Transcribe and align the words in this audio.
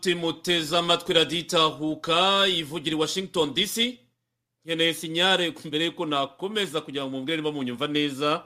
nshuti 0.00 0.14
muteze 0.14 0.78
amatwi 0.78 1.14
radiyo 1.14 1.40
itahuka 1.40 2.46
ivugira 2.48 2.96
i 2.96 3.00
washington 3.00 3.54
dc 3.54 3.98
nkeneye 4.64 4.94
sinyare 4.94 5.52
mbere 5.64 5.84
yuko 5.84 6.06
nakomeza 6.06 6.80
kugira 6.80 7.04
ngo 7.04 7.10
mubwire 7.16 7.36
niba 7.36 7.52
munyumva 7.52 7.86
neza. 7.86 8.44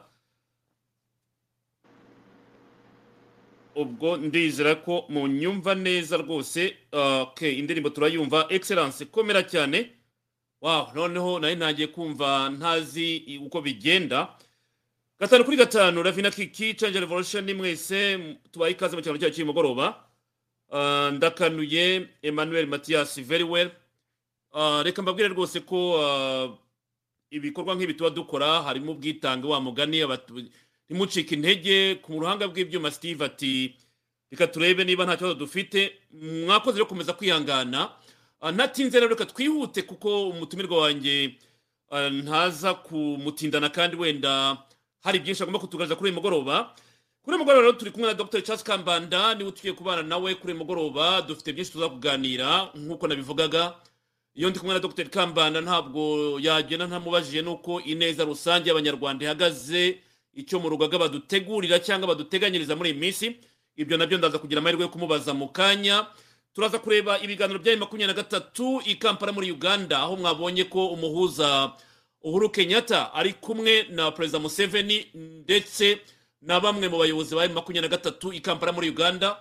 Ubwo 3.74 4.16
ndizera 4.16 4.74
ko 4.82 5.04
munyumva 5.08 5.74
neza 5.74 6.16
rwose 6.16 6.76
indirimbo 7.42 7.90
turayumva 7.90 8.46
excellence 8.50 9.04
komera 9.06 9.42
cyane. 9.42 9.90
Wow 10.62 10.88
noneho 10.94 11.38
nari 11.38 11.54
ntangiye 11.56 11.86
kumva 11.88 12.50
ntazi 12.50 13.38
uko 13.46 13.60
bigenda. 13.62 14.34
Gatanu 15.20 15.44
kuri 15.44 15.56
gatanu 15.56 16.02
ravina 16.02 16.30
kiki 16.30 16.74
change 16.74 17.00
revolution 17.00 17.46
mwese 17.54 18.18
tubaye 18.50 18.72
ikaze 18.74 18.96
mu 18.96 19.02
cyaro 19.02 19.18
cyacu 19.18 19.34
cy'umugoroba. 19.38 20.03
Ndakanuye 21.12 22.08
emmanuel 22.22 22.66
mathias 22.66 23.20
very 23.20 23.44
well. 23.44 23.70
Ah, 24.52 24.82
reka 24.82 25.02
mbabwire 25.02 25.28
rwose 25.28 25.60
ko 25.60 25.98
ah, 26.04 26.48
ibikorwa 27.30 27.74
nk'ibi 27.74 27.94
tuba 27.94 28.10
dukora 28.10 28.62
harimo 28.62 28.92
ubwitange 28.92 29.46
wa 29.46 29.60
mugani 29.60 30.02
ntimucike 30.88 31.34
intege. 31.34 31.94
Ku 31.94 32.12
ruhanga 32.20 32.46
rw'ibyuma 32.46 32.90
steve 32.90 33.24
ati 33.24 33.74
reka 34.30 34.46
turebe 34.46 34.84
niba 34.84 35.04
nta 35.04 35.16
kibazo 35.16 35.34
dufite. 35.34 35.92
Mwakoze 36.12 36.76
rero 36.78 36.84
gukomeza 36.84 37.12
kwihangana. 37.12 37.90
Ntatinze 38.52 39.00
rero 39.00 39.10
reka 39.10 39.26
twihute 39.26 39.82
kuko 39.82 40.28
umutumirwa 40.28 40.78
wanjye 40.78 41.34
ntaza 42.12 42.74
kumutindana 42.74 43.68
kandi 43.68 43.96
wenda 43.96 44.56
hari 45.02 45.18
byinshi 45.18 45.42
agomba 45.42 45.58
kutugaragaza 45.58 45.96
kuri 45.96 46.10
uyu 46.10 46.14
mugoroba. 46.16 46.74
Kuri 47.24 47.38
mugoroba 47.38 47.60
rero 47.62 47.72
turi 47.72 47.90
kumwe 47.90 48.08
na 48.08 48.14
dr. 48.14 48.42
Charles 48.42 48.64
kambanda 48.64 49.34
ni 49.34 49.44
we 49.44 49.52
tugiye 49.52 49.72
kubana 49.74 50.02
nawe 50.02 50.34
kuri 50.34 50.54
mugoroba. 50.54 51.22
Dufite 51.22 51.52
byinshi 51.52 51.72
tuza 51.72 51.88
kuganira 51.88 52.68
nk'uko 52.74 53.06
nabivugaga. 53.08 53.74
Iyo 54.34 54.50
ndi 54.50 54.58
kumwe 54.58 54.74
na 54.74 54.80
dr. 54.80 55.04
Kambanda 55.10 55.60
ntabwo 55.60 56.36
yagenda 56.40 56.86
ntamubajije 56.86 57.42
n'uko 57.42 57.80
ineza 57.80 58.24
rusange 58.24 58.68
y'abanyarwanda 58.68 59.24
ihagaze 59.24 59.98
icyo 60.34 60.60
mu 60.60 60.68
rugaga 60.68 60.98
badutegurira 60.98 61.78
cyangwa 61.78 62.08
baduteganyiriza 62.08 62.76
muri 62.76 62.90
iyi 62.90 62.98
minsi. 63.00 63.36
Ibyo 63.76 63.96
na 63.96 64.06
byo 64.06 64.18
ndaza 64.18 64.38
kugira 64.38 64.60
amahirwe 64.60 64.82
yo 64.82 64.88
kumubaza 64.92 65.34
mu 65.34 65.48
kanya. 65.48 66.06
Turaza 66.54 66.78
kureba 66.78 67.18
ibiganiro 67.24 67.58
bya 67.58 67.76
makumyabiri 67.76 68.06
na 68.06 68.22
gatatu 68.22 68.82
i 68.84 68.94
kampala 69.00 69.32
muri 69.32 69.50
uganda 69.50 69.98
aho 69.98 70.16
mwabonye 70.16 70.64
ko 70.68 70.86
umuhuza 70.92 71.72
uhuru 72.22 72.50
kenyatta 72.50 73.14
ari 73.14 73.32
kumwe 73.32 73.86
na 73.90 74.10
perezida 74.10 74.38
museveni 74.38 75.06
ndetse 75.14 75.98
na 76.44 76.60
bamwe 76.60 76.88
mu 76.88 76.98
bayobozi 77.00 77.34
ba 77.34 77.48
makumyabiri 77.48 77.88
na 77.88 77.96
gatatu 77.96 78.32
i 78.32 78.40
kampala 78.40 78.72
muri 78.72 78.88
uganda 78.92 79.40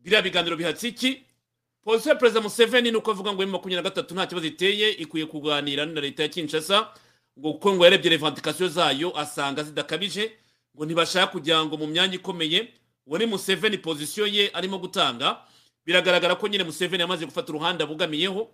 biriya 0.00 0.22
biganiro 0.22 0.56
bihatse 0.56 0.88
iki? 0.88 1.22
Polisi 1.84 2.08
ya 2.08 2.14
perezida 2.14 2.40
museveni 2.40 2.90
ni 2.90 2.96
uko 2.96 3.10
avuga 3.10 3.32
ngo 3.32 3.46
makumyabiri 3.46 3.76
na 3.76 3.82
gatatu 3.82 4.14
nta 4.14 4.26
kibazo 4.26 4.46
iteye 4.46 4.90
ikwiye 4.90 5.26
kuganira 5.26 5.86
na 5.86 6.00
leta 6.00 6.22
ya 6.22 6.28
kinshasa 6.28 6.88
ngo 7.38 7.52
kuko 7.52 7.74
ngo 7.74 7.84
yarebye 7.84 8.10
revendication 8.10 8.68
zayo 8.70 9.12
asanga 9.18 9.62
zidakabije 9.62 10.32
ngo 10.76 10.84
ntibashaka 10.84 11.26
kugira 11.32 11.64
ngo 11.64 11.76
mu 11.76 11.86
myanya 11.86 12.14
ikomeye 12.14 12.68
uwo 13.06 13.18
ni 13.18 13.26
museveni 13.26 13.78
pozisiyo 13.78 14.26
ye 14.26 14.50
arimo 14.52 14.78
gutanga. 14.78 15.40
Biragaragara 15.86 16.34
ko 16.36 16.48
nyine 16.48 16.64
museveni 16.64 17.00
yamaze 17.02 17.24
gufata 17.26 17.52
uruhande 17.52 17.84
abugamiyeho. 17.84 18.48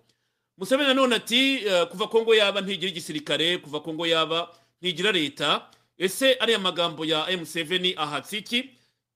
Museveni 0.57 0.87
nanone 0.87 1.15
ati 1.15 1.67
eh, 1.67 1.87
kuva 1.91 2.07
kongo 2.07 2.35
yaba 2.35 2.61
ntigira 2.61 2.91
igisirikare 2.91 3.57
kuva 3.57 3.79
kongo 3.79 4.07
yaba 4.07 4.47
ntigira 4.81 5.11
leta. 5.11 5.67
Ese 5.97 6.33
ariya 6.39 6.59
magambo 6.59 7.05
ya 7.05 7.25
m7 7.25 7.93
ahatse 7.97 8.37
iki 8.37 8.63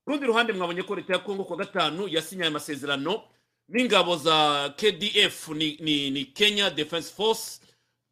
ku 0.04 0.10
rundi 0.10 0.26
ruhande 0.26 0.52
mwabonye 0.52 0.82
ko 0.82 0.94
leta 0.94 1.12
ya 1.12 1.18
kongo 1.18 1.44
kuwa 1.44 1.58
gatanu 1.58 2.08
yasinyaye 2.08 2.48
amasezerano 2.48 3.22
n'ingabo 3.68 4.16
za 4.16 4.68
kdf 4.76 5.48
ni, 5.48 5.76
ni, 5.80 6.10
ni 6.10 6.24
kenya 6.24 6.70
defense 6.70 7.12
force. 7.14 7.60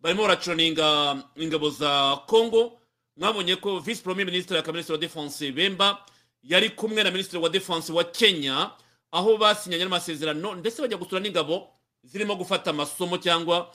Barimo 0.01 0.23
baraconinga 0.23 1.17
ingabo 1.37 1.71
za 1.71 2.17
congo. 2.27 2.79
Mwabonye 3.17 3.57
ko 3.57 3.79
vice 3.81 4.03
premier 4.03 4.27
ministre 4.27 4.59
akaba 4.59 4.73
ministre 4.73 4.93
wa 4.95 4.99
defense 5.01 5.53
bemba 5.53 6.05
yari 6.43 6.71
kumwe 6.71 7.03
na 7.03 7.11
ministre 7.11 7.39
wa 7.39 7.49
defense 7.49 7.93
wa 7.93 8.05
kenya 8.05 8.71
aho 9.13 9.37
basinyanye 9.37 9.85
n'amasezerano 9.85 10.55
ndetse 10.55 10.83
bajya 10.83 10.97
gusura 10.99 11.21
n'ingabo 11.21 11.69
zirimo 12.05 12.37
gufata 12.37 12.71
amasomo 12.71 13.19
cyangwa 13.19 13.73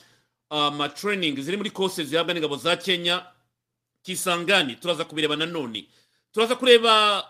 amatraining 0.50 1.36
ziri 1.42 1.58
muri 1.58 1.70
kose 1.72 2.04
zihabwa 2.04 2.34
n'ingabo 2.34 2.56
za 2.58 2.78
kenya. 2.78 3.26
Kisangani 4.04 4.76
turaza 4.76 5.06
kubireba 5.06 5.36
nanone 5.36 5.86
turaza 6.32 6.56
kureba 6.56 7.24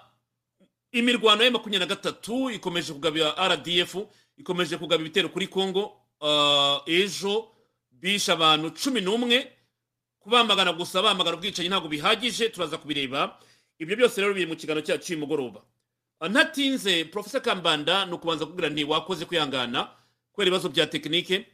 imirwano 0.91 1.43
ya 1.43 1.51
makumyabiri 1.51 1.79
na 1.79 1.95
gatatu 1.95 2.49
ikomeje 2.51 2.93
kugaba 2.93 3.47
rdf 3.55 3.95
ikomeje 4.37 4.77
kugaba 4.77 5.01
ibitero 5.01 5.29
kuri 5.29 5.47
congo. 5.47 5.97
Ah, 6.21 6.81
ejo 6.85 7.49
bishe 7.91 8.31
abantu 8.31 8.71
cumi 8.71 9.01
n'umwe. 9.01 9.51
Kubamagana 10.19 10.73
gusa 10.73 11.01
bamagana 11.01 11.35
ubwicanyi 11.37 11.69
ntabwo 11.69 11.89
bihagije 11.89 12.49
turaza 12.49 12.77
kubireba. 12.77 13.39
Ibyo 13.79 13.95
byose 13.97 14.21
rero 14.21 14.33
biri 14.33 14.45
mu 14.47 14.55
kiganiro 14.55 14.85
cyacu 14.85 15.03
cy'umugoroba 15.05 15.61
Ah, 16.19 16.29
ntatinze 16.29 17.05
profesa 17.11 17.39
kambanda 17.43 18.05
ni 18.05 18.13
ukubanza 18.13 18.45
kubwira 18.45 18.69
nti 18.69 18.83
wakoze 18.83 19.25
kwihangana 19.25 19.89
kubera 20.31 20.47
ibibazo 20.47 20.69
bya 20.69 20.87
tekinike. 20.87 21.45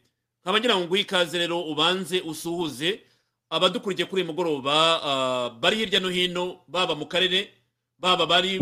Nkaba 0.43 0.59
ngira 0.59 0.75
ngo 0.77 0.85
nguhe 0.85 1.01
ikaze 1.01 1.37
rero 1.39 1.61
ubanze 1.65 2.21
usuhuze. 2.21 3.01
Abadukurikiye 3.49 4.05
kuri 4.07 4.21
uyu 4.21 4.31
mugoroba 4.31 4.75
ah, 5.03 5.49
bari 5.49 5.77
hirya 5.77 5.99
no 5.99 6.09
hino 6.09 6.61
baba 6.67 6.95
mu 6.95 7.05
karere 7.05 7.49
baba 7.99 8.25
bari 8.25 8.59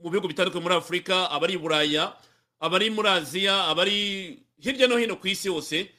mu 0.00 0.10
bihugu 0.10 0.28
bitandukanye 0.28 0.62
muri 0.62 0.74
afurika 0.74 1.30
abari 1.30 1.54
i 1.54 1.58
buraya 1.58 2.12
abari 2.60 2.90
muri 2.90 3.08
aziya 3.08 3.64
abari 3.70 4.38
hirya 4.60 4.88
no 4.88 4.96
hino 4.96 5.16
ku 5.16 5.28
isi 5.28 5.48
yose. 5.48 5.90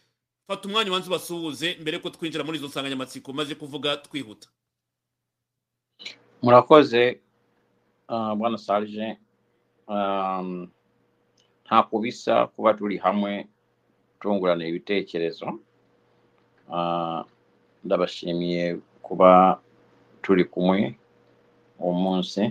Fata 0.47 0.65
umwanya 0.67 0.89
ubanza 0.89 1.07
ubasuhuze 1.07 1.77
mbere 1.81 1.97
yuko 1.97 2.09
twinjira 2.09 2.43
muri 2.43 2.57
izo 2.57 2.67
nsanganyamatsiko 2.67 3.33
maze 3.33 3.55
kuvuga 3.55 3.97
twihuta. 3.97 4.49
Murakoze 6.41 7.19
ah, 8.07 8.35
bwana 8.35 8.57
sarge. 8.57 9.17
Um, 9.87 10.69
nta 11.65 11.83
kubisa 11.83 12.47
kuba 12.47 12.73
turi 12.73 12.97
hamwe 12.97 13.47
tungurana 14.21 14.65
ibitekerezo. 14.67 15.59
Ah, 16.71 17.23
ndabashimiye 17.85 18.77
kuba 19.05 19.59
turi 20.21 20.43
kumwe 20.45 20.95
uwo 21.79 21.93
munsi 22.03 22.41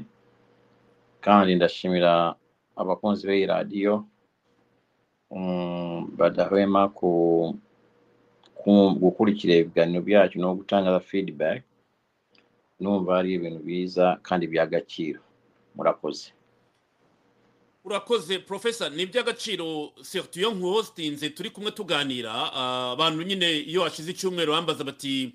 kandi 1.25 1.50
ndashimira 1.54 2.34
abakunzi 2.80 3.22
b'iyi 3.28 3.46
radiyo 3.46 3.94
mm, 5.30 6.16
badahwema 6.19 6.88
ku, 6.88 7.10
ku, 8.54 8.70
gukurikira 9.02 9.54
ibiganiro 9.54 10.00
byacu 10.08 10.36
no 10.40 10.54
gutanga 10.58 11.00
feedback. 11.00 11.62
Numva 12.80 13.19
ari 13.19 13.34
ibintu 13.34 13.60
biza 13.66 14.06
kandi 14.22 14.44
by'agaciro. 14.46 15.20
Murakoze. 15.75 16.30
Urakoze 17.88 18.38
profesa 18.38 18.88
ni 18.90 19.02
iby'agaciro 19.02 19.93
surtout 20.02 20.37
iyo 20.37 20.50
nkuhositinze 20.50 21.31
turi 21.31 21.50
kumwe 21.50 21.70
tuganira. 21.70 22.32
Ah, 22.55 22.90
abantu 22.93 23.23
nyine 23.23 23.58
iyo 23.58 23.82
hashize 23.85 24.11
icyumweru 24.11 24.52
bambaza 24.52 24.85
bati 24.85 25.32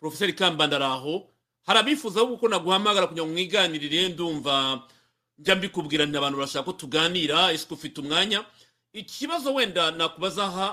profeseri 0.00 0.32
kambanda 0.32 0.76
ari 0.76 0.84
aho 0.84 1.26
hari 1.66 1.78
abifuza 1.78 2.20
ahubwo 2.20 2.36
ko 2.36 2.48
naguhamagara 2.48 3.06
kugira 3.06 3.24
ngo 3.26 3.32
mwiganirire 3.32 4.08
ndumva 4.08 4.82
njya 5.38 5.56
mbikubwira 5.56 6.06
nti 6.06 6.16
abantu 6.18 6.38
barashaka 6.38 6.64
ko 6.64 6.72
tuganira 6.72 7.52
ese 7.52 7.66
ufite 7.70 8.00
umwanya? 8.00 8.44
Ikibazo 8.92 9.54
wenda 9.54 9.90
nakubaza 9.90 10.44
aha 10.44 10.68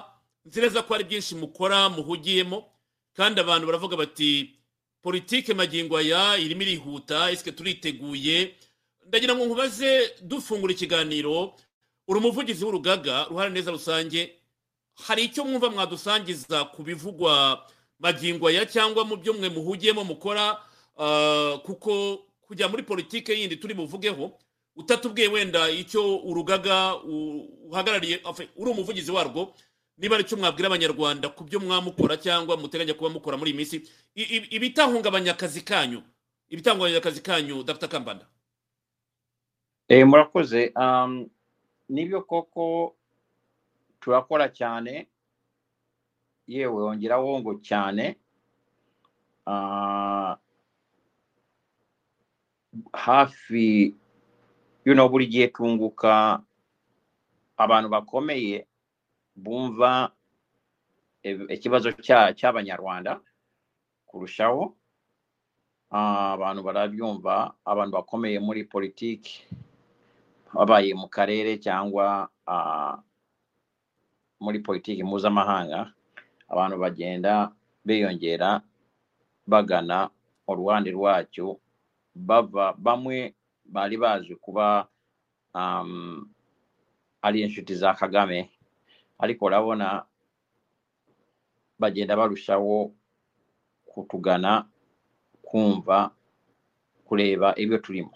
nzi 0.45 0.61
neza 0.61 0.83
ko 0.83 0.93
hari 0.93 1.03
byinshi 1.07 1.35
mukora 1.35 1.89
muhugiyemo 1.89 2.65
kandi 3.15 3.39
abantu 3.41 3.65
baravuga 3.67 3.95
bati 3.97 4.51
politike 5.01 5.53
magingo 5.53 5.97
aya 5.97 6.37
irimo 6.37 6.61
irihuta 6.61 7.31
ese 7.31 7.51
turiteguye 7.51 8.55
ndagira 9.07 9.35
ngo 9.35 9.45
nkubaze 9.45 10.13
dufungura 10.21 10.73
ikiganiro 10.73 11.53
uri 12.07 12.19
umuvugizi 12.19 12.65
w'urugaga 12.65 13.23
ruhare 13.29 13.49
neza 13.49 13.71
rusange 13.71 14.35
hari 15.05 15.23
icyo 15.23 15.45
mwumva 15.45 15.69
mwadusangiza 15.69 16.65
ku 16.65 16.83
bivugwa 16.83 17.65
magingo 17.99 18.47
aya 18.47 18.65
cyangwa 18.65 19.05
mu 19.05 19.15
byo 19.17 19.33
mwe 19.33 19.49
muhugiyemo 19.49 20.03
mukora 20.03 20.57
ah, 20.97 21.57
kuko 21.65 22.19
kujya 22.47 22.67
muri 22.67 22.83
politike 22.83 23.33
yindi 23.39 23.55
turi 23.57 23.73
buvugeho 23.73 24.31
utatubwiye 24.75 25.27
wenda 25.27 25.69
icyo 25.69 26.17
urugaga 26.17 26.95
uhagarariye 27.69 28.21
uri 28.55 28.69
umuvugizi 28.71 29.11
warwo 29.11 29.53
niba 29.97 30.15
ari 30.15 30.23
cyo 30.23 30.37
mwabwira 30.37 30.67
abanyarwanda 30.67 31.29
ku 31.29 31.43
byo 31.43 31.59
mwamukora 31.59 32.17
cyangwa 32.17 32.57
muteganya 32.57 32.93
kuba 32.93 33.09
mukora 33.09 33.37
muri 33.37 33.51
iyi 33.51 33.57
minsi. 33.57 33.77
Ibitahungabanya 34.49 35.31
akazi 35.31 35.61
kanyu 35.61 36.01
ibitahungabanya 36.49 36.97
akazi 36.97 37.21
kanyu 37.21 37.63
dr. 37.63 37.87
Kambanda. 37.87 38.25
Murakoze. 40.05 40.71
Um, 40.75 41.27
ni 41.89 42.05
byo 42.07 42.21
koko 42.23 42.95
turakora 43.99 44.47
cyane? 44.49 45.07
Yewe 46.47 46.83
wongeraho 46.83 47.39
ngo 47.39 47.53
cyane. 47.59 48.15
Ah, 49.45 50.37
hafi 52.93 53.95
buri 55.09 55.27
gihe 55.27 55.47
tunguka 55.51 56.39
abantu 57.57 57.89
bakomeye 57.89 58.67
bumva 59.35 60.11
ikibazo 61.49 61.91
cya- 61.99 62.31
cy'abanyarwanda 62.33 63.19
kurushaho. 64.07 64.71
Ah, 65.91 66.33
abantu 66.39 66.63
barabyumva 66.63 67.53
abantu 67.65 67.91
bakomeye 67.99 68.39
muri 68.39 68.63
politiki. 68.63 69.43
Babaye 70.53 70.91
mu 70.93 71.07
karere 71.07 71.57
cyangwa 71.65 72.29
muri 74.43 74.59
politiki 74.59 75.03
mpuzamahanga 75.03 75.79
abantu 76.51 76.75
bagenda 76.83 77.33
biyongera 77.85 78.61
bagana 79.47 80.09
uruhande 80.49 80.89
rwacyo 80.91 81.59
bava 82.15 82.65
bamwe 82.77 83.17
bari 83.65 83.95
baje 83.97 84.35
kuba 84.35 84.87
ari 87.25 87.37
inshuti 87.41 87.73
za 87.75 87.93
kagame 87.93 88.49
ariko 89.21 89.45
urabona 89.45 90.05
bagenda 91.79 92.15
barushaho 92.19 92.91
kutugana 93.85 94.65
kumva 95.45 96.11
kureba 97.07 97.55
ibyo 97.59 97.77
turimo. 97.77 98.13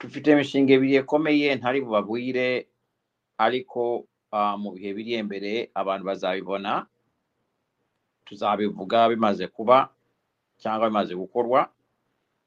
Dufite 0.00 0.26
imishinga 0.32 0.72
ibiri 0.76 0.96
ikomeye 1.02 1.54
ntari 1.58 1.80
bubabwire 1.80 2.68
ariko 3.38 4.06
ah, 4.32 4.56
mu 4.60 4.68
bihe 4.74 4.90
biri 4.96 5.12
imbere 5.22 5.70
abantu 5.74 6.04
bazabibona 6.10 6.86
tuzabivuga 8.24 9.08
bimaze 9.08 9.46
kuba 9.46 9.88
cyangwa 10.60 10.88
bimaze 10.88 11.14
gukorwa. 11.14 11.60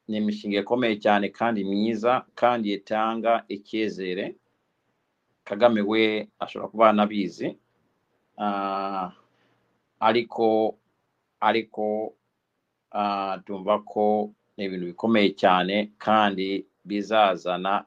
Ni 0.10 0.18
imishinga 0.18 0.60
ikomeye 0.60 0.96
cyane 1.04 1.30
kandi 1.30 1.64
myiza 1.64 2.26
kandi 2.36 2.74
itanga 2.74 3.46
icyizere. 3.48 4.36
Kagame 5.48 5.82
we 5.82 6.28
ashobora 6.40 6.70
kuba 6.72 6.90
anabizi 6.90 7.58
Ah, 8.42 9.12
ariko 10.00 10.78
ariko 11.44 12.16
ah, 12.92 13.36
tumva 13.46 13.80
ko 13.84 14.32
ni 14.58 14.64
ibintu 14.66 14.86
bikomeye 14.96 15.30
cyane 15.36 15.92
kandi 16.00 16.64
bizazana 16.86 17.86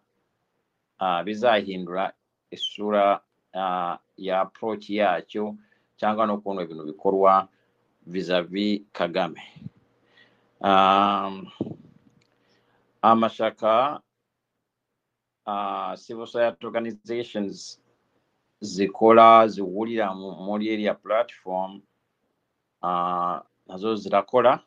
ah, 0.99 1.23
bizahindura 1.25 2.13
isura 2.51 3.21
ah, 3.55 3.99
ya 4.17 4.41
approach 4.41 4.91
yacyo 4.91 5.57
cyangwa 5.97 6.27
n'ukuntu 6.27 6.63
ibintu 6.63 6.85
bikorwa 6.85 7.49
vizavi 8.07 8.87
kagame. 8.93 9.43
Um, 10.61 11.47
amashaka 13.03 14.01
civil 15.97 16.27
society 16.27 16.67
organizations 16.67 17.81
zikora 18.61 19.49
zihurira 19.49 20.15
mu- 20.15 20.37
muri 20.47 20.67
iriya 20.67 20.95
platform 20.95 21.83
na 22.83 23.75
zo 23.77 23.95
zirakora 23.97 24.61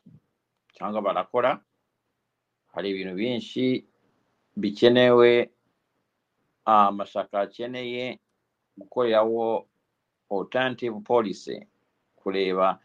cyangwa 0.76 1.02
barakora. 1.02 1.60
Hari 2.72 2.90
ibintu 2.90 3.14
byinshi 3.16 3.88
Bikenewe 4.56 5.50
amasaka 6.64 7.38
ah, 7.38 7.42
akeneye 7.42 8.20
kukolerawo 8.78 9.68
alternative 10.30 11.00
policy 11.00 11.66
kuleeba 12.16 12.80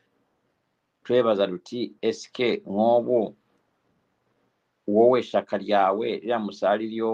twebaza 1.04 1.46
luti 1.46 1.96
SK 2.18 2.38
ng'obwo 2.70 3.36
woowa 4.88 5.20
ettaka 5.20 5.58
lyawe 5.58 6.08
era 6.26 6.38
musaali 6.40 6.86
lyo 6.94 7.12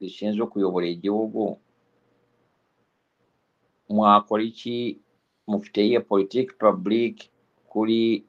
lisinza 0.00 0.42
okuyobola 0.44 0.86
egiwugu 0.94 1.46
mwakoleki 3.88 5.00
mufuteye 5.46 6.00
politique 6.00 6.52
publique 6.58 7.30
kuli 7.70 8.26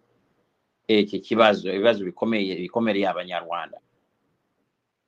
ekyo 0.88 1.16
ekibazo 1.20 1.66
ebibazo 1.70 2.02
bikomereye 2.06 3.08
abanyarwanda. 3.10 3.78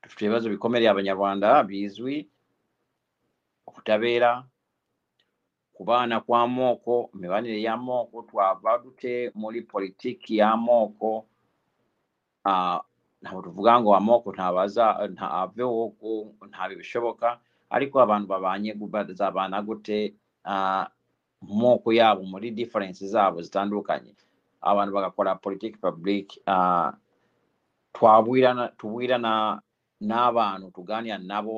Dufite 0.04 0.22
ibibazo 0.26 0.50
bikomereye 0.50 0.90
abanyarwanda 0.92 1.64
bizwi 1.64 2.30
ubutabera 3.68 4.44
kubana 5.76 6.16
kw'amoko 6.26 7.10
imibanire 7.14 7.58
y'amoko 7.62 8.22
twava 8.30 8.78
dute 8.84 9.32
muri 9.36 9.62
politiki 9.62 10.38
y'amoko 10.42 11.26
ntabwo 13.22 13.42
tuvuga 13.46 13.72
ngo 13.82 13.90
amoko 13.96 14.28
ntabaza 14.34 14.86
ntaveho 15.14 15.94
ntabi 16.50 16.74
bishoboka 16.82 17.40
ariko 17.70 17.96
abantu 18.02 18.28
babanye 18.28 18.74
bazabana 18.74 19.62
gute 19.62 20.14
mu 21.46 21.54
moko 21.64 21.90
yabo 21.94 22.22
muri 22.26 22.52
difference 22.54 23.02
zabo 23.08 23.42
zitandukanye. 23.42 24.14
Abantu 24.62 24.92
bagakora 24.94 25.36
politiki 25.42 25.78
twabwirana 27.94 28.68
tubwirana 28.78 29.62
n'abantu 30.08 30.66
tugaanira 30.76 31.18
nabo 31.18 31.58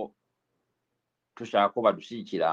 tushaako 1.35 1.77
badusiikira 1.85 2.49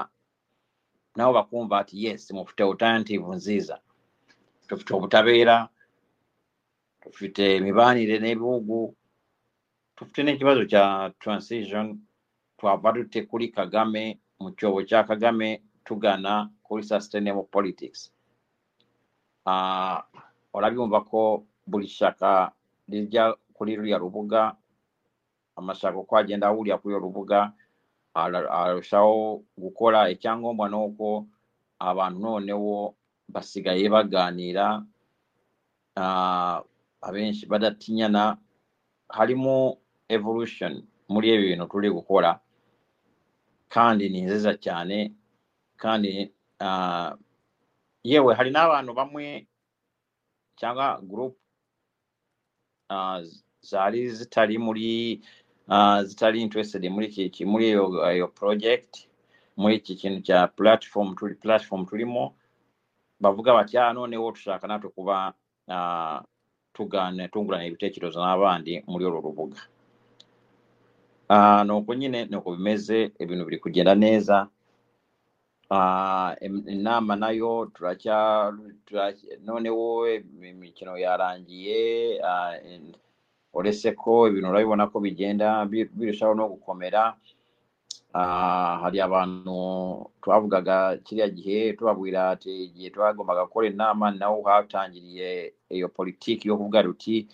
nabo 1.15 1.31
bakumva 1.37 1.79
ati 1.79 1.95
yes 2.05 2.31
mufite 2.31 2.61
alternative 2.63 3.23
nziiza 3.35 3.75
tufite 4.67 4.91
obutabeera 4.93 5.69
tufite 7.03 7.43
emibaanire 7.57 8.15
n'ebiwugu 8.19 8.81
tufite 9.95 10.23
n'ekibazo 10.23 10.65
kya 10.71 11.13
transition. 11.21 11.99
Twava 12.57 12.93
tute 12.93 13.21
kuli 13.29 13.47
kagame 13.49 14.19
mu 14.41 14.49
kyobo 14.57 14.79
kya 14.89 15.03
kagame 15.03 15.61
tugana 15.85 16.49
kuli 16.63 16.83
sustainable 16.83 17.43
politics. 17.55 18.11
Ah, 19.45 20.01
Olabye 20.53 20.79
mubako 20.79 21.45
buli 21.67 21.87
ttaka 21.87 22.51
lijja 22.87 23.33
kuli 23.53 23.75
lulya 23.75 23.97
lubuga 23.97 24.55
rubuga 25.55 25.59
amashaka 25.59 25.97
uko 25.97 26.17
agenda 26.17 26.47
ahurira 26.47 26.77
kuri 26.77 26.95
urwo 26.95 27.07
rubuga 27.07 27.51
arushaho 28.13 29.43
gukora 29.57 30.09
icyangombwa 30.09 30.69
ni 30.69 30.75
uko 30.75 31.25
abantu 31.79 32.19
noneho 32.19 32.95
basigaye 33.29 33.89
baganira 33.89 34.83
abenshi 37.01 37.45
badatinyana 37.45 38.37
harimo 39.09 39.77
evolution 40.09 40.83
muri 41.09 41.27
ibi 41.33 41.47
bintu 41.47 41.65
turi 41.67 41.89
gukora 41.91 42.39
kandi 43.69 44.09
ni 44.09 44.21
nziza 44.21 44.53
cyane 44.59 45.15
kandi 45.77 46.31
yewe 48.03 48.31
hari 48.35 48.51
n'abantu 48.51 48.91
bamwe 48.93 49.47
cyangwa 50.59 51.01
ah, 52.89 53.21
zari 53.61 54.09
zitari 54.09 54.57
muri 54.57 55.21
uh, 55.71 56.03
zitali 56.03 56.41
interested 56.41 56.83
muri 56.91 57.07
kiki 57.07 57.45
muri 57.45 57.65
iyo 57.71 57.87
uh, 57.87 58.29
project 58.35 59.07
muri 59.57 59.75
iki 59.79 59.95
kintu 59.95 60.19
kya 60.21 60.47
platform 60.47 61.15
tuli 61.15 61.35
platform 61.35 61.85
tulimo. 61.85 62.35
Bavuga 63.21 63.53
batya 63.53 63.87
ah, 63.87 63.93
noonewo 63.93 64.31
tushaka 64.31 64.67
natwe 64.67 64.89
kuba 64.89 65.33
ah, 65.67 66.19
uh, 66.19 66.25
tugana 66.73 67.27
tungulana 67.27 67.65
ebiteekirezo 67.65 68.19
n'abandi 68.19 68.83
muri 68.87 69.05
olwo 69.05 69.21
lubuga 69.21 69.61
uh, 71.29 71.61
nokwo 71.63 71.93
nyine 71.95 72.25
nokwo 72.25 72.55
bimeze 72.55 73.11
ebintu 73.19 73.45
biri 73.45 73.59
kugenda 73.59 73.95
neza. 73.95 74.47
Inama 76.67 77.15
nayo 77.15 77.71
turacya 77.73 78.51
noneho 79.45 80.09
imikino 80.51 80.97
yarangiye 80.97 81.79
uretse 83.53 83.91
ko 83.95 84.27
ibintu 84.27 84.49
urabibona 84.49 84.87
ko 84.87 84.99
bigenda 84.99 85.65
birushaho 85.67 86.33
no 86.35 86.47
gukomera 86.49 87.15
Ah, 88.13 88.79
hari 88.83 88.99
abantu 88.99 89.55
twavugaga 90.21 90.97
kiriya 90.99 91.29
gihe 91.31 91.73
tubabwira 91.79 92.29
ati 92.35 92.51
igihe 92.67 92.89
twagombaga 92.91 93.47
gukora 93.47 93.67
inama 93.71 94.11
nawe 94.11 94.43
hatangiriye 94.43 95.53
iyo 95.71 95.87
politiki 95.87 96.47
yo 96.51 96.57
kuvuga 96.59 96.81
ruti 96.83 97.27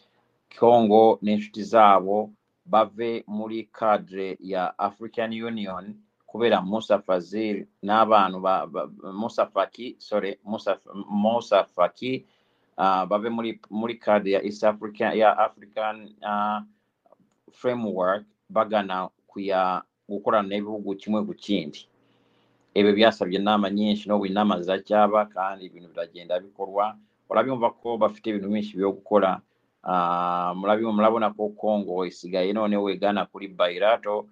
kongo 0.60 1.18
n'inshuti 1.26 1.64
zabo 1.66 2.30
bave 2.66 3.24
muri 3.28 3.64
kadire 3.74 4.38
ya 4.40 4.78
african 4.80 5.34
union 5.34 5.98
kubera 6.30 6.62
musafazi 6.62 7.66
n'abantu 7.82 8.38
ba, 8.40 8.56
musafaki 9.18 9.98
musa 11.10 11.64
faki 11.66 12.26
uh, 12.78 13.06
bave 13.06 13.30
muri 13.30 13.60
muri 13.70 13.96
cadre 14.00 14.32
ya 14.32 14.42
east 14.44 14.64
african 14.64 15.18
ya 15.18 15.38
african 15.38 16.14
uh, 16.24 16.60
framework 17.52 18.24
bagana 18.50 19.10
kuya 19.28 19.82
gukorana 20.10 20.48
n'ibihugu 20.48 20.96
kimwe 20.96 21.26
ku 21.26 21.34
kindi 21.34 21.88
ibi 22.74 22.94
byasabye 22.94 23.40
inama 23.40 23.70
nyinshi 23.70 24.06
n'ubu 24.10 24.26
inama 24.30 24.62
ziracyaba 24.62 25.26
kandi 25.26 25.66
ibintu 25.66 25.90
biragenda 25.90 26.40
bikorwa. 26.40 26.94
Urabyumva 27.30 27.70
ko 27.74 27.98
bafite 27.98 28.30
ibintu 28.30 28.48
byinshi 28.54 28.78
byo 28.78 28.92
gukora. 28.94 29.42
Ah, 29.84 30.54
murabona 30.56 31.34
ko 31.34 31.50
congo 31.58 32.06
isigaye 32.06 32.54
noneho 32.54 32.86
igana 32.94 33.26
kuri 33.26 33.48
bayirato 33.50 34.28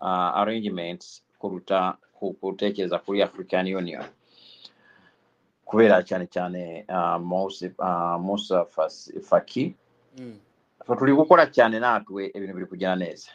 arrangements 0.00 1.22
kuruta 1.38 1.96
ku- 2.16 2.36
gutekereza 2.42 2.98
kuri 3.04 3.22
african 3.22 3.66
union 3.68 4.04
kubera 5.70 6.02
cyane 6.02 6.26
cyane 6.26 6.82
uh, 6.90 7.18
musa 8.18 8.64
Fas- 8.74 9.12
faki. 9.22 9.74
Mm. 10.18 10.34
so 10.86 10.96
turi 10.98 11.12
gukora 11.14 11.46
cyane 11.46 11.78
natwe 11.78 12.30
ibintu 12.34 12.54
biri 12.54 12.66
kugenda 12.66 12.96
neza. 12.98 13.30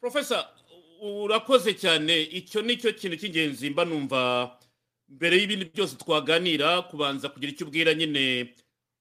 Profesa 0.00 0.48
urakoze 1.02 1.74
cyane. 1.74 2.22
Icyo 2.22 2.62
ni 2.62 2.76
cyo 2.76 2.92
kintu 2.92 3.16
cy'ingenzi 3.20 3.70
mba 3.70 3.84
numva 3.84 4.50
mbere 5.08 5.36
y'ibindi 5.36 5.64
byose 5.74 5.96
twaganira 6.00 6.82
kubanza 6.88 7.28
kugira 7.28 7.52
icyo 7.52 7.66
ubwira 7.66 7.92
nyine 7.94 8.54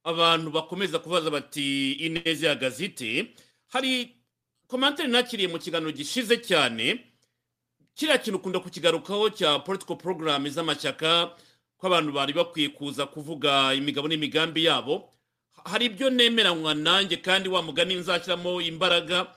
abantu 0.04 0.52
bakomeza 0.52 1.00
kubaza 1.00 1.30
bati 1.32 1.92
ineza 2.04 2.48
ya 2.52 2.56
gazite? 2.56 3.32
Hari 3.72 4.16
komantere 4.68 5.08
nakiriye 5.08 5.48
mu 5.48 5.60
kiganiro 5.60 5.92
gishize 5.96 6.38
cyane. 6.44 7.00
Kiriya 7.96 8.18
kintu 8.18 8.38
ukunda 8.40 8.60
kukigarukaho 8.60 9.30
cya 9.30 9.60
political 9.60 9.96
program 9.98 10.50
z'amashyaka 10.50 11.32
ko 11.78 11.88
abantu 11.88 12.12
bari 12.12 12.34
bakwiye 12.34 12.70
kuza 12.70 13.06
kuvuga 13.06 13.74
imigabo 13.74 14.08
n'imigambi 14.08 14.66
yabo 14.66 15.10
hari 15.66 15.86
ibyo 15.86 16.10
nemeranywa 16.10 16.74
nanjye 16.76 17.18
kandi 17.18 17.50
wa 17.50 17.62
mugani 17.62 17.96
nzashyiramo 17.96 18.62
imbaraga 18.62 19.28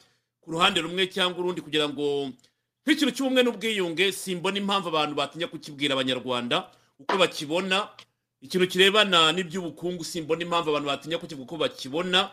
ku 0.40 0.50
ruhande 0.50 0.80
rumwe 0.80 1.06
cyangwa 1.06 1.38
urundi 1.42 1.60
kugira 1.60 1.88
ngo 1.88 2.30
nk'ikintu 2.86 3.12
cy'ubumwe 3.14 3.42
n'ubwiyunge 3.42 4.12
simbona 4.14 4.58
impamvu 4.58 4.88
abantu 4.88 5.14
batinya 5.18 5.46
kukibwira 5.50 5.92
abanyarwanda 5.94 6.70
uko 6.98 7.16
bakibona 7.18 7.88
ikintu 8.40 8.66
kirebana 8.70 9.32
n'iby'ubukungu 9.34 10.04
simbona 10.06 10.42
impamvu 10.46 10.70
abantu 10.70 10.86
batinya 10.88 11.18
kukivuga 11.18 11.44
uko 11.50 11.56
bakibona 11.66 12.30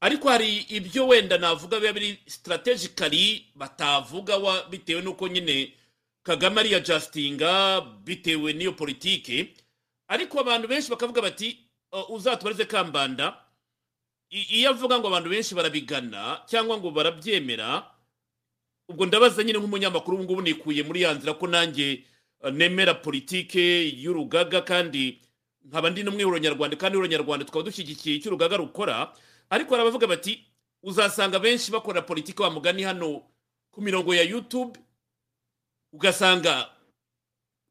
ariko 0.00 0.28
hari 0.28 0.56
ibyo 0.68 1.06
wenda 1.08 1.38
navuga 1.38 1.80
biba 1.80 1.92
biri 1.92 2.18
strategically 2.26 3.46
batavuga 3.54 4.36
wa- 4.36 4.64
bitewe 4.70 5.02
n'uko 5.02 5.28
nyine 5.28 5.72
kagame 6.22 6.60
ariya 6.60 6.80
jastinga 6.80 7.80
bitewe 8.04 8.52
n'iyo 8.52 8.72
politike 8.72 9.54
ariko 10.08 10.40
abantu 10.40 10.68
benshi 10.68 10.90
bakavuga 10.90 11.22
bati 11.22 11.58
"Uh, 11.92 12.10
uzatubarize 12.10 12.64
kambanda. 12.64 13.34
Iyo 14.30 14.70
avuga 14.70 14.98
ngo 14.98 15.08
abantu 15.10 15.28
benshi 15.30 15.54
barabigana 15.54 16.42
cyangwa 16.46 16.78
ngo 16.78 16.90
barabyemera 16.90 17.82
ubwo 18.88 19.06
ndabaza 19.06 19.42
nyine 19.42 19.58
nk'umunyamakuru 19.58 20.16
ubu 20.16 20.24
ngubu 20.24 20.42
nikuye 20.42 20.82
muri 20.86 21.02
ya 21.02 21.14
nzira 21.14 21.34
ko 21.34 21.46
nanjye 21.50 22.04
uh, 22.40 22.50
nemera 22.50 22.94
politike 22.94 23.90
y'urugaga 24.02 24.62
kandi 24.62 25.18
nkaba 25.66 25.90
ndi 25.90 26.02
n'umwihuro 26.06 26.38
nyarwanda 26.38 26.76
kandi 26.78 26.98
nyarwanda 27.10 27.44
tukaba 27.44 27.64
dushyigikiye 27.66 28.16
icyo 28.22 28.30
urugaga 28.30 28.56
rukora. 28.56 29.10
Ariko 29.50 29.70
hari 29.74 29.82
abavuga 29.82 30.06
bati 30.06 30.46
uzasanga 30.82 31.38
benshi 31.38 31.70
bakora 31.70 32.02
politiki 32.02 32.42
wa 32.42 32.50
mugani 32.50 32.82
hano 32.82 33.22
ku 33.70 33.82
mirongo 33.82 34.14
ya 34.14 34.22
youtube 34.22 34.80
ugasanga 35.92 36.70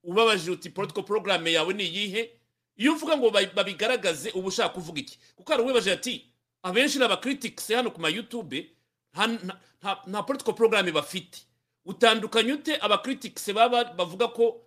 ubabaje 0.04 0.52
uti 0.52 0.70
political 0.70 1.04
program 1.04 1.48
yawe 1.48 1.74
ni 1.74 1.84
iyihe 1.84 2.32
iyo 2.78 2.94
uvuga 2.94 3.18
ngo 3.18 3.30
ba- 3.32 3.52
babigaragaze 3.56 4.32
uba 4.32 4.48
ushaka 4.48 4.70
kuvuga 4.70 5.00
iki? 5.02 5.20
Kuko 5.36 5.52
hari 5.52 5.64
uwibaje 5.64 5.92
ati 5.92 6.26
abenshi 6.64 6.98
ni 7.00 7.04
abacritics 7.06 7.68
hano 7.72 7.92
ku 7.92 8.02
ma 8.02 8.10
youtube 8.10 8.72
nta, 9.82 10.24
political 10.24 10.54
program 10.54 10.92
bafite. 10.92 11.38
Utandukanye 11.86 12.54
ute 12.54 12.78
abacritics 12.82 13.52
baba 13.54 13.84
bavuga 13.84 14.28
ko 14.28 14.62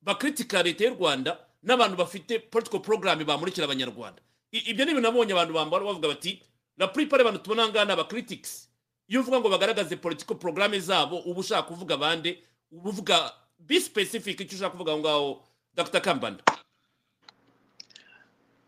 bakritika 0.00 0.62
leta 0.62 0.84
y'u 0.84 0.94
rwanda 0.94 1.38
n'abantu 1.62 1.96
bafite 1.96 2.38
political 2.50 2.80
program 2.80 3.24
bamurikira 3.24 3.64
abanyarwanda? 3.64 4.22
Ibyo 4.52 4.84
ni 4.84 4.90
ibintu 4.90 5.00
nabonye 5.00 5.32
abantu 5.32 5.54
bambara 5.54 5.84
bavuga 5.84 6.08
bati 6.08 6.42
la 6.76 6.88
plupart 6.88 7.20
abantu 7.20 7.38
tubona 7.42 7.68
ngaha 7.68 7.84
ni 7.84 7.92
abacritics 7.92 8.68
iyo 9.08 9.20
uvuga 9.20 9.40
ngo 9.40 9.48
bagaragaze 9.48 9.96
political 9.96 10.34
program 10.36 10.72
zabo 10.80 11.18
uba 11.20 11.40
ushaka 11.40 11.62
kuvuga 11.68 11.96
bande 11.96 12.42
uba 12.70 12.90
uvuga 12.90 13.32
be 13.58 13.80
specific 13.80 14.40
icyo 14.40 14.56
ushaka 14.56 14.70
kuvuga 14.70 14.92
aho 14.92 15.00
ngaho 15.00 15.28
dr. 15.74 16.00
Kambanda. 16.00 16.44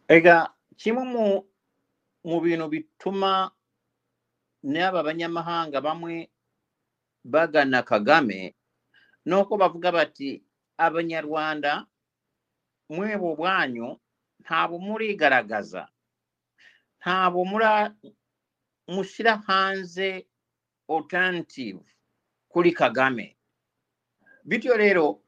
Ega 0.09 0.51
kimwe 0.77 1.05
mu 1.05 1.25
mu 2.25 2.41
bintu 2.41 2.69
bituma 2.69 3.51
n'aba 4.63 5.03
banyamahanga 5.03 5.81
bamwe 5.81 6.31
bagana 7.25 7.83
kagame 7.83 8.55
ni 9.25 9.35
uko 9.35 9.57
bavuga 9.57 9.93
bati 9.93 10.45
abanyarwanda 10.77 11.87
mwebo 12.89 13.33
ubwanyu 13.33 13.97
ntabwo 14.41 14.79
murigaragaza 14.79 15.89
ntabwo 17.05 17.45
mushyira 18.89 19.37
hanze 19.47 20.25
alternative 20.89 21.81
kuri 22.49 22.73
kagame. 22.73 23.37
Bityo 24.45 24.77
rero 24.77 25.21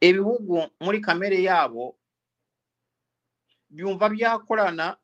ibihugu 0.00 0.70
muri 0.80 1.00
kamere 1.04 1.42
yabo 1.44 1.98
byumva 3.70 4.08
byakorana 4.08 4.96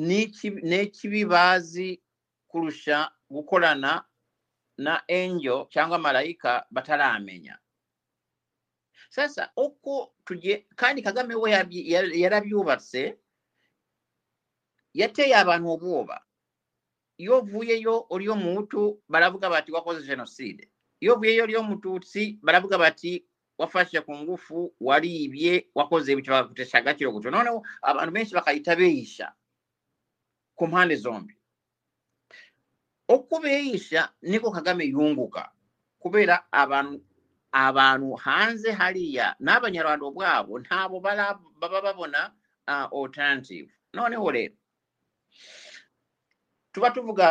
n'iki- 0.00 0.62
n'ikibi 0.64 1.24
bazi 1.28 2.00
kurusha 2.48 3.12
gukorana 3.30 4.04
na 4.78 5.02
enjo 5.08 5.68
cyangwa 5.72 5.98
marayika 5.98 6.64
bataramenya. 6.70 7.58
Sasa 9.10 9.52
uko 9.56 10.14
tugiye 10.24 10.66
kandi 10.76 11.02
kagame 11.02 11.34
we 11.34 11.50
yarabyubatse 12.20 13.18
yateye 15.00 15.34
abantu 15.42 15.66
obwoba 15.74 16.16
iyo 17.22 17.32
ovuyeyo 17.38 18.06
oli 18.10 18.26
muhutu 18.28 19.02
baravuga 19.08 19.46
bati 19.50 19.70
wakoze 19.72 20.06
jenoside 20.06 20.70
iyo 21.00 21.14
ovuyeyo 21.14 21.44
oli 21.44 21.56
omututsi 21.56 22.38
baravuga 22.42 22.78
bati 22.78 23.12
wafashe 23.58 24.00
ku 24.00 24.14
ngufu 24.14 24.74
waliibye 24.80 25.70
wakoze 25.74 26.12
ibyo 26.12 26.32
bagutesha 26.32 26.78
agaciro 26.78 27.12
gutyo 27.12 27.30
noneho 27.30 27.62
abantu 27.82 28.12
benshi 28.12 28.34
bakayita 28.34 28.76
beeyisha 28.76 29.34
ku 30.56 30.66
mpande 30.66 30.96
zombi. 30.96 31.34
Okubeeyisha 33.08 34.12
niko 34.22 34.50
kagame 34.50 34.84
yunguka 34.84 35.50
kubera 35.98 36.46
abantu 36.52 37.02
abantu 37.52 38.14
hanze 38.14 38.72
hariya 38.72 39.36
n'abanyarwanda 39.40 40.04
obwabo 40.06 40.58
ntabo 40.58 41.00
baba 41.00 41.82
babona 41.82 42.30
uh, 42.68 42.86
alternative. 42.92 43.70
Noneho 43.94 44.30
rero 44.30 44.54
tuba 46.78 46.90
tuvuga 46.94 47.26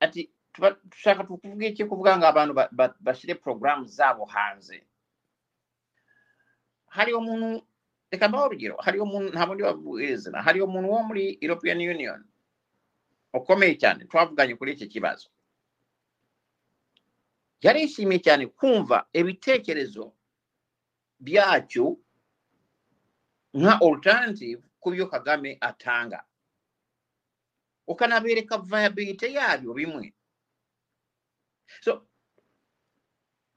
ati 0.00 0.28
tuba 0.52 0.76
dushaka 0.84 1.24
kuvuga 1.24 1.64
iki 1.66 1.84
kuvuga 1.88 2.12
ngo 2.20 2.26
abantu 2.28 2.52
ba- 2.54 2.68
ba- 2.72 2.96
bashyire 3.00 3.34
porogaramu 3.40 3.86
zabo 3.88 4.24
hanze? 4.28 4.84
Hariho 6.92 7.18
umuntu 7.18 7.64
reka 8.12 8.28
mbaho 8.28 8.46
urugero 8.52 8.76
hariho 8.84 9.04
umuntu 9.08 9.32
nta 9.32 9.46
bundi 9.48 9.62
babwizina 9.64 10.42
hariho 10.44 10.66
umuntu 10.68 10.88
wo 10.92 11.00
muri 11.08 11.38
european 11.40 11.78
union 11.80 12.20
ukomeye 13.32 13.74
cyane 13.80 14.04
twavuganye 14.04 14.54
kuri 14.60 14.72
iki 14.76 14.86
kibazo. 14.92 15.28
Yarishimiye 17.64 18.20
cyane 18.20 18.46
kumva 18.52 19.08
ibitekerezo 19.12 20.12
byacu 21.20 21.96
nka 23.56 23.80
alternative 23.80 24.60
ku 24.80 24.90
byo 24.92 25.06
kagame 25.08 25.56
atanga 25.60 26.24
okanabeereka 27.92 28.58
viability 28.58 29.34
yabyo 29.36 29.70
bimwe 29.78 30.14
so 31.84 31.92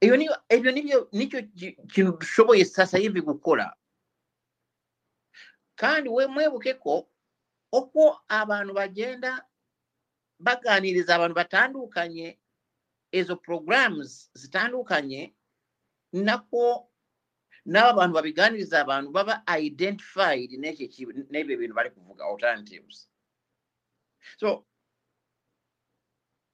ebyo 0.01 0.15
ebyo 0.50 0.72
nibyo 0.72 0.98
nikyo 1.12 1.39
kitusoboye 1.92 2.65
sasa 2.65 2.98
hivi 2.98 3.22
kukola 3.22 3.75
kandi 5.75 6.10
wemwebukeko 6.10 7.10
okwo 7.72 8.06
abantu 8.27 8.72
bagenda 8.74 9.32
baganiriza 10.39 11.15
abantu 11.15 11.36
batandukanye 11.36 12.39
ezo 13.12 13.36
programs 13.36 14.30
zitandukanye 14.34 15.36
nako 16.12 16.92
n'abo 17.65 17.89
abantu 17.89 18.14
babiganiriza 18.16 18.75
abantu 18.81 19.10
baba 19.12 19.44
identified 19.60 20.50
n'ebyo 21.31 21.55
bintu 21.57 21.75
bari 21.75 21.90
kuvuga 21.96 22.25
alternatives. 22.25 23.10
so 24.38 24.66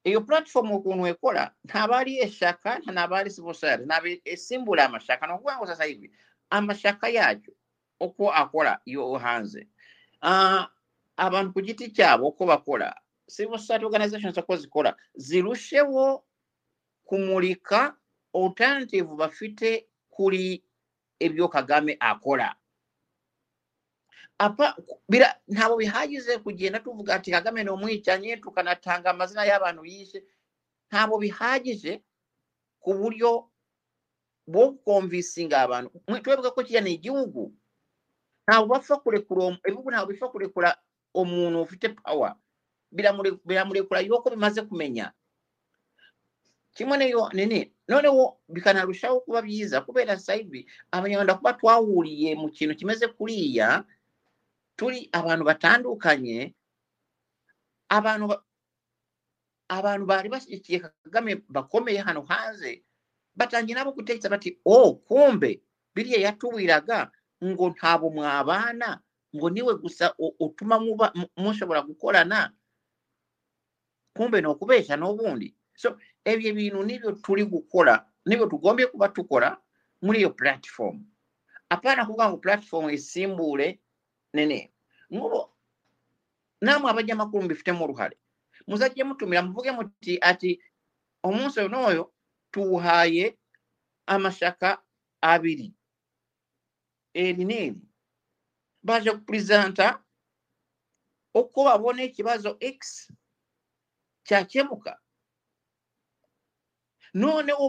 eyo 0.04 0.20
pulatifomu 0.20 0.76
okuno 0.76 1.06
ekola 1.06 1.54
ntabaali 1.64 2.18
eshaka 2.18 2.78
ntanabaali 2.78 3.30
sibosari 3.30 3.86
naba 3.86 4.08
esimbula 4.24 4.84
amashaka 4.84 5.26
nokuba 5.26 5.56
ngo 5.56 5.66
sasa 5.66 5.84
hivi 5.84 6.08
amashaka 6.50 7.08
yakyo 7.08 7.52
uko 8.00 8.32
akola 8.32 8.80
iyo 8.84 9.10
uhanze 9.10 9.68
uh, 10.22 10.64
abantu 11.16 11.52
ku 11.52 11.60
giti 11.62 11.90
cyabo 11.94 12.28
uko 12.28 12.46
bakola 12.46 12.94
civil 13.26 13.58
society 13.58 13.84
organizations 13.84 14.38
uko 14.38 14.56
zikora 14.56 14.96
zirusheho 15.14 16.24
kumurika 17.04 17.96
alternative 18.34 19.08
bafite 19.14 19.86
kuri 20.10 20.64
ibyo 21.18 21.48
kagame 21.48 21.96
akora 22.00 22.54
apa 24.42 24.74
bira 25.08 25.28
ntabo 25.46 25.76
bihagije 25.78 26.38
kugenda 26.42 26.78
tuvuga 26.82 27.14
ati 27.14 27.30
kagame 27.30 27.62
ni 27.64 27.70
umwicanyi 27.70 28.36
tukanatanga 28.42 29.10
amazina 29.14 29.46
y'abantu 29.46 29.82
yishe 29.86 30.18
ntabo 30.90 31.14
bihagije 31.22 32.02
ku 32.82 32.90
buryo 32.98 33.30
bwo 34.46 34.64
kumvisinga 34.82 35.56
abantu. 35.62 35.88
Twebwe 36.22 36.50
ko 36.50 36.60
kiriya 36.66 36.82
ni 36.82 36.92
igihugu 36.98 37.54
ntabwo 38.46 38.74
bapfa 38.74 38.96
kurekura 38.98 39.54
ibihugu 39.68 39.88
ntabwo 39.90 40.08
bipfa 40.10 40.28
kurekura 40.34 40.70
umuntu 41.14 41.62
ufite 41.62 41.86
pawa 41.94 42.34
biramurekura 43.46 44.00
yuko 44.02 44.26
bimaze 44.34 44.62
kumenya. 44.66 45.12
Kimwe 46.74 46.96
n'iyo 46.98 47.30
nini 47.32 47.70
noneho 47.88 48.40
bikanarushaho 48.50 49.20
kuba 49.22 49.42
byiza. 49.46 49.80
Kubera 49.86 50.18
sayibi 50.18 50.66
abanyarwanda 50.90 51.34
kuba 51.38 51.52
twahuriye 51.54 52.34
mu 52.34 52.48
kintu 52.50 52.74
kimeze 52.74 53.06
kuriya 53.14 53.84
turi 54.82 55.06
abantu 55.14 55.44
batandukanye 55.46 56.54
abantu 57.88 58.24
ba- 58.34 58.42
abantu 59.70 60.04
bari 60.06 60.28
bashyigikiye 60.28 60.78
kagame 60.82 61.38
bakomeye 61.48 61.98
hano 62.02 62.22
hanze 62.26 62.82
batangiye 63.38 63.74
nabo 63.78 63.92
gutekereza 63.94 64.28
bati 64.28 64.58
o 64.66 64.94
kumbe 65.06 65.62
biriya 65.94 66.20
yatubwiraga 66.26 67.12
ngo 67.44 67.70
ntabwo 67.70 68.10
mwabana 68.10 69.00
ngo 69.36 69.46
niwe 69.50 69.74
gusa 69.78 70.14
utuma 70.18 70.76
mushobora 71.36 71.82
gukorana 71.86 72.52
kumbe 74.16 74.40
ni 74.40 74.46
ukubeshya 74.50 74.96
n'ubundi 74.98 75.54
so 75.74 75.96
ibyo 76.24 76.50
bintu 76.54 76.82
nibyo 76.84 77.12
turi 77.22 77.44
gukora 77.46 78.04
nibyo 78.26 78.46
tugombye 78.46 78.86
kuba 78.86 79.08
tukora 79.08 79.56
muri 80.02 80.18
iyo 80.18 80.30
platform. 80.34 81.06
Apana 81.70 82.04
kuvuga 82.04 82.28
ngo 82.28 82.36
platform 82.42 82.90
isimbure 82.90 83.80
nene 84.34 84.71
mubo 85.12 85.40
naamwe 86.64 86.88
abajja 86.90 87.12
amakulu 87.14 87.42
mubifutemu 87.42 87.84
oluhale 87.84 88.16
muzajje 88.66 89.02
mutumira 89.04 89.42
muvuge 89.46 89.70
muti 89.76 90.12
ati 90.30 90.50
omunsi 91.26 91.58
onooyo 91.60 92.04
tuwaaye 92.52 93.38
amashaka 94.06 94.68
abiri. 95.20 95.68
Eri 97.14 97.44
n'eri 97.44 97.80
baje 98.82 99.10
kupurezanta 99.12 99.86
okuba 101.34 101.78
bona 101.78 102.02
ekibazo 102.08 102.50
x 102.60 102.78
kyakyemuka 104.26 104.92
noonewo 107.14 107.66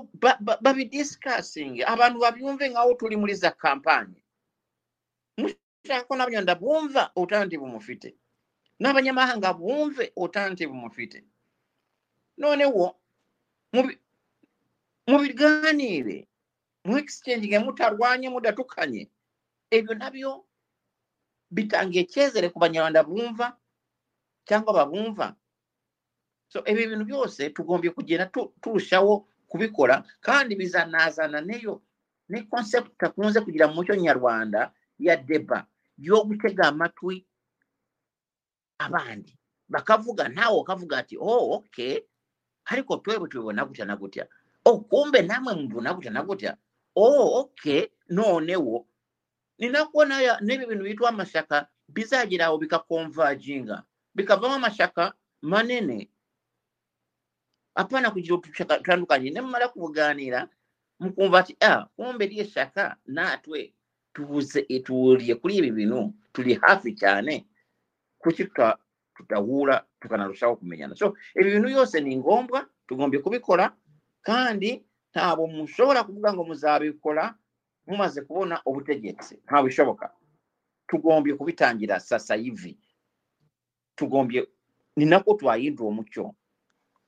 babidisikasinge 0.63 1.82
abantu 1.93 2.17
babyumve 2.23 2.65
ngawo 2.71 2.93
tuli 2.99 3.15
muri 3.17 3.36
za 3.36 3.51
kampani 3.51 4.17
mushaka 5.83 6.07
ko 6.07 6.15
n'abanyarwanda 6.15 6.55
bumva 6.55 7.11
alternative 7.15 7.61
mufite. 7.65 8.15
N'abanyamahanga 8.79 9.53
bumve 9.53 10.13
alternative 10.17 10.71
mufite. 10.71 11.23
Noneho 12.37 12.95
mu 15.07 15.17
biganire 15.19 16.27
mu 16.85 16.97
exchange 16.97 17.59
mutarwanye 17.59 18.29
mudatukanye. 18.31 19.09
Ebyo 19.71 19.93
nabyo 19.95 20.45
bitanga 21.51 21.99
icyizere 21.99 22.49
ku 22.49 22.59
banyarwanda 22.59 23.03
bumva 23.03 23.57
cyangwa 24.47 24.73
babumva. 24.73 25.35
So 26.47 26.63
ebyo 26.65 26.89
bintu 26.89 27.05
byose 27.05 27.49
tugombye 27.51 27.91
kugenda 27.91 28.25
tu- 28.31 28.53
turushaho 28.63 29.27
kubikora 29.51 30.03
kandi 30.23 30.55
bizanazana 30.55 31.41
neyo 31.43 31.81
ne 32.29 32.41
concept 32.47 32.95
takunze 32.97 33.41
kugira 33.43 33.67
mu 33.67 33.75
muco 33.83 33.93
nyarwanda 33.95 34.71
ya 34.99 35.17
deba 35.17 35.67
gy'ogutega 36.03 36.63
amatwi 36.71 37.15
abandi. 38.85 39.33
Bakavuga 39.69 40.23
naawe 40.29 40.57
okavuga 40.61 41.01
nti 41.01 41.15
o 41.17 41.25
oh, 41.25 41.45
okay. 41.57 41.95
Ariko 42.71 42.97
twebwe 43.03 43.27
twebona 43.31 43.65
gutya 43.65 43.85
na 43.85 43.95
gutya. 43.95 44.23
Okumbe 44.65 45.19
oh, 45.19 45.27
namwe 45.27 45.51
mubona 45.59 45.93
gutya 45.95 46.11
na 46.11 46.23
gutya. 46.23 46.51
O 46.95 47.05
oh, 47.05 47.39
okay. 47.41 47.87
Noonewo 48.09 48.87
ninakuona 49.59 50.15
n'ebyo 50.41 50.67
bintu 50.67 50.83
biyitwa 50.83 51.09
amashaka 51.09 51.67
bizagirawo 51.87 52.57
bikakonvaginga 52.57 53.83
bikavamu 54.15 54.55
amashaka 54.55 55.13
manene. 55.41 56.09
Apana 57.75 58.11
kugira 58.11 58.37
tutandukanye 58.37 59.29
nemumala 59.29 59.67
kubuganira 59.67 60.49
mukumva 60.99 61.43
ti 61.43 61.57
a 61.59 61.73
ah, 61.73 61.85
kumbe 61.95 62.27
lyeshaka 62.27 62.97
naatwe 63.05 63.73
natwe 64.13 64.26
tubuze 64.26 64.62
tuhuriye 64.84 65.36
kuri 65.36 65.56
ibi 65.58 65.71
bintu 65.71 66.13
turi 66.34 66.54
hafi 66.62 66.93
cyane 66.95 67.45
kuki 68.19 68.43
tuta- 68.45 68.78
tutahura 69.15 69.86
tukanarushaho 70.02 70.56
kumenyana. 70.56 70.95
So 70.95 71.13
ibi 71.36 71.52
bintu 71.52 71.67
byose 71.69 72.02
ni 72.02 72.17
ngombwa 72.17 72.65
tugombye 72.88 73.19
kubikora 73.21 73.73
kandi 74.21 74.84
ntabwo 75.13 75.47
mushobora 75.47 76.04
kuvuga 76.04 76.34
ngo 76.34 76.43
muzabikora 76.43 77.36
mumaze 77.88 78.21
kubona 78.21 78.62
ubutegetsi 78.65 79.39
ntabwo 79.45 79.63
bishoboka. 79.69 80.12
Tugombye 80.88 81.34
kubitangira 81.36 81.99
sasa 81.99 82.36
hivi. 82.36 82.78
Tugombye 83.95 84.47
ni 84.95 85.06
nako 85.06 85.34
umucyo 85.89 86.36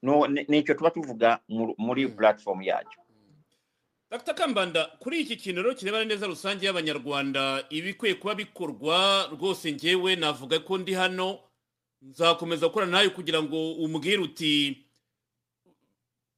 no 0.01 0.27
nicyo 0.27 0.73
tuba 0.75 0.91
tuvuga 0.91 1.39
mu- 1.49 1.75
muri 1.77 2.07
platform 2.07 2.61
yacu 2.61 2.99
dr 4.17 4.33
kambanda 4.35 4.85
kuri 4.99 5.19
iki 5.21 5.35
kintu 5.35 5.61
rero 5.63 5.75
kirebana 5.75 6.05
neza 6.05 6.27
rusange 6.27 6.65
y'abanyarwanda 6.65 7.65
ibikwiye 7.69 8.15
kuba 8.15 8.35
bikorwa 8.35 9.27
rwose 9.31 9.71
ngewe 9.73 10.15
navuga 10.15 10.59
ko 10.59 10.77
ndi 10.77 10.93
hano 10.93 11.39
nzakomeza 12.01 12.67
gukora 12.67 12.85
nawe 12.85 13.09
kugira 13.09 13.43
ngo 13.43 13.73
umbwire 13.73 14.17
uti 14.21 14.77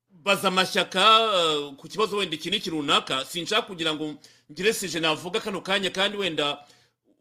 baza 0.09 0.47
amashyaka 0.47 1.03
eh, 1.35 1.73
ku 1.77 1.87
kibazo 1.87 2.17
wenda 2.17 2.35
iki 2.35 2.49
n'iki 2.49 2.69
runaka 2.69 3.25
sinshaka 3.25 3.61
kugira 3.67 3.93
ngo 3.93 4.15
ngire 4.51 4.73
sije 4.73 4.99
navuga 4.99 5.39
kano 5.39 5.61
kanya 5.61 5.89
kandi 5.89 6.17
wenda 6.17 6.57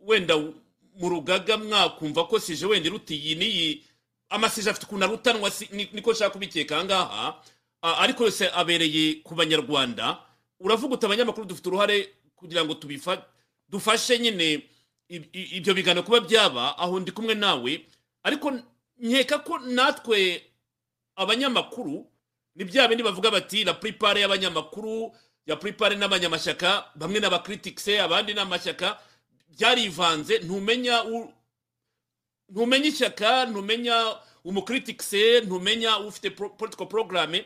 wenda 0.01 0.37
mu 0.99 1.09
rugaga 1.09 1.57
mwakumva 1.57 2.25
ko 2.25 2.39
sije 2.41 2.67
wenda 2.67 2.89
iruta 2.89 3.15
iyi 3.15 3.35
n'iyi 3.35 3.85
amasije 4.29 4.71
afite 4.71 4.87
ukuntu 4.87 5.05
arutanwa 5.05 5.51
niko 5.93 6.13
nshaka 6.13 6.31
kubikeka 6.31 6.77
aha 6.77 6.85
ngaha 6.85 7.43
Ah, 7.83 7.99
ariko 8.03 8.25
yose 8.25 8.51
abereye 8.55 9.15
ku 9.23 9.35
banyarwanda. 9.35 10.19
Uravuga 10.61 10.95
uti 10.95 11.07
abanyamakuru 11.07 11.47
dufite 11.47 11.69
uruhare 11.69 12.09
kugira 12.37 12.65
ngo 12.65 12.75
dufashe 13.69 14.19
nyine 14.19 14.69
ibyo 15.33 15.75
biganiro 15.75 16.03
kuba 16.03 16.21
byaba 16.21 16.79
aho 16.79 17.01
ndi 17.01 17.13
kumwe 17.13 17.35
nawe. 17.35 17.87
Ariko 18.23 18.53
nkeka 18.99 19.39
ko 19.39 19.59
natwe 19.59 20.43
abanyamakuru 21.17 22.07
ni 22.55 22.65
bya 22.65 22.89
bindi 22.89 23.03
bavuga 23.03 23.31
bati 23.31 23.65
la 23.65 23.75
plupart 23.75 24.19
y'abanyamakuru 24.19 25.15
ya 25.47 25.57
plupart 25.57 25.97
n'abanyamashyaka 25.99 26.91
bamwe 26.95 27.21
n'abakritikise 27.21 28.01
abandi 28.01 28.35
n'amashyaka 28.35 28.99
byarivanze. 29.49 30.39
Ntumenya 30.39 31.05
ntumenya 32.49 32.87
ishyaka 32.89 33.47
ntumenya 33.47 34.17
umukritikise 34.45 35.41
ntumenya 35.41 35.99
ufite 35.99 36.31
political 36.31 36.87
programme 36.87 37.45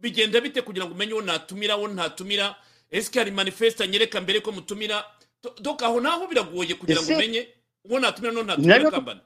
bigenda 0.00 0.40
bite 0.40 0.62
kugira 0.62 0.86
ngo 0.86 0.94
umenye 0.94 1.12
uwo 1.12 1.22
natumira 1.22 1.76
uwo 1.76 1.88
ntatumira? 1.88 2.56
Ese 2.90 3.18
hari 3.18 3.30
manifeste 3.30 3.84
anyereka 3.84 4.20
mbere 4.20 4.40
ko 4.40 4.52
mutumira. 4.52 5.04
Do- 5.42 5.54
donc 5.60 5.82
aho 5.82 6.00
naho 6.00 6.26
biragoye 6.26 6.74
kugira 6.74 7.02
ngo 7.02 7.12
umenye 7.14 7.48
uwo 7.84 8.00
natumira 8.00 8.32
n'uwo 8.32 8.44
ntatumira 8.44 8.90
kambana? 8.90 9.20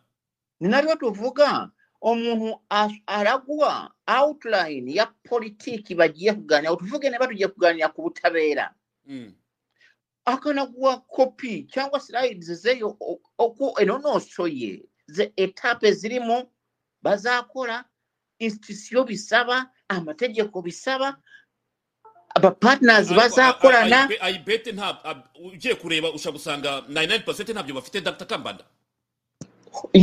ni 0.61 0.69
na 0.69 0.83
byo 0.83 0.97
tuvuga? 0.97 1.71
Omuntu 2.01 2.61
as- 2.71 3.01
araguha 3.07 3.91
outline 4.07 4.93
ya 4.95 5.07
politiki 5.25 5.95
bagiye 5.95 6.33
kuganira 6.37 6.77
tuvuge 6.77 7.11
niba 7.11 7.27
tugiye 7.27 7.49
kuganira 7.49 7.89
ku 7.89 8.03
butabera. 8.03 8.75
Mm. 9.07 9.33
akanaguha 10.25 10.97
kopi 11.09 11.65
cyangwa 11.73 12.01
slides 12.01 12.49
zeyo 12.63 12.97
uko 13.39 13.75
enonosoye 13.81 14.85
ze 15.07 15.33
etape 15.37 15.93
zirimo 15.93 16.49
bazakora 17.03 17.85
institution 18.39 19.05
bisaba 19.07 19.69
amategeko 19.89 20.63
bisaba 20.63 21.17
abapartners 22.35 23.09
bazakorana. 23.15 24.09
Ayibete 24.21 24.73
nta 24.73 25.23
ugiye 25.45 25.75
kureba 25.75 26.13
ushobora 26.13 26.33
gusanga 26.39 26.71
99% 26.89 27.53
ntabyo 27.53 27.75
bafite 27.75 28.01
dr. 28.01 28.27
Kambanda. 28.27 28.65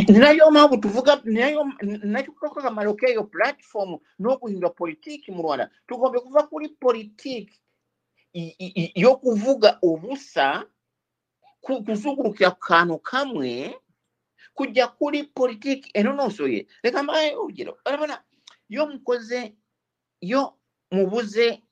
Nayo 0.07 0.51
mpamvu 0.51 0.77
tuvuga 0.77 1.21
nayo 1.23 1.63
nacyo 2.03 2.31
koko 2.35 2.59
akamaro 2.59 2.93
k'iyo 2.93 3.23
platform 3.23 3.99
no 4.19 4.37
guhindura 4.37 4.69
politiki 4.69 5.31
mu 5.31 5.43
rwanda. 5.43 5.69
Tugomba 5.87 6.19
kuva 6.19 6.43
kuri 6.47 6.69
politiki 6.75 7.55
yo 8.95 9.15
kuvuga 9.15 9.79
ubusa 9.81 10.63
ku- 11.61 11.83
kuzungurukira 11.83 12.51
ku 12.51 12.59
kantu 12.59 12.97
kamwe 12.99 13.75
kujya 14.53 14.87
kuri 14.87 15.23
politiki. 15.31 15.87
Enonosoye 15.93 16.67
reka 16.83 17.03
mbaye 17.03 17.35
urugero. 17.35 17.77
Urabona 17.87 18.19
iyo 18.69 18.87
mukoze 18.87 19.55
yo 20.21 20.53
mubuze 20.91 21.63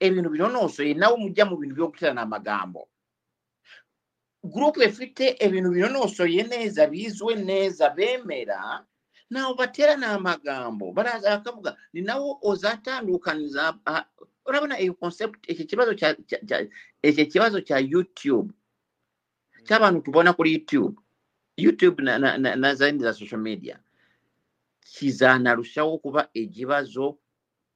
ebintu 0.00 0.28
bironnooso 0.30 0.82
yennawe 0.82 1.16
mujja 1.16 1.44
mu 1.44 1.56
bintu 1.56 1.74
by'okutera 1.74 2.12
n'amagambo 2.14 2.88
gurupu 4.44 4.82
efite 4.82 5.36
ebintu 5.44 5.70
bironnoosoye 5.74 6.42
neeza 6.50 6.86
bizwe 6.86 7.34
neeza 7.34 7.90
beemera 7.90 8.86
nawe 9.30 9.54
batera 9.58 9.96
n'amagambo 9.96 10.92
baraza 10.96 11.36
bakavuga 11.36 11.76
ninawo 11.92 12.38
ozatandukaniza 12.42 13.62
olabona 14.48 14.78
eyo 14.80 14.94
concept 14.94 15.40
ekyo 15.50 15.64
kibazo 15.66 15.92
ekyo 17.02 17.24
kibazo 17.26 17.60
kya 17.60 17.78
youtube. 17.78 18.48
Ky'abantu 19.66 20.00
tubona 20.00 20.32
kuli 20.32 20.52
youtube. 20.52 20.96
Youtube 21.56 22.02
na, 22.02 22.18
na, 22.18 22.38
na, 22.38 22.56
na 22.56 22.74
zaindi 22.74 23.04
za 23.04 23.12
social 23.12 23.40
media. 23.40 23.78
Kizaanarushawo 24.80 25.94
okuba 25.94 26.28
ekibazo 26.34 27.18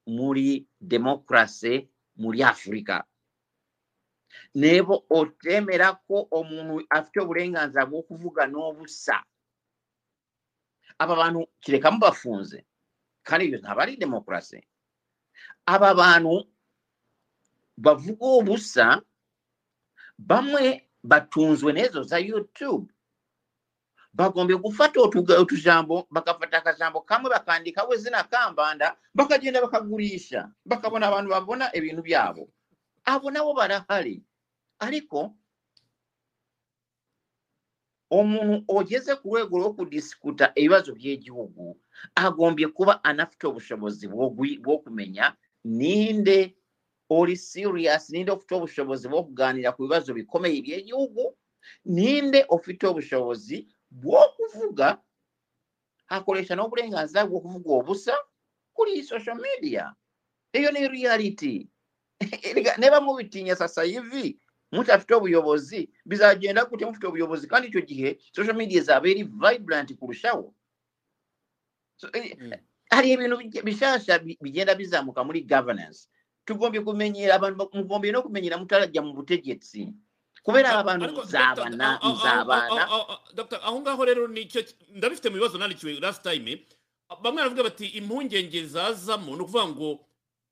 muri 0.06 0.66
demokarasi 0.80 1.88
muri 2.16 2.42
afurika 2.42 3.04
nebo 4.54 5.04
otemera 5.10 5.92
ko 6.08 6.26
omuntu 6.30 6.84
afite 6.90 7.20
uburenganzira 7.20 7.84
bwo 7.86 8.00
kuvuga 8.02 8.46
n'obusa. 8.48 9.20
Aba 10.98 11.14
bantu 11.16 11.40
kireka 11.60 11.90
mubafunze 11.92 12.64
kandi 13.22 13.44
ibyo 13.46 13.58
ntabwo 13.60 13.80
ari 13.82 13.96
demokarasi 13.96 14.58
aba 15.66 15.94
bantu 15.94 16.34
bavuga 17.76 18.26
ubusa 18.40 18.86
bamwe 20.18 20.88
batunzwe 21.04 21.72
n'ezo 21.72 22.02
za 22.02 22.18
youtube 22.18 22.88
bagombye 24.14 24.56
kufata 24.56 25.00
otujambo 25.00 26.06
bakafata 26.10 26.58
akajambo 26.58 27.00
kamwe 27.00 27.30
bakandiikawo 27.30 27.94
ezina 27.94 28.24
kambanda 28.24 28.96
bakagenda 29.14 29.60
bakaguliisha 29.60 30.50
bakabona 30.64 31.06
abantu 31.08 31.30
babona 31.30 31.64
ebintu 31.76 32.02
byabo. 32.02 32.48
Abo 33.04 33.30
nabo 33.30 33.54
barahari 33.54 34.22
ariko 34.78 35.34
omuntu 38.12 38.64
ogeze 38.68 39.16
ku 39.16 39.28
lwego 39.32 39.56
lw'okudisikuta 39.58 40.52
ebibazo 40.54 40.92
by'egihugu 40.92 41.80
agombye 42.14 42.68
kuba 42.68 43.00
anafute 43.04 43.44
obushobozi 43.48 44.04
bw'okumenya 44.62 45.32
ninde 45.64 46.52
oli 47.08 47.36
serious 47.36 48.10
ninde 48.12 48.32
ofite 48.32 48.52
obushobozi 48.54 49.08
bw'okugaanira 49.08 49.72
ku 49.72 49.82
bibazo 49.88 50.12
bikomeye 50.14 50.60
by'egihugu 50.60 51.32
ninde 51.88 52.44
ofite 52.52 52.84
obushobozi 52.86 53.56
bw'okuvuga 54.00 54.98
akolesa 56.08 56.54
n'obulenganzira 56.56 57.28
bw'okuvuga 57.28 57.70
obusa 57.80 58.14
kuli 58.72 59.02
social 59.04 59.36
media. 59.36 59.92
Eyo 60.52 60.70
ne 60.72 60.88
reality. 60.88 61.68
Neba 62.80 63.00
mubitinya 63.00 63.56
sasa 63.56 63.82
hivi 63.82 64.38
mutafute 64.72 65.14
obuyobozi 65.14 65.90
bizagenda 66.04 66.64
kute 66.64 66.84
mufute 66.84 67.06
obuyobozi? 67.06 67.46
Kandi 67.48 67.68
icyo 67.68 67.80
gihe 67.80 68.18
social 68.32 68.56
media 68.56 68.82
zaba 68.82 69.08
eri 69.08 69.22
vibrant 69.24 69.94
kurushaho. 69.96 70.54
So, 71.96 72.08
eh, 72.12 72.36
mm. 72.40 72.52
hari 72.90 73.12
ibintu 73.12 73.36
bishasha 73.64 74.18
bigenda 74.18 74.74
bizamuka 74.74 75.24
muri 75.24 75.42
governance. 75.42 76.08
Tugombye 76.44 76.80
kumenyera 76.80 77.34
abantu 77.34 77.68
mugombye 77.74 78.12
no 78.12 78.22
kumenyera 78.22 78.58
mutarajya 78.58 79.02
mu 79.02 79.12
butegetsi. 79.14 79.94
Kubera 80.42 80.70
aba 80.70 80.82
bantu 80.84 81.04
Ariko, 81.04 81.20
muzabana 81.22 82.00
muzabana 82.02 82.88
Dr. 83.34 83.60
aho 83.62 83.80
ngaho 83.80 84.04
rero 84.04 84.28
ni 84.28 84.44
cyo 84.46 84.64
ndabifite 84.94 85.28
mu 85.30 85.36
bibazo 85.36 85.58
nandikiwe 85.58 86.00
last 86.00 86.22
time 86.22 86.66
bamwe 87.22 87.38
baravuga 87.42 87.62
bati 87.62 87.86
impungenge 87.86 88.66
zazamo 88.66 89.36
ni 89.36 89.42
ukuvuga 89.42 89.68
ngo 89.68 90.00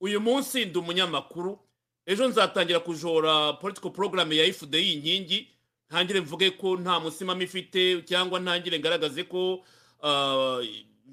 uyu 0.01 0.21
munsi 0.21 0.65
ndi 0.65 0.79
umunyamakuru 0.79 1.59
ejo 2.07 2.29
nzatangira 2.29 2.81
kujora 2.81 3.53
political 3.53 3.91
program 3.91 4.33
ya 4.33 4.53
fdi 4.53 4.93
inkingi 4.93 5.49
ntangire 5.91 6.21
mvuge 6.21 6.51
ko 6.51 6.77
nta 6.77 7.01
musimamo 7.01 7.43
ifite 7.43 8.03
cyangwa 8.03 8.41
ntangire 8.41 8.79
ngaragaze 8.79 9.25
ko 9.25 9.65
ah, 10.03 10.61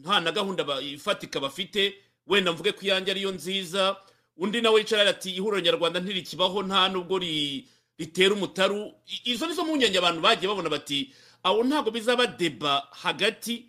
nta 0.02 0.20
na 0.20 0.32
gahunda 0.32 0.63
ifatika 0.82 1.40
bafite 1.40 1.94
wenda 2.28 2.52
mvuge 2.54 2.72
ko 2.72 2.82
iyanjye 2.86 3.12
ariyo 3.12 3.32
nziza 3.32 3.96
undi 4.38 4.62
nawe 4.62 4.80
yicara 4.80 5.10
ati 5.10 5.32
ihuriro 5.34 5.60
nyarwanda 5.60 6.00
ntirikibaho 6.00 6.63
nta 6.63 6.90
nubwo 6.90 7.18
ri 7.18 7.66
ritera 8.00 8.34
umutaru. 8.34 8.94
Izo 9.26 9.48
nizo 9.48 9.64
mpungenge 9.66 9.98
abantu 9.98 10.22
bagiye 10.22 10.48
babona 10.48 10.70
bati 10.70 11.14
aho 11.44 11.64
ntabwo 11.64 11.92
bizaba 11.92 12.28
deba 12.28 12.88
hagati 12.92 13.66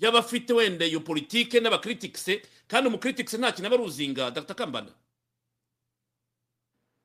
y'abafite 0.00 0.52
wenda 0.52 0.84
iyo 0.86 1.00
politike 1.00 1.60
n'abakritikise 1.60 2.42
kandi 2.68 2.88
umukritikise 2.88 3.38
nta 3.38 3.52
kintu 3.52 3.66
aba 3.66 3.76
aruzinga. 3.76 4.30
Dr. 4.30 4.54
Kambanda. 4.54 4.92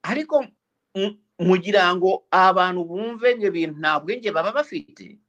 Ariko 0.04 0.46
mu- 0.96 1.18
mugira 1.40 1.96
ngo 1.96 2.26
abantu 2.32 2.84
bumve 2.86 3.32
ibyo 3.36 3.52
bintu 3.52 3.80
nta 3.80 4.00
bwenge 4.00 4.32
baba 4.32 4.52
bafite. 4.52 5.20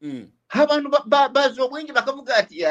Mm. 0.00 0.30
abantu 0.50 0.90
baza 1.08 1.62
obwengi 1.62 1.92
bakavuga 1.92 2.36
ati 2.36 2.64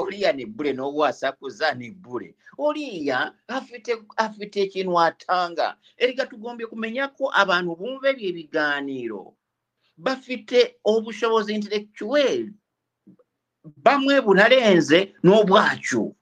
oliya 0.00 0.32
nebbule 0.32 0.72
n'owaasakuza 0.72 1.74
nebbule 1.74 2.34
oliya 2.58 3.34
afite 3.46 4.56
ekintu 4.62 5.00
atanga. 5.00 5.76
Erega 5.98 6.26
tugombye 6.26 6.66
kumenyako 6.66 7.30
abantu 7.34 7.76
bumva 7.76 8.08
ebyo 8.10 8.28
ebiganiiro 8.30 9.34
bafite 9.96 10.78
obusobozi 10.84 11.54
intellectuel. 11.54 12.52
Bamwe 13.64 14.20
bunalenze 14.20 15.14
n'obwakyo. 15.24 16.14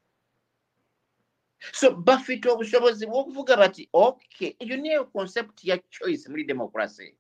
So 1.73 1.91
bafite 1.91 2.49
obusobozi 2.49 3.07
bw'okuvuga 3.07 3.57
bati 3.57 3.89
okay 3.93 4.57
eyo 4.59 4.77
niyo 4.77 5.05
concept 5.13 5.65
ya 5.65 5.79
choice 5.91 6.29
muri 6.29 6.45
democracy. 6.45 7.15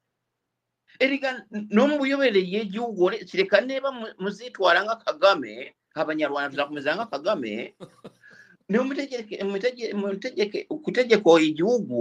erega 0.98 1.30
n'omubuyobereye 1.74 2.58
ejuugo 2.64 3.10
kireka 3.28 3.60
neeba 3.60 3.90
muziitwala 4.22 4.80
nga 4.84 4.96
kagame 5.04 5.52
abanyarwanda 5.94 6.50
tuzakomeza 6.50 6.96
nga 6.96 7.06
kagame 7.12 7.74
kutegeka 10.84 11.30
egihugu 11.48 11.98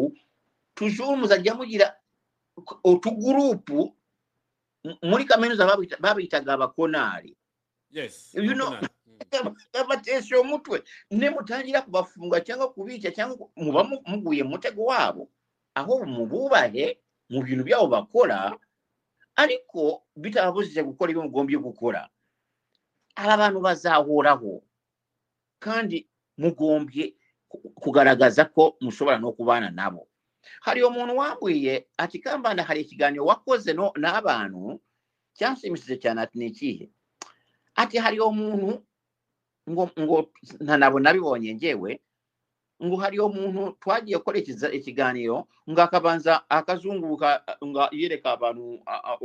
tuzumuza 0.76 1.36
ajja 1.36 1.56
mugira 1.56 1.88
otuguruupu 2.84 3.80
muri 5.10 5.24
kaminuza 5.26 5.68
babiyitaga 6.00 6.54
abakonaali 6.54 7.36
bateesa 9.90 10.40
omutwe 10.40 10.84
ne 11.12 11.30
mutangira 11.30 11.82
kubafunga 11.82 12.42
cyangwa 12.42 12.74
kubica 12.74 13.10
cyangwa 13.16 13.48
muba 13.56 13.84
muguye 14.10 14.44
mutego 14.44 14.82
waabo 14.92 15.30
aho 15.76 16.06
mububahe 16.06 17.00
mu 17.30 17.40
bintu 17.44 17.64
byabo 17.64 17.88
bakora 17.88 18.58
ariko 19.36 20.04
bitababujije 20.16 20.84
gukora 20.84 21.12
ibyo 21.12 21.24
mugombye 21.24 21.58
gukora. 21.58 22.10
Aba 23.16 23.38
bantu 23.38 23.60
bazahoraho. 23.62 24.64
Kandi 25.60 26.08
mugombye 26.38 27.16
ku- 27.50 27.70
kugaragaza 27.76 28.46
ko 28.50 28.78
mushobora 28.82 29.20
no 29.20 29.32
kubana 29.32 29.70
nabo. 29.72 30.08
Hari 30.62 30.84
umuntu 30.84 31.18
wambwiye 31.18 31.88
ati 31.98 32.20
kambanda 32.20 32.64
hari 32.64 32.82
ikiganiro 32.82 33.26
wakoze 33.26 33.74
n'abantu 33.74 34.82
cyanshimishije 35.38 35.98
cyane 36.02 36.22
ati 36.22 36.38
ni 36.40 36.48
ikihe? 36.50 36.86
Ati 37.76 37.98
hari 38.02 38.20
umuntu 38.20 38.82
ngo 39.70 39.84
ngo 40.00 40.32
ntanabo 40.60 40.98
nabibonye 41.00 41.54
ngewe 41.56 42.02
ngu 42.84 42.96
hali 43.02 43.18
omuntu 43.20 43.78
twagiye 43.82 44.16
okukola 44.18 44.38
ekiganiro 44.78 45.38
ng'akabanza 45.70 46.34
akazungubuka 46.50 47.30
nga 47.68 47.84
yereka 47.92 48.28
abantu 48.36 48.66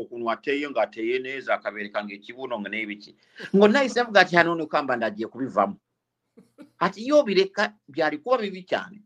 okunwa 0.00 0.32
ateye 0.36 0.66
ng'ateye 0.70 1.18
neeza 1.18 1.54
akabereka 1.54 1.98
ng'ekibuuno 2.04 2.54
nga 2.60 2.68
n'ebiki. 2.70 3.10
Ng'onnaayise 3.54 3.98
avuga 4.00 4.20
ati 4.20 4.36
hano 4.36 4.54
nokamba 4.54 4.96
ndagiye 4.96 5.28
kubivamu. 5.28 5.76
Ati 6.84 7.08
yo 7.08 7.22
bireka 7.24 7.72
byalikuba 7.88 8.36
bibi 8.38 8.62
cyane 8.70 8.96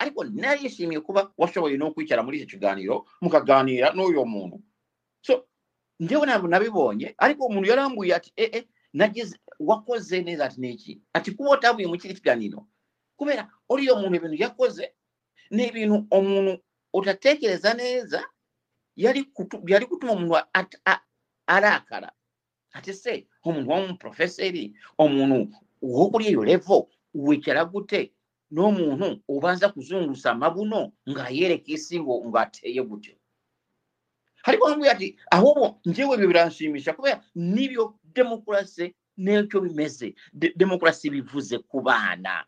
ariko 0.00 0.24
narishimiye 0.24 1.00
kuba 1.00 1.30
washoboye 1.38 1.76
n'okwicara 1.76 2.24
muri 2.24 2.36
icyo 2.38 2.48
kiganiro 2.52 2.94
mukaganira 3.22 3.92
n'uyo 3.94 4.24
muntu 4.24 4.56
so 5.26 5.44
njyewe 6.00 6.24
ntabwo 6.26 6.48
nabibonye 6.48 7.06
ariko 7.24 7.40
umuntu 7.46 7.68
yarambuye 7.70 8.12
ati 8.18 8.30
ee 8.38 8.62
nagize 8.92 9.36
wakoze 9.68 10.22
neza 10.22 10.44
ati 10.44 10.58
n'iki 10.60 10.92
ati 11.16 11.30
kuba 11.36 11.50
utavuye 11.56 11.86
mu 11.86 11.96
kiganiro 12.00 12.58
kubeera 13.20 13.44
oliyo 13.68 13.92
omuntu 13.94 14.16
ebintu 14.16 14.36
yakoze 14.44 14.84
n'ebintu 15.52 15.96
omuntu 16.16 16.52
otateekereza 16.96 17.70
neeza 17.76 18.20
yali 18.96 19.24
kutuma 19.90 20.12
omuntu 20.16 20.34
alaakala. 21.46 22.10
Ate 22.72 22.92
se 22.92 23.26
omuntu 23.44 23.70
wamuprofesa 23.70 24.40
eri 24.48 24.72
omuntu 24.98 25.52
wokuli 25.82 26.24
eyo 26.32 26.44
levo 26.44 26.88
wekyalagute 27.14 28.12
n'omuntu 28.50 29.08
obanza 29.28 29.68
kuzungusa 29.68 30.30
amabuno 30.32 30.92
ng'ayerekesi 31.08 31.96
ng'ateeye 32.00 32.82
gutyo. 32.88 33.14
Haliko 34.42 34.64
ambuye 34.68 34.90
ati 34.90 35.08
ahobwo 35.30 35.80
njewe 35.84 36.14
ebyo 36.14 36.28
biransiimisha 36.28 36.96
kubera 36.96 37.20
nibyo 37.34 38.00
demokurasi 38.16 38.94
n'ekyo 39.18 39.60
bimeze 39.60 40.14
demokurasi 40.32 41.10
bivuze 41.10 41.58
ku 41.68 41.80
baana. 41.80 42.46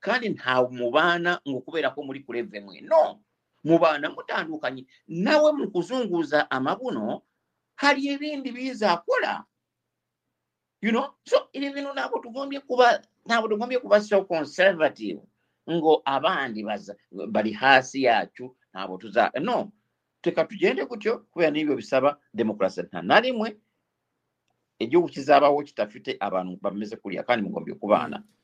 kandi 0.00 0.28
ntawe 0.34 0.68
mu 0.70 0.90
baana 0.90 1.40
ng'okubeerako 1.48 2.02
muli 2.02 2.20
kuleve 2.20 2.60
mwe. 2.60 2.80
No 2.80 3.20
mu 3.64 3.78
baana 3.78 4.10
mutandukanye. 4.10 4.86
Nawe 5.08 5.52
mu 5.52 5.70
kuzunguuza 5.70 6.50
amabuno 6.50 7.22
hali 7.76 8.08
ebindi 8.08 8.50
biyiza 8.52 8.92
akola 8.92 9.44
you 10.80 10.90
know? 10.92 11.14
So 11.26 11.48
ebyo 11.52 11.72
bino 11.72 11.94
nabo 11.94 12.18
tugombye 12.18 12.60
kuba 12.60 13.02
nabo 13.26 13.48
tugombye 13.48 13.78
kuba 13.78 14.00
so 14.00 14.24
conservative 14.24 15.20
ngo 15.70 16.02
abandi 16.04 16.64
bali 17.28 17.52
hasi 17.52 18.02
yakyo 18.02 18.56
nabo 18.72 18.98
tuza 18.98 19.30
no. 19.40 19.72
Teka 20.20 20.44
tugende 20.44 20.86
kutyo 20.86 21.18
kubera 21.30 21.50
n'ibyo 21.50 21.76
bisaba 21.76 22.18
demokurasi 22.34 22.82
nta 22.82 23.02
narimwe 23.02 23.56
egihugu 24.78 25.08
kizabawo 25.08 25.62
kitafite 25.62 26.16
abantu 26.20 26.58
bameze 26.62 26.96
kuriya 26.96 27.22
kandi 27.22 27.42
mugombye 27.46 27.74
kubaana 27.74 28.18
mm. 28.18 28.37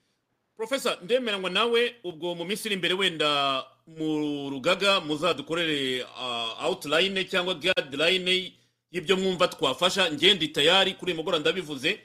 Profesa 0.56 0.98
ndemeranywa 1.02 1.50
nawe 1.50 1.94
ubwo 2.04 2.34
mu 2.34 2.44
minsi 2.44 2.68
iri 2.68 2.74
imbere 2.74 2.94
wenda 2.94 3.64
mu 3.86 4.50
rugaga 4.50 5.00
muzadukorere 5.00 6.02
uh, 6.02 6.64
outline 6.64 7.24
cyangwa 7.24 7.54
guideline 7.54 8.52
y'ibyo 8.90 9.16
mwumva 9.16 9.48
twafasha 9.48 10.12
ngende 10.12 10.48
tayari 10.48 10.94
kuri 10.94 11.12
uyu 11.12 11.16
mugoroba 11.16 11.40
ndabivuze. 11.40 12.00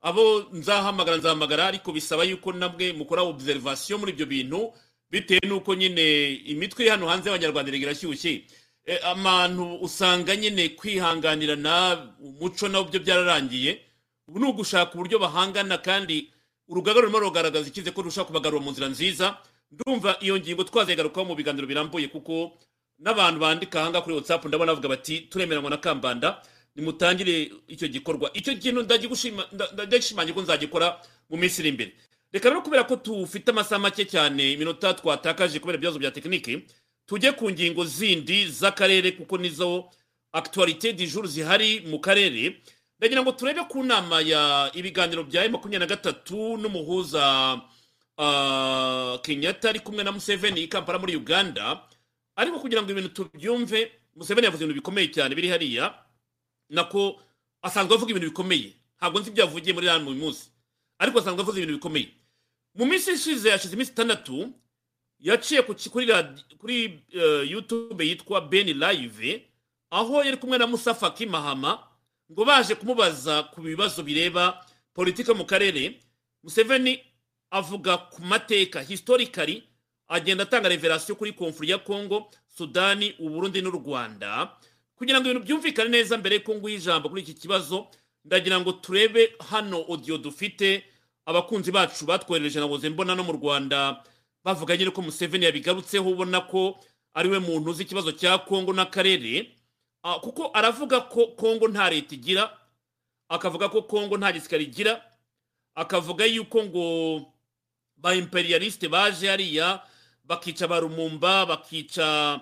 Abo 0.00 0.46
nzahamagara 0.52 1.16
nzahamagara 1.16 1.66
ariko 1.66 1.92
bisaba 1.92 2.24
yuko 2.24 2.52
nabwe 2.52 2.92
mukora 2.92 3.22
observation 3.22 4.00
muri 4.00 4.12
ibyo 4.12 4.26
bintu 4.26 4.72
bitewe 5.10 5.40
n'uko 5.46 5.74
nyine 5.74 6.32
imitwe 6.34 6.88
hano 6.90 7.06
hanze 7.06 7.28
y'abanyarwanda 7.30 7.72
irashyushye. 7.76 8.42
Eh, 8.86 8.98
abantu 9.06 9.78
usanga 9.82 10.36
nyine 10.36 10.68
kwihanganirana 10.68 12.08
umuco 12.20 12.68
nawo 12.68 12.84
byo 12.84 13.00
byararangiye. 13.00 13.78
Ubu 14.28 14.38
ni 14.38 14.46
ugushaka 14.46 14.94
uburyo 14.94 15.18
bahangana 15.18 15.78
kandi 15.78 16.31
urugaga 16.68 17.00
rurimo 17.00 17.18
rugaragaza 17.20 17.68
ikize 17.68 17.90
ko 17.90 18.02
rushobora 18.02 18.26
kubagarura 18.28 18.62
mu 18.64 18.70
nzira 18.70 18.88
nziza. 18.88 19.38
Ndumva 19.72 20.16
iyo 20.20 20.36
ngingo 20.38 20.64
twazigarukaho 20.64 21.24
mu 21.26 21.34
biganiro 21.34 21.66
birambuye 21.66 22.08
kuko 22.08 22.52
n'abantu 22.98 23.40
bandika 23.40 23.80
ahangaha 23.80 24.02
kuri 24.04 24.14
whatsapp 24.16 24.44
ndabona 24.44 24.72
bavuga 24.72 24.88
bati 24.88 25.20
turemeranywa 25.32 25.70
na 25.70 25.76
kambanda 25.80 26.42
nimutangire 26.76 27.50
icyo 27.68 27.88
gikorwa. 27.88 28.30
Icyo 28.34 28.54
kintu 28.56 28.82
ndagigushima- 28.84 29.48
nda- 29.52 29.72
ndagishimangira 29.72 30.34
ko 30.34 30.42
nzagikora 30.42 31.00
mu 31.30 31.36
minsi 31.36 31.60
iri 31.60 31.68
imbere. 31.72 31.92
Reka 32.32 32.48
rero 32.48 32.62
kubera 32.62 32.84
ko 32.84 32.96
tufite 32.96 33.48
amasaha 33.50 33.78
make 33.80 34.04
cyane 34.04 34.52
iminota 34.52 34.94
twatakaje 34.94 35.58
kubera 35.60 35.76
ibibazo 35.80 35.98
bya 35.98 36.10
tekinike 36.12 36.64
tujye 37.08 37.32
ku 37.32 37.50
ngingo 37.50 37.84
zindi 37.84 38.48
z'akarere 38.48 39.12
kuko 39.16 39.36
nizo 39.38 39.88
actualité 40.32 40.92
du 40.92 41.04
jour 41.06 41.26
zihari 41.28 41.80
mu 41.88 41.98
karere. 42.00 42.60
Ndagira 43.02 43.22
ngo 43.22 43.32
turebe 43.32 43.60
ku 43.68 43.82
nama 43.82 44.20
ya 44.20 44.70
ibiganiro 44.74 45.24
bya 45.24 45.50
makumyabiri 45.50 45.78
na 45.78 45.86
gatatu 45.86 46.56
n'umuhuza 46.56 47.58
ah, 48.18 49.18
kenyatta 49.22 49.68
ari 49.70 49.80
kumwe 49.80 50.04
na 50.04 50.12
museveni 50.12 50.62
i 50.62 50.68
kampala 50.68 50.98
muri 51.02 51.16
uganda. 51.16 51.82
Ariko 52.36 52.60
kugira 52.62 52.78
ngo 52.82 52.90
ibintu 52.94 53.08
tubyumve 53.08 53.90
museveni 54.14 54.44
yavuze 54.46 54.62
ibintu 54.64 54.78
bikomeye 54.78 55.08
cyane 55.10 55.34
biri 55.34 55.48
hariya 55.50 55.90
nako 56.70 57.18
asanzwe 57.62 57.94
avuga 57.94 58.10
ibintu 58.14 58.28
bikomeye. 58.30 58.70
Ntabwo 58.98 59.18
nzi 59.18 59.30
ibyo 59.34 59.44
yavugiye 59.44 59.74
muri 59.74 59.86
hano 59.90 60.06
uyu 60.06 60.22
munsi. 60.22 60.46
Ariko 61.02 61.18
asanzwe 61.18 61.42
avuze 61.42 61.58
ibintu 61.58 61.82
bikomeye. 61.82 62.08
Mu 62.78 62.86
minsi 62.86 63.10
ishize 63.18 63.48
yashize 63.50 63.74
iminsi 63.74 63.92
itandatu 63.92 64.46
yaciye 65.18 65.62
kuri 65.66 67.02
eh, 67.10 67.50
youtube 67.50 68.06
yitwa 68.06 68.40
ben 68.46 68.70
live 68.78 69.42
aho 69.90 70.22
yari 70.22 70.36
kumwe 70.38 70.58
na 70.58 70.66
musa 70.70 70.94
faki 70.94 71.26
mahama 71.26 71.91
ngo 72.32 72.44
baje 72.44 72.74
kumubaza 72.74 73.42
ku 73.52 73.60
bibazo 73.60 74.02
bireba 74.02 74.64
politiki 74.94 75.32
mu 75.34 75.44
karere 75.44 76.00
museveni 76.42 77.00
avuga 77.50 77.96
ku 77.98 78.22
mateka 78.22 78.80
historically 78.82 79.62
agenda 80.08 80.42
atanga 80.42 80.68
reverasiyo 80.68 81.16
kuri 81.16 81.32
konfuri 81.32 81.70
ya 81.70 81.78
kongo 81.78 82.30
sudani 82.48 83.14
uburundi 83.18 83.62
n'u 83.62 83.70
rwanda. 83.70 84.56
Kugira 84.96 85.20
ngo 85.20 85.28
ibintu 85.30 85.44
byumvikane 85.46 85.88
neza 85.90 86.18
mbere 86.18 86.36
y'uko 86.36 86.54
nguha 86.54 86.72
ijambo 86.74 87.08
kuri 87.08 87.22
iki 87.22 87.34
kibazo 87.34 87.86
ndagira 88.24 88.60
ngo 88.60 88.72
turebe 88.72 89.32
hano 89.50 89.76
audio 89.88 90.18
dufite 90.18 90.84
abakunzi 91.26 91.72
bacu 91.72 92.04
batwoherereje 92.06 92.60
naboze 92.60 92.88
mbona 92.88 93.14
no 93.14 93.24
mu 93.24 93.32
rwanda 93.32 94.04
bavuga 94.44 94.76
nyine 94.76 94.90
ko 94.90 95.02
museveni 95.02 95.44
yabigarutseho 95.44 96.10
ubona 96.10 96.40
ko 96.40 96.80
ari 97.14 97.28
we 97.28 97.38
muntu 97.38 97.70
uzi 97.70 97.82
ikibazo 97.82 98.12
cya 98.12 98.38
kongo 98.38 98.72
n'akarere. 98.72 99.52
Kuko 100.02 100.50
aravuga 100.54 101.00
ko 101.00 101.26
kongo 101.26 101.68
nta 101.68 101.90
leta 101.90 102.14
igira 102.14 102.58
akavuga 103.28 103.68
ko 103.68 103.82
kongo 103.82 104.16
nta 104.18 104.32
gisirikare 104.32 104.62
igira 104.64 105.02
akavuga 105.74 106.24
yuko 106.26 106.64
ngo 106.64 106.84
ba 107.96 108.14
imperialiste 108.14 108.88
baje 108.88 109.28
hariya 109.28 109.80
bakica 110.24 110.66
ba 110.68 110.80
rumumba 110.80 111.46
bakica 111.46 112.40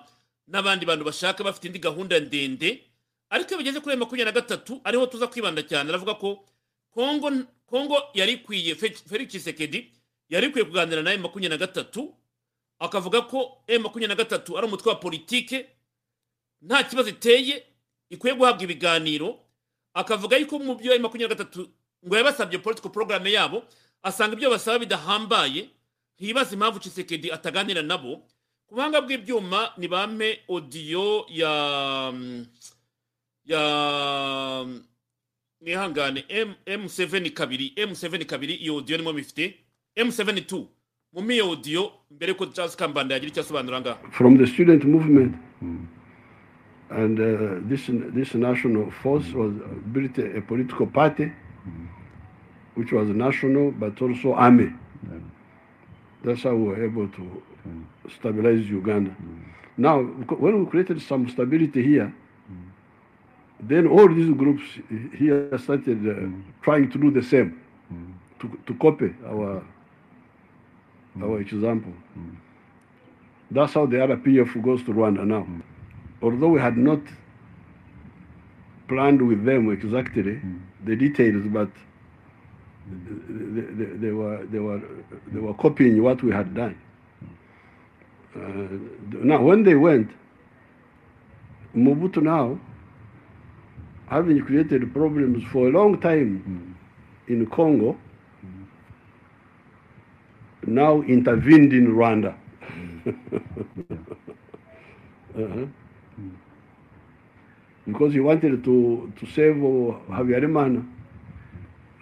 n'abandi 0.49 0.87
bantu 0.87 1.05
bashaka 1.05 1.45
bafite 1.45 1.65
indi 1.69 1.79
gahunda 1.79 2.21
ndende 2.21 2.85
ariko 3.31 3.51
iyo 3.51 3.59
bigeze 3.59 3.81
kuri 3.81 3.97
makumyabiri 3.97 4.25
na 4.25 4.41
gatatu 4.41 4.81
ariho 4.85 5.07
tuza 5.07 5.27
kwibanda 5.27 5.63
cyane. 5.63 5.89
Aravuga 5.91 6.15
ko 6.15 6.45
kongo 6.91 7.31
kongo 7.67 7.97
yari 8.15 8.33
ikwiye 8.33 8.75
Fe- 8.75 8.97
felix 9.09 9.29
tshisekedi 9.29 9.93
yari 10.29 10.47
ikwiye 10.51 10.65
kuganira 10.65 11.03
na 11.03 11.15
makumyabiri 11.19 11.49
na 11.49 11.67
gatatu 11.67 12.15
akavuga 12.79 13.23
ko 13.31 13.63
makumyabiri 13.69 14.09
na 14.09 14.15
gatatu 14.19 14.59
ari 14.59 14.67
umutwe 14.67 14.91
wa 14.93 14.99
politike 14.99 15.67
nta 16.63 16.83
kibazo 16.85 17.09
iteye 17.09 17.63
ikwiye 18.11 18.35
guhabwa 18.37 18.63
ibiganiro 18.65 19.39
akavuga 19.95 20.37
yuko 20.37 20.59
mu 20.59 20.75
byo 20.75 20.95
M 20.95 21.03
makumyabiri 21.03 21.29
na 21.29 21.35
gatatu 21.45 21.69
ngo 22.07 22.17
yabasabye 22.17 22.59
political 22.59 22.91
program 22.91 23.27
yabo 23.27 23.63
asanga 24.03 24.35
ibyo 24.37 24.51
basaba 24.51 24.79
bidahambaye 24.79 25.69
ntibaze 26.19 26.55
impamvu 26.55 26.79
Tshisekedi 26.79 27.33
ataganira 27.33 27.83
nabo. 27.83 28.23
Ku 28.69 28.75
buhanga 28.77 29.01
bw'ibyuma 29.01 29.73
ni 29.79 29.89
bampe 29.89 30.41
odiyo 30.49 31.27
ya 31.29 32.13
ya 33.45 33.63
mwihangane 35.61 36.25
M- 36.29 36.55
M7 36.67 37.31
kabiri 37.33 37.73
M7 37.77 38.25
kabiri 38.27 38.55
iyo 38.55 38.77
odiyo 38.77 38.99
nimo 38.99 39.13
mifite 39.13 39.55
M7 39.97 40.25
2 40.25 40.65
mumpe 41.13 41.35
iyo 41.35 41.51
odiyo 41.51 41.93
mbere 42.11 42.35
ko 42.35 42.47
Charles 42.47 42.77
Kambanda 42.77 43.15
yagira 43.15 43.31
icyo 43.33 43.43
asobanura 43.43 43.81
ngaha. 43.81 44.11
From 44.13 44.39
the 44.39 44.47
student 44.47 44.85
movement. 44.85 45.35
And 46.91 47.19
uh, 47.21 47.69
this, 47.69 47.89
this 47.89 48.35
national 48.35 48.91
force 48.91 49.25
mm-hmm. 49.27 49.39
was 49.39 49.53
uh, 49.63 49.75
built 49.93 50.19
a, 50.19 50.41
political 50.41 50.87
party, 50.87 51.27
mm-hmm. 51.27 51.87
which 52.75 52.93
was 52.93 53.09
national 53.09 53.71
but 53.71 54.01
also 54.03 54.35
army. 54.35 54.73
That's 56.23 56.43
how 56.43 56.55
we 56.55 56.65
were 56.65 56.85
able 56.85 57.09
to 57.09 57.43
stabilize 58.19 58.69
Uganda. 58.69 59.11
Mm-hmm. 59.11 59.51
Now, 59.77 60.03
when 60.03 60.65
we 60.65 60.71
created 60.71 61.01
some 61.01 61.29
stability 61.29 61.83
here, 61.83 62.13
then 63.63 63.87
all 63.87 64.09
these 64.09 64.31
groups 64.35 64.63
here 65.17 65.57
started 65.59 66.09
uh, 66.09 66.29
trying 66.63 66.91
to 66.91 66.99
do 66.99 67.11
the 67.11 67.23
same, 67.23 67.61
to, 68.41 68.59
to 68.67 68.75
copy 68.75 69.15
our 69.27 69.63
our 71.23 71.41
example. 71.41 71.93
That's 73.51 73.75
how 73.75 73.87
the 73.87 74.03
other 74.03 74.17
RPF 74.17 74.63
goes 74.63 74.83
to 74.85 74.93
Rwanda 74.93 75.27
now. 75.27 75.47
Although 76.23 76.49
we 76.49 76.61
had 76.61 76.77
not 76.77 77.01
planned 78.89 79.27
with 79.27 79.45
them 79.45 79.71
exactly 79.71 80.41
the 80.85 80.97
details, 80.97 81.45
but 81.49 81.71
they, 82.91 83.61
they, 83.63 83.85
they 83.85 84.11
were 84.11 84.45
they 84.47 84.59
were 84.59 84.81
they 85.33 85.41
were 85.41 85.55
copying 85.55 86.03
what 86.03 86.23
we 86.23 86.33
had 86.33 86.55
done. 86.55 86.77
Uh, 88.37 88.69
now, 89.25 89.43
when 89.43 89.65
they 89.65 89.75
went, 89.75 90.11
Mobutu 91.75 92.23
now, 92.23 92.61
having 94.09 94.41
created 94.45 94.93
problems 94.93 95.43
for 95.53 95.69
a 95.69 95.71
long 95.71 96.01
time 96.01 96.77
in 97.29 97.47
Congo, 97.47 97.97
now 100.67 101.03
intervened 101.03 101.73
in 101.73 101.95
Rwanda. 101.95 102.35
Uh-huh. 105.39 105.65
Because 107.87 108.13
he 108.13 108.21
wanted 108.21 108.63
to, 108.65 109.13
to 109.19 109.27
save 109.27 109.57
uh, 109.57 109.99
Habyarimana, 110.11 110.87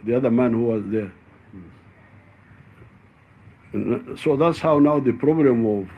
the 0.04 0.16
other 0.16 0.30
man 0.30 0.52
who 0.52 0.64
was 0.64 0.82
there. 0.86 1.12
And, 3.72 4.10
uh, 4.10 4.16
So 4.16 4.36
that's 4.36 4.58
how 4.58 4.78
now 4.78 5.00
the 5.00 5.12
problem 5.12 5.64
of 5.66 5.88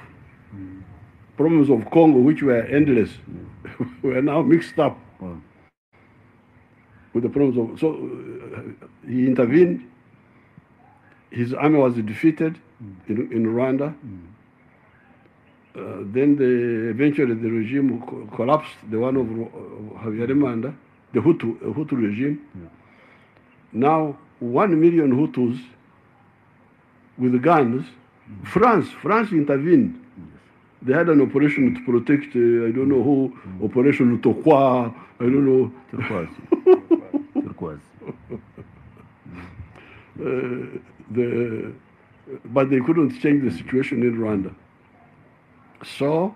problems 1.36 1.70
of 1.70 1.90
Congo, 1.90 2.18
which 2.18 2.42
were 2.42 2.62
endless, 2.62 3.10
were 4.02 4.20
now 4.20 4.42
mixed 4.42 4.78
up 4.78 4.98
with 7.14 7.22
the 7.22 7.28
problems 7.28 7.56
of. 7.58 7.80
So 7.80 7.94
uh, 7.94 8.86
he 9.08 9.26
intervened. 9.26 9.86
His 11.30 11.54
army 11.54 11.78
was 11.78 11.94
defeated 11.94 12.58
in, 13.08 13.32
in 13.32 13.46
Rwanda. 13.46 13.94
Uh, 15.76 16.02
then 16.12 16.34
the, 16.36 16.90
eventually 16.90 17.34
the 17.34 17.48
regime 17.48 18.00
co- 18.02 18.26
collapsed, 18.36 18.74
the 18.90 18.98
one 18.98 19.16
of 19.16 19.30
Ro- 19.30 19.50
of 19.94 20.02
Habyarimana, 20.02 20.74
the 21.12 21.20
Hutu, 21.20 21.56
uh, 21.62 21.72
Hutu 21.72 21.92
regime. 21.92 22.40
Now, 23.72 24.18
one 24.40 24.80
million 24.80 25.12
Hutus 25.12 25.60
with 27.18 27.40
guns, 27.40 27.86
France, 28.44 28.88
France 29.00 29.30
intervened. 29.30 29.96
They 30.82 30.92
had 30.94 31.08
an 31.08 31.20
operation 31.20 31.74
to 31.74 31.80
protect, 31.84 32.34
uh, 32.34 32.66
I 32.66 32.72
don't 32.72 32.88
know 32.88 33.02
who, 33.02 33.32
Operation 33.62 34.18
Utokwa, 34.18 34.92
I 35.20 35.24
don't 35.24 35.44
know, 35.44 35.70
Turquoise. 35.92 36.28
Turquoise. 37.44 37.80
uh, 40.18 40.78
the, 41.12 41.72
but 42.46 42.70
they 42.70 42.80
couldn't 42.80 43.20
change 43.20 43.44
the 43.44 43.56
situation 43.56 44.02
in 44.02 44.16
Rwanda. 44.18 44.52
So, 45.82 46.34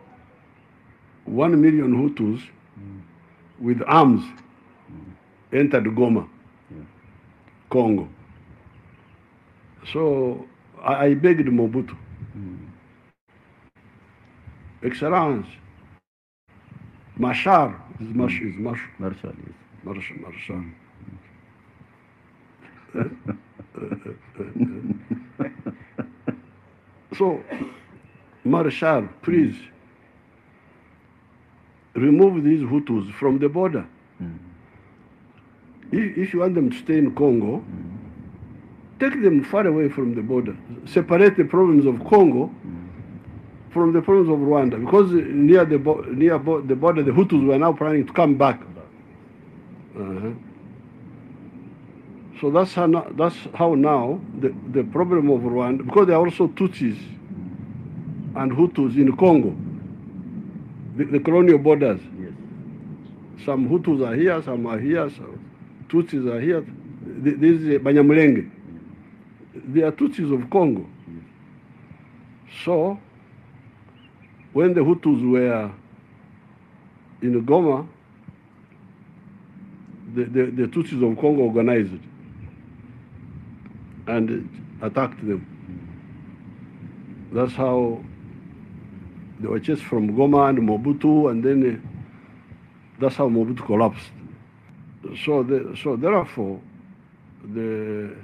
one 1.25 1.61
million 1.61 1.93
Hutus 1.93 2.43
with 3.59 3.83
arms 3.87 4.25
entered 5.53 5.85
Goma, 5.85 6.29
Congo. 7.71 8.09
So, 9.93 10.47
I, 10.83 11.07
I 11.07 11.15
begged 11.15 11.47
Mobutu, 11.47 11.97
Excellence, 14.83 15.47
Machar 17.17 17.81
is 18.01 18.09
Mash 18.09 18.41
mm. 18.41 18.51
is 18.51 18.57
Mash, 18.59 18.89
Marshall, 18.99 19.35
yes. 19.47 19.55
Marsh, 19.85 20.13
Marshal. 20.21 20.65
Mm. 22.95 23.27
So, 27.17 27.45
Marshal, 28.45 29.09
please 29.23 29.57
remove 31.95 32.45
these 32.45 32.61
Hutus 32.61 33.13
from 33.15 33.39
the 33.39 33.49
border. 33.49 33.87
Mm-hmm. 34.23 35.97
If, 35.97 36.19
if 36.19 36.35
you 36.35 36.41
want 36.41 36.55
them 36.55 36.71
to 36.71 36.79
stay 36.79 36.99
in 36.99 37.15
Congo, 37.15 37.59
mm-hmm. 37.59 39.01
take 39.01 39.23
them 39.23 39.45
far 39.45 39.67
away 39.67 39.89
from 39.89 40.15
the 40.15 40.23
border. 40.23 40.57
Separate 40.87 41.37
the 41.37 41.45
problems 41.45 41.87
of 41.87 41.99
Congo 42.09 42.47
mm-hmm. 42.47 43.73
from 43.73 43.93
the 43.93 44.03
problems 44.03 44.29
of 44.29 44.39
Rwanda. 44.39 44.85
Because 44.85 45.11
near 45.13 45.65
the 45.65 45.79
bo- 45.79 46.03
near 46.03 46.39
bo- 46.39 46.61
the 46.61 46.77
border, 46.77 47.03
the 47.03 47.13
Hutus 47.13 47.47
were 47.47 47.59
now 47.59 47.73
planning 47.73 48.07
to 48.07 48.13
come 48.13 48.37
back. 48.37 48.61
Uh-huh. 49.97 50.33
So 52.41 52.51
that's 52.51 52.75
how 52.75 52.87
now, 52.87 53.07
that's 53.13 53.37
how 53.55 53.75
now 53.75 54.21
the, 54.41 54.53
the 54.73 54.83
problem 54.83 55.31
of 55.31 55.41
Rwanda, 55.43 55.87
because 55.87 56.09
there 56.09 56.17
are 56.17 56.25
also 56.25 56.49
Tutsis 56.49 56.99
and 58.37 58.53
Hutus 58.53 58.97
in 58.97 59.17
Congo, 59.17 59.55
the, 60.97 61.05
the 61.05 61.21
colonial 61.21 61.59
borders. 61.59 62.01
Yes. 62.19 62.33
Some 63.45 63.69
Hutus 63.69 64.07
are 64.07 64.15
here, 64.15 64.43
some 64.43 64.67
are 64.67 64.79
here, 64.79 65.11
some 65.11 65.39
Tutsis 65.89 66.27
are 66.33 66.41
here. 66.41 66.65
This 67.03 67.61
is 67.61 67.81
Banyamulenge. 67.81 68.51
They 69.55 69.83
are 69.83 69.93
Tutsis 69.93 70.33
of 70.33 70.51
Congo. 70.51 70.87
So, 72.65 72.99
when 74.53 74.75
the 74.75 74.81
Hutus 74.81 75.31
were 75.31 75.71
in 77.23 77.45
Goma, 77.45 77.87
the, 80.15 80.25
the, 80.25 80.45
the 80.47 80.67
Tutsis 80.69 81.03
of 81.09 81.19
Congo 81.19 81.43
organized 81.43 82.01
and 84.07 84.49
attacked 84.83 85.19
them. 85.27 85.47
Mm. 87.31 87.35
That's 87.35 87.55
how 87.55 88.05
they 89.41 89.49
were 89.49 89.61
chased 89.61 89.83
from 89.83 90.15
Goma 90.17 90.49
and 90.51 90.59
Mobutu, 90.59 91.31
and 91.31 91.43
then 91.43 91.83
uh, 91.85 91.89
that's 93.01 93.17
how 93.17 93.29
Mobutu 93.29 93.65
collapsed. 93.67 94.11
So, 95.25 95.43
the, 95.43 95.77
so 95.83 95.97
therefore, 95.97 96.61
the 97.53 98.17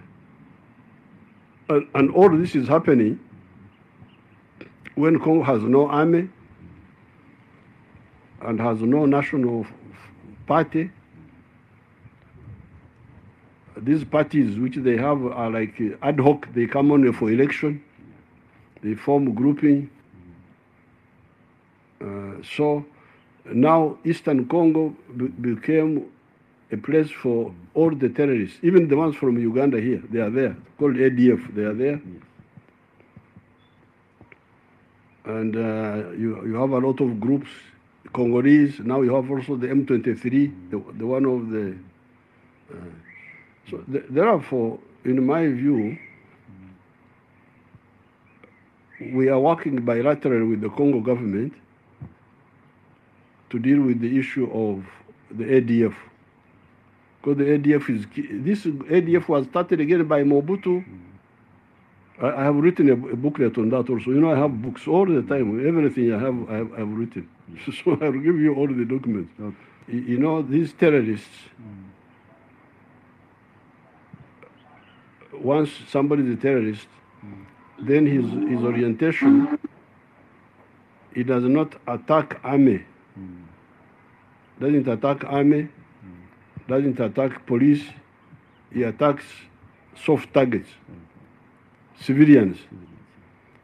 and, 1.71 1.87
and 1.95 2.11
all 2.13 2.29
this 2.37 2.55
is 2.55 2.67
happening 2.69 3.19
when 4.97 5.19
Congo 5.21 5.43
has 5.45 5.63
no 5.63 5.89
army 5.89 6.29
and 8.43 8.61
has 8.61 8.81
no 8.81 9.07
national 9.07 9.67
party. 10.47 10.91
These 13.77 14.05
parties 14.05 14.59
which 14.59 14.77
they 14.77 14.97
have 14.97 15.25
are 15.25 15.51
like 15.51 15.81
ad 16.03 16.19
hoc, 16.19 16.53
they 16.53 16.67
come 16.67 16.91
on 16.91 17.11
for 17.13 17.31
election, 17.31 17.83
they 18.83 18.95
form 18.95 19.33
grouping. 19.35 19.91
Uh, 22.01 22.43
so 22.57 22.85
now 23.53 23.99
Eastern 24.05 24.47
Congo 24.47 24.95
be- 25.17 25.29
became 25.29 26.11
a 26.73 26.77
place 26.77 27.11
for 27.11 27.53
all 27.75 27.91
the 27.91 28.09
terrorists, 28.09 28.59
even 28.63 28.89
the 28.89 28.97
ones 28.97 29.17
from 29.17 29.39
Uganda 29.39 29.81
here, 29.81 30.03
they 30.11 30.21
are 30.21 30.31
there, 30.31 30.57
called 30.79 30.95
ADF, 30.95 31.55
they 31.55 31.63
are 31.63 31.75
there. 31.75 32.01
And 35.25 35.57
uh, 35.57 36.11
you, 36.13 36.47
you 36.47 36.55
have 36.55 36.71
a 36.71 36.79
lot 36.79 37.01
of 37.01 37.21
groups, 37.21 37.49
Congolese, 38.13 38.81
now 38.81 39.03
you 39.03 39.15
have 39.15 39.31
also 39.31 39.57
the 39.57 39.67
M23, 39.67 40.71
the, 40.71 40.83
the 40.99 41.07
one 41.07 41.25
of 41.25 41.51
the. 41.51 41.77
Uh, 42.73 42.77
so 43.69 43.79
th- 43.93 44.05
therefore, 44.09 44.79
in 45.05 45.25
my 45.25 45.47
view, 45.47 45.99
we 49.13 49.29
are 49.29 49.39
working 49.39 49.81
bilaterally 49.81 50.49
with 50.49 50.61
the 50.61 50.71
Congo 50.71 51.01
government 51.01 51.53
to 53.51 53.59
deal 53.59 53.81
with 53.81 54.01
the 54.01 54.19
issue 54.19 54.45
of 54.53 54.85
the 55.37 55.45
ADF. 55.45 55.95
Because 57.21 57.39
the 57.39 57.45
ADF 57.45 57.91
is 57.91 58.07
this 58.45 58.65
ADF 58.65 59.29
was 59.29 59.47
started 59.47 59.81
again 59.81 60.05
by 60.05 60.23
Mobutu. 60.23 60.85
Mm. 60.85 61.11
I, 62.23 62.41
I 62.41 62.45
have 62.45 62.57
written 62.57 62.89
a, 62.89 62.93
a 62.93 63.17
booklet 63.17 63.59
on 63.59 63.69
that 63.71 63.91
also. 63.91 64.11
You 64.11 64.21
know, 64.21 64.33
I 64.33 64.39
have 64.39 64.63
books 64.63 64.87
all 64.87 65.07
the 65.07 65.23
time. 65.23 65.67
Everything 65.67 66.13
I 66.15 66.19
have, 66.19 66.51
I 66.51 66.55
have, 66.57 66.73
I 66.73 66.79
have 66.79 66.89
written. 66.89 67.29
So 67.85 67.99
I 68.01 68.09
will 68.09 68.21
give 68.21 68.39
you 68.39 68.55
all 68.55 68.69
the 68.69 68.85
documents. 68.85 69.33
Okay. 69.41 69.57
You 69.93 70.19
know, 70.19 70.41
these 70.41 70.73
terrorists, 70.73 71.27
mm. 71.61 71.91
once 75.41 75.71
somebody 75.89 76.23
is 76.23 76.35
a 76.35 76.37
terrorist, 76.37 76.87
mm. 77.25 77.45
then 77.81 78.07
his, 78.07 78.25
his 78.49 78.63
orientation, 78.63 79.59
he 81.13 81.25
does 81.25 81.43
not 81.43 81.75
attack 81.89 82.39
army, 82.45 82.85
Hmm. 83.15 83.43
doesn't 84.61 84.89
attack 84.89 85.25
army, 85.25 85.69
doesn't 86.69 87.01
attack 87.01 87.47
police, 87.47 87.83
he 88.73 88.85
attacks 88.85 89.25
soft 90.05 90.33
targets, 90.33 90.69
civilians. 92.01 92.59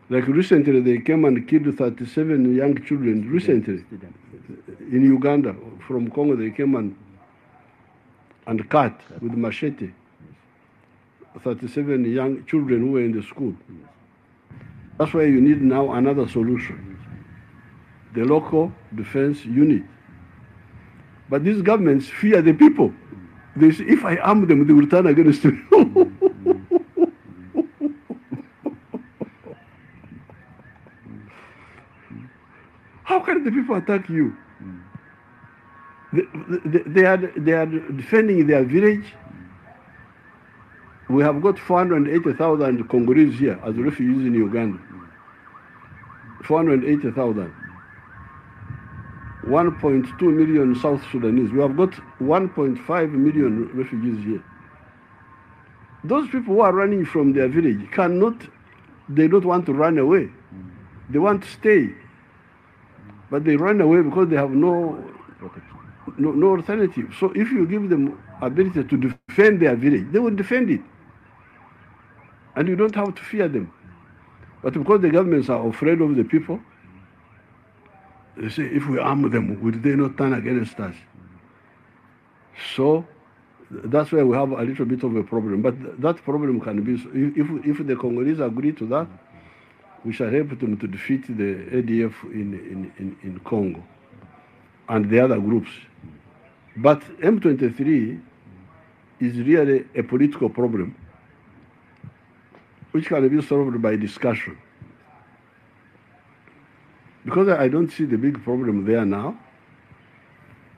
Like 0.08 0.26
recently, 0.28 0.80
they 0.80 0.98
came 0.98 1.24
and 1.24 1.46
killed 1.48 1.76
37 1.76 2.54
young 2.54 2.80
children. 2.84 3.28
Recently, 3.28 3.84
in 4.92 5.02
Uganda, 5.02 5.54
from 5.86 6.10
Congo, 6.10 6.36
they 6.36 6.50
came 6.50 6.74
and 6.76 6.96
and 8.46 8.68
cut 8.70 9.00
with 9.20 9.32
machete. 9.32 9.90
37 11.40 12.04
young 12.12 12.44
children 12.46 12.80
who 12.80 12.92
were 12.92 13.00
in 13.00 13.12
the 13.12 13.22
school. 13.22 13.54
That's 14.96 15.12
why 15.12 15.24
you 15.24 15.40
need 15.40 15.60
now 15.60 15.92
another 15.92 16.26
solution 16.28 16.95
the 18.14 18.24
local 18.24 18.72
defense 18.94 19.44
unit. 19.44 19.82
But 21.28 21.44
these 21.44 21.60
governments 21.62 22.08
fear 22.08 22.40
the 22.42 22.52
people. 22.52 22.92
They 23.56 23.72
say, 23.72 23.84
if 23.84 24.04
I 24.04 24.16
arm 24.16 24.46
them, 24.46 24.66
they 24.66 24.72
will 24.72 24.86
turn 24.86 25.06
against 25.06 25.44
me. 25.44 25.58
How 33.04 33.20
can 33.20 33.44
the 33.44 33.50
people 33.50 33.76
attack 33.76 34.08
you? 34.08 34.36
They, 36.12 36.22
they, 36.64 36.78
they, 36.86 37.04
are, 37.06 37.16
they 37.16 37.52
are 37.52 37.66
defending 37.66 38.46
their 38.46 38.64
village. 38.64 39.14
We 41.08 41.22
have 41.22 41.40
got 41.40 41.58
480,000 41.58 42.88
Congolese 42.88 43.38
here 43.38 43.58
as 43.64 43.76
refugees 43.76 44.26
in 44.26 44.34
Uganda. 44.34 44.78
480,000. 46.44 47.54
1.2 49.46 50.20
million 50.22 50.74
South 50.74 51.02
Sudanese. 51.10 51.52
We 51.52 51.60
have 51.60 51.76
got 51.76 51.90
1.5 52.20 53.12
million 53.12 53.70
refugees 53.74 54.24
here. 54.24 54.44
Those 56.02 56.28
people 56.28 56.54
who 56.54 56.60
are 56.60 56.72
running 56.72 57.04
from 57.04 57.32
their 57.32 57.48
village 57.48 57.90
cannot, 57.92 58.36
they 59.08 59.28
don't 59.28 59.44
want 59.44 59.66
to 59.66 59.72
run 59.72 59.98
away. 59.98 60.30
They 61.10 61.18
want 61.18 61.44
to 61.44 61.48
stay. 61.48 61.90
But 63.30 63.44
they 63.44 63.56
run 63.56 63.80
away 63.80 64.02
because 64.02 64.28
they 64.28 64.36
have 64.36 64.50
no, 64.50 65.02
no, 66.18 66.32
no 66.32 66.50
alternative. 66.56 67.14
So 67.18 67.32
if 67.34 67.50
you 67.50 67.66
give 67.66 67.88
them 67.88 68.20
ability 68.40 68.84
to 68.84 68.96
defend 68.96 69.60
their 69.60 69.76
village, 69.76 70.06
they 70.10 70.18
will 70.18 70.34
defend 70.34 70.70
it. 70.70 70.80
And 72.56 72.68
you 72.68 72.74
don't 72.74 72.94
have 72.94 73.14
to 73.14 73.22
fear 73.22 73.48
them. 73.48 73.72
But 74.62 74.72
because 74.72 75.02
the 75.02 75.10
governments 75.10 75.48
are 75.48 75.64
afraid 75.68 76.00
of 76.00 76.16
the 76.16 76.24
people, 76.24 76.60
they 78.36 78.48
say, 78.48 78.64
if 78.64 78.86
we 78.88 78.98
arm 78.98 79.28
them, 79.30 79.60
will 79.62 79.72
they 79.72 79.96
not 79.96 80.16
turn 80.16 80.34
against 80.34 80.78
us? 80.80 80.94
So 82.74 83.06
that's 83.70 84.12
why 84.12 84.22
we 84.22 84.36
have 84.36 84.52
a 84.52 84.62
little 84.62 84.86
bit 84.86 85.02
of 85.02 85.16
a 85.16 85.22
problem. 85.22 85.62
But 85.62 85.80
th- 85.80 85.94
that 85.98 86.16
problem 86.24 86.60
can 86.60 86.82
be, 86.82 86.94
if, 86.94 87.66
if 87.66 87.86
the 87.86 87.96
Congolese 87.96 88.40
agree 88.40 88.72
to 88.72 88.86
that, 88.86 89.08
we 90.04 90.12
shall 90.12 90.30
help 90.30 90.58
them 90.60 90.76
to 90.76 90.86
defeat 90.86 91.26
the 91.26 91.54
ADF 91.72 92.12
in, 92.24 92.92
in, 92.98 93.16
in 93.22 93.40
Congo 93.40 93.82
and 94.88 95.10
the 95.10 95.18
other 95.18 95.40
groups. 95.40 95.70
But 96.76 97.00
M23 97.20 98.20
is 99.20 99.38
really 99.38 99.86
a 99.94 100.02
political 100.02 100.48
problem 100.50 100.94
which 102.92 103.06
can 103.06 103.28
be 103.28 103.42
solved 103.42 103.80
by 103.82 103.96
discussion. 103.96 104.56
Because 107.26 107.48
I 107.48 107.66
don't 107.68 107.90
see 107.90 108.04
the 108.04 108.16
big 108.16 108.42
problem 108.44 108.84
there 108.86 109.04
now, 109.04 109.36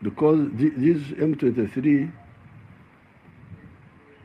because 0.03 0.51
the- 0.53 0.71
these 0.71 1.03
M23, 1.13 2.11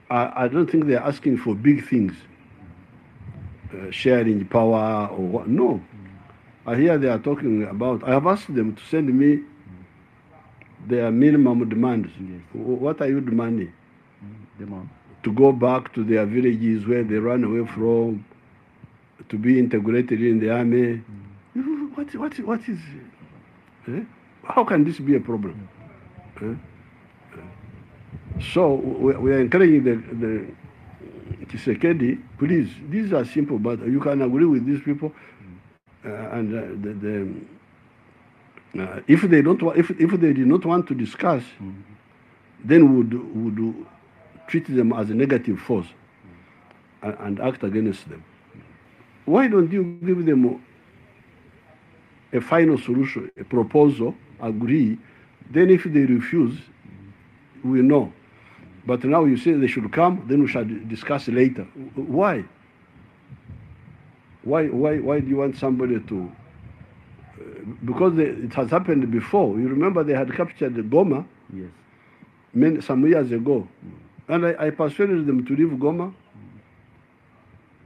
I, 0.09 0.45
I 0.45 0.47
don't 0.47 0.69
think 0.71 0.85
they're 0.87 1.03
asking 1.03 1.37
for 1.37 1.53
big 1.53 1.85
things, 1.85 2.13
uh, 3.73 3.91
sharing 3.91 4.45
power 4.45 5.07
or 5.11 5.19
what. 5.27 5.47
No. 5.49 5.81
I 6.65 6.77
hear 6.77 6.97
they 6.97 7.09
are 7.09 7.19
talking 7.19 7.63
about, 7.63 8.07
I 8.07 8.11
have 8.11 8.25
asked 8.25 8.53
them 8.55 8.73
to 8.75 8.83
send 8.85 9.13
me 9.13 9.41
their 10.87 11.11
minimum 11.11 11.67
demands. 11.67 12.09
Wh- 12.53 12.81
What 12.81 13.01
are 13.01 13.07
you 13.09 13.19
demanding? 13.21 13.71
Demand. 14.57 14.87
to 15.23 15.31
go 15.31 15.51
back 15.53 15.93
to 15.93 16.03
their 16.03 16.25
villages 16.25 16.85
where 16.85 17.01
they 17.03 17.17
ran 17.17 17.43
away 17.45 17.65
from, 17.67 18.25
to 19.29 19.37
be 19.37 19.57
integrated 19.57 20.21
in 20.21 20.39
the 20.39 20.49
army. 20.49 21.01
What, 21.95 22.15
what, 22.15 22.39
what 22.39 22.61
is, 22.67 22.79
eh? 23.87 24.03
how 24.43 24.63
can 24.63 24.83
this 24.83 24.99
be 24.99 25.15
a 25.15 25.19
problem? 25.19 25.69
Eh? 26.41 26.55
So 28.53 28.73
we, 28.75 29.13
we 29.13 29.31
are 29.31 29.39
encouraging 29.41 29.83
the, 29.83 29.95
the 30.15 31.45
Tshisekedi, 31.45 32.21
please, 32.39 32.69
these 32.89 33.13
are 33.13 33.25
simple, 33.25 33.59
but 33.59 33.79
you 33.85 33.99
can 33.99 34.21
agree 34.21 34.45
with 34.45 34.65
these 34.65 34.81
people. 34.81 35.13
Uh, 36.05 36.09
and 36.09 36.53
uh, 36.53 36.61
the, 36.83 36.93
the, 38.75 38.83
uh, 38.83 38.99
if 39.07 39.21
they 39.21 39.41
don't, 39.41 39.61
if, 39.77 39.91
if 39.91 40.11
they 40.11 40.33
did 40.33 40.47
not 40.47 40.65
want 40.65 40.87
to 40.87 40.95
discuss, 40.95 41.43
then 42.65 42.97
would 42.97 43.13
would 43.35 43.85
treat 44.47 44.65
them 44.67 44.91
as 44.93 45.09
a 45.09 45.13
negative 45.13 45.59
force 45.59 45.87
and, 47.03 47.15
and 47.19 47.39
act 47.39 47.63
against 47.63 48.09
them. 48.09 48.23
Why 49.25 49.47
don't 49.47 49.71
you 49.71 49.97
give 50.03 50.25
them 50.25 50.61
a 52.33 52.41
final 52.41 52.77
solution, 52.77 53.29
a 53.39 53.43
proposal, 53.43 54.15
agree? 54.41 54.97
Then, 55.51 55.69
if 55.69 55.83
they 55.83 56.01
refuse, 56.01 56.57
we 57.63 57.81
know. 57.81 58.11
But 58.85 59.03
now 59.03 59.23
you 59.25 59.37
say 59.37 59.53
they 59.53 59.67
should 59.67 59.91
come, 59.91 60.25
then 60.27 60.41
we 60.41 60.47
shall 60.47 60.65
discuss 60.87 61.27
later. 61.27 61.63
Why? 61.95 62.43
Why, 64.43 64.67
why, 64.67 64.99
why 64.99 65.19
do 65.21 65.27
you 65.27 65.37
want 65.37 65.57
somebody 65.57 65.99
to? 66.01 66.31
uh, 67.39 67.43
Because 67.85 68.15
they, 68.15 68.25
it 68.25 68.53
has 68.55 68.69
happened 68.71 69.09
before. 69.11 69.57
You 69.59 69.69
remember 69.69 70.03
they 70.03 70.13
had 70.13 70.33
captured 70.33 70.73
Goma 70.75 71.25
Yes. 71.55 71.67
many, 72.53 72.81
some 72.81 73.07
years 73.07 73.31
ago. 73.31 73.67
And 74.27 74.45
I, 74.47 74.67
I 74.67 74.69
persuaded 74.71 75.25
them 75.27 75.45
to 75.45 75.55
leave 75.55 75.69
Goma. 75.79 76.13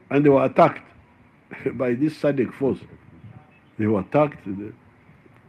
And 0.10 0.26
they 0.26 0.30
were 0.30 0.46
attacked 0.46 0.82
by 1.74 1.94
this 1.94 2.18
SADC 2.20 2.54
force. 2.54 2.80
They 3.78 3.88
were 3.88 4.00
attacked. 4.02 4.44
The, 4.46 4.74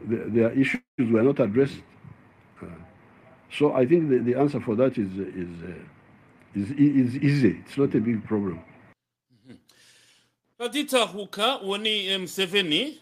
the, 0.08 0.16
their 0.30 0.50
issues 0.52 0.80
were 0.98 1.22
not 1.22 1.40
addressed. 1.40 1.80
Uh, 2.62 2.66
so 3.50 3.72
I 3.74 3.86
think 3.86 4.08
the, 4.10 4.18
the 4.18 4.38
answer 4.38 4.60
for 4.60 4.74
that 4.76 4.98
is, 4.98 5.10
is, 5.16 5.48
uh, 5.62 5.74
is, 6.54 6.70
is 6.72 7.16
easy. 7.16 7.62
It's 7.66 7.76
not 7.78 7.94
a 7.94 8.00
big 8.00 8.24
problem. 8.24 8.58
raditahuka 10.58 11.60
uwo 11.60 11.78
ni 11.78 12.18
museveni 12.18 12.98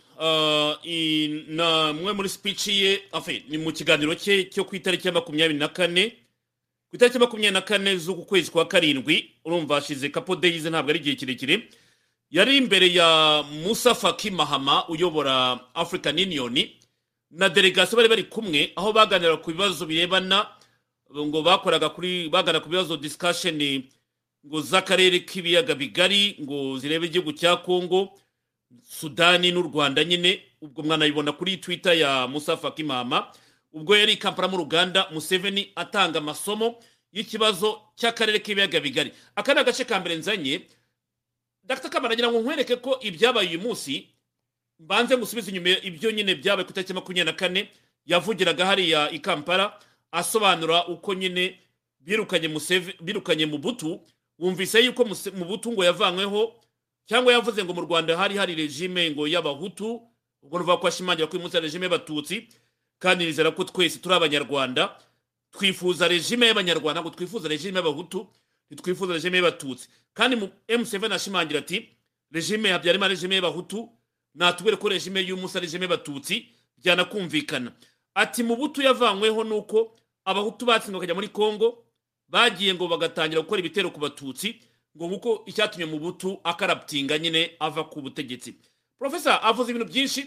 na 1.49 1.93
mwe 1.93 2.13
muri 2.13 2.29
speech 2.29 2.67
ye 2.69 3.03
ni 3.49 3.59
mu 3.59 3.73
kiganiro 3.73 4.15
cye 4.15 4.45
cyo 4.45 4.65
ku 4.65 4.77
itariki 4.77 5.07
ya 5.09 5.13
makumyabiri 5.13 5.59
na 5.59 5.69
kane 5.69 6.11
ku 6.91 6.97
itariki 6.97 7.17
ya 7.17 7.21
makumyabiri 7.21 7.53
na 7.53 7.61
kane 7.61 7.97
z'uku 7.97 8.25
kwezi 8.25 8.51
kwa 8.51 8.65
karindwi 8.69 9.31
urumva 9.45 9.75
hashize 9.75 10.09
kapo 10.09 10.37
days 10.37 10.65
ntabwo 10.65 10.91
ari 10.91 10.99
igihe 10.99 11.17
kirekire 11.17 11.69
yari 12.31 12.57
imbere 12.57 12.93
ya 12.95 13.43
musa 13.65 13.95
faki 13.95 14.31
mahama 14.31 14.89
uyobora 14.89 15.61
african 15.75 16.19
union 16.19 16.69
na 17.31 17.49
delegasiyo 17.49 17.97
bari 17.97 18.09
bari 18.09 18.25
kumwe 18.25 18.73
aho 18.77 18.93
baganira 18.93 19.37
ku 19.37 19.51
bibazo 19.51 19.87
birebana 19.87 20.47
ngo 21.17 21.43
bakoraga 21.43 21.89
kuri 21.89 22.29
baganira 22.29 22.61
ku 22.61 22.69
bibazo 22.69 22.97
discussion 22.97 23.59
ngo 24.47 24.61
z'akarere 24.61 25.21
k'ibiyaga 25.27 25.75
bigari 25.75 26.37
ngo 26.43 26.79
zirebe 26.79 27.07
igihugu 27.07 27.33
cya 27.33 27.57
kongo 27.57 28.13
sudani 28.83 29.53
n'u 29.53 29.63
rwanda 29.63 30.05
nyine 30.05 30.43
ubwo 30.63 30.83
mwanabibona 30.83 31.33
kuri 31.33 31.57
twitter 31.57 31.95
ya 31.99 32.27
musa 32.29 32.57
faki 32.57 32.85
mahama. 32.85 33.33
Ubwo 33.73 33.97
yari 33.97 34.13
i 34.13 34.17
kampala 34.17 34.49
mu 34.49 34.57
ruganda 34.57 35.07
museveni 35.13 35.73
atanga 35.77 36.19
amasomo 36.19 36.77
y'ikibazo 37.13 37.81
cy'akarere 37.97 38.39
k'ibiyaga 38.39 38.81
bigari. 38.81 39.13
Aka 39.37 39.55
ni 39.55 39.61
agace 39.61 39.85
ka 39.85 40.01
mbere 40.01 40.17
nzanye 40.17 40.61
dr. 41.67 41.91
Kamara 41.91 42.15
ngira 42.15 42.31
ngo 42.31 42.41
nkwereke 42.41 42.77
ko 42.77 42.99
ibyabaye 43.01 43.49
uyu 43.49 43.61
munsi 43.61 44.09
mbanze 44.79 45.17
ngusubize 45.17 45.51
inyuma 45.51 45.69
ibyo 45.83 46.11
nyine 46.11 46.35
byabaye 46.35 46.65
ku 46.65 46.71
itariki 46.71 46.93
makumyabiri 46.95 47.33
na 47.33 47.33
kane 47.39 47.69
yavugiraga 48.07 48.67
hariya 48.67 49.11
i 49.11 49.19
kampala 49.19 49.79
asobanura 50.13 50.87
uko 50.87 51.15
nyine 51.15 51.59
birukanye 53.01 53.47
mu 53.47 53.59
butu 53.59 54.01
wumvise 54.39 54.81
yuko 54.85 55.05
mu 55.35 55.45
butu 55.45 55.73
ngo 55.73 55.85
yavanyweho 55.85 56.55
cyangwa 57.09 57.33
yavuze 57.33 57.65
ngo 57.65 57.75
mu 57.75 57.81
rwanda 57.81 58.17
hari 58.17 58.37
hari 58.37 58.55
regime 58.55 59.11
ngo 59.11 59.27
y'abahutu 59.29 60.03
ubwo 60.43 60.59
nuvuga 60.59 60.77
ko 60.77 60.87
ashimangira 60.87 61.27
ko 61.27 61.33
uyu 61.37 61.43
munsi 61.43 61.57
hari 61.57 61.67
regime 61.67 61.85
y'abatutsi 61.87 62.49
kandi 62.99 63.25
nizera 63.27 63.51
ko 63.51 63.65
twese 63.65 63.99
turi 63.99 64.15
abanyarwanda 64.15 64.95
twifuza 65.51 66.09
regime 66.09 66.47
y'abanyarwanda 66.47 67.03
ngo 67.03 67.11
twifuza 67.11 67.49
regime 67.49 67.77
y'abahutu 67.81 68.27
ntitwifuza 68.71 69.13
regime 69.13 69.37
y'abatutsi. 69.39 69.89
Kandi 70.15 70.37
mu 70.37 70.49
m7 70.69 71.13
ashimangira 71.15 71.61
ati 71.61 71.89
regime 72.31 72.69
ya 72.69 72.75
habyarimana 72.75 73.09
regime 73.15 73.35
y'abahutu 73.35 73.89
natubwire 74.35 74.77
ko 74.77 74.89
regime 74.89 75.21
y'umunsi 75.23 75.59
ari 75.59 75.67
regime 75.67 75.85
y'abatutsi 75.85 76.47
byanakumvikana. 76.79 77.73
Ati 78.15 78.43
mu 78.43 78.57
butu 78.57 78.83
yavanyweho 78.83 79.45
nuko 79.45 79.93
abahutu 80.25 80.67
batsinzwe 80.67 80.95
bakajya 80.99 81.15
muri 81.15 81.29
kongo 81.29 81.85
bagiye 82.29 82.75
ngo 82.75 82.89
bagatangira 82.89 83.41
gukora 83.43 83.61
ibitero 83.61 83.91
ku 83.91 84.01
batutsi 84.01 84.57
ngo 84.97 85.05
nguko 85.09 85.43
icyatumye 85.47 85.87
mu 85.87 85.99
butu 85.99 86.41
akaraputinga 86.45 87.19
nyine 87.19 87.51
ava 87.61 87.85
ku 87.85 88.01
butegetsi. 88.03 88.55
Profesa 88.99 89.43
avuze 89.43 89.71
ibintu 89.71 89.93
byinshi. 89.93 90.27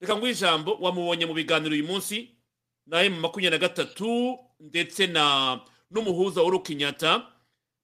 Reka 0.00 0.16
nguhe 0.16 0.32
ijambo 0.32 0.78
wamubonye 0.80 1.26
mu 1.26 1.34
biganiro 1.34 1.74
uyu 1.74 1.84
munsi 1.86 2.30
na 2.86 3.02
emu 3.02 3.20
makumyabiri 3.20 3.58
na 3.60 3.68
gatatu 3.68 4.38
ndetse 4.60 5.06
na 5.06 5.60
n'umuhuza 5.90 6.42
w'uru 6.42 6.60
Kenyatta 6.62 7.26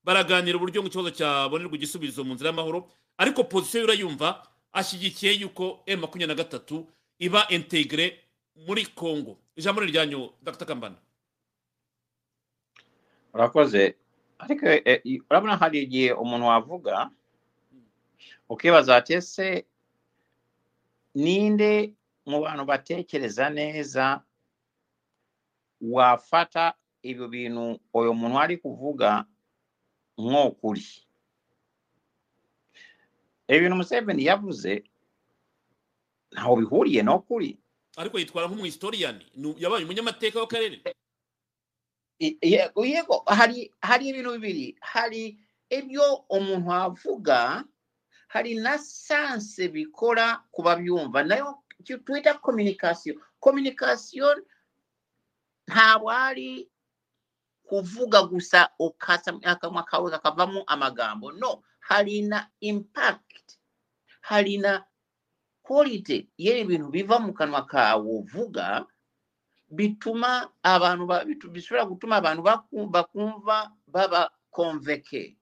baraganira 0.09 0.56
uburyo 0.56 0.80
ngo 0.80 0.88
ikibazo 0.88 1.11
cyabonerwa 1.12 1.76
igisubizo 1.76 2.24
mu 2.24 2.32
nzira 2.32 2.48
y'amahoro. 2.48 2.88
Ariko 3.20 3.44
pozisiyo 3.44 3.84
urayumva 3.84 4.40
ashyigikiye 4.72 5.32
yuko 5.44 5.84
m 5.86 6.00
makumyabiri 6.00 6.32
na 6.32 6.40
gatatu 6.42 6.88
iba 7.20 7.44
integire 7.52 8.24
muri 8.66 8.86
congo. 8.96 9.36
Ijambo 9.56 9.84
ni 9.84 9.92
ryanyu 9.92 10.32
dr. 10.40 10.64
Kambana. 10.64 10.96
Urakoze 13.34 13.96
ariko 14.38 14.64
eh, 14.66 15.20
urabona 15.30 15.56
hari 15.61 15.82
igihe 15.84 16.12
umuntu 16.16 16.46
wavuga 16.46 17.11
ukibaza 18.48 18.96
ati 18.96 19.12
ese 19.12 19.66
ninde 21.14 21.92
mu 22.24 22.40
bantu 22.40 22.64
batekereza 22.64 23.50
neza 23.52 24.24
wafata 25.80 26.72
ibyo 27.04 27.28
bintu? 27.28 27.76
Uyu 27.92 28.14
muntu 28.16 28.38
ari 28.40 28.56
kuvuga 28.56 29.28
nk'ukuri 30.19 30.85
ibintu 33.49 33.77
museveni 33.81 34.23
yavuze 34.29 34.73
ntaho 36.33 36.53
bihuriye 36.61 37.01
n'ukuri 37.03 37.51
ariko 37.97 38.19
yitwara 38.21 38.47
nk'umuhistoriyani 38.49 39.25
ni- 39.41 39.57
yabaye 39.62 39.83
umunyamateka 39.85 40.39
w'akarere. 40.41 40.79
Yego 42.93 43.16
hari 43.27 43.73
hari 43.83 44.05
ibintu 44.11 44.31
bibiri. 44.39 44.77
Hari 44.81 45.39
ibyo 45.71 46.07
umuntu 46.31 46.71
avuga 46.73 47.64
hari 48.29 48.55
na 48.55 48.79
sanse 48.79 49.69
bikora 49.69 50.45
ku 50.53 50.62
babyumva. 50.62 51.25
Nayo 51.25 51.59
twita 51.83 52.35
kominikasiyo 52.39 53.14
kominikasiyo 53.41 54.29
ntabwo 55.66 56.11
ari 56.11 56.69
kuvuga 57.69 58.23
gusa 58.25 58.71
okukasa 58.79 59.37
akamwa 59.45 59.83
kawe 59.85 60.11
kakavamu 60.11 60.64
amagambo. 60.66 61.33
No 61.33 61.62
halina 61.81 62.49
impact. 62.61 63.59
Halina 64.21 64.85
quality. 65.62 66.29
Yeebyo 66.39 66.64
bintu 66.64 66.89
biva 66.89 67.19
mu 67.21 67.33
kanwa 67.33 67.62
kaawe 67.69 68.09
ovuga 68.19 68.87
bituma 69.69 70.49
abantu 70.62 71.05
bisobola 71.53 71.87
kutuma 71.87 72.16
abantu 72.16 72.43
bakumva 72.89 73.73
baba 73.87 74.31
konveke 74.51 75.37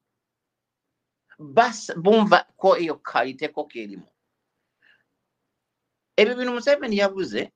bumva 1.97 2.47
ko 2.57 2.74
eyo 2.77 2.99
kaliteko 2.99 3.64
kerimu. 3.70 4.09
Ebyo 6.16 6.35
bino 6.35 6.53
museveni 6.53 6.99
yabuze 6.99 7.53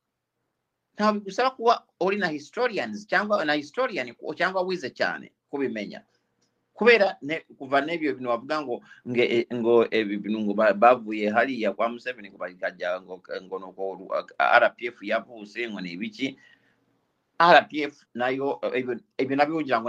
ntabwo 1.01 1.21
bigusaba 1.25 1.51
kuba 1.57 1.75
uri 2.01 2.17
na 2.21 2.29
historians 2.29 3.07
cyangwa 3.09 3.41
na 3.45 3.53
historian 3.57 4.13
cyangwa 4.37 4.61
wize 4.63 4.91
cyane 4.93 5.33
kubimenya. 5.51 6.05
Kubera 6.77 7.17
kuva 7.61 7.81
n'ibyo 7.85 8.15
bintu 8.17 8.29
bavuga 8.33 8.57
ngo 8.65 8.81
eh, 9.17 9.45
ngo 9.53 9.85
ibi 9.93 10.29
ngo 10.33 10.53
bavuye 10.57 11.29
hariya 11.29 11.73
kwa 11.77 11.89
museveni 11.93 12.29
ngo 12.33 12.39
bakajya 12.41 13.01
ngo 13.05 13.21
ngo 13.21 13.57
nuko 13.61 13.83
rpf 14.41 14.97
yavuse 15.05 15.69
ngo 15.69 15.81
ni 15.81 15.93
ibiki? 15.97 16.37
Rpf 17.41 18.05
nayo 18.15 18.61
eh, 18.73 18.85
ibyo 19.21 19.37
nabyo 19.37 19.55
kugira 19.61 19.81
ngo 19.81 19.89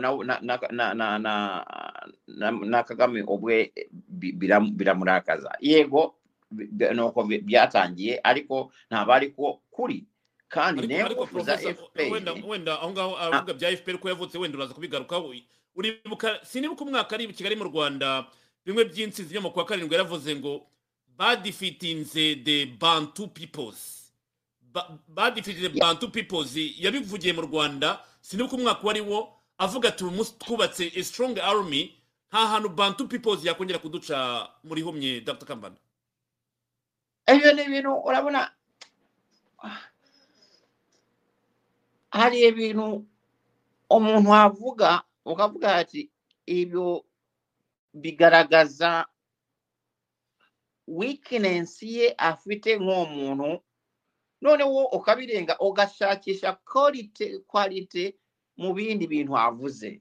na 2.68 2.84
kagame 2.84 3.24
ubwe 3.24 3.72
eh, 3.76 3.88
bi- 3.92 4.34
biram- 4.36 4.72
biramurakaza. 4.76 5.56
Yego 5.60 6.16
nuko 6.96 7.24
byatangiye 7.24 8.20
ariko 8.24 8.72
ntabwo 8.92 9.14
ariko 9.14 9.62
kuri 9.72 10.04
kandi 10.52 10.88
n'ingufu 10.88 11.40
za 11.48 11.58
fpr 11.58 12.12
wenda 12.12 12.32
wenda 12.44 12.74
aho 12.82 12.92
ngaho 12.92 13.14
aravuga 13.18 13.54
bya 13.56 13.72
fpr 13.78 13.98
ko 14.00 14.10
yavutse 14.12 14.38
wenda 14.38 14.58
uraza 14.58 14.74
kubigarukaho 14.76 15.32
uribuka 15.76 16.40
sinibuka 16.46 16.84
umwaka 16.84 17.16
ari 17.16 17.24
i 17.26 17.34
kigali 17.34 17.56
mu 17.56 17.64
rwanda 17.72 18.28
bimwe 18.66 18.84
by'insinzi 18.86 19.32
byo 19.32 19.42
mu 19.42 19.52
kwa 19.56 19.66
karindwi 19.66 19.96
yaravuze 19.96 20.36
ngo 20.36 20.68
badifitinze 21.18 22.36
the 22.44 22.66
bantu 22.66 23.28
peoples. 23.28 24.12
Ba- 24.62 24.98
badifitinze 25.08 25.70
bantu 25.80 26.12
peoples 26.12 26.52
yabivugiye 26.56 27.34
mu 27.34 27.42
rwanda 27.48 28.00
sinibuka 28.22 28.56
umwaka 28.56 28.84
wari 28.88 29.02
wo 29.02 29.32
avuga 29.58 29.90
ati 29.90 30.04
uyu 30.04 30.14
munsi 30.14 30.34
twubatse 30.40 30.92
a 30.96 31.04
strong 31.04 31.40
army 31.40 31.96
nta 32.30 32.48
hantu 32.48 32.70
bantu 32.70 33.08
peoples 33.08 33.46
yakongera 33.46 33.80
kuduca 33.80 34.48
muri 34.64 34.82
humye 34.82 35.22
dr. 35.22 35.46
Kambana 35.48 35.76
ibyo 37.36 37.54
ni 37.54 37.62
ibintu 37.64 37.92
urabona 38.04 38.52
hali 42.12 42.38
ebintu 42.50 42.88
omuntu 43.96 44.30
avuga 44.46 44.90
okavuga 45.32 45.70
ati 45.82 46.02
ebyo 46.58 46.88
bigaragaza 48.02 48.92
wiikinensi 50.98 51.86
ye 51.98 52.08
afite 52.30 52.70
ng'omuntu 52.84 53.50
noonewo 54.42 54.82
okabirenga 54.98 55.54
ogashaakisha 55.68 56.50
quality 56.72 57.26
quality 57.52 58.06
mu 58.62 58.70
bindi 58.76 59.06
bintu 59.08 59.34
avuze. 59.38 59.92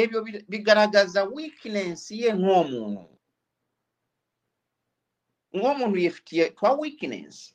Ebyo 0.00 0.18
bigaragaza 0.50 1.20
weakness 1.24 2.10
ye 2.20 2.30
ng'omuntu. 2.34 3.04
Ng'omuntu 5.56 5.96
yefitiye 6.04 6.44
twa 6.56 6.70
weakness. 6.80 7.54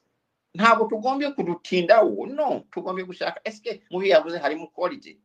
Ntabwo 0.56 0.88
tugombye 0.88 1.32
kudutindaho 1.36 2.26
no 2.32 2.64
tugombye 2.72 3.04
gushaka. 3.06 3.42
Esike 3.44 3.84
mu 3.92 4.00
byo 4.00 4.10
yavuze 4.16 4.38
harimo 4.40 4.68
quality? 4.72 5.20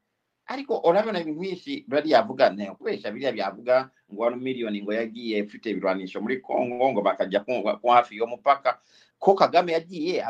Ariko 0.50 0.82
urabona 0.82 1.20
ibintu 1.22 1.40
byinshi 1.40 1.84
bari 1.88 2.10
yavuga 2.10 2.50
nayo 2.50 2.74
kubesha 2.74 3.10
biriya 3.14 3.30
byavuga 3.32 3.90
ngo 4.12 4.18
wari 4.22 4.36
miliyoni 4.36 4.82
ngo 4.82 4.90
yagiye 4.92 5.42
ufite 5.46 5.70
ibirwanisho 5.70 6.18
muri 6.20 6.40
congo 6.42 6.90
ngo 6.90 7.00
bakajya 7.06 7.40
ku 7.46 7.86
hafi 7.88 8.16
yo 8.18 8.26
mupaka 8.26 8.78
ko 9.18 9.34
kagame 9.38 9.72
yagiye 9.78 10.24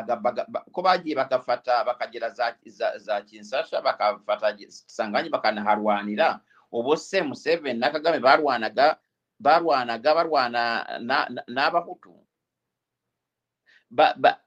ko 0.71 0.79
bagiye 0.85 1.15
bagafata 1.17 1.81
bakagera 1.83 2.29
za, 2.29 3.21
kinsasha 3.25 3.81
bakafata 3.81 4.53
sanganye 4.69 5.29
bakanaharwanira. 5.33 6.39
Ubu 6.71 6.93
se 6.97 7.21
museveni 7.25 7.79
na 7.79 7.89
kagame 7.89 8.19
barwanaga 8.21 8.97
barwanaga 9.41 10.13
barwana 10.15 10.85
na- 11.01 11.27
na- 11.33 11.43
n'abahutu 11.49 12.13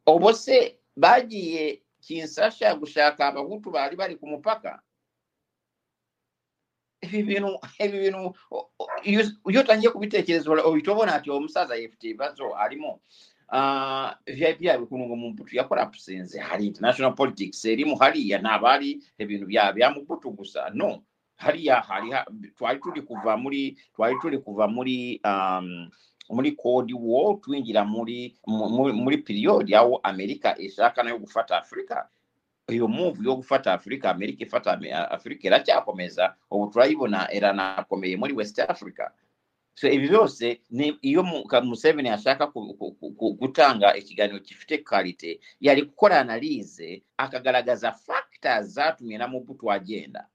obose 0.07 0.79
bagiye 0.97 1.83
kinsasha 2.01 2.75
gushaka 2.75 3.27
abahutu 3.27 3.71
baali 3.71 3.97
bali 3.97 4.17
ku 4.17 4.27
mupaka. 4.27 4.83
Ebyo 7.03 7.23
binu 7.27 7.51
ebyo 7.79 7.99
binu 8.01 8.23
yotangiye 9.45 9.91
kubitekereza 9.93 10.51
obitobona 10.51 11.19
nti 11.19 11.31
omusaza 11.31 11.75
oh, 11.75 11.77
yefute 11.77 12.15
bazo 12.17 12.55
alimu 12.57 13.01
ah, 13.53 14.17
vip 14.27 14.61
abikunuga 14.69 15.15
mumbutu 15.17 15.57
yakola 15.57 15.87
busenze 15.87 16.39
hali 16.41 16.67
international 16.67 17.15
politics 17.15 17.65
erimu 17.65 17.97
haliya 17.97 18.39
nabaali 18.39 19.05
ebintu 19.19 19.47
byamubutu 19.47 20.31
gusa. 20.31 20.71
No 20.75 21.05
haliya 21.37 21.85
twali 22.57 22.81
tuli 22.81 23.03
kuva 23.03 23.37
muri 23.37 23.77
twali 23.95 24.17
tuli 24.23 24.39
kuva 24.39 24.69
muri 24.69 25.21
um, 25.25 25.91
muri 26.31 26.53
kodi 26.53 26.95
wo 26.95 27.41
twinjira 27.43 27.85
muri 27.85 28.35
mu- 28.47 28.69
muri, 28.69 29.19
period 29.19 29.75
aho 29.75 30.01
amerika 30.03 30.59
ishaka 30.59 31.03
nayo 31.03 31.19
gufata 31.19 31.59
afurika 31.59 32.09
iyo 32.69 32.89
move 32.89 33.21
yo 33.25 33.37
gufata 33.37 33.73
afurika 33.73 34.11
amerika 34.11 34.45
ifata 34.45 34.79
afurika 35.11 35.47
iracyakomeza 35.49 36.35
ubu 36.51 36.67
turayibona 36.73 37.29
iranakomeye 37.35 38.17
muri 38.17 38.33
west 38.33 38.59
africa. 38.59 39.11
So 39.77 39.89
ibi 39.91 40.09
byose 40.09 40.61
iyo 41.03 41.23
museveni 41.63 42.09
ashaka 42.09 42.47
gutanga 43.41 43.97
ikiganiro 43.97 44.39
gifite 44.39 44.79
karite 44.85 45.41
yari 45.61 45.83
gukora 45.83 46.21
analize 46.21 47.03
akagaragaza 47.17 47.93
factors 47.93 48.67
zatumye 48.67 49.19
na 49.19 49.29
mubutu 49.29 49.73
agenda 49.73 50.27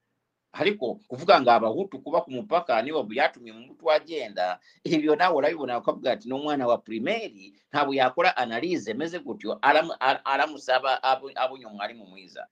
ariko 0.52 0.94
kuvuga 1.08 1.40
ngo 1.40 1.50
abahutu 1.50 1.98
kuba 2.02 2.20
ku 2.26 2.30
mupaka 2.30 2.82
nibo 2.82 3.02
byatumye 3.06 3.52
mubutu 3.52 3.86
agenda 3.90 4.58
ibyo 4.84 5.16
nawe 5.16 5.34
urabibona 5.36 5.78
ukavuga 5.78 6.12
ati 6.12 6.26
n'umwana 6.28 6.66
wa 6.66 6.78
primeri 6.78 7.54
ntabwo 7.72 7.94
yakora 7.94 8.34
analize 8.36 8.94
meze 8.94 9.18
gutyo 9.22 9.58
aramu- 9.62 9.96
ara- 10.00 10.24
aramusaba 10.24 10.98
abonye 11.36 11.66
umwarimu 11.66 12.06
mwiza 12.06 12.46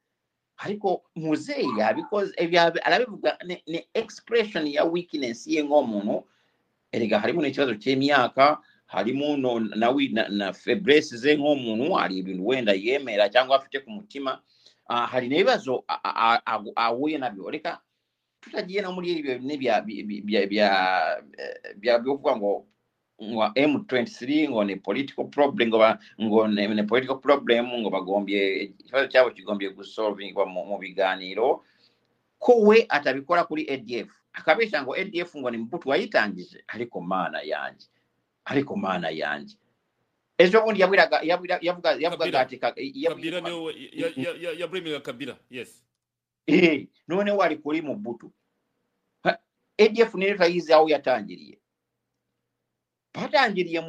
ariko 0.59 1.03
muzeyi 1.15 1.69
yabikoze 1.79 2.35
arabivuga 2.83 3.39
ni, 3.67 3.83
expression 3.95 4.67
ya 4.67 4.85
weakness 4.85 5.47
ye 5.47 5.63
nk'umuntu 5.63 6.23
erega 6.95 7.19
harimo 7.21 7.43
n'ikibazo 7.43 7.75
cy'imyaka 7.83 8.59
harimo 8.87 9.37
no, 9.37 9.61
na, 9.61 9.91
na, 10.13 10.29
na 10.29 10.47
faiblesse 10.55 11.17
ze 11.19 11.35
nk'umuntu 11.37 11.93
hari 11.99 12.19
ibintu 12.23 12.47
wenda 12.47 12.73
yemera 12.79 13.27
cyangwa 13.29 13.57
afite 13.59 13.81
ku 13.85 13.91
mutima 13.91 14.39
uh, 14.91 15.07
hari 15.11 15.29
n'ibibazo 15.29 15.83
ahuye 16.77 17.19
nabyo 17.19 17.51
reka 17.51 17.79
tutagiye 18.49 18.81
no 18.83 18.93
muri 18.97 19.13
ibyo 19.21 19.39
n'ibya 19.39 19.81
bya 19.85 20.03
bya 20.25 20.47
bya- 20.49 21.21
bya 21.77 21.95
byo 22.01 22.17
kuvuga 22.17 22.37
ngo 22.37 22.53
ngo 23.23 23.43
M23 23.55 24.49
ngo 24.51 24.65
ni 24.65 24.77
political 24.79 25.27
problem 25.29 25.69
ngo 25.69 25.81
ngo 26.23 26.39
ni 26.49 26.83
political 26.87 27.19
problem 27.19 27.67
ngo 27.83 27.91
bagombye 27.91 28.73
ikibazo 28.79 29.07
cyabo 29.13 29.31
kigombye 29.31 29.71
gusolvingwa 29.75 30.47
mu, 30.47 30.65
mu 30.65 30.79
biganiro 30.79 31.63
ko 32.39 32.63
we 32.63 32.87
atabikora 32.89 33.43
kuri 33.45 33.67
ADF 33.67 34.09
akabisha 34.33 34.83
ngo 34.87 34.95
adf 34.95 35.35
ngo 35.37 35.51
ni 35.51 35.59
mputu 35.59 35.89
wayitangije 35.91 36.63
ariko 36.71 37.01
mana 37.03 37.43
yanjye 37.43 37.87
ariko 38.47 38.77
mana 38.79 39.11
yanjye 39.11 39.57
ejo 40.39 40.63
bundi 40.63 40.79
yabwiraga 40.81 41.19
yabwira- 41.27 41.59
yavuga 41.59 41.99
yavugaga 41.99 42.41
ati 42.47 42.57
kabira. 42.63 43.41
niwe 43.51 43.71
ya- 43.93 44.13
ya- 44.17 44.39
ya- 44.55 45.01
kabira 45.03 45.35
yes. 45.51 45.83
Eh, 46.47 46.87
none 47.09 47.31
wari 47.35 47.57
kuri 47.59 47.83
mubutu 47.83 48.31
Ha, 48.31 48.38
adf 49.79 50.15
nayo 50.15 50.37
tayizaawo 50.37 50.89
yatangiriye. 50.91 51.59
Batangiriye 53.15 53.81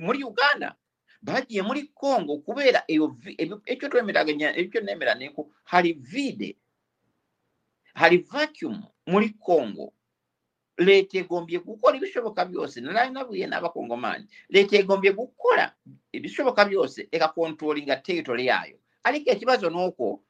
muri 0.00 0.24
uganda. 0.24 0.76
Bagiye 1.22 1.62
muri 1.62 1.82
congo 1.94 2.38
kubeera 2.44 2.84
ekyo 3.66 3.88
twemeraganya 3.88 4.56
ekyo 4.56 4.80
nemera 4.80 5.14
neko 5.14 5.50
hali 5.64 5.92
vide 5.92 6.56
hali 7.94 8.18
vacuum 8.18 8.82
muri 9.06 9.30
congo. 9.40 9.92
Leta 10.76 11.18
egombye 11.18 11.58
gukola 11.62 11.96
ebishoboka 11.96 12.44
byose 12.44 12.80
nalayina 12.80 13.24
buye 13.24 13.46
n'abakongomani 13.46 14.26
leta 14.50 14.76
egombye 14.76 15.12
gukola 15.14 15.72
ebishoboka 16.12 16.64
byose 16.64 17.08
ekakontrolinga 17.12 17.96
territory 18.02 18.46
yayo 18.46 18.76
aliko 19.04 19.30
ekibazo 19.30 19.70
n'okwo 19.70 20.20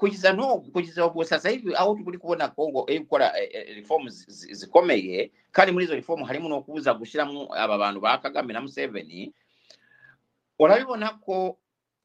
uko 0.00 0.06
kugeza 0.08 0.32
n'ubu 0.32 0.72
kugeza 0.72 1.04
ubu 1.06 1.24
sasa 1.24 1.48
hivi 1.52 1.74
aho 1.76 1.92
turi 1.94 2.16
kubona 2.18 2.48
kongo 2.48 2.86
iri 2.88 2.98
gukora 3.04 3.36
eh, 3.38 3.50
eh, 3.52 3.76
reform 3.76 4.08
zi- 4.08 4.24
zi- 4.32 4.54
zikomeye 4.54 5.28
kandi 5.52 5.72
muri 5.72 5.84
izo 5.84 5.94
reform 5.94 6.24
harimo 6.24 6.48
no 6.48 6.62
kubuza 6.64 6.94
gushyiramo 6.96 7.52
aba 7.54 7.76
bantu 7.78 8.00
ba 8.00 8.16
kagame 8.18 8.52
na 8.56 8.60
museveni. 8.64 9.34
Urabibona 10.58 11.20
ko 11.20 11.58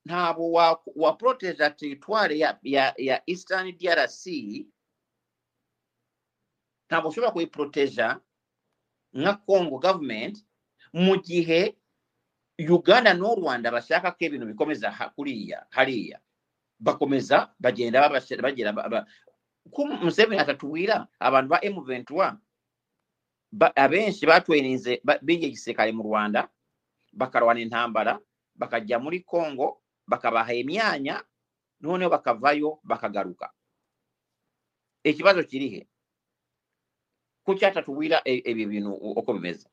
ntabwo 0.06 0.52
wa, 0.52 0.82
wa 0.96 1.14
proteja 1.16 1.70
teritware 1.72 2.36
ya, 2.38 2.60
ya, 2.64 2.94
ya 2.98 3.22
eastern 3.28 3.72
drc 3.78 4.26
ntabwo 6.88 7.10
ushobora 7.10 7.32
kuyiproteja 7.32 8.20
nka 9.14 9.34
congo 9.48 9.80
government 9.80 10.44
mu 10.94 11.16
gihe 11.18 11.76
uganda 12.60 13.14
n'u 13.14 13.36
rwanda 13.36 13.72
bashaka 13.72 14.12
ko 14.12 14.18
ibintu 14.28 14.46
bikomeza 14.52 14.92
kuriya 15.16 15.66
hariya 15.72 16.20
bakomeza 16.80 17.54
bagenda 17.60 18.10
bagenda 18.10 19.06
museveni 20.02 20.42
atatuwira 20.42 21.08
abantu 21.20 21.50
ba 21.50 21.60
emuventua 21.66 22.38
abenshi 23.76 24.26
batweninze 24.26 25.02
beyegise 25.22 25.74
kale 25.74 25.92
mu 25.92 26.04
rwanda 26.04 26.50
bakarwana 27.14 27.60
entambala 27.62 28.20
bakajja 28.56 29.00
muri 29.00 29.20
congo 29.24 29.82
bakabaha 30.08 30.54
emyanya 30.54 31.24
noneho 31.82 32.10
bakavayo 32.10 32.80
bakagaruka. 32.84 33.52
Ekibazo 35.04 35.44
kirihe 35.44 35.88
kukyatatuwira 37.46 38.22
e, 38.26 38.42
ebyo 38.46 38.68
bino 38.68 38.94
uko 38.94 39.34
bimeze? 39.34 39.68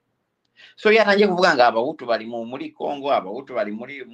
So 0.77 0.93
yatangiye 0.93 1.29
kuvuga 1.29 1.55
nga 1.55 1.67
abahutu 1.67 2.07
bali 2.07 2.27
muri 2.27 2.71
congo 2.71 3.13
abahutu 3.13 3.55
bali 3.55 3.73
muri 3.73 4.05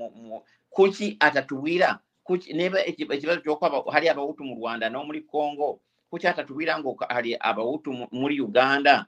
kuki 0.71 1.17
atatuwira 1.21 1.99
kuki 2.29 2.53
ekibazo 2.85 3.41
kyokuba 3.41 3.41
hali 3.41 3.41
cy'uko 3.41 3.65
aba- 3.67 3.89
hari 3.93 4.07
abahutu 4.13 4.45
mu 4.45 4.55
rwanda 4.61 4.91
no 4.93 5.01
muri 5.05 5.23
congo 5.25 5.81
kuki 6.13 6.27
atatubwira 6.29 6.77
ngo 6.79 6.93
abawutu 7.41 7.93
hari 7.93 8.05
muri 8.13 8.37
uganda 8.41 9.07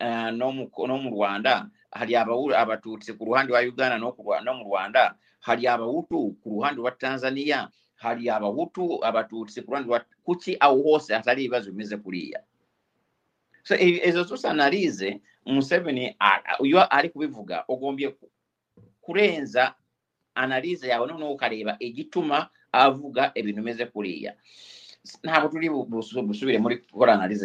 eh, 0.00 0.32
no 0.32 0.96
mu 0.98 1.10
rwanda? 1.12 1.68
Hali 1.94 2.16
abatutsi 2.56 3.12
ku 3.14 3.24
ruhande 3.24 3.52
wa 3.52 3.60
uganda 3.62 3.98
no, 3.98 4.10
mu 4.58 4.64
rwanda? 4.66 5.14
Hali 5.40 5.68
abahutu 5.68 6.34
ku 6.42 6.48
ruhande 6.50 6.80
rwa 6.82 6.90
tanzania? 6.90 7.68
Hali 8.00 8.26
abahutu 8.30 8.98
abatutsi 9.04 9.62
ku 9.62 9.70
ruhande 9.70 9.88
rwa 9.88 10.00
kuki 10.24 10.56
aho 10.60 10.82
hose 10.82 11.14
hatari 11.14 11.44
ibibazo 11.46 11.70
bimeze 11.70 11.96
kuriya? 11.96 12.40
So 13.62 13.74
ezo 13.78 14.22
zose 14.24 14.48
analize 14.48 15.20
museveni 15.46 16.16
iyo 16.64 16.80
kubivuga 17.08 17.64
ugombye 17.68 18.08
ku- 18.12 18.30
kurenza 19.00 19.74
analize 20.34 20.88
yawe 20.88 21.06
noneho 21.06 21.32
ukareba 21.32 21.76
igituma 21.80 22.50
avuga 22.72 23.32
ibintu 23.34 23.60
bimeze 23.62 23.86
kuriya. 23.86 24.34
Ntabwo 25.22 25.48
turi 25.52 25.68
busubire 26.26 26.58
muri 26.58 26.76
gukora 26.80 27.12
analize 27.14 27.44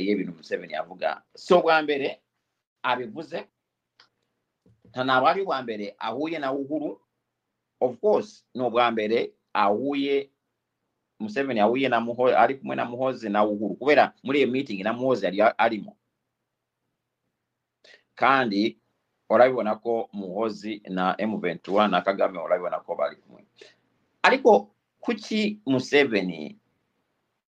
y'ibintu 0.00 0.32
museveni 0.38 0.72
yavuga 0.72 1.22
so 1.34 1.60
bwa 1.62 1.82
mbere 1.82 2.20
abivuze 2.82 3.44
nta 4.90 5.04
ntabwo 5.04 5.26
ari 5.28 5.40
ubwa 5.42 5.58
mbere 5.62 5.94
ahuye 5.98 6.38
na 6.38 6.52
uhuru. 6.52 7.00
Of 7.80 7.98
course 8.00 8.44
ni 8.54 8.62
ubwa 8.62 8.90
mbere 8.90 9.34
ahuye 9.52 10.30
museveni 11.18 11.60
ahuye 11.60 11.88
na 11.88 12.00
muho 12.00 12.30
ari 12.36 12.54
kumwe 12.54 12.76
na 12.76 12.84
muhoze 12.84 13.28
na 13.28 13.44
uhuru. 13.44 13.74
Kubera 13.74 14.14
muri 14.22 14.38
iyo 14.38 14.48
mitingi 14.48 14.82
na 14.82 14.92
muhoze 14.92 15.26
arimo. 15.58 15.96
Kandi 18.14 18.78
urabibona 19.30 19.74
ko 19.76 20.08
muhozi 20.12 20.82
na 20.88 21.12
m21 21.18 21.90
na 21.90 22.00
kagame 22.00 22.38
urabibona 22.38 22.80
ko 22.80 22.94
bari 22.94 23.16
kumwe 23.16 23.44
ariko 24.22 24.70
kuki 25.00 25.60
museveni 25.66 26.58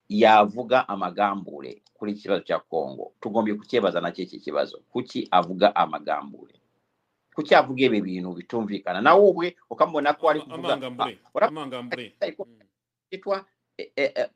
yavuga 0.08 0.88
amagambure 0.88 1.82
kuri 1.94 2.12
iki 2.12 2.22
kibazo 2.22 2.42
cya 2.44 2.58
kongo 2.58 3.12
tugombye 3.20 3.54
kucyebaza 3.54 4.00
nacyo 4.00 4.24
iki 4.24 4.38
kibazo 4.40 4.80
kuki 4.92 5.28
avuga 5.30 5.74
amagambure 5.76 6.54
kuki 7.34 7.54
avuga 7.54 7.82
ibi 7.86 8.00
bintu 8.00 8.32
bitumvikana 8.34 9.00
nawe 9.00 9.20
ubwe 9.30 9.56
ukamubona 9.70 10.12
ko 10.14 10.30
ari 10.30 10.40
kuvuga 10.40 10.74
amagambure 10.74 11.18
Ah, 11.46 11.50
Mm. 12.46 12.58
eh, 13.78 13.90
eh, 13.96 14.12
eh, 14.14 14.28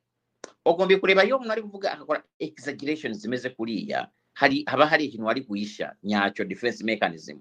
ugombye 0.66 0.96
kureba 0.98 1.24
iyo 1.24 1.38
mwari 1.38 1.62
kuvuga 1.62 1.92
akakora 1.92 2.22
exaggeration 2.38 3.14
zimeze 3.14 3.50
kuriya 3.50 4.08
hari 4.34 4.64
haba 4.66 4.86
hari 4.86 5.04
ikintu 5.04 5.26
wari 5.26 5.40
guhisha 5.40 5.96
nyacyo 6.02 6.44
defense 6.44 6.84
mechanism. 6.84 7.38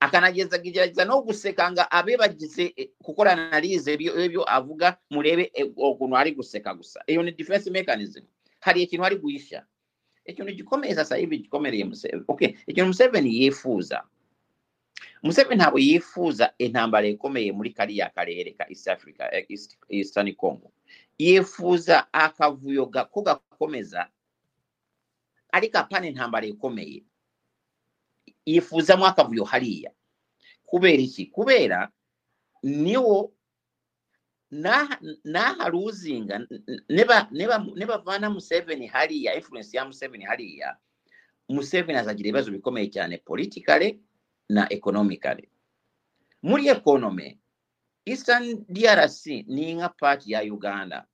Akanageza 0.00 0.58
gerageza 0.58 1.04
no 1.04 1.22
guseka 1.22 1.72
ngo 1.72 1.82
abe 1.90 2.16
bagize 2.16 2.72
eh, 2.76 2.88
gukora 3.00 3.32
analize 3.32 3.94
ibyo 3.94 4.24
ibyo 4.24 4.42
avuga 4.44 4.96
murebe 5.10 5.52
ukuntu 5.76 6.16
ari 6.16 6.30
guseka 6.32 6.74
gusa. 6.74 7.00
Iyo 7.06 7.22
ni 7.22 7.32
defense 7.32 7.70
mechanism. 7.70 8.24
Hari 8.60 8.82
ikintu 8.82 9.04
ari 9.04 9.16
guhisha 9.16 9.64
ikintu 10.24 10.52
gikomeye 10.52 10.94
sasa 10.94 11.16
hivi 11.16 11.38
gikomereye 11.38 11.84
Museveni 11.84 12.24
okay 12.28 12.48
ikintu 12.66 12.86
Museveni 12.86 13.42
yifuza. 13.42 14.04
Museveni 15.22 15.56
ntabwo 15.56 15.78
yifuza 15.78 16.52
intambara 16.58 17.06
ikomeye 17.06 17.52
muri 17.52 17.70
kariya 17.70 18.08
karere 18.08 18.50
ka 18.52 18.68
East 18.68 18.88
Africa 18.88 19.28
eh, 19.32 19.46
East, 19.48 19.76
Eastern 19.88 20.32
Congo. 20.34 20.72
Yifuza 21.18 22.12
akavuyo 22.12 22.86
ko 22.86 23.22
gakomeza 23.22 24.08
ariko 25.54 25.78
apana 25.78 26.06
intambara 26.10 26.46
ikomeye 26.46 27.04
yifuzamo 28.46 29.06
akavuyo 29.06 29.44
hariya 29.46 29.90
kubera 30.66 31.02
iki 31.02 31.26
kubera 31.30 31.90
niwo 32.62 33.32
n'aha 35.24 35.68
ruzinga 35.68 36.46
nibavana 37.74 38.30
Museveni 38.30 38.86
hariya 38.86 39.34
influence 39.34 39.76
ya 39.76 39.84
Museveni 39.84 40.24
hariya 40.24 40.76
Museveni 41.48 41.98
azagira 41.98 42.28
ibibazo 42.28 42.50
bikomeye 42.50 42.86
cyane 42.90 43.18
politikale 43.18 43.98
na 44.48 44.66
ekonomikale 44.72 45.48
muri 46.42 46.68
ekonome 46.68 47.38
Eastern 48.06 48.64
DRC 48.68 49.26
ni 49.48 49.74
nka 49.74 49.88
pati 49.88 50.32
ya 50.32 50.40
Uganda 50.42 51.06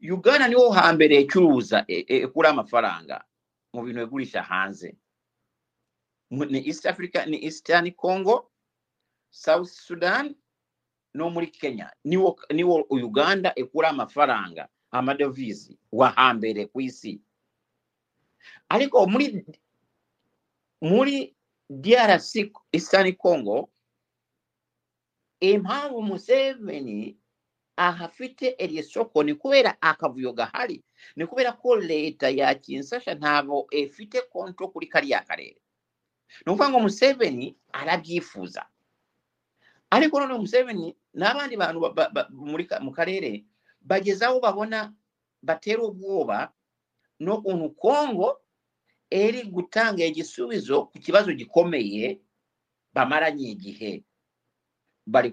Uganda 0.00 0.48
niwo 0.48 0.70
hambere 0.70 1.16
ecuruza 1.16 1.84
e- 1.88 2.04
e- 2.08 2.22
ekura 2.24 2.48
amafaranga. 2.50 3.24
Mu 3.72 3.82
bintu 3.82 4.00
egulisha 4.00 4.42
hanze. 4.42 4.96
Ni 6.30 6.66
East 6.68 6.86
Africa 6.86 7.26
ni 7.26 7.44
Eastern 7.44 7.90
Congo 7.92 8.50
South 9.30 9.68
Sudan 9.68 10.34
no 11.14 11.30
muri 11.30 11.46
Kenya. 11.46 11.92
Niwo 12.04 12.38
niwo 12.54 12.86
Uganda 12.90 13.52
ekura 13.56 13.88
amafaranga 13.88 14.68
amadovizi 14.90 15.78
wahambere 15.92 16.66
ku 16.66 16.80
isi. 16.80 17.20
Ariko 18.68 19.06
muri 19.06 19.44
muri 20.80 21.34
DRC 21.70 22.52
Eastern 22.72 23.12
Congo 23.16 23.70
impamvu 25.40 26.02
Museveni 26.02 27.17
ahafite 27.78 28.46
iryo 28.58 28.82
soko 28.82 29.22
ni 29.22 29.34
kubera 29.34 29.78
akavuyo 29.80 30.32
gahari 30.34 30.82
ni 31.16 31.26
kubera 31.26 31.52
ko 31.54 31.76
leta 31.76 32.26
ya 32.30 32.54
kinsasha 32.54 33.14
ntabwo 33.14 33.66
efite 33.70 34.20
konto 34.32 34.68
kuri 34.68 34.86
kariya 34.86 35.20
karere. 35.22 35.60
Ni 36.46 36.52
ukuvuga 36.52 36.68
ngo 36.70 36.78
Museveni 36.80 37.56
arabyifuza. 37.72 38.66
Ariko 39.90 40.20
none 40.20 40.34
Museveni 40.38 40.96
n'abandi 41.14 41.56
bantu 41.56 41.78
mu 42.82 42.90
karere 42.92 43.44
bageze 43.80 44.24
aho 44.26 44.40
babona 44.40 44.92
batera 45.42 45.82
ubwoba 45.86 46.52
n'ukuntu 47.22 47.70
Kongo 47.78 48.40
eri 49.10 49.42
gutanga 49.48 50.04
igisubizo 50.04 50.90
ku 50.92 50.98
kibazo 50.98 51.32
gikomeye 51.32 52.20
bamaranye 52.92 53.48
igihe 53.56 54.04
bali 55.08 55.32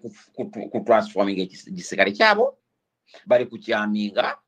ku 0.72 0.80
transforming 0.88 1.40
ekisigale 1.44 2.12
kyabo 2.16 2.56
bali 3.28 3.46
kukyaminga 3.46 4.40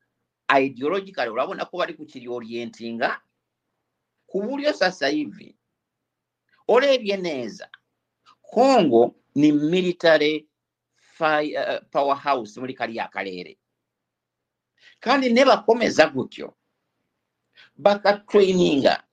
ideological 0.48 1.28
olabonako 1.36 1.78
bali 1.78 1.94
kukiryoryentinga 1.94 3.10
ku 4.28 4.38
bulyo 4.42 4.72
sasa 4.74 5.08
hivi 5.08 5.56
olebye 6.68 7.18
neza 7.18 7.68
congo 8.42 9.16
ni 9.36 9.52
military 9.52 10.48
fire, 10.96 11.60
uh, 11.60 11.80
powerhouse 11.92 12.60
muri 12.60 12.74
kaliya 12.74 13.08
karere 13.08 13.60
kandi 15.00 15.30
nebakomeza 15.30 16.08
gutyo 16.08 16.56
bakatraininga 17.76 19.04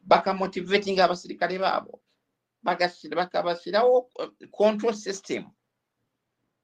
bakamotivatinga 0.00 1.04
abasirikale 1.04 1.58
baabo 1.58 2.00
bakabashyiraho 2.62 3.98
uh, 4.18 4.28
control 4.50 4.94
system. 4.94 5.44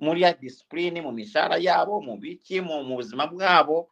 Muri 0.01 0.23
ya 0.23 0.33
discipline 0.33 1.01
mu 1.01 1.13
mishahara 1.13 1.57
yabo 1.59 2.01
mu 2.03 2.17
biki 2.19 2.61
mu 2.61 2.85
buzima 2.97 3.27
bwabo. 3.27 3.91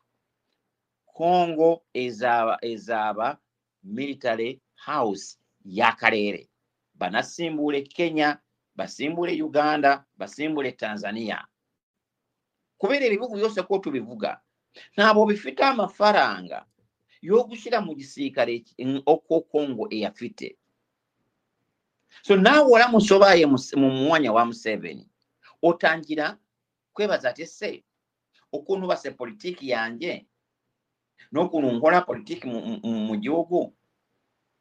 Congo 1.07 1.85
izaba 1.95 2.59
izaba 2.63 3.39
military 3.83 4.61
house 4.75 5.37
y'akarere 5.65 6.49
banasimbure 6.95 7.83
kenya 7.83 8.41
basimbure 8.75 9.33
uganda 9.43 10.05
basimbure 10.17 10.73
tanzania. 10.73 11.45
Kubera 12.79 13.07
ibihugu 13.07 13.37
byose 13.37 13.63
ko 13.63 13.79
tubivuga 13.79 14.41
ntabwo 14.97 15.27
bifite 15.27 15.61
amafaranga 15.63 16.67
yo 17.23 17.45
gushyira 17.45 17.79
mu 17.81 17.95
gisirikare 17.95 18.65
uko 19.07 19.41
congo 19.47 19.87
iyafite 19.93 20.57
so 22.23 22.37
naawe 22.37 22.73
ola 22.73 22.89
musobaaye 22.89 23.47
mu 23.47 23.91
mwanya 23.91 24.33
wa 24.33 24.45
museveni 24.45 25.09
otangira 25.63 26.39
kwebaza 26.93 27.31
ati 27.31 27.43
esse 27.43 27.85
okunuba 28.53 28.97
se 28.97 29.11
politiiki 29.11 29.69
yanje 29.71 30.27
n'okuno 31.33 31.73
nkola 31.73 32.01
politiiki 32.01 32.47
mu 33.09 33.17
gihugu 33.17 33.73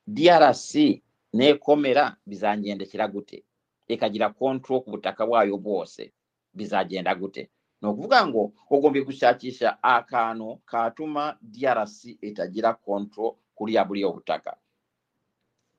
drc 0.08 1.02
neekomera 1.34 2.16
bizanjendekera 2.26 3.08
gute? 3.08 3.44
Ekagira 3.88 4.30
kontrol 4.30 4.84
ku 4.84 4.92
butaka 4.92 5.26
bwayo 5.26 5.58
bwose 5.58 6.14
bizagenda 6.54 7.16
gute? 7.16 7.50
N'okuvuga 7.82 8.28
ngo 8.28 8.54
ogombye 8.70 9.02
kukyakisa 9.04 9.84
akaano 9.84 10.60
katuma 10.66 11.38
drc 11.42 12.18
etagira 12.22 12.74
kontrol 12.74 13.36
kuli 13.56 13.78
abuli 13.78 14.06
obutaka. 14.06 14.58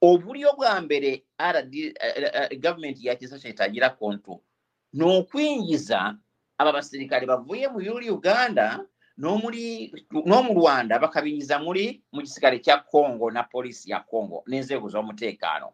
obulyo 0.03 0.53
bwa 0.57 0.81
mbere 0.81 1.25
eh, 1.39 1.95
eh, 2.35 2.59
gavumenti 2.59 3.07
yakisa 3.07 3.39
kyetagira 3.39 3.91
konto 3.91 4.43
n'okwingiza 4.95 6.19
abo 6.59 6.71
abasirikale 6.71 7.27
bavuye 7.27 7.69
mu 7.69 7.81
yuli 7.81 8.11
uganda 8.11 8.85
n'omu 9.19 10.53
rwanda 10.59 10.99
bakabinyiza 10.99 11.59
muli 11.59 12.03
mu 12.13 12.21
kisikale 12.21 12.59
kya 12.59 12.77
congo 12.91 13.31
na 13.31 13.43
polisi 13.43 13.91
ya 13.91 14.01
congo 14.01 14.43
n'enzeego 14.47 14.89
z'omuteekaano. 14.89 15.71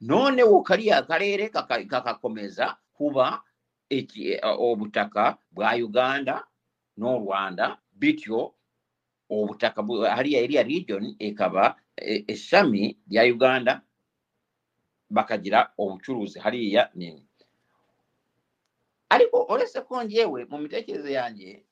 Noonewo 0.00 0.62
kali 0.62 0.92
akareere 0.92 1.48
kakakomeza 1.48 2.76
kuba 2.92 3.42
eh, 3.90 4.06
obutaka 4.44 5.38
bwa 5.50 5.72
uganda 5.74 6.44
n'orwanda 6.98 7.78
bityo 7.92 8.54
obutaka 9.30 9.82
hariya 10.16 10.44
area 10.44 10.62
region 10.62 11.16
ekaba 11.18 11.76
essami 12.02 12.98
lya 13.08 13.22
uganda 13.24 13.82
bakagira 15.10 15.72
obucuruzi 15.78 16.38
haliya 16.38 16.90
nini. 16.94 17.24
Ariko 19.08 19.46
oleseko 19.48 20.02
njewe 20.04 20.44
mu 20.44 20.58
miteekerezo 20.58 21.08
yanje 21.10 21.64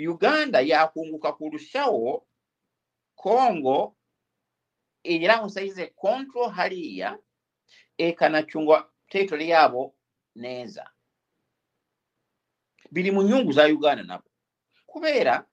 uganda 0.00 0.60
yakunguka 0.60 1.32
kurushawo 1.32 2.26
congo 3.14 3.96
iramusaize 5.02 5.86
control 5.86 6.50
haliya 6.50 7.18
ekanacungwa 7.98 8.90
territory 9.08 9.48
yabo 9.48 9.94
neza 10.34 10.90
biri 12.90 13.10
mu 13.10 13.22
nyungu 13.22 13.52
za 13.52 13.64
uganda 13.66 14.02
nabo. 14.02 14.24
Kubeera 14.86 15.46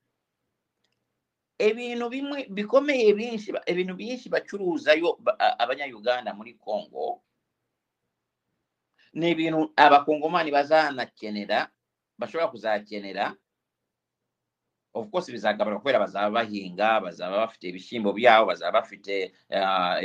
ibintu 1.60 2.06
bimwe 2.10 2.46
bikomeye 2.50 3.14
ba- 3.52 3.64
byinshi 3.98 4.30
bacuruzayo 4.30 5.18
abanyauganda 5.60 6.34
muri 6.34 6.54
congo 6.54 7.22
ni 9.14 9.32
ibintu 9.34 9.72
abakongomani 9.76 10.52
bazanakenera 10.52 11.70
bashobora 12.20 12.48
kuzakenera. 12.54 13.36
Of 14.94 15.12
course 15.12 15.30
bizagabanuka 15.32 15.82
kubera 15.82 16.00
bazaba 16.00 16.30
bahinga 16.42 17.02
bazaba 17.02 17.38
bafite 17.46 17.70
ibishyimbo 17.70 18.14
byabo 18.14 18.46
bazaba 18.50 18.82
bafite 18.82 19.34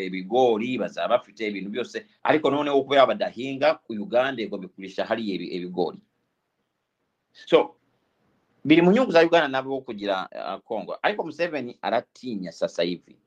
ibigori 0.05 0.77
bazaba 0.79 1.17
bafite 1.17 1.49
ibintu 1.49 1.71
byose. 1.73 2.05
Ariko 2.23 2.51
noneho 2.51 2.77
kubera 2.85 3.07
badahinga 3.09 3.81
uganda 3.89 4.43
ngo 4.45 4.57
bikurisha 4.61 5.05
hariya 5.09 5.35
ibigori 5.57 6.01
so 7.33 7.77
biri 8.65 8.83
mu 8.83 8.93
nyungu 8.93 9.13
za 9.13 9.23
uganda 9.27 9.49
nabo 9.49 9.81
kugira 9.81 10.29
uh, 10.31 10.61
congo. 10.65 10.99
Ariko 11.03 11.25
museveni 11.25 11.79
aratinya 11.83 12.53
sasa 12.53 12.83
hivi. 12.83 13.19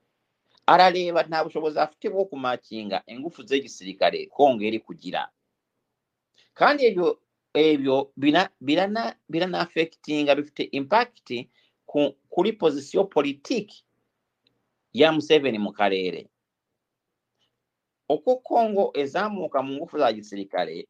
Arareba 0.65 1.23
nta 1.23 1.43
bushobozi 1.43 1.79
afite 1.79 2.09
bwo 2.09 2.25
kumakinga 2.25 3.03
ingufu 3.07 3.43
z'igisirikare 3.43 4.25
congo 4.27 4.63
iri 4.63 4.79
kugira. 4.79 5.29
Kandi 6.53 6.87
ibyo 6.87 7.19
ebyo 7.53 8.11
birana 8.61 9.15
birana 9.29 9.59
affectinga 9.59 10.35
bifite 10.35 10.63
impact 10.71 11.47
ku, 11.85 12.15
kuri 12.29 12.53
pozisiyo 12.53 13.03
politiki 13.05 13.83
ya 14.93 15.11
museveni 15.11 15.59
mu 15.59 15.71
karere. 15.71 16.27
Uko 18.09 18.35
congo 18.35 18.91
ezamuka 18.93 19.61
mu 19.61 19.73
ngufu 19.73 19.97
za 19.97 20.13
gisirikare 20.13 20.87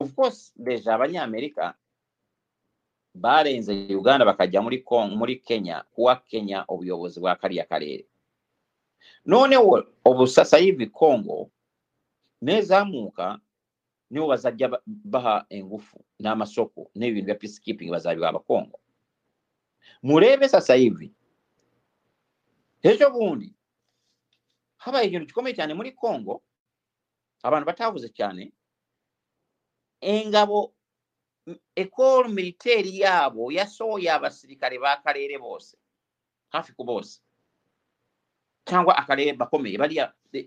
of 0.00 0.14
course 0.14 0.52
deja 0.56 0.94
abanyamerika 0.94 1.74
Balenze 3.14 3.72
e 3.88 3.94
Uganda 3.96 4.24
bakajja 4.24 4.62
muri 4.62 5.36
Kenya 5.36 5.84
kuwa 5.94 6.16
Kenya 6.16 6.64
obuyobozi 6.68 7.20
bwa 7.20 7.36
kalya 7.36 7.64
kaleere 7.64 8.06
noonewo 9.26 9.84
obusasayivi 10.04 10.86
Congo 10.86 11.50
neezamuuka 12.42 13.38
nibo 14.10 14.26
bazajja 14.26 14.70
baha 14.86 15.46
engufu 15.48 16.04
n'amasoko 16.20 16.90
n'ebintu 16.94 17.26
bya 17.26 17.34
peacekeeping 17.34 17.90
bazaalibwa 17.90 18.28
abakongo 18.28 18.80
mulebe 20.02 20.48
sasa 20.48 20.74
hivi 20.74 21.12
ekyo 22.82 23.10
gundi 23.10 23.54
habaye 24.76 25.06
ekintu 25.06 25.26
kikomeye 25.26 25.54
cyane 25.56 25.74
muri 25.74 25.92
congo 25.92 26.42
abantu 27.42 27.66
bataavuze 27.66 28.08
cyane 28.12 28.52
engabo 30.00 30.74
ekol 31.76 32.28
militeeri 32.28 33.00
yaabo 33.00 33.52
yasooya 33.52 34.14
abasirikale 34.14 34.78
bakaleere 34.78 35.38
boose 35.38 35.76
kafi 36.50 36.72
ku 36.72 36.84
boose. 36.84 37.20
Cyangwa 38.64 38.96
akaleere 38.96 39.36
bakomeye 39.36 39.78
bali 39.78 40.00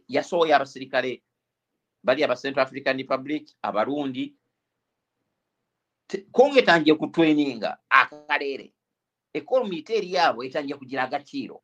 yasooya 0.07 0.55
abasirikale 0.55 1.21
bali 2.03 2.23
aba 2.23 2.35
central 2.35 2.65
african 2.65 2.97
republic 2.97 3.49
abarundi. 3.61 4.33
Kongo 6.31 6.59
etangiye 6.59 6.95
kutweninga 6.95 7.77
akaleere. 7.89 8.73
Ekol 9.33 9.67
militeeri 9.67 10.13
yaabwe 10.13 10.47
etangiye 10.47 10.77
kugira 10.77 11.03
agaciro 11.03 11.61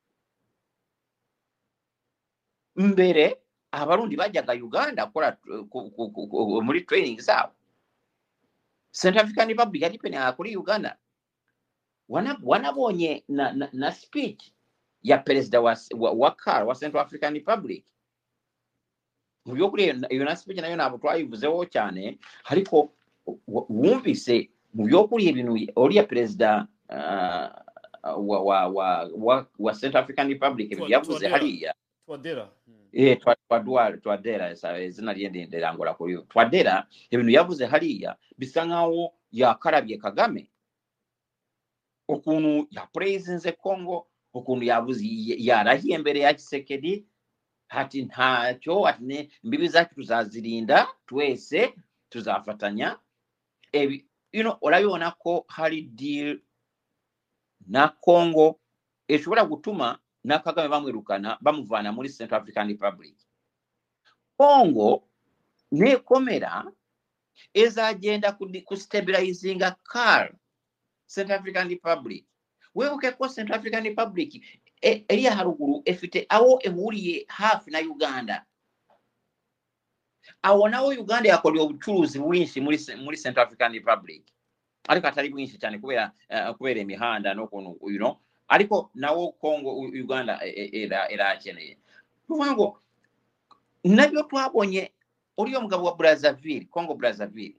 mbere 2.76 3.42
abarundi 3.72 4.16
bajjaga 4.16 4.54
uganda 4.54 5.06
kukola 5.06 5.38
muri 6.66 6.82
training 6.82 7.22
zaabwe. 7.22 7.56
Central 8.94 9.26
african 9.26 9.48
republic 9.50 9.82
yaripenega 9.82 10.32
kuri 10.38 10.54
uganda. 10.58 10.98
Wana- 12.10 12.38
wanabonye 12.44 13.24
na, 13.28 13.54
na, 13.54 13.70
na 13.74 13.92
speech 13.92 14.52
ya 15.02 15.18
perezida 15.18 15.62
wa, 15.62 15.78
wa, 15.98 16.12
wa 16.12 16.32
kar 16.36 16.64
wa 16.68 16.76
central 16.76 17.02
african 17.04 17.34
republic. 17.34 17.84
Mu 19.46 19.54
by'ukuri 19.56 19.84
iyo 20.10 20.24
na 20.26 20.36
speech 20.36 20.60
nayo 20.62 20.76
ntabwo 20.76 20.98
twayivuzeho 20.98 21.66
cyane 21.68 22.20
ariko 22.48 22.94
wumvise 23.48 24.50
mu 24.74 24.86
by'ukuri 24.88 25.26
ibintu 25.36 25.54
uriya 25.76 26.04
perezida 26.08 26.68
uh, 26.90 27.50
wa, 28.30 28.40
wa, 28.44 28.68
wa, 28.68 29.10
wa, 29.16 29.36
wa 29.60 29.72
central 29.76 30.04
african 30.04 30.28
republic 30.30 30.72
yavuze 30.90 31.28
hariya 31.28 31.74
twadera. 32.06 32.50
Mm. 32.68 32.88
Eh, 32.94 33.18
twa- 33.48 33.60
twadwara 33.60 33.98
twadera 33.98 34.56
sa- 34.56 34.80
izina 34.80 35.14
rye 35.14 35.30
ndi- 35.30 35.48
ndirangura 35.48 35.94
kuri 35.94 36.18
twadera 36.30 36.88
ibintu 37.12 37.32
yavuze 37.32 37.66
hariya 37.66 38.18
bisa 38.38 38.66
nkaho 38.66 39.14
yakarabye 39.32 39.98
kagame. 39.98 40.50
Ukuntu 42.08 42.68
yapurezinze 42.72 43.52
congo 43.56 44.08
ukuntu 44.34 44.64
yavuze 44.66 45.04
y- 45.06 45.38
yarahiye 45.40 45.98
mbere 45.98 46.20
ya 46.20 46.34
kisekedi 46.34 47.06
ati 47.70 48.02
ntacyo 48.06 48.86
ati 48.88 49.30
imbibi 49.44 49.68
zacu 49.68 49.96
tuzazirinda 49.96 50.88
twese 51.08 51.74
tuzafatanya. 52.10 53.00
Ebi- 53.74 54.06
you 54.32 54.42
know, 54.44 54.58
olabibona 54.62 55.12
ko 55.18 55.46
hari 55.48 55.82
deal 55.82 56.40
na 57.68 57.88
congo 57.90 58.60
eshobora 59.08 59.46
gutuma 59.46 59.98
na 60.24 60.40
kagame 60.40 60.68
bamwirukana 60.70 61.38
bamuvana 61.42 61.92
muri 61.92 62.10
central 62.10 62.42
african 62.42 62.68
republic 62.68 63.16
congo 64.44 65.04
nekomera 65.72 66.66
ezagenda 67.54 68.32
kustabilizinga 68.66 69.72
car 69.84 70.34
central 71.08 71.40
african 71.40 71.70
republic. 71.70 72.26
Wewukeko 72.76 73.30
central 73.30 73.60
african 73.60 73.84
republic 73.84 74.44
e- 74.82 75.06
eriya 75.08 75.36
haruguru 75.36 75.82
efite 75.86 76.26
awo 76.30 76.60
ehuriye 76.64 77.26
hafi 77.28 77.72
na 77.72 77.80
uganda. 77.80 78.46
Awo 80.44 80.70
nawo 80.70 80.90
uganda 80.90 81.30
yakolera 81.30 81.64
obucuruzi 81.64 82.20
bwinshi 82.20 82.62
muri, 82.62 82.80
muri 82.98 83.18
central 83.18 83.46
african 83.46 83.74
republic. 83.74 84.24
Ariko 84.88 85.08
atari 85.08 85.30
bwinshi 85.30 85.58
cyane 85.58 85.78
kubera 85.80 86.12
uh, 86.30 86.56
kubera 86.58 86.80
emihanda 86.82 87.34
nokuntu 87.34 87.78
you 87.92 87.98
know. 87.98 88.18
Ariko 88.48 88.92
nawo 88.96 89.32
congo 89.32 89.80
uganda 89.80 90.40
e- 90.46 90.70
era, 90.84 91.08
era 91.10 91.12
erakeneye 91.12 91.78
kuvuga 92.28 92.52
ngo 92.52 92.80
nabyo 93.84 94.24
twabonye 94.24 94.94
oli 95.38 95.56
omugabo 95.56 95.86
wa 95.86 95.96
brazzaville 95.96 96.66
congo 96.70 96.96
brazzaville. 96.96 97.58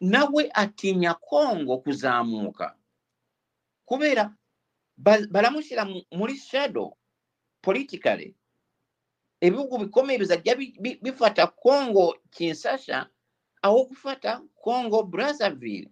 Nawe 0.00 0.50
atinya 0.54 1.14
congo 1.14 1.78
kuzaamuuka 1.78 2.76
kubeera 3.84 4.34
balamusira 5.30 5.84
muli 6.12 6.36
shadow 6.36 6.96
politically. 7.62 8.34
Ebibugu 9.40 9.78
bikomereza 9.78 10.36
jja 10.36 10.56
bifata 11.02 11.46
congo 11.46 12.16
kinsasha 12.30 13.06
aw'okufata 13.62 14.42
congo 14.64 15.02
brazzaville. 15.02 15.90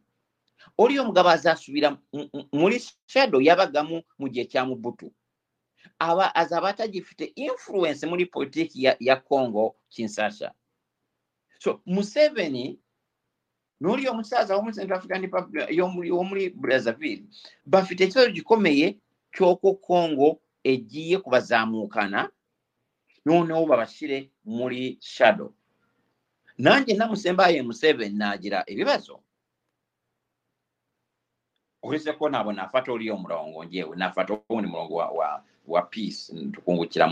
Oli 0.78 0.98
omugabo 0.98 1.28
azaasubira 1.28 1.98
muli 2.52 2.80
shadow 3.06 3.40
yabagamu 3.40 4.02
mu 4.18 4.28
gye 4.28 4.44
kyamubutu 4.44 5.12
aba 5.98 6.34
azaba 6.34 6.68
atagifite 6.68 7.24
influence 7.36 8.06
muri 8.06 8.26
politiki 8.26 8.84
ya, 8.84 8.96
ya 9.00 9.16
congo 9.16 9.76
kinsasha. 9.88 10.52
So 11.58 11.80
museveni 11.86 12.78
n'uriya 13.80 14.12
musaza 14.12 14.56
wo 14.56 14.62
muri 14.62 14.74
central 14.74 14.98
african 14.98 15.22
republic 15.22 15.68
wo 16.12 16.24
muri 16.24 16.48
brazzaville 16.50 17.24
bafite 17.66 18.04
ikibazo 18.04 18.30
gikomeye 18.30 18.98
cy'uko 19.34 19.74
congo 19.74 20.40
egiye 20.64 21.18
kubazamukana 21.18 22.30
noneho 23.24 23.66
babashyire 23.66 24.30
muri 24.44 24.98
shadow. 25.00 25.52
Nanjye 26.58 26.94
namusembaye 26.94 27.62
museveni 27.62 28.14
nagira 28.18 28.64
ibibazo. 28.66 29.20
okozesako 31.84 32.28
naabo 32.28 32.52
nafa 32.52 32.80
toli 32.82 33.10
omulongo 33.10 33.64
njewe 33.64 33.96
nafa 33.96 34.24
toni 34.24 34.66
mulongo 34.66 34.94
wa, 34.94 35.08
wa, 35.10 35.44
wa 35.66 35.82
peace 35.82 36.32
tukungukira 36.52 37.08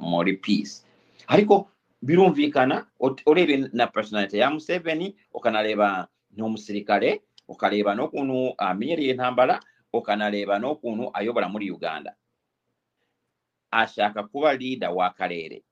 muri 0.00 0.36
peace. 0.36 0.84
Ariko 1.26 1.70
birumvikana 2.02 2.86
olebe 3.26 3.56
na 3.72 3.86
personality 3.86 4.38
ya 4.38 4.50
museveni 4.50 5.16
okanaleba 5.34 6.08
n'omusirikale 6.36 7.20
okaleeba 7.48 7.94
n'okunu 7.94 8.54
amenyerera 8.58 9.10
entambala 9.12 9.60
okanaleeba 9.92 10.58
n'okunu 10.58 11.10
ayobala 11.12 11.48
muri 11.48 11.70
uganda. 11.70 12.14
Ashaka 13.70 14.22
kuba 14.22 14.54
liida 14.54 14.90
w'akaleere 14.90 15.62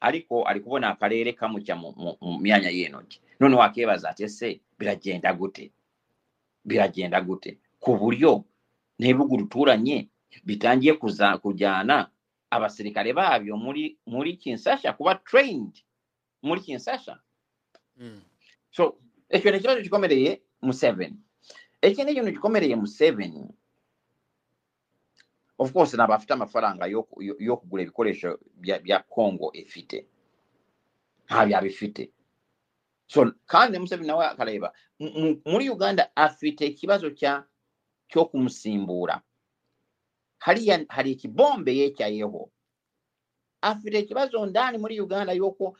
aliko 0.00 0.42
alikubona 0.42 0.90
akaleere 0.90 1.32
kamukya 1.32 1.76
mu 1.76 2.38
myanya 2.40 2.70
yeeno 2.70 3.02
gye 3.02 3.18
noneho 3.40 3.62
akeebaza 3.62 4.10
ate 4.10 4.28
se 4.28 4.60
biragenda 4.78 5.32
gute 5.34 5.70
biragenda 6.64 7.20
gute. 7.20 7.58
Ku 7.80 7.96
bulyo 7.96 8.44
n'ebibugu 8.98 9.36
lutuulanye 9.38 10.08
bitandye 10.44 10.94
kujaana 11.42 12.10
abaserikale 12.50 13.12
baabyo 13.12 13.56
muli 13.56 13.98
muli 14.06 14.36
kinsasha 14.36 14.92
kuba 14.92 15.14
trained 15.14 15.74
muli 16.42 16.60
kinsasha 16.60 17.18
hmm. 17.96 18.22
so 18.70 18.98
ekyo 19.28 19.50
nekibazo 19.50 19.82
kikomereye 19.82 20.42
museveni 20.62 21.18
ekindi 21.82 22.10
ekyo 22.12 22.22
nekikomereye 22.24 22.76
museveni 22.76 23.48
of 25.58 25.72
course 25.72 25.94
nabo 25.96 26.14
afite 26.14 26.32
amafaranga 26.32 26.86
y'okugula 26.86 27.82
ebikoresho 27.82 28.38
bya 28.60 28.98
congo 29.08 29.50
efite. 29.54 30.06
Ntabyabifite 31.26 32.10
so 33.10 33.26
kandi 33.46 33.78
museveni 33.82 34.06
nawe 34.08 34.22
akareba 34.26 34.70
mu- 35.02 35.10
mu- 35.20 35.38
muri 35.50 35.66
uganda 35.70 36.10
afite 36.16 36.62
ikibazo 36.70 37.10
cya 37.10 37.42
cyo 38.10 38.24
kumusimbura. 38.30 39.18
Hariya 40.38 40.84
hari 40.88 41.10
ikibombe 41.18 41.74
yecyayeho 41.76 42.50
afite 43.62 43.98
ikibazo 43.98 44.46
ndani 44.46 44.78
muri 44.78 45.00
uganda 45.00 45.32
yuko 45.34 45.76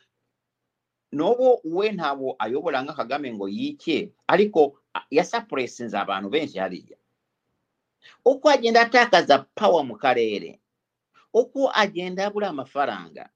nobo 1.11 1.61
we 1.63 1.91
ntabwo 1.91 2.35
ayobora 2.39 2.83
nka 2.83 3.05
ngo 3.33 3.47
yike 3.49 4.11
ariko 4.27 4.79
yasapuresinze 5.09 5.95
abantu 5.97 6.29
benshi 6.29 6.57
hariya. 6.59 6.97
Uko 8.25 8.49
agenda 8.49 8.81
atakaza 8.81 9.39
pawa 9.55 9.83
mu 9.83 9.95
karere 9.95 10.59
uko 11.33 11.71
agenda 11.73 12.27
abura 12.27 12.49
amafaranga 12.51 13.29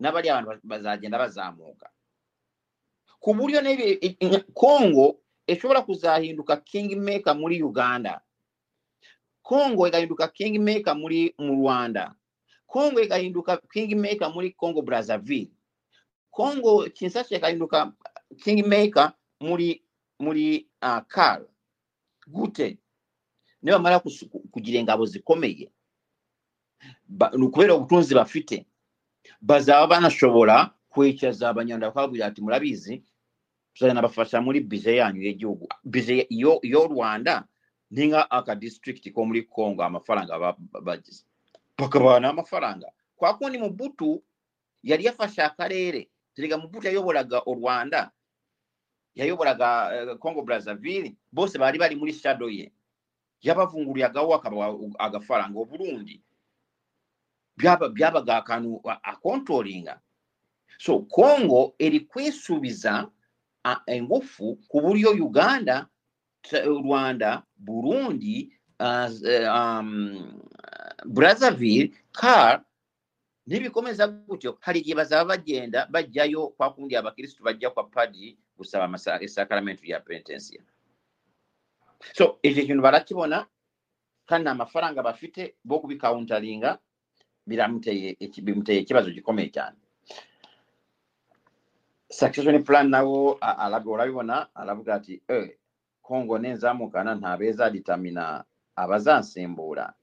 n'abariya 0.00 0.32
abantu 0.38 0.50
ba- 0.50 0.60
bazagenda 0.76 1.18
bazamuka 1.18 1.90
ku 3.20 3.34
buryo 3.34 3.60
i- 3.60 4.16
i- 4.20 4.44
congo 4.54 5.20
ishobora 5.46 5.82
kuzahinduka 5.82 6.56
king 6.64 6.96
maker 6.96 7.34
muri 7.36 7.60
uganda. 7.62 8.20
Congo 9.42 9.86
igahinduka 9.86 10.28
king 10.32 10.56
maker 10.62 10.94
muri 10.96 11.34
mu 11.38 11.52
rwanda. 11.60 12.14
Congo 12.66 13.00
igahinduka 13.00 13.60
king 13.72 13.94
maker 13.98 14.30
muri 14.32 14.52
congo 14.56 14.80
brazzaville. 14.82 15.50
Congo 16.30 16.88
kinsasha 16.94 17.36
igahinduka 17.36 17.92
king 18.42 18.64
maker 18.66 19.12
muri 19.40 19.82
muri 20.18 20.68
uh, 20.82 21.00
car 21.08 21.42
gute? 22.26 22.78
Nibamara 23.62 24.00
kugira 24.52 24.78
ingabo 24.80 25.04
zikomeye. 25.06 25.68
Ni 27.36 27.44
ukubera 27.44 27.74
ubutunzi 27.74 28.14
bafite. 28.14 28.64
bazaaba 29.40 29.86
banasobola 29.86 30.70
kwekyazabanyanda 30.90 31.90
kwabwira 31.90 32.26
ati 32.26 32.40
mulabizi 32.42 33.02
tuzana 33.74 34.02
bafasa 34.02 34.40
muli 34.40 34.60
bize 34.60 34.96
yanyu 34.96 35.22
yegihugu 35.22 35.68
bize 35.84 36.26
yo 36.62 36.86
rwanda 36.90 37.44
ninga 37.90 38.30
aka 38.30 38.54
district 38.54 39.12
ko 39.12 39.24
muri 39.24 39.42
congo 39.42 39.82
amafaranga 39.82 40.54
bagize. 40.82 41.24
Paka 41.76 41.98
bawana 42.00 42.28
amafaranga 42.30 42.86
kwakundi 43.16 43.58
mubutu 43.58 44.22
yali 44.82 45.04
yafashe 45.04 45.42
akarere 45.42 46.08
terega 46.34 46.58
mubutu 46.58 46.86
yayobolaga 46.86 47.42
u 47.46 47.54
rwanda 47.54 48.10
yayobolaga 49.14 49.90
eh, 49.94 50.18
congo 50.18 50.42
brazzaville 50.42 51.16
bose 51.32 51.58
bari 51.58 51.78
bari 51.78 51.96
muri 51.96 52.12
shadow 52.12 52.48
ye. 52.50 52.72
Yabavunguliyagawo 53.42 54.34
akabawa 54.34 54.76
agafaranga 54.98 55.58
oburundi 55.58 56.20
byabaga 57.94 58.36
akanu 58.36 58.80
akontrolinga 59.02 60.00
so 60.78 61.00
congo 61.00 61.74
eri 61.78 62.00
kwesuubiza 62.00 63.10
engufu 63.86 64.56
ku 64.68 64.80
bulyo 64.80 65.10
uganda 65.10 65.86
rwanda 66.66 67.42
burundi 67.56 68.52
uh, 68.80 69.08
um, 69.54 70.40
brazzaville 71.04 71.92
car 72.12 72.64
nibikomeza 73.46 74.08
gutyo 74.08 74.52
kale 74.52 74.80
gye 74.80 74.94
bazaba 74.94 75.24
bagenda 75.24 75.86
bajjayo 75.86 76.48
kwakundi 76.48 76.96
abakristu 76.96 77.42
bajja 77.42 77.70
kwa 77.70 77.84
padi 77.84 78.38
kusaba 78.56 78.88
esakalamento 79.20 79.84
e 79.84 79.86
lya 79.86 80.00
penitensiya 80.00 80.62
so 82.14 82.38
ekyo 82.42 82.66
kino 82.66 82.82
balakibona 82.82 83.46
kandi 84.26 84.48
amafaranga 84.48 85.02
bafite 85.02 85.56
bokubikawuntalinga 85.64 86.78
biramuteye 87.50 88.14
bimuteye 88.46 88.80
ikibazo 88.86 89.10
gikomeye 89.10 89.48
cyane 89.50 89.76
succession 92.10 92.62
plan 92.64 92.88
nawo 92.90 93.38
a- 93.40 93.58
arab- 93.68 93.86
urabibona 93.90 94.54
aravuga 94.54 94.94
ati 94.94 95.22
eh, 95.28 95.56
kongo 96.02 96.38
nenzamukana 96.38 97.14
ntabeza 97.14 97.70
ditamina 97.70 98.44
abazansimbura 98.76 99.94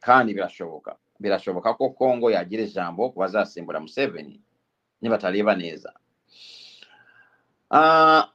kandi 0.00 0.34
birashoboka 0.34 0.96
birashoboka 1.20 1.74
ko 1.74 1.90
kongo 1.90 2.30
yagira 2.30 2.62
ijambo 2.64 3.10
ku 3.12 3.18
bazasimbura 3.20 3.80
museveni 3.80 4.40
nibatareba 5.02 5.54
neza 5.56 5.92
Ah, 7.72 8.26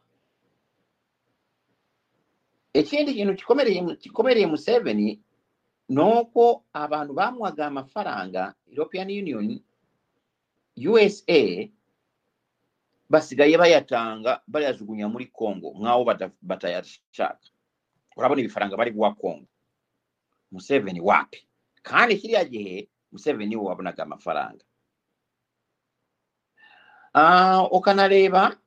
ikindi 2.74 3.14
kintu 3.14 3.34
gikomereye 4.00 4.48
museveni 4.48 5.20
ni 5.90 6.02
uko 6.02 6.66
abantu 6.74 7.14
bamwaga 7.14 7.68
amafaranga 7.68 8.54
european 8.68 9.10
union 9.10 9.60
usa 10.76 11.70
basigaye 13.10 13.58
bayatanga 13.58 14.42
bayajugunya 14.48 15.08
muri 15.08 15.30
congo 15.30 15.72
nk'aho 15.78 16.02
batayashaka. 16.42 17.48
Urabona 18.18 18.42
ibifaranga 18.42 18.78
bari 18.78 18.92
guha 18.92 19.14
congo. 19.14 19.48
Museveni 20.52 21.00
wapi? 21.00 21.46
Kandi 21.86 22.18
kiriya 22.18 22.44
gihe 22.46 22.90
museveni 23.12 23.56
wabonaga 23.56 24.04
amafaranga. 24.04 24.66
Ah, 27.14 27.64
ukanareba 27.72 28.58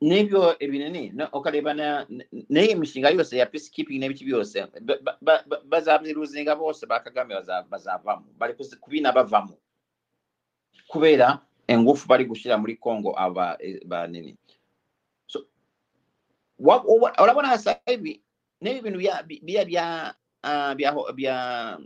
n'ibyo 0.00 0.54
ibinini 0.62 1.10
no- 1.10 1.28
ukareba 1.32 1.74
na- 1.74 2.06
n'iyi 2.50 2.74
mishinga 2.78 3.10
yose 3.10 3.34
ya 3.36 3.46
peacekeeping 3.46 3.98
n'ibiki 3.98 4.24
byose 4.24 4.66
ba- 4.80 5.00
ba- 5.02 5.18
ba- 5.20 5.42
ba- 5.46 5.62
bazabyiruzinga 5.66 6.54
bose 6.56 6.86
ba 6.86 7.00
kagame 7.02 7.34
baza- 7.34 7.66
bazavamo 7.70 8.26
bari 8.38 8.54
kubina 8.80 9.10
bavamo 9.12 9.58
kubera 10.86 11.42
ingufu 11.68 12.06
bari 12.08 12.24
gushyira 12.24 12.54
muri 12.58 12.76
congo 12.78 13.10
aba 13.18 13.56
eh, 13.60 13.82
banini 13.86 14.38
urabona 17.18 17.48
hasa 17.48 17.80
hivi 17.86 18.22
n'ibi 18.62 18.80
bintu 18.82 18.98
bya 18.98 19.22
bya 19.42 20.14
bya 21.14 21.78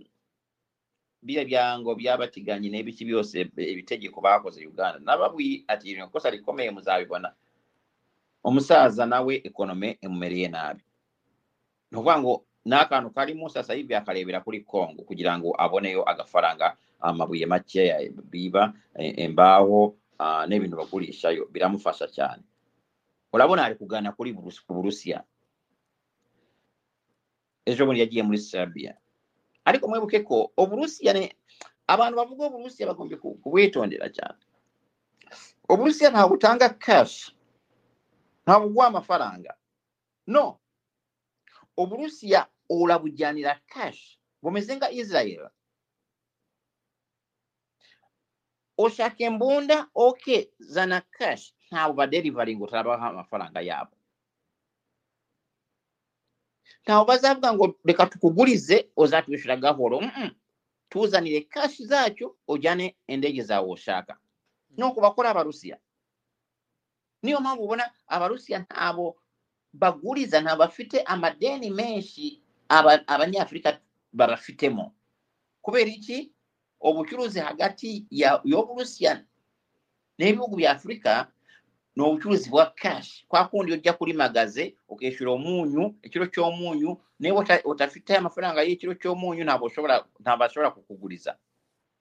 biriya 1.23 1.45
byango 1.47 1.95
byabatiganye 1.95 2.69
n'ibiki 2.71 3.05
byose 3.07 3.47
ibitegeko 3.57 4.19
bakoze 4.21 4.67
uganda. 4.67 4.99
Nababwi 4.99 5.65
ati 5.69 5.91
iri 5.95 6.03
kosa 6.11 6.31
rikomeye 6.31 6.71
muzabibona 6.75 7.31
omusaaza 8.45 9.07
nawe 9.07 9.35
ekonome 9.45 9.99
emumereye 10.03 10.49
naabi. 10.49 10.85
Nokuba 11.91 12.15
ngo 12.21 12.33
n'akaano 12.65 13.11
kalimu 13.11 13.51
sasayivi 13.51 13.95
akalebera 13.95 14.41
kuli 14.41 14.61
kongo 14.61 15.03
kugira 15.03 15.39
ngu 15.39 15.55
aboneyo 15.59 16.03
agafaranga 16.11 16.77
ah, 17.01 17.11
amabuye 17.11 17.47
makeya 17.47 17.99
biba 18.31 18.73
e, 18.95 19.25
embaawo 19.25 19.97
ah, 20.19 20.47
n'ebintu 20.47 20.77
bagulishayo 20.77 21.47
biramufasha 21.53 22.07
cyane 22.09 22.43
urabona 23.33 23.65
ari 23.65 23.75
kugana 23.75 24.13
kuri 24.13 24.33
burusiya 24.69 25.25
ejo 27.67 27.87
bundi 27.87 28.01
yagiye 28.01 28.23
muri 28.23 28.39
serbia. 28.39 28.95
Ariko 29.65 29.89
mwibuke 29.89 30.21
ko 30.21 30.51
uburusiya 30.57 31.31
abantu 31.87 32.17
bavuga 32.17 32.47
uburusiya 32.47 32.89
bagombye 32.89 33.17
kubwitondera 33.17 34.09
cyane 34.11 34.39
uburusiya 35.69 36.11
ntabwo 36.11 36.35
butanga 36.35 36.69
kashi 36.69 37.35
nabugwa 38.47 38.87
amafaranga. 38.87 39.57
No. 40.27 40.61
Oburusiya 41.77 42.47
olabujjanira 42.69 43.61
cash. 43.67 44.19
Bumeze 44.43 44.77
nga 44.77 44.91
israel. 44.91 45.51
Oshaka 48.77 49.25
embunda 49.25 49.89
oke 49.95 50.53
zana 50.59 51.01
cash. 51.01 51.55
Ntawe 51.71 51.93
baderivalinga 51.95 52.65
otalabako 52.65 53.05
amafaranga 53.05 53.61
yaabo. 53.61 53.97
Ntawe 56.83 57.05
bazavuga 57.05 57.53
ngu 57.53 57.79
leka 57.85 58.07
tukugulize 58.07 58.91
oza 58.97 59.23
twishyura 59.23 59.57
gahoro. 59.57 60.03
Tuzanire 60.89 61.41
kashi 61.41 61.87
zaakyo 61.87 62.37
ojane 62.49 62.97
endege 63.07 63.43
zaawe 63.43 63.71
oshaka. 63.71 64.13
Mm. 64.71 64.77
N'okubakola 64.79 65.31
abarusiya 65.31 65.77
mm 65.77 65.83
-hmm. 65.83 65.92
Niyo 67.23 67.41
mpamvu 67.41 67.65
ubona 67.65 67.91
abarusiya 68.07 68.59
ntabo 68.67 69.17
baguriza 69.73 70.41
ntabwo 70.41 70.59
bafite 70.67 71.01
amadeni 71.03 71.71
menshi 71.71 72.43
aba- 72.69 73.05
abanyafurika 73.07 73.79
barafitemo. 74.13 74.95
Kubera 75.63 75.91
iki? 75.91 76.33
Ubucuruzi 76.83 77.39
hagati 77.41 78.07
ya 78.11 78.41
y'uburusiya 78.45 79.23
n'ibihugu 80.19 80.57
bya 80.59 80.71
afurika 80.75 81.31
ni 81.97 82.03
ubucuruzi 82.03 82.51
bwa 82.51 82.67
kashi 82.75 83.25
kwa 83.29 83.47
kundi 83.49 83.73
ujya 83.73 83.93
kuri 83.95 84.13
magaze 84.13 84.75
ukishyura 84.89 85.33
umunyu 85.33 85.95
ikiro 86.03 86.27
cy'umunyu 86.27 86.99
niba 87.23 87.45
udafite 87.65 88.17
amafaranga 88.19 88.63
y'ikiro 88.67 88.95
cy'umunyu 88.99 89.45
ntabwo 89.47 89.71
bashobora 90.39 90.71
kukuguriza. 90.75 91.39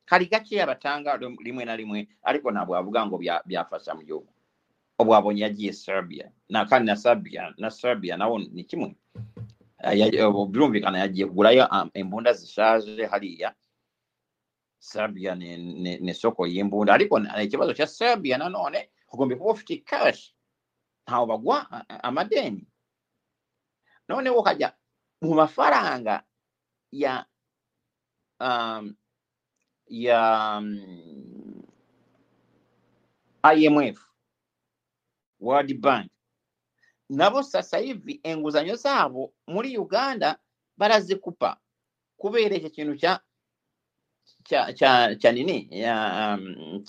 Hari 0.10 0.26
gakeya 0.26 0.66
batanga 0.66 1.14
rim- 1.18 1.38
rimwe 1.44 1.62
na 1.66 1.76
rimwe 1.78 2.08
ariko 2.26 2.50
ntabwo 2.52 2.74
bavuga 2.74 3.06
ngo 3.06 3.18
bya- 3.22 3.44
byafasha 3.46 3.94
mu 3.96 4.02
gihugu 4.04 4.28
ubu 5.00 5.12
wabonye 5.12 5.42
yagiye 5.42 5.74
serbia. 5.74 6.32
Na 6.50 6.66
kandi 6.66 6.88
na 6.88 6.96
serbia 6.96 7.54
na 7.58 7.70
serbia 7.72 8.18
nawo 8.18 8.40
ni 8.40 8.64
kimwe. 8.64 8.96
Eh, 9.84 10.30
ubu 10.30 10.46
birumvikana 10.46 11.00
yagiye 11.00 11.26
kugurayo 11.28 11.68
um, 11.72 11.90
imbunda 11.94 12.34
zishaje 12.34 13.06
hariya. 13.06 13.56
Serbia 14.80 15.36
ni, 15.36 15.58
ni, 15.58 15.98
ni 15.98 16.14
soko 16.14 16.48
y'imbunda. 16.48 16.94
Ariko 16.94 17.20
na- 17.20 17.42
ikibazo 17.44 17.74
cya 17.74 17.88
serbia 17.88 18.38
nanone 18.38 18.90
ugomba 19.14 19.36
kuba 19.36 19.52
ufite 19.52 19.78
cash. 19.86 20.34
Ntawe 21.08 21.26
bagwa 21.28 21.70
amadeni. 22.04 22.68
Noneho 24.10 24.40
ukajya 24.40 24.74
mu 25.22 25.34
mafaranga 25.34 26.24
ya 26.92 27.26
um, 28.40 28.96
ya 29.88 30.58
um, 30.58 31.64
imf 33.54 34.00
world 35.42 35.74
bank. 35.82 36.12
Nabo 37.10 37.44
sasa 37.44 37.78
hivi 37.78 38.22
inguzanyo 38.24 38.76
zabo 38.76 39.34
muri 39.48 39.78
uganda 39.78 40.40
barazikupa 40.78 41.58
kubera 42.18 42.56
icyo 42.56 42.70
kintu 42.70 42.96
cya 42.96 43.20
cya 44.48 44.74
cya 44.74 45.16
cya 45.20 45.32
nini? 45.32 45.68
Ya 45.72 46.38
um, 46.40 46.84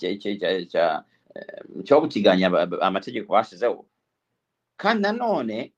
cyo 1.83 2.01
gutiganya 2.01 2.47
amategeko 2.81 3.33
bashyizeho 3.33 3.85
kandi 4.77 5.01
nanone 5.03 5.73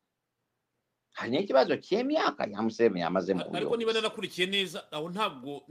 hari 1.16 1.32
n'ikibazo 1.32 1.78
cy'imyaka 1.80 2.44
ya 2.52 2.62
museveni 2.62 3.02
yamaze 3.02 3.34
mu 3.34 3.44
ariko 3.56 3.78
niba 3.78 3.94
narakurikiye 3.94 4.48
neza 4.48 4.92
aho 4.92 5.10
ntabwo 5.10 5.64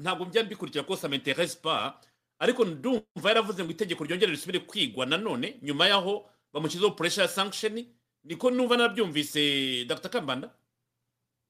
ntabwo 0.00 0.24
njya 0.26 0.44
mbikurikira 0.44 0.84
ko 0.88 0.94
ça 0.96 1.08
m'intéresse 1.08 1.60
pas 1.60 1.94
ariko 2.38 2.64
ndumva 2.64 3.28
yaravuze 3.28 3.60
ngo 3.64 3.70
itegeko 3.76 4.04
ryongere 4.04 4.32
risubire 4.32 4.60
kwigwa 4.64 5.06
nanone 5.06 5.60
nyuma 5.62 5.86
yaho 5.88 6.24
bamushyizeho 6.56 6.90
pressure 6.96 7.22
ya 7.22 7.28
sanction 7.28 7.84
niko 8.24 8.50
numva 8.50 8.76
nabyumvise 8.76 9.84
dr. 9.84 10.08
Kambanda. 10.08 10.50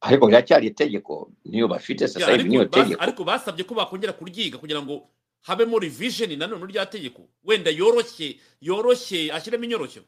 Ariko 0.01 0.27
riracyari 0.27 0.67
itegeko 0.67 1.31
niyo 1.45 1.69
bafite 1.69 2.09
sasa 2.09 2.27
ariko 2.27 2.49
niyo 2.49 2.65
tegeko. 2.65 3.03
ariko 3.03 3.25
basabye 3.25 3.65
ko 3.65 3.75
bakongera 3.75 4.13
kuryiga 4.13 4.59
kugira 4.59 4.83
ngo 4.83 5.09
habemo 5.47 5.79
revision 5.79 6.37
nanone 6.39 6.67
rya 6.67 6.87
tegeko. 6.87 7.23
Wenda 7.45 7.71
yoroshye 7.71 8.37
yoroshye 8.61 9.33
ashyiremo 9.33 9.65
inyoroshyo 9.65 10.03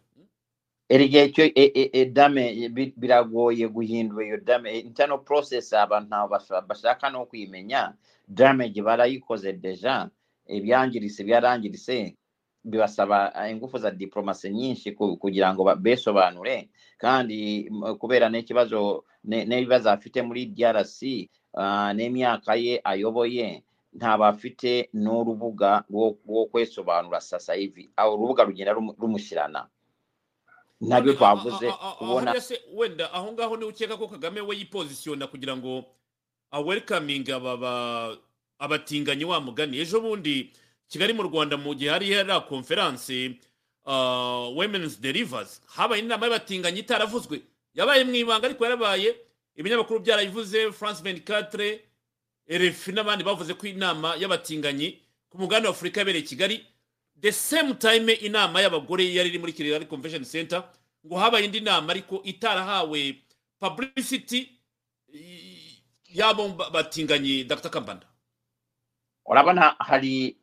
erega 0.88 1.24
icyo 1.24 1.44
e- 1.44 1.72
e- 1.74 1.90
e- 1.92 2.05
dame 2.11 2.68
bi- 2.68 2.92
biragoye 2.96 3.68
guhindura 3.68 4.26
iyo 4.26 4.36
dame. 4.40 4.78
Internal 4.80 5.18
process 5.24 5.72
ntabwo 5.72 6.28
basha- 6.36 6.61
bashaka 6.66 7.11
no 7.11 7.26
kuyimenya 7.26 7.92
damage 8.28 8.82
barayikoze 8.82 9.53
deja 9.53 10.11
ibyangiritse 10.49 11.24
byarangiritse. 11.24 12.16
Bibasaba 12.65 13.33
eh, 13.37 13.51
ingufu 13.53 13.79
za 13.79 13.91
diplomasi 13.91 14.51
nyinshi 14.51 14.93
ku- 14.93 15.17
kugira 15.17 15.55
ngo 15.55 15.65
ba- 15.65 15.77
besobanure. 15.77 16.69
Kandi 16.99 17.71
kubera 17.99 18.29
n'ikibazo 18.29 19.05
n'ibibazo 19.25 19.91
afite 19.91 20.23
muri 20.23 20.47
drc 20.47 21.29
ah, 21.55 21.93
n'imyaka 21.95 22.55
ye 22.55 22.81
ayoboye 22.85 23.63
ntabwo 23.95 24.25
afite 24.27 24.91
n'urubuga 24.93 25.83
rwo 25.91 26.47
kwesobanura 26.53 27.21
sasa 27.21 27.55
hivi. 27.55 27.91
Aho 27.97 28.15
urubuga 28.15 28.45
rugenda 28.45 28.73
rumu- 28.73 28.95
rumushyirana. 28.99 29.67
A- 31.11 31.17
twavuze 31.19 31.67
a- 31.69 31.73
a- 31.73 31.91
a- 31.91 31.95
kubona 31.99 32.35
wenda 32.77 33.13
aho 33.13 33.33
ngaho 33.33 33.57
ni 33.57 33.65
we 33.65 33.71
ukeka 33.71 33.97
ko 33.97 34.07
kagame 34.09 34.41
we 34.41 34.57
yipozisiyona 34.57 35.27
kugira 35.27 35.57
ngo 35.57 35.85
awelikaminga 36.51 37.37
aba 37.37 37.57
ba- 37.57 38.17
abatinganyi 38.59 39.25
wa 39.25 39.41
mugani. 39.41 39.79
Ejo 39.79 40.01
bundi 40.01 40.53
kigali 40.89 41.12
mu 41.12 41.22
rwanda 41.22 41.57
mu 41.57 41.74
gihe 41.74 41.91
hari 41.91 42.12
hariya 42.12 42.41
konferanse 42.41 43.36
uh, 43.84 44.49
women's 44.57 45.01
delivers 45.01 45.61
habaye 45.66 46.03
inama 46.03 46.26
y'abatinganyi 46.26 46.80
itaravuzwe. 46.80 47.41
Yabaye 47.74 48.05
mu 48.05 48.14
ibanga 48.14 48.47
ariko 48.47 48.64
yarabaye 48.64 49.16
ibinyamakuru 49.57 50.01
byarayivuze 50.01 50.72
france 50.72 51.03
24 51.03 51.78
rfi 52.49 52.93
n'abandi 52.93 53.24
bavuze 53.24 53.55
ko 53.55 53.66
inama 53.66 54.16
y'abatinganyi 54.16 54.99
ku 55.30 55.39
mugabane 55.39 55.66
wa 55.68 55.72
afurika 55.72 56.01
yabereye 56.01 56.24
kigali. 56.24 56.66
The 57.20 57.32
same 57.32 57.74
time 57.74 58.12
inama 58.12 58.61
y'abagore 58.62 59.05
yari 59.14 59.28
iri 59.28 59.39
muri 59.39 59.53
kigali 59.53 59.86
convention 59.86 60.24
center 60.24 60.64
ngo 61.07 61.16
habaye 61.18 61.45
indi 61.45 61.61
nama 61.61 61.91
ariko 61.93 62.22
itarahawe 62.24 63.16
publicity 63.61 64.49
y'abo 66.09 66.49
ba- 66.49 66.70
batinganye 66.70 67.45
dr. 67.45 67.70
Kambanda. 67.70 68.07
Urabona 69.26 69.76
hari 69.78 70.36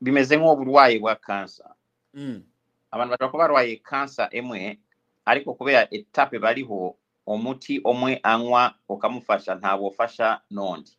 bimeze 0.00 0.36
nk'obulwayi 0.36 0.98
bwa 0.98 1.14
kansa 1.16 1.74
mm. 2.14 2.42
abantu 2.90 3.10
bataba 3.10 3.38
balwaye 3.38 3.76
kansa 3.76 4.28
emwe 4.32 4.78
ariko 5.24 5.54
kubera 5.54 5.88
etape 5.94 6.38
baliho 6.38 6.96
omuti 7.26 7.80
omwe 7.84 8.20
anywa 8.22 8.74
okamufasha 8.88 9.54
ntabwofasha 9.54 10.40
nondi. 10.50 10.92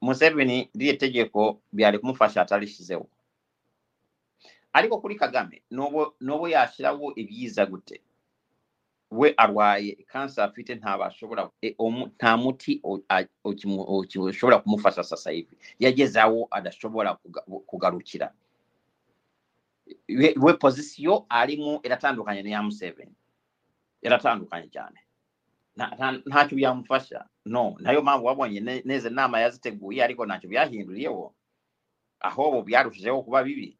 Museveni 0.00 0.70
liri 0.74 0.90
etegeko 0.94 1.60
byali 1.72 1.98
kumufasha 1.98 2.42
atalishyizewo 2.42 3.06
ariko 4.72 4.98
kuri 5.00 5.14
kagame 5.16 5.62
n'obwo 6.20 6.46
yashirawo 6.48 7.12
ebyiza 7.20 7.66
gute? 7.66 7.96
We 9.10 9.34
arwaye 9.36 9.94
kansa 10.06 10.44
afite 10.44 10.74
ntabashobora 10.74 11.50
e, 11.62 11.74
nta 12.16 12.36
muti 12.36 12.80
ushobora 14.20 14.58
kumufasha 14.58 15.02
sasa 15.04 15.30
hivi 15.30 15.56
yageze 15.78 16.20
aho 16.20 16.48
adashobora 16.50 17.14
kuga- 17.14 17.42
kugarukira. 17.66 18.32
We, 20.08 20.52
pozisiyo 20.60 21.24
arimo 21.28 21.80
iratandukanye 21.82 22.42
n'iya 22.42 22.60
museveni. 22.62 23.14
Iratandukanye 24.02 24.68
cyane. 24.68 25.00
Nta- 25.76 25.94
nta- 25.96 26.22
ntacyo 26.28 26.56
byamufasha. 26.56 27.24
No 27.48 27.76
na 27.80 27.92
yo 27.92 28.02
mpamvu 28.02 28.26
wabonye 28.26 28.60
ne- 28.60 28.82
neza 28.84 29.08
inama 29.08 29.40
yaziteguye 29.40 30.04
ariko 30.04 30.26
ntacyo 30.28 30.48
byahinduriyeho. 30.52 31.32
Ahubwo 32.20 32.62
byarushijeho 32.62 33.22
kuba 33.24 33.40
bibi. 33.44 33.78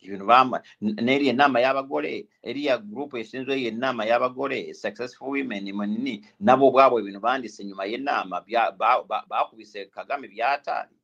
Ibintu 0.00 0.26
bamba 0.26 0.62
n- 0.80 0.94
n'iriya 1.04 1.32
nama 1.34 1.60
y'abagore 1.60 2.26
iriya 2.42 2.78
gurupe 2.78 3.20
ishinzwe 3.20 3.54
iyo 3.60 3.70
nama 3.74 4.04
y'abagore 4.06 4.74
successful 4.74 5.28
women 5.34 5.64
munini 5.72 6.24
nabo 6.40 6.68
ubwabo 6.68 7.00
ibintu 7.00 7.20
banditse 7.20 7.64
nyuma 7.64 7.84
y'inama 7.86 8.44
bakubise 9.28 9.84
kagame 9.90 10.28
byatari 10.28 10.94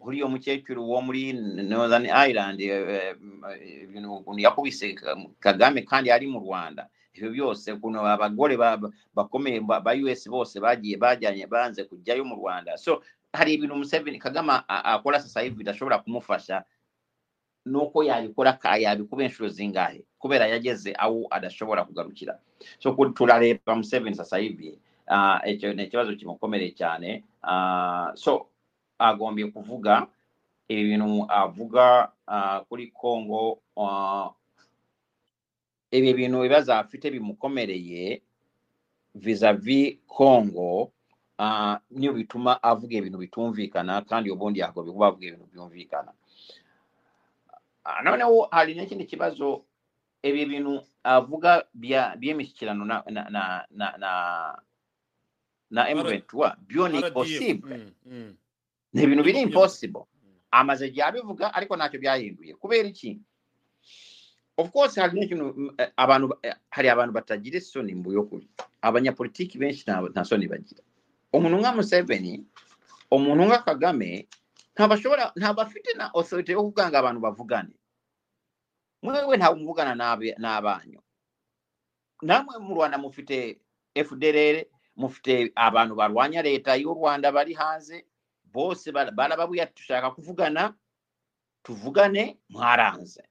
uriya 0.00 0.26
mukecuru 0.28 0.82
wo 0.90 1.00
muri 1.02 1.32
northern 1.32 2.06
ireland 2.06 2.60
eh, 2.60 3.16
eh, 3.16 3.82
ibintu 3.84 4.24
yakubise 4.38 4.94
kagame 5.40 5.82
kandi 5.82 6.10
ari 6.10 6.26
mu 6.26 6.38
rwanda. 6.40 6.88
Ibyo 7.14 7.30
byose 7.30 7.72
ukuntu 7.76 8.00
abagore 8.00 8.56
ba- 8.56 8.76
ba- 8.80 8.90
bakomeye 9.14 9.60
ba 9.60 9.92
us 9.94 10.24
bose 10.28 10.56
bagiye 10.60 10.96
bajyanye 10.96 11.46
banze 11.46 11.84
kujyayo 11.84 12.24
mu 12.24 12.34
rwanda. 12.40 12.76
So 12.80 13.02
hari 13.32 13.54
ibintu 13.54 13.76
museveni 13.76 14.18
kagame 14.18 14.52
akora 14.68 15.20
sasa 15.20 15.40
hivi 15.44 15.56
bidashobora 15.60 15.98
kumufasha 16.00 16.64
nuko 17.66 18.02
yabikora 18.04 18.58
yabikuba 18.78 19.22
inshuro 19.24 19.48
zingahe? 19.48 20.04
Kubera 20.18 20.46
yageze 20.46 20.94
aho 20.98 21.26
adashobora 21.30 21.84
kugarukira. 21.84 22.38
So 22.78 22.92
turareba 23.14 23.74
museveni 23.76 24.16
sasa 24.16 24.38
hivi 24.38 24.78
icyo 25.46 25.74
ni 25.74 25.84
ikibazo 25.84 26.14
kimukomereye 26.16 26.70
cyane 26.72 27.24
Ah, 27.42 28.12
so 28.14 28.46
agombye 28.98 29.46
kuvuga 29.50 30.06
ibi 30.68 30.84
bintu 30.94 31.26
avuga 31.28 32.12
ah, 32.26 32.60
kuri 32.68 32.86
congo 32.94 33.58
ah, 33.76 34.30
ibi 35.90 36.14
bintu 36.14 36.38
ibibazo 36.38 36.70
afite 36.74 37.10
bimukomereye 37.10 38.22
vizavi 39.14 40.00
congo 40.06 40.92
ah, 41.38 41.80
niyo 41.90 42.12
bituma 42.14 42.62
avuga 42.62 42.94
ibintu 42.96 43.18
bitumvikana 43.18 44.02
kandi 44.06 44.30
ubundi 44.30 44.60
yagombye 44.62 44.92
kuba 44.94 45.06
avuga 45.10 45.26
ibintu 45.26 45.46
byumvikana 45.52 46.12
Ah, 47.84 47.98
anoonawo 47.98 48.44
alina 48.50 48.82
ekindi 48.82 49.04
kibazo 49.04 49.64
ebyo 50.22 50.42
ebinu 50.42 50.72
avuga 51.04 51.64
by'emisukirano 51.74 52.84
na 55.70 55.94
mventua 55.94 56.56
byoni 56.68 57.10
possible. 57.10 57.92
Nebino 58.94 59.22
biri 59.22 59.40
impossible. 59.40 60.06
amaze 60.52 60.90
gyabivuga 60.90 61.54
ariko 61.54 61.76
nakyo 61.76 61.98
byahinduye 62.00 62.54
kubeera 62.54 62.88
eki 62.88 63.20
of 64.56 64.70
course 64.70 65.00
halina 65.00 65.26
kino 65.26 65.52
mm, 65.56 65.74
eh, 65.78 65.90
abantu 65.96 66.36
eh, 66.42 66.54
hari 66.70 66.88
abantu 66.88 67.12
batagira 67.12 67.56
esoni 67.56 67.94
mu 67.94 68.10
byokuri 68.10 68.48
abanyapolitiiki 68.82 69.58
benshi 69.58 69.84
nta 69.88 70.24
soni 70.24 70.46
bagira. 70.46 70.82
Omuntu 71.32 71.56
nga 71.58 71.72
museveni 71.72 72.44
omuntu 73.10 73.42
nga 73.48 73.58
kagame 73.64 74.28
ntabwo 74.74 75.16
ntabafite 75.36 75.90
na 75.96 76.10
authority 76.14 76.52
yo 76.52 76.62
kuganga 76.62 76.98
abantu 76.98 77.20
bavugane. 77.20 77.74
Mwewe 79.02 79.36
ntabwo 79.36 79.56
muvugana 79.60 79.94
n'abanyu 80.38 81.00
namwe 82.22 82.58
mu 82.58 82.74
rwanda 82.74 82.98
mufite 82.98 83.58
fdrr 84.06 84.64
mufite 84.96 85.52
abantu 85.54 85.94
barwanya 85.94 86.42
leta 86.42 86.76
y'u 86.76 86.94
rwanda 86.94 87.32
bari 87.32 87.52
hanze 87.54 88.06
bose 88.44 88.92
barababuya 88.92 89.66
dushaka 89.76 90.10
kuvugana 90.10 90.74
tuvugane 91.62 92.38
mwaranze. 92.48 93.22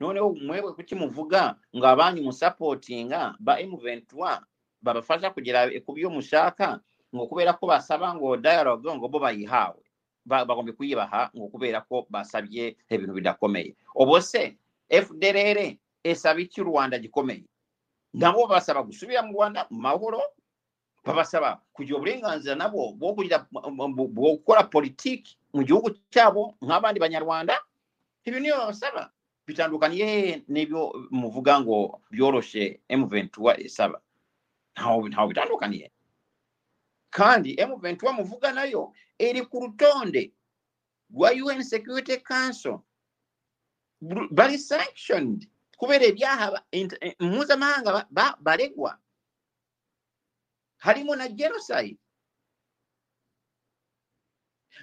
Noneho 0.00 0.34
mwewe 0.34 0.72
kuki 0.72 0.94
muvuga 0.94 1.58
ngo 1.76 1.86
abanyu 1.86 2.22
musapotinga 2.22 3.34
ba 3.40 3.60
M23 3.60 4.42
babafasha 4.82 5.30
kugera 5.30 5.70
ku 5.84 5.92
byo 5.92 6.10
mushaka 6.10 6.80
ngo 7.14 7.26
kubera 7.26 7.52
ko 7.52 7.66
basaba 7.66 8.14
ngo 8.14 8.36
dialogue 8.36 8.94
ngo 8.94 9.08
bo 9.08 9.18
bayihawe 9.18 9.82
ba- 10.28 10.44
bagomba 10.44 10.72
kuyibaha 10.76 11.30
ngo 11.32 11.48
kubera 11.48 11.80
ko 11.88 12.04
basabye 12.12 12.76
ibintu 12.92 13.14
bidakomeye. 13.16 13.72
Ubu 13.96 14.20
se 14.20 14.56
fdrr 14.92 15.76
esaba 16.04 16.40
iki 16.40 16.60
u 16.60 16.64
rwanda 16.68 16.98
gikomeye? 17.00 17.44
Nabo 18.12 18.46
basaba 18.46 18.82
gusubira 18.84 19.22
mu 19.24 19.32
rwanda 19.32 19.64
mu 19.72 19.80
mahoro 19.80 20.20
babasaba 21.04 21.60
kugira 21.72 21.96
uburenganzira 21.96 22.54
nabo 22.54 22.92
bwo 22.92 24.36
gukora 24.36 24.62
politiki 24.68 25.36
mu 25.56 25.64
gihugu 25.64 25.96
cyabo 26.12 26.54
nk'abandi 26.60 27.00
banyarwanda? 27.00 27.56
Ibi 28.28 28.40
niyo 28.40 28.58
babasaba. 28.60 29.08
Bitandukaniye 29.48 30.04
hehe 30.06 30.32
n'ibyo 30.48 31.08
muvuga 31.10 31.56
ngo 31.64 32.00
byoroshye 32.12 32.80
M23 32.92 33.64
isaba 33.64 33.96
ntaho 34.76 35.26
bitandukaniye 35.32 35.88
kandi 37.10 37.56
M23 37.56 38.12
muvuga 38.12 38.52
na 38.52 38.64
yo 38.68 38.92
eri 39.18 39.42
ku 39.46 39.60
lutonde 39.60 40.32
lwa 41.10 41.30
un 41.32 41.62
security 41.64 42.16
council. 42.20 42.80
Bali 44.30 44.58
sanctioned 44.58 45.48
kubeera 45.78 46.04
ebyahaba 46.06 46.62
e, 46.72 46.88
mpuzamahanga 47.20 48.06
balegwa. 48.40 48.98
Halimu 50.78 51.16
na 51.16 51.28
genocide. 51.28 51.98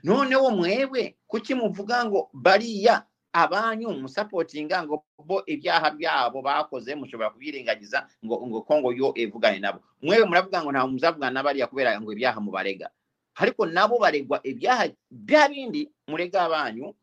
Noonewo 0.03 0.51
mwebwe 0.51 1.17
kuki 1.27 1.55
muvuga 1.55 2.05
ngo 2.05 2.29
baliya 2.33 3.07
abaanyi 3.33 3.85
omusapootinga 3.85 4.83
ngo 4.83 5.05
bo 5.17 5.43
ebyaha 5.47 5.91
byabo 5.91 6.41
bakoze 6.41 6.95
mushobora 6.95 7.29
kubirengagiza 7.29 8.07
ngo 8.25 8.61
kongo 8.61 8.91
yo 8.93 9.13
evugane 9.15 9.59
nabo. 9.59 9.79
Mwebwe 10.01 10.25
mulavuga 10.27 10.63
ngo 10.63 10.71
ntawe 10.71 10.89
muzavugana 10.91 11.31
nabalya 11.33 11.67
kubeera 11.67 12.01
ngo 12.01 12.11
ebyaha 12.11 12.39
mubalega. 12.39 12.89
Ariko 13.35 13.65
nabo 13.65 13.99
baregwa 13.99 14.39
ibyaha 14.43 14.89
bya 15.11 15.49
bindi 15.49 15.91
murega 16.07 16.41
abanyu 16.47 16.95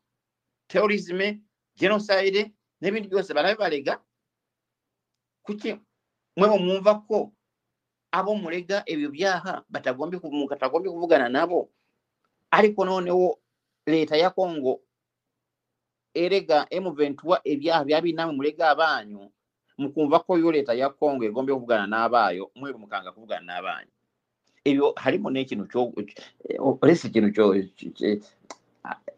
terorisme 0.67 1.41
genocide 1.77 2.51
n'ibindi 2.81 3.07
byose 3.07 3.33
barabibarega 3.33 4.01
kuki 5.45 5.77
mwe 6.37 6.47
mwumva 6.59 6.95
ko 7.07 7.33
abo 8.11 8.35
murega 8.35 8.83
ibyo 8.85 9.09
byaha 9.09 9.63
batagombye 9.69 10.19
mutagombye 10.21 10.89
kuvugana 10.91 11.29
nabo? 11.29 11.69
Ariko 12.51 12.85
noneho 12.85 13.39
leta 13.85 14.17
ya 14.17 14.29
kongo 14.29 14.81
erega 16.13 16.65
M23 16.69 17.41
ibyaha 17.43 17.81
bya 17.85 18.01
binamwe 18.01 18.33
murega 18.35 18.69
abanyu 18.69 19.31
mukumva 19.77 20.19
ko 20.21 20.37
yo 20.37 20.51
leta 20.51 20.73
ya 20.73 20.89
kongo 20.89 21.25
igomba 21.25 21.53
kuvugana 21.53 21.85
n'abayo 21.89 22.51
mwe 22.55 22.73
mukanga 22.77 23.11
kuvugana 23.11 23.45
n'abanyu 23.45 23.93
ibyo 24.63 24.93
harimo 24.95 25.27
n'ikintu 25.29 25.65
cyo 25.71 25.91
uretse 26.81 27.07
ikintu 27.11 27.29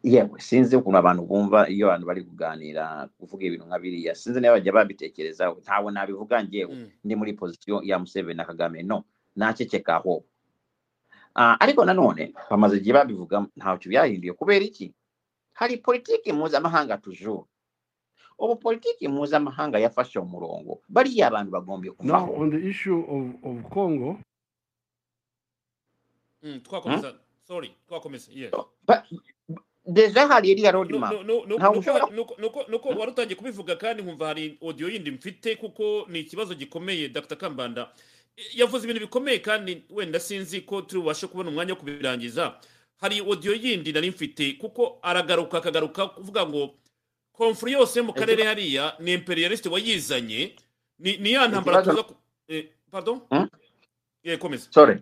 yewe 0.04 0.38
sinzi 0.42 0.76
ukuntu 0.78 0.98
abantu 0.98 1.22
bumva 1.26 1.70
iyo 1.70 1.88
abantu 1.90 2.06
bari 2.10 2.22
kuganira 2.26 3.10
kuvuga 3.18 3.46
ibintu 3.46 3.66
nka 3.66 3.80
biriya. 3.82 4.14
Sinzi 4.16 4.38
niba 4.42 4.54
bajya 4.58 4.74
babitekerezaho 4.74 5.54
ntabwo 5.66 5.90
nabivuga 5.92 6.42
njyewe 6.42 6.74
Mm. 6.76 6.90
ndi 7.04 7.14
muri 7.16 7.34
pozisiyo 7.34 7.82
ya 7.84 7.98
Museveni 8.00 8.38
na 8.38 8.46
Kagame. 8.46 8.84
No 8.84 9.04
naceceka 9.36 9.96
aho 9.98 10.24
ariko 11.36 11.86
nanone 11.86 12.34
bamaze 12.50 12.78
igihe 12.78 12.94
babivuga 12.94 13.46
ntacyo 13.58 13.90
byahinduye. 13.90 14.34
Kubera 14.34 14.66
iki? 14.66 14.94
Hari 15.54 15.78
politiki 15.78 16.34
mpuzamahanga 16.34 16.98
tujuru 16.98 17.48
ubu 18.38 18.56
politiki 18.56 19.08
mpuzamahanga 19.08 19.80
yafashe 19.80 20.20
umurongo 20.20 20.82
bariya 20.90 21.28
abantu 21.34 21.52
bagombye 21.52 21.90
Now, 21.90 22.26
kuvaho 22.28 22.34
on 22.42 22.50
the 22.52 22.62
issue 22.70 23.02
of, 23.10 23.24
of 23.44 23.58
Congo, 23.74 24.20
Mm, 26.44 26.60
twakomeza 26.60 27.16
sorry 27.48 27.72
twakomeza 27.88 28.32
yes 28.36 28.52
Ba- 28.88 29.06
deja 29.86 30.28
hari 30.28 30.50
iriya 30.52 30.72
roadmap 30.72 31.12
nuko- 32.68 32.90
wari 33.00 33.12
utangiye 33.12 33.36
kubivuga 33.36 33.76
kandi 33.76 34.04
nkumva 34.04 34.28
hari 34.28 34.58
audio 34.62 34.90
yindi 34.90 35.12
mfite 35.12 35.56
kuko 35.56 36.06
ni 36.10 36.20
ikibazo 36.20 36.56
gikomeye 36.56 37.10
dr 37.10 37.36
kambanda 37.38 37.90
yavuze 38.56 38.84
ibintu 38.84 39.02
bikomeye 39.02 39.40
kandi 39.40 39.84
wenda 39.90 40.20
sinzi 40.20 40.62
ko 40.62 40.82
turi 40.82 41.02
bubashe 41.02 41.28
kubona 41.28 41.50
umwanya 41.50 41.74
wo 41.74 41.80
kubirangiza 41.80 42.60
hari 42.98 43.20
audio 43.20 43.54
yindi 43.54 43.94
nari 43.94 44.10
mfite 44.10 44.54
kuko 44.54 45.00
aragaruka 45.02 45.58
akagaruka 45.58 46.08
kuvuga 46.08 46.46
ngo 46.48 46.76
konfuri 47.32 47.72
yose 47.74 48.00
yo 48.00 48.06
mu 48.06 48.14
karere 48.14 48.44
hariya 48.44 48.96
ni 49.00 49.14
imperialiste 49.14 49.70
wayizanye 49.70 50.56
ni 51.00 51.32
ya 51.32 51.48
ntambara 51.48 51.82
tuza 51.82 52.06
pardon 52.92 53.20
Hmm? 53.30 53.48
Eh, 54.24 54.40
komeza 54.40 54.68
sorry 54.72 54.98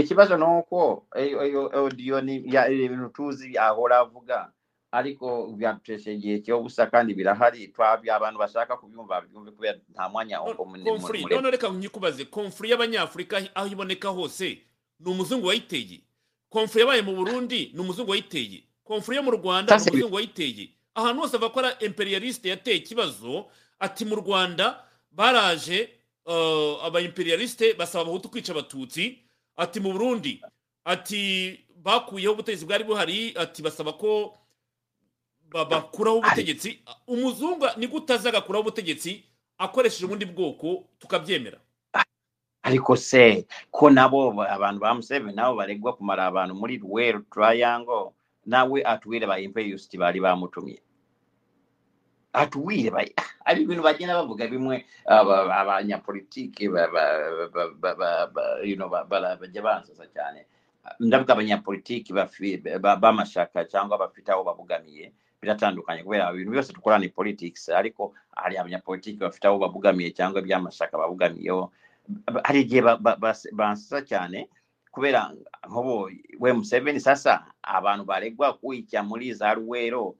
ikibazo 0.00 0.36
ni 0.36 0.44
uko 0.44 1.06
iyo 1.26 1.46
iyo 1.48 1.62
audio 1.72 2.20
ni 2.20 2.42
ya 2.54 2.68
ibintu 2.68 3.08
tuzi 3.08 3.58
ahora 3.58 3.98
avuga 3.98 4.52
ariko 4.92 5.46
byadutesha 5.56 6.10
igihe 6.10 6.38
cy'ubusa 6.40 6.86
kandi 6.86 7.14
birahari 7.14 7.72
abantu 8.12 8.38
bashaka 8.38 8.76
kubyumva 8.76 9.20
babyumve 9.20 9.50
kubera 9.50 9.78
nta 9.92 10.08
mwanya 10.08 10.42
uko 10.42 10.64
muremure 10.64 11.20
none 11.28 11.50
reka 11.50 11.68
nkikubaze 11.68 12.24
conflit 12.24 12.70
y'abanyafurika 12.70 13.42
aho 13.54 13.66
iboneka 13.68 14.08
hose 14.08 14.58
ni 15.00 15.10
umuzungu 15.10 15.46
wayiteye 15.46 16.00
conflit 16.48 16.80
yabaye 16.80 17.02
mu 17.02 17.12
burundi 17.16 17.70
ni 17.74 17.80
umuzungu 17.80 18.10
wayiteye 18.10 18.62
conflit 18.84 19.16
yo 19.16 19.22
mu 19.22 19.30
rwanda 19.30 19.76
ni 19.76 19.90
umuzungu 19.90 20.14
wayiteye 20.16 20.68
ahantu 20.94 21.20
hose 21.22 21.36
ava 21.36 21.50
ko 21.50 21.60
ari 21.60 21.86
imperialiste 21.86 22.48
yateye 22.48 22.76
ikibazo 22.76 23.46
ati 23.78 24.04
mu 24.04 24.14
rwanda 24.16 24.80
baraje 25.12 25.88
aba 26.84 27.00
imperialiste 27.00 27.74
basaba 27.74 28.02
abahutu 28.02 28.28
kwica 28.28 28.50
abatutsi. 28.52 29.18
Ati 29.58 29.80
mu 29.82 29.90
burundi 29.92 30.38
ati 30.86 31.20
bakuyeho 31.82 32.32
ubutegetsi 32.32 32.64
bwari 32.66 32.84
buhari 32.84 33.34
ati 33.36 33.62
basaba 33.62 33.92
ko 33.98 34.38
ba- 35.50 35.64
bakuraho 35.64 36.18
ubutegetsi. 36.22 36.78
Umuzungu 37.06 37.66
ni 37.76 37.86
gute 37.86 38.14
aza 38.14 38.28
agakuraho 38.30 38.62
ubutegetsi 38.62 39.24
akoresheje 39.58 40.06
ubundi 40.06 40.24
bwoko 40.24 40.84
tukabyemera? 40.98 41.58
Ariko 42.62 42.96
se 42.96 43.46
ko 43.70 43.90
nabo 43.90 44.30
ba- 44.32 44.48
abantu 44.50 44.80
ba 44.80 44.94
museveni 44.94 45.32
nabo 45.34 45.56
baregwa 45.56 45.92
kumara 45.96 46.26
abantu 46.26 46.54
muri 46.54 46.78
rweru 46.78 47.20
turayango 47.32 48.14
nawe 48.46 48.78
atuwire 48.84 49.26
ba 49.26 49.40
imperialist 49.40 49.90
bari 49.96 50.20
bamutumye? 50.20 50.78
Atuwire 52.32 53.14
ari 53.44 53.62
ibintu 53.64 53.82
bagenda 53.82 54.14
bavuga 54.20 54.46
bimwe 54.46 54.84
abanyapolitiki 55.06 56.68
bajya 59.40 59.62
bansaza 59.62 60.06
cyane 60.12 60.46
ndavuga 61.00 61.32
abanyapolitiki 61.32 62.12
b'amashaka 62.12 63.64
cyangwa 63.68 63.98
bafite 63.98 64.28
aho 64.32 64.44
babugamiye 64.44 65.12
biratandukanye 65.42 66.02
kubera 66.02 66.32
ibintu 66.32 66.50
byose 66.52 66.72
dukora 66.72 66.98
ni 66.98 67.08
politics 67.08 67.68
ariko 67.68 68.14
hari 68.36 68.56
abanyapolitiki 68.58 69.18
bafite 69.20 69.44
aho 69.48 69.58
babugamiye 69.58 70.10
cyangwa 70.16 70.40
iby'amashaka 70.40 70.98
babugamiyeho 70.98 71.72
hari 72.44 72.60
igihe 72.64 72.82
ba- 72.82 72.96
ba- 72.96 73.16
bansaza 73.52 74.02
cyane 74.02 74.48
kubera 74.90 75.30
nk'ubu 75.68 76.10
we 76.40 76.50
museveni 76.52 77.00
sasa 77.00 77.44
abantu 77.62 78.04
baregwa 78.04 78.52
kwica 78.56 79.02
muri 79.04 79.32
za 79.36 79.54
ruwero 79.54 80.16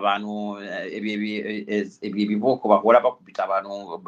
bano 0.00 0.60
eh, 0.62 0.96
ebyo 0.96 1.12
eh, 1.46 1.64
eh, 1.68 1.86
ebibuuko 2.02 2.68
bakola 2.68 3.00
bakubita 3.00 3.46
bano 3.46 3.98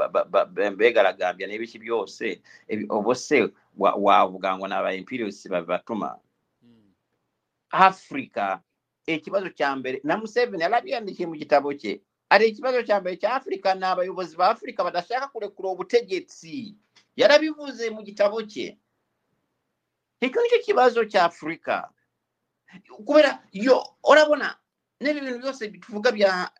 beegalagambya 0.76 1.46
n'ebiki 1.46 1.78
byose. 1.78 2.40
Obose 2.88 3.52
wabugangwa 3.76 4.68
n'aba 4.68 4.94
imperialist 4.94 5.48
babibatuma 5.48 6.18
hmm. 6.62 6.92
africa 7.70 8.58
ekibazo 9.06 9.50
kyambere 9.50 10.00
na 10.04 10.16
museveni 10.16 10.64
alabya 10.64 11.00
ndiki 11.00 11.26
mu 11.26 11.36
kitabo 11.36 11.72
kye 11.74 12.00
ate 12.30 12.44
ekibazo 12.48 12.82
kyambere 12.82 13.16
kya 13.16 13.34
africa 13.34 13.74
n'abayobozi 13.76 14.36
ba 14.36 14.50
africa 14.50 14.84
batashaka 14.84 15.28
kulekula 15.28 15.68
obutegetsi. 15.68 16.76
Yalabibuuze 17.16 17.90
mu 17.90 18.02
kitabo 18.02 18.42
kye. 18.42 18.78
Ekyo 20.20 20.42
nikyo 20.42 20.58
kibazo 20.58 21.04
kya 21.04 21.24
africa. 21.24 21.88
Kubeera 23.04 23.42
yo 23.52 23.80
olabona 24.02 24.56
n'ibi 25.00 25.20
bintu 25.20 25.38
byose 25.42 25.68
tuvuga 25.80 26.12
bya 26.12 26.50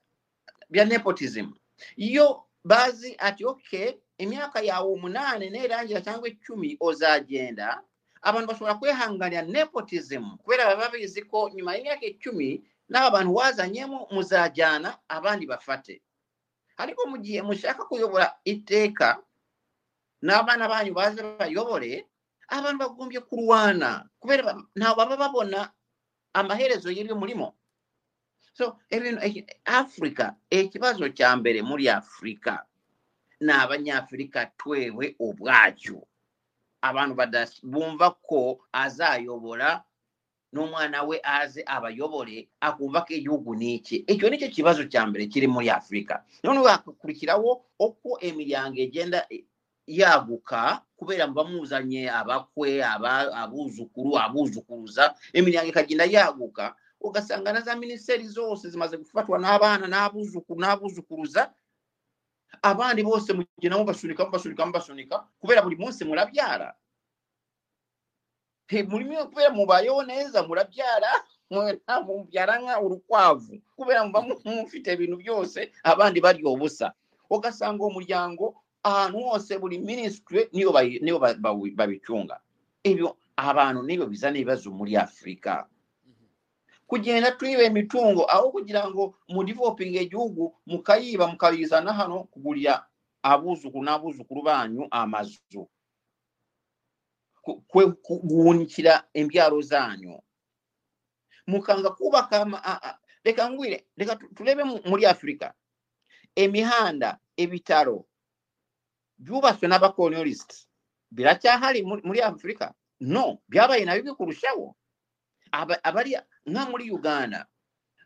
bya 0.71 0.85
nepotism? 0.85 1.53
Iyo 1.97 2.45
bazi 2.65 3.17
ati 3.19 3.45
okay 3.45 3.99
imyaka 4.19 4.61
yawe 4.61 4.89
umunani 4.93 5.51
nirangira 5.51 6.01
cyangwa 6.01 6.29
icumi 6.29 6.77
uzagenda 6.81 7.83
abantu 8.23 8.49
bashobora 8.51 8.75
kwihanganira 8.75 9.43
nepotism 9.47 10.37
kubera 10.43 10.67
baba 10.75 10.89
bizi 10.91 11.23
ko 11.23 11.51
nyuma 11.55 11.75
y'imyaka 11.79 12.03
icumi 12.07 12.63
n'aba 12.91 13.11
bantu 13.11 13.35
wazanyemo 13.35 14.09
muzajyana 14.11 14.99
abandi 15.09 15.47
bafate. 15.47 16.03
Ariko 16.79 17.07
mu 17.11 17.19
gihe 17.19 17.43
mushaka 17.43 17.85
kuyobora 17.87 18.39
iteka 18.45 19.19
n'abana 20.23 20.67
banyu 20.69 20.95
baze 20.95 21.23
bayobore 21.39 22.07
abantu 22.49 22.79
bagombye 22.83 23.21
kurwana 23.23 24.09
kubera 24.21 24.55
ntabwo 24.75 24.97
baba 25.05 25.17
babona 25.17 25.71
amaherezo 26.35 26.91
y'ibyo 26.91 27.15
murimo 27.17 27.55
so 28.59 28.77
ebino 28.91 29.21
e- 29.23 29.47
africa 29.65 30.35
ekibazo 30.51 31.09
kya 31.15 31.37
mbere 31.39 31.63
muli 31.63 31.87
africa. 31.89 32.59
N'abanyafirika 33.41 34.47
twewe 34.59 35.15
obwakyo. 35.21 36.03
Abantu 36.83 37.15
bumvako 37.63 38.61
aze 38.73 39.05
ayobola 39.05 39.85
n'omwana 40.53 41.03
we 41.07 41.21
aze 41.23 41.63
abayobole 41.67 42.49
akumvako 42.61 43.11
egihugu 43.15 43.55
n'ekye 43.55 44.05
ekyo 44.11 44.27
nikyo 44.31 44.49
kibazo 44.49 44.83
kya 44.91 45.07
mbere 45.07 45.27
kiri 45.31 45.47
muri 45.47 45.69
afirika 45.71 46.25
nono 46.43 46.65
akakurikirawo 46.67 47.51
okwo 47.79 48.19
emiryango 48.21 48.79
egenda 48.81 49.27
e, 49.31 49.45
yaaguka 49.87 50.83
kubeera 50.97 51.27
mubamuzanye 51.29 52.11
abakwe 52.11 52.83
abuuzukulu 52.83 54.19
abuuzukuluza 54.19 55.15
emiryango 55.37 55.69
ekagenda 55.71 56.05
yaaguka. 56.15 56.75
Ugasanga 57.01 57.61
za 57.61 57.77
minisiteri 57.77 58.27
zose 58.29 58.71
zimaze 58.71 58.97
gufatwa 58.97 59.39
n'abana 59.39 59.87
n'abuzukuru 59.87 60.61
n'abuzukuruza 60.61 61.53
abandi 62.63 63.03
bose 63.03 63.33
mugenda 63.33 63.79
mubasunika 63.79 64.25
mubasunika 64.25 64.67
mubasunika 64.67 65.17
kubera 65.41 65.63
buri 65.63 65.77
munsi 65.77 66.05
murabyara. 66.05 66.75
He, 68.69 68.83
muri 68.83 69.05
mwe 69.05 69.25
kubera 69.25 69.51
mubayeho 69.51 70.03
neza 70.05 70.43
murabyara 70.43 71.09
mubyara 72.07 72.59
nka 72.61 72.81
urukwavu 72.81 73.61
kubera 73.77 74.05
muba 74.05 74.21
mufite 74.45 74.93
ibintu 74.93 75.17
byose 75.17 75.73
abandi 75.83 76.21
barya 76.21 76.49
ubusa. 76.51 76.93
Ugasanga 77.31 77.81
uwo 77.85 77.91
muryango 78.01 78.55
ahantu 78.83 79.19
hose 79.21 79.59
buri 79.59 79.79
minisitiri 79.79 80.49
niyo 80.53 81.19
babicunga 81.77 82.41
ibyo 82.83 83.17
abantu 83.37 83.83
nibo 83.85 84.07
bizana 84.07 84.37
ibibazo 84.39 84.71
muri 84.71 84.97
afurika 84.97 85.69
kugenda 86.89 87.33
twiba 87.37 87.63
imitungo 87.69 88.25
aho 88.31 88.51
kugira 88.51 88.89
ngo 88.91 89.15
mudivopinge 89.29 90.01
igihugu 90.09 90.57
mukayiba 90.67 91.29
mukayizana 91.29 91.93
hano 91.93 92.25
kugurira 92.33 92.87
abuzukuru 93.23 93.85
n'abuzukuru 93.85 94.41
banyu 94.43 94.89
amazu 94.91 95.69
kugunikira 98.03 99.05
imbyaro 99.15 99.61
zanyu 99.63 100.21
mukanga 101.47 101.91
kubaka 101.91 102.45
reka 103.25 103.51
ngwire 103.51 103.87
reka 103.97 104.17
turebe 104.17 104.65
muri 104.65 105.07
afurika 105.07 105.55
imihanda 106.37 107.19
ibitaro 107.37 108.07
byubatswe 109.19 109.69
n'abakolonialisiti 109.69 110.67
biracyahari 111.11 111.83
muri 111.83 112.21
afurika 112.21 112.75
no 113.01 113.41
byabaye 113.49 113.85
na 113.85 113.95
bibi 113.97 114.13
kurushaho 114.15 114.77
Aba- 115.53 115.81
abari 115.85 116.17
nka 116.47 116.63
muri 116.71 116.91
uganda 116.91 117.47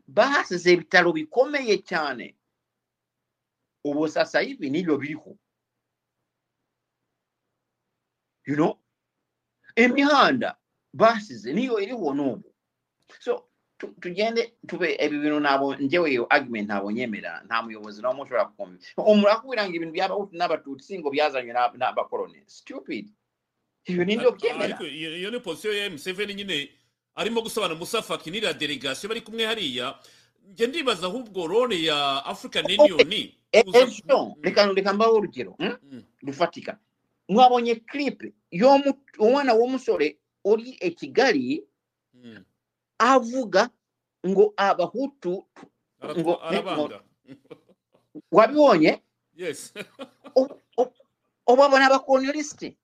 basize 0.07 0.73
ibitaro 0.73 1.13
bikomeye 1.13 1.79
cyane 1.83 2.37
ubu 3.85 4.09
sasa 4.09 4.41
hivi 4.41 4.71
nibyo 4.71 4.99
biriho 4.99 5.39
you 8.47 8.57
know 8.57 8.79
imihanda 9.77 10.57
basize 10.95 11.53
niyo 11.53 11.81
iriho 11.81 12.15
n'ubu 12.15 12.55
so 13.21 13.49
tugende 14.01 14.55
tube 14.67 14.95
ibi 15.05 15.19
bintu 15.19 15.41
ntabwo 15.41 15.75
njyewe 15.77 16.11
iyo 16.13 16.27
argument 16.31 16.67
ntabwo 16.69 16.91
nyemera 16.93 17.43
nta 17.47 17.63
muyobozi 17.63 18.03
n'umwe 18.03 18.23
ushobora 18.23 18.45
kukomeza 18.45 18.87
umuntu 18.97 19.29
akubwira 19.31 19.63
ngo 19.67 19.75
ibintu 19.77 19.95
by'abahutu 19.95 20.33
n'abatutsi 20.39 20.99
ngo 20.99 21.09
byazanywe 21.11 21.53
n'a- 21.55 21.75
n'abakoloni 21.79 22.43
stupid 22.47 23.11
ibyo 23.89 24.05
ni 24.07 24.15
byo 24.19 24.31
byemera 24.39 24.77
iyo 24.87 25.31
ni 25.35 25.41
posiyo 25.41 25.73
ya 25.75 25.91
museveni 25.91 26.35
nyine 26.35 26.57
arimo 27.15 27.43
gusobanura 27.43 27.79
musafa 27.79 28.19
kinira 28.19 28.53
delegasiyo 28.53 29.09
bari 29.09 29.21
kumwe 29.21 29.45
hariya. 29.47 29.99
Njye 30.53 30.67
ndibaza 30.67 31.07
ahubwo 31.07 31.47
role 31.47 31.83
ya 31.83 32.25
african 32.27 32.65
union 32.65 33.33
ejo 33.53 34.37
reka 34.43 34.67
reka 34.73 34.93
mbaho 34.93 35.15
urugero 35.15 35.53
hmm? 35.59 35.77
Mm. 35.91 36.03
rufatika. 36.23 36.79
Mwabonye 37.29 37.75
clip. 37.75 38.35
Y'umwana 38.51 39.55
w'umusore 39.55 40.19
uri 40.45 40.71
i 40.81 40.91
kigali 40.91 41.65
Mm. 42.15 42.45
avuga 42.99 43.71
ngo 44.27 44.55
abahutu 44.57 45.47
ngo 46.19 46.41
wabibonye? 48.31 49.03
Ubabona 51.47 51.87
abakolonialisiti 51.91 52.77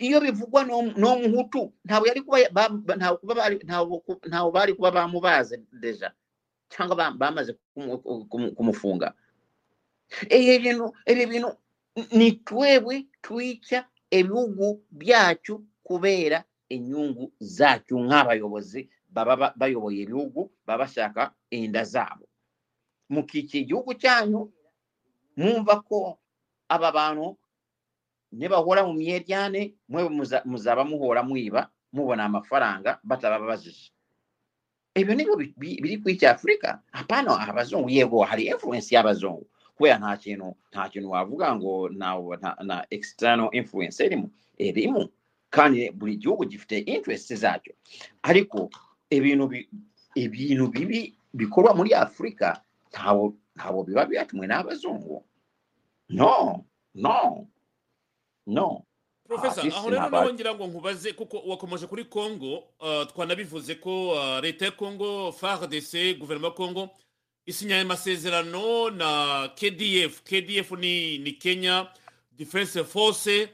iyo 0.00 0.18
bivugwa 0.24 0.64
n'umuhutu 0.96 1.62
ntabwo 1.84 2.06
yari 2.08 2.20
kuba 2.24 2.38
ba- 2.56 2.68
ba- 2.72 2.96
ntabwo 2.96 4.50
bari- 4.52 4.74
kuba 4.74 4.90
bamubaze 4.90 5.60
deja 5.72 6.08
cyangwa 6.72 6.96
ba- 6.96 7.12
bamaze 7.20 7.52
kumu- 7.76 7.98
kumu- 8.30 8.52
kumufunga. 8.56 9.12
Ibi 10.30 10.58
bintu 10.64 10.86
ibi 11.06 11.24
bintu 11.26 11.50
ni 12.16 12.32
twebwe 12.46 13.06
twica 13.22 13.84
ibihugu 14.10 14.82
byacu 14.90 15.54
kubera 15.84 16.44
inyungu 16.68 17.32
zacu 17.38 17.94
nk'abayobozi 18.00 18.88
baba 19.10 19.34
ba- 19.36 19.54
bayoboye 19.56 20.02
ibihugu 20.06 20.50
baba 20.66 20.84
bashaka 20.86 21.34
inda 21.50 21.84
zabo. 21.84 22.24
Mukikiye 23.10 23.62
igihugu 23.66 23.94
cyanyu 23.98 24.52
mwumva 25.36 25.82
ko 25.82 26.18
aba 26.70 26.88
bantu 26.94 27.36
nibahora 28.32 28.82
mu 28.86 28.92
myeryane 28.94 29.74
mwe 29.88 30.02
muza- 30.08 30.42
muzaba 30.44 30.84
muhora 30.84 31.22
mwiba 31.22 31.70
mubona 31.92 32.24
amafaranga 32.24 32.98
batababajije 33.04 33.90
ibyo 34.94 35.14
nibyo 35.14 35.34
bi- 35.36 35.54
bi- 35.56 35.78
biri 35.82 35.96
ku 36.02 36.08
icya 36.10 36.30
afurika 36.34 36.82
hapana 36.92 37.38
abazungu 37.48 37.88
yego 37.90 38.22
hari 38.26 38.46
influence 38.50 38.90
y'abazungu. 38.94 39.46
Kubera 39.76 39.98
nta 39.98 40.16
kintu 40.20 40.48
nta 40.72 40.88
kintu 40.92 41.08
wavuga 41.10 41.56
ngo 41.56 41.88
na, 41.88 42.08
na, 42.42 42.50
na 42.62 42.76
external 42.90 43.48
influence 43.52 43.96
irimo 44.04 44.28
irimo 44.58 45.08
kandi 45.50 45.90
buri 45.90 46.16
gihugu 46.20 46.44
gifite 46.44 46.78
interest 46.84 47.32
zacyo 47.34 47.72
ariko 48.22 48.68
ibintu 49.10 49.46
bi- 49.48 49.68
ibintu 50.14 50.68
bibi 50.68 51.14
bikorwa 51.34 51.72
muri 51.74 51.94
afurika 51.94 52.60
ntabwo 52.92 53.34
ntabwo 53.56 53.80
biba 53.88 54.04
byatumwe 54.06 54.46
n'abazungu 54.46 55.24
no 56.12 56.64
no 56.94 57.46
no. 58.46 58.84
Profesa 59.28 59.62
Ah, 59.62 59.76
aho 59.76 59.90
rero 59.90 60.10
naho 60.10 60.32
ngira 60.32 60.54
ngo 60.54 60.66
nkubaze 60.66 61.12
kuko 61.12 61.38
wakomeje 61.46 61.86
kuri 61.86 62.04
congo 62.04 62.58
uh, 62.80 63.04
twanabivuze 63.12 63.74
ko 63.74 64.08
uh, 64.10 64.40
leta 64.42 64.64
ya 64.64 64.70
congo 64.70 65.32
fardc 65.32 66.18
guverinoma 66.18 66.48
ya 66.48 66.54
congo 66.54 66.90
isinyanye 67.46 67.82
amasezerano 67.82 68.90
na 68.90 69.48
kdf 69.54 70.22
kdf 70.22 70.70
ni, 70.72 71.18
ni 71.18 71.32
kenya 71.32 71.86
defense 72.32 72.84
force 72.84 73.48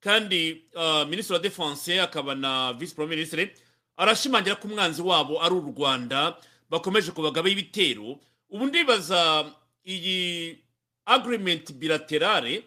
kandi 0.00 0.62
uh, 0.74 1.04
minisitiri 1.08 1.32
wa 1.34 1.42
defense 1.42 2.00
akaba 2.00 2.34
na 2.34 2.72
vice 2.72 2.94
premier 2.94 3.16
ministre 3.18 3.54
arashimangira 3.96 4.56
ko 4.56 4.68
umwanzi 4.68 5.02
wabo 5.02 5.42
ari 5.42 5.54
u 5.54 5.74
rwanda 5.76 6.36
bakomeje 6.70 7.10
kubagabaho 7.10 7.48
ibitero. 7.52 8.18
Ubu 8.50 8.66
ndibaza 8.66 9.50
iyi 9.84 10.58
agreement 11.06 11.72
bilaterale 11.72 12.62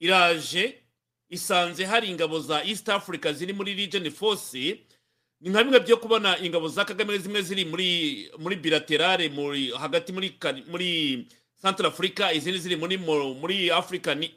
iraje 0.00 0.83
isanze 1.34 1.84
hari 1.84 2.08
ingabo 2.10 2.40
za 2.40 2.62
east 2.64 2.88
africa 2.88 3.32
ziri 3.32 3.52
muri 3.52 3.74
region 3.74 4.10
force 4.10 4.78
ni 5.40 5.50
nka 5.50 5.64
bimwe 5.64 5.80
byo 5.80 5.96
kubona 5.96 6.38
ingabo 6.38 6.68
za 6.68 6.84
kagame 6.84 7.18
zimwe 7.18 7.42
ziri 7.42 7.64
muri 7.64 8.30
muri 8.38 8.56
bilaterale 8.56 9.28
muri 9.28 9.70
hagati 9.70 10.12
muri 10.12 10.34
muri 10.70 11.26
central 11.62 11.86
africa 11.90 12.30
izindi 12.34 12.58
ziri 12.58 12.76
muri 12.76 12.96
muri 12.98 13.70
africa 13.70 14.14
ni 14.16 14.30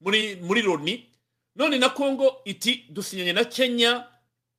muri 0.00 0.36
muri 0.42 0.62
loni. 0.62 1.06
None 1.56 1.78
na 1.78 1.88
congo 1.88 2.40
iti 2.44 2.84
dusinyanye 2.88 3.32
na 3.32 3.44
kenya 3.44 4.06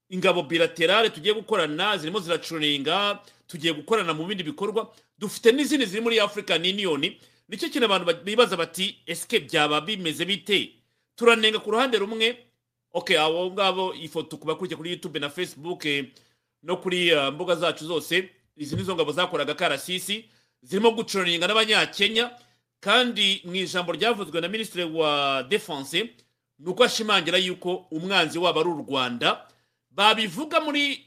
ingabo 0.09 0.43
bilaterale 0.43 1.09
tugiye 1.09 1.33
gukorana 1.33 1.97
zirimo 1.97 2.19
ziracuringa 2.19 3.19
tugiye 3.47 3.73
gukorana 3.73 4.13
mu 4.13 4.25
bindi 4.25 4.43
bikorwa 4.43 4.93
dufite 5.17 5.51
n'izindi 5.51 5.85
ziri 5.85 6.01
muri 6.01 6.19
african 6.19 6.61
union. 6.61 7.01
Nicyo 7.49 7.69
kintu 7.69 7.85
abantu 7.85 8.05
ba- 8.05 8.13
bibaza 8.13 8.57
bati 8.57 8.97
esike 9.05 9.39
byaba 9.39 9.81
bimeze 9.81 10.25
bite? 10.25 10.69
Turanenga 11.21 11.59
ku 11.59 11.71
ruhande 11.71 11.97
rumwe. 11.97 12.37
Okay 12.93 13.17
abo 13.19 13.51
ngabo 13.51 13.93
ifoto 13.93 14.37
ku 14.37 14.45
bakurikiye 14.47 14.77
kuri 14.77 14.89
youtube 14.91 15.19
na 15.19 15.29
facebook 15.29 15.85
eh, 15.85 16.05
no 16.63 16.77
kuri 16.77 17.13
uh, 17.13 17.29
mbuga 17.33 17.55
zacu 17.55 17.85
zose 17.85 18.29
izi 18.57 18.75
nizo 18.75 18.95
ngabo 18.95 19.11
zakoraga 19.11 19.53
karasisi 19.53 20.25
zirimo 20.61 20.91
gucuringa 20.91 21.47
n'abanyakenya. 21.47 22.31
Kandi 22.81 23.41
mu 23.45 23.55
ijambo 23.55 23.91
ryavuzwe 23.91 24.41
na 24.41 24.47
minisitiri 24.47 24.83
wa 24.83 25.43
defense 25.43 26.09
ni 26.59 26.67
uko 26.69 26.83
ashimangira 26.83 27.37
yuko 27.37 27.85
umwanzi 27.91 28.39
wabo 28.39 28.59
ari 28.59 28.69
u 28.69 28.85
rwanda. 28.89 29.47
Babivuga 29.91 30.59
muri 30.61 31.05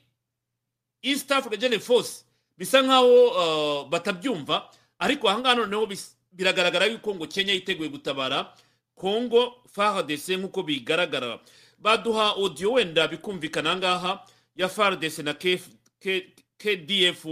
east 1.03 1.33
africa 1.33 1.81
force 1.81 2.25
bisa 2.57 2.83
nkaho 2.83 3.27
uh, 3.27 3.89
batabyumva. 3.89 4.71
Ariko 4.99 5.29
ahangaha 5.29 5.55
noneho 5.55 5.89
biragaragara 6.33 6.87
yuko 6.87 7.15
ngo 7.15 7.27
kenya 7.27 7.53
yiteguye 7.53 7.89
gutabara. 7.89 8.55
Congo 8.95 9.55
fardc 9.73 10.29
nk'uko 10.29 10.63
bigaragara. 10.63 11.41
Baduha 11.79 12.29
audio 12.37 12.73
wenda 12.73 13.09
bikumvikana 13.09 13.71
ahangaha 13.71 14.25
ya 14.57 14.69
fardc 14.69 15.19
na 15.19 15.35
KF 15.35 15.69
K- 16.01 16.35
kdf 16.59 17.25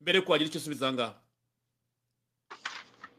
mbere 0.00 0.16
yo 0.18 0.22
kuhagira 0.24 0.48
icyo 0.48 0.60
usubiza 0.60 0.86
ahangaha 0.86 1.14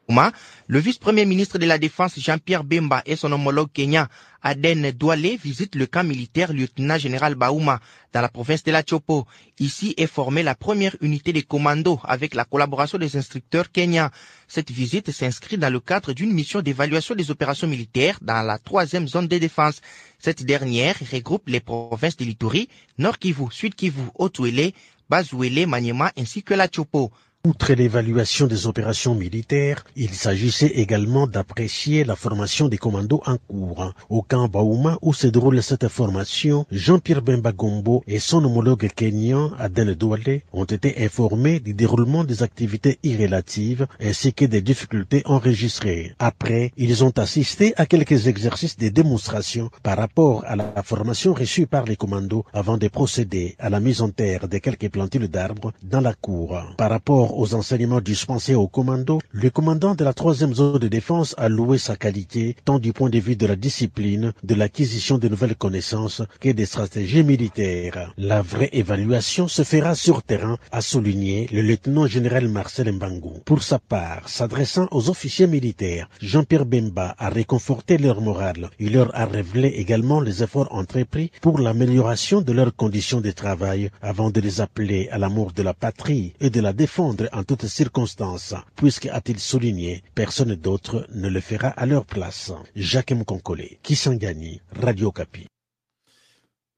Ouma, 0.10 0.34
le 0.68 0.80
vice-premier 0.80 1.26
ministre 1.26 1.58
de 1.60 1.66
la 1.66 1.78
Défense 1.78 2.20
Jean-Pierre 2.20 2.64
Bemba 2.64 3.02
et 3.06 3.16
son 3.16 3.32
homologue 3.32 3.72
kenyan 3.72 4.08
Aden 4.44 4.92
Douale 4.92 5.38
visitent 5.38 5.76
le 5.76 5.86
camp 5.86 6.04
militaire 6.04 6.52
lieutenant-général 6.52 7.36
Baouma 7.36 7.80
dans 8.12 8.22
la 8.22 8.30
province 8.30 8.64
de 8.64 8.72
la 8.72 8.84
Chopo. 8.88 9.28
Ici 9.60 9.94
est 9.98 10.08
formée 10.08 10.42
la 10.42 10.56
première 10.56 10.96
unité 11.02 11.32
de 11.32 11.42
commando 11.42 12.00
avec 12.04 12.34
la 12.34 12.44
collaboration 12.46 12.98
des 12.98 13.16
instructeurs 13.18 13.72
kenyans. 13.72 14.10
Cette 14.48 14.72
visite 14.72 15.12
s'inscrit 15.12 15.58
dans 15.58 15.70
le 15.72 15.80
cadre 15.80 16.14
d'une 16.14 16.34
mission 16.34 16.62
d'évaluation 16.62 17.14
des 17.14 17.30
opérations 17.30 17.68
militaires 17.68 18.18
dans 18.22 18.42
la 18.42 18.58
troisième 18.58 19.08
zone 19.08 19.28
de 19.28 19.38
défense. 19.38 19.80
Cette 20.18 20.44
dernière 20.44 20.96
regroupe 21.12 21.48
les 21.48 21.60
provinces 21.60 22.18
de 22.18 22.26
l'Ituri, 22.26 22.68
Nord 22.98 23.20
Kivu, 23.20 23.46
Sud 23.52 23.76
Kivu, 23.76 24.02
Otuele, 24.16 24.72
Bazuele, 25.08 25.68
Maniema 25.68 26.12
ainsi 26.18 26.42
que 26.42 26.56
la 26.56 26.68
Chopo. 26.68 27.12
Outre 27.44 27.74
l'évaluation 27.74 28.46
des 28.46 28.68
opérations 28.68 29.16
militaires, 29.16 29.84
il 29.96 30.14
s'agissait 30.14 30.68
également 30.68 31.26
d'apprécier 31.26 32.04
la 32.04 32.16
formation 32.16 32.68
des 32.68 32.78
commandos 32.78 33.24
en 33.26 33.38
cours. 33.48 33.96
Au 34.12 34.22
camp 34.22 34.48
Baouma 34.48 35.00
où 35.02 35.12
se 35.12 35.26
déroule 35.26 35.64
cette 35.64 35.88
formation, 35.88 36.68
Jean-Pierre 36.72 37.24
Bemba 37.24 37.52
Gombo 37.52 38.04
et 38.06 38.20
son 38.20 38.46
homologue 38.46 38.88
kenyan 38.96 39.54
Aden 39.58 39.96
Douale 39.96 40.42
ont 40.54 40.66
été 40.66 41.04
informés 41.04 41.60
du 41.60 41.74
déroulement 41.74 42.24
des 42.24 42.44
activités 42.44 43.00
irrélatives 43.02 43.88
ainsi 44.00 44.34
que 44.34 44.46
des 44.46 44.62
difficultés 44.62 45.24
enregistrées. 45.26 46.14
Après, 46.20 46.72
ils 46.78 47.04
ont 47.04 47.18
assisté 47.18 47.74
à 47.76 47.88
quelques 47.88 48.28
exercices 48.28 48.78
de 48.78 48.90
démonstration 48.90 49.72
par 49.82 49.98
rapport 49.98 50.46
à 50.46 50.56
la 50.56 50.84
formation 50.84 51.34
reçue 51.34 51.66
par 51.66 51.86
les 51.86 51.96
commandos 51.96 52.46
avant 52.54 52.78
de 52.78 52.88
procéder 52.88 53.56
à 53.58 53.72
la 53.72 53.80
mise 53.80 54.04
en 54.04 54.10
terre 54.10 54.48
de 54.48 54.60
quelques 54.60 54.90
plantules 54.92 55.28
d'arbres 55.28 55.74
dans 55.82 56.02
la 56.02 56.14
cour. 56.14 56.62
Par 56.78 56.92
rapport 56.92 57.31
aux 57.38 57.54
enseignements 57.56 58.02
dispensés 58.02 58.56
aux 58.56 58.68
commandos, 58.68 59.20
le 59.32 59.50
commandant 59.50 59.96
de 59.96 60.04
la 60.04 60.14
troisième 60.14 60.54
zone 60.54 60.80
de 60.80 60.88
défense 60.88 61.36
a 61.38 61.50
loué 61.50 61.78
sa 61.78 61.96
qualité 61.96 62.56
tant 62.66 62.80
du 62.80 62.94
point 62.94 63.10
de 63.10 63.20
vue 63.20 63.36
de 63.36 63.46
la 63.46 63.56
discipline, 63.56 64.34
de 64.44 64.56
l'acquisition 64.56 65.18
de 65.18 65.28
nouvelles 65.28 65.56
connaissances 65.56 66.22
que 66.40 66.50
des 66.50 66.66
stratégies 66.66 67.24
militaires. 67.24 68.14
La 68.18 68.42
vraie 68.42 68.70
évaluation 68.74 69.48
se 69.48 69.64
fera 69.64 69.96
sur 69.96 70.24
terrain, 70.24 70.58
a 70.72 70.82
souligné 70.82 71.48
le 71.52 71.62
lieutenant 71.62 72.08
général 72.08 72.48
Marcel 72.48 72.92
Mbangou. 72.92 73.40
Pour 73.46 73.64
sa 73.64 73.80
part, 73.80 74.28
s'adressant 74.28 74.88
aux 74.92 75.10
officiers 75.10 75.48
militaires, 75.48 76.10
Jean-Pierre 76.22 76.66
Bemba 76.66 77.16
a 77.18 77.30
réconforté 77.30 77.98
leur 77.98 78.22
morale. 78.22 78.70
Il 78.80 78.94
leur 78.94 79.16
a 79.16 79.26
révélé 79.26 79.70
également 79.70 80.22
les 80.22 80.44
efforts 80.44 80.74
entrepris 80.74 81.32
pour 81.42 81.60
l'amélioration 81.60 82.42
de 82.42 82.52
leurs 82.52 82.76
conditions 82.76 83.22
de 83.22 83.32
travail 83.32 83.90
avant 84.02 84.30
de 84.30 84.42
les 84.42 84.62
appeler 84.62 85.10
à 85.12 85.18
l'amour 85.18 85.52
de 85.52 85.64
la 85.64 85.74
patrie 85.74 86.34
et 86.40 86.50
de 86.50 86.62
la 86.62 86.74
défendre 86.74 87.21
en 87.34 87.44
toutes 87.44 87.68
circonstances, 87.68 88.54
puisque, 88.76 89.06
a-t-il 89.08 89.40
souligné, 89.40 90.04
personne 90.16 90.56
d'autre 90.56 91.06
ne 91.14 91.30
le 91.30 91.40
fera 91.42 91.68
à 91.70 91.86
leur 91.86 92.06
place. 92.06 92.52
Jacques 92.76 93.12
Mkonkole, 93.12 93.78
Kisangani, 93.84 94.62
Radio 94.82 95.12
Kapi. 95.12 95.46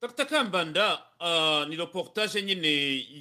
dr 0.02 0.26
kambanda 0.26 1.00
uh, 1.20 1.64
ni 1.68 1.76
reportage 1.76 2.42
nyine 2.42 2.68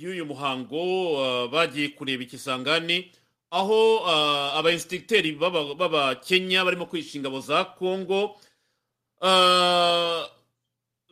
y'uyu 0.02 0.26
muhango 0.26 1.14
uh, 1.14 1.50
bagiye 1.52 1.90
kureba 1.96 2.24
ikisangani 2.24 3.12
aho 3.52 3.98
uh, 3.98 4.58
abainsitigiteri 4.60 5.32
b'abakenya 5.32 6.66
barimo 6.66 6.86
kwica 6.86 7.16
ingabo 7.18 7.40
za 7.40 7.64
congo 7.80 8.36
uh, 9.22 10.24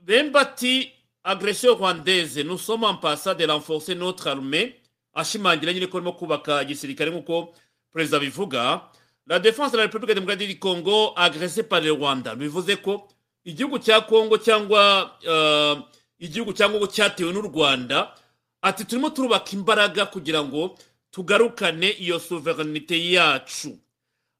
bemba 0.03 0.41
ati 0.41 0.91
agression 1.23 1.75
rwandaise 1.77 2.43
nous 2.43 2.57
sommes 2.57 2.83
en 2.83 2.95
passant 2.97 3.33
de 3.35 3.45
renforcer 3.45 3.95
notre 3.95 4.27
armée 4.27 4.80
ashimangira 5.13 5.73
nyine 5.73 5.87
ko 5.87 5.93
barimo 5.99 6.13
kubaka 6.13 6.61
igisirikare 6.63 7.11
nk'uko 7.11 7.53
perezida 7.93 8.19
bivuga 8.19 8.81
la 9.27 9.39
défense 9.39 9.71
de 9.71 9.77
la 9.77 9.83
république 9.87 10.13
démocratique 10.15 10.47
du 10.49 10.59
congo 10.59 11.13
agressée 11.15 11.63
par 11.63 11.81
le 11.81 11.91
rwanda. 11.91 12.35
Bivuze 12.35 12.75
ko 12.81 13.07
igihugu 13.45 13.79
cya 13.79 14.01
kongo 14.01 14.37
cyangwa 14.37 15.11
uh, 15.27 15.79
igihugu 16.19 16.53
cya 16.53 16.69
kongo 16.69 16.87
cyatewe 16.87 17.33
n'u 17.33 17.41
rwanda 17.41 18.15
ati 18.61 18.85
turimo 18.85 19.09
turubaka 19.09 19.51
imbaraga 19.53 20.05
kugira 20.05 20.43
ngo 20.43 20.77
tugarukane 21.11 21.89
iyo 21.89 22.19
sovereignite 22.19 23.11
yacu. 23.11 23.77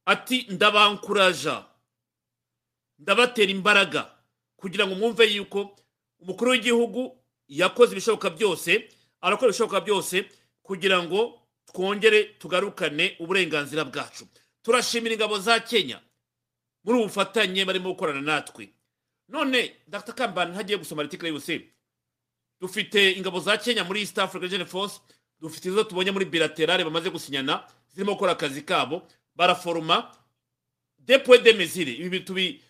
Ati 0.06 0.46
ndabankuraja 0.50 1.64
ndabatera 3.00 3.52
imbaraga 3.52 4.12
kugira 4.56 4.88
ngo 4.88 4.96
mwumve 4.96 5.26
yuko 5.34 5.76
umukuru 6.20 6.52
w'igihugu 6.52 7.18
yakoze 7.48 7.92
ibishoboka 7.92 8.30
byose 8.30 8.90
arakora 9.22 9.50
ibishoboka 9.50 9.82
byose 9.82 10.26
kugira 10.64 11.04
ngo 11.04 11.40
twongere 11.66 12.24
tugarukane 12.24 13.16
uburenganzira 13.20 13.86
bwacu. 13.86 14.28
Turashimira 14.64 15.14
ingabo 15.16 15.40
za 15.40 15.60
kenya 15.60 16.00
muri 16.84 16.98
ubu 17.00 17.08
bufatanye 17.08 17.66
barimo 17.66 17.90
gukorana 17.94 18.22
natwe. 18.22 18.70
None 19.30 19.76
dr. 19.88 20.14
Kambani 20.14 20.52
ntagiye 20.52 20.78
gusoma 20.78 21.02
aritikire 21.02 21.30
yose. 21.32 21.62
Dufite 22.62 23.12
ingabo 23.18 23.40
za 23.40 23.58
kenya 23.58 23.84
muri 23.84 24.02
east 24.02 24.18
africa 24.20 24.42
region 24.44 24.66
force. 24.66 25.00
Dufite 25.42 25.66
izo 25.70 25.84
tubonye 25.84 26.12
muri 26.12 26.26
bilaterale 26.26 26.84
bamaze 26.84 27.10
gusinyana 27.10 27.64
zirimo 27.94 28.14
gukora 28.14 28.32
akazi 28.32 28.62
kabo. 28.62 29.02
Baraforoma 29.36 30.12
depoe 31.00 31.38
de 31.38 31.54
mesure. 31.54 31.92
Ibi 31.92 32.20
tubi 32.20 32.62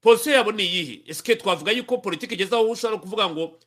posiyo 0.00 0.36
yabo 0.36 0.52
ni 0.52 0.62
iyihe? 0.64 1.02
Esike 1.06 1.36
twavuga 1.36 1.72
yuko 1.72 1.98
politiki 1.98 2.34
igeze 2.34 2.54
aho 2.54 2.70
ushobora 2.70 2.98
kuvuga 3.00 3.30
ngo 3.30 3.58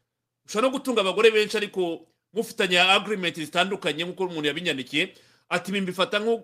ushobora 0.46 0.68
no 0.68 0.74
gutunga 0.78 1.02
abagore 1.02 1.32
benshi 1.32 1.58
ariko 1.58 2.08
mufitanye 2.34 2.80
agreement 2.80 3.36
zitandukanye 3.36 4.04
nk'uko 4.04 4.24
umuntu 4.26 4.48
yabinyandikiye 4.48 5.14
ati 5.50 5.72
ibi 5.72 5.82
mbifata 5.82 6.20
nko 6.20 6.44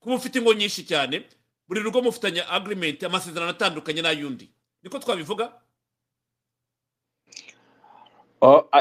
kuba 0.00 0.14
ufite 0.14 0.38
ingo 0.38 0.54
nyinshi 0.54 0.84
cyane 0.84 1.22
buri 1.68 1.80
rugo 1.80 2.02
mufitanye 2.02 2.42
agreement 2.48 3.02
amasezerano 3.04 3.50
atandukanye 3.50 4.02
n'ay'undi. 4.02 4.46
Niko 4.82 4.98
twabivuga? 4.98 5.52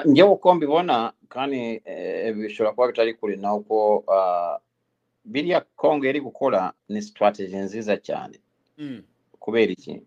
Njyewe 0.06 0.30
uko 0.30 0.56
mbibona 0.56 1.14
kandi 1.30 1.82
eh, 1.86 2.36
bishobora 2.36 2.72
kuba 2.74 2.88
bitari 2.88 3.14
kure 3.14 3.36
na 3.36 3.53
uko 3.53 4.06
biriya 5.26 5.61
kongo 5.76 6.06
yari 6.06 6.19
gukora 6.22 6.74
ni 6.90 7.02
strategy 7.02 7.56
nziza 7.56 7.98
cyane. 7.98 8.40
Mm, 8.78 9.03
kubera 9.40 9.72
iki? 9.72 10.02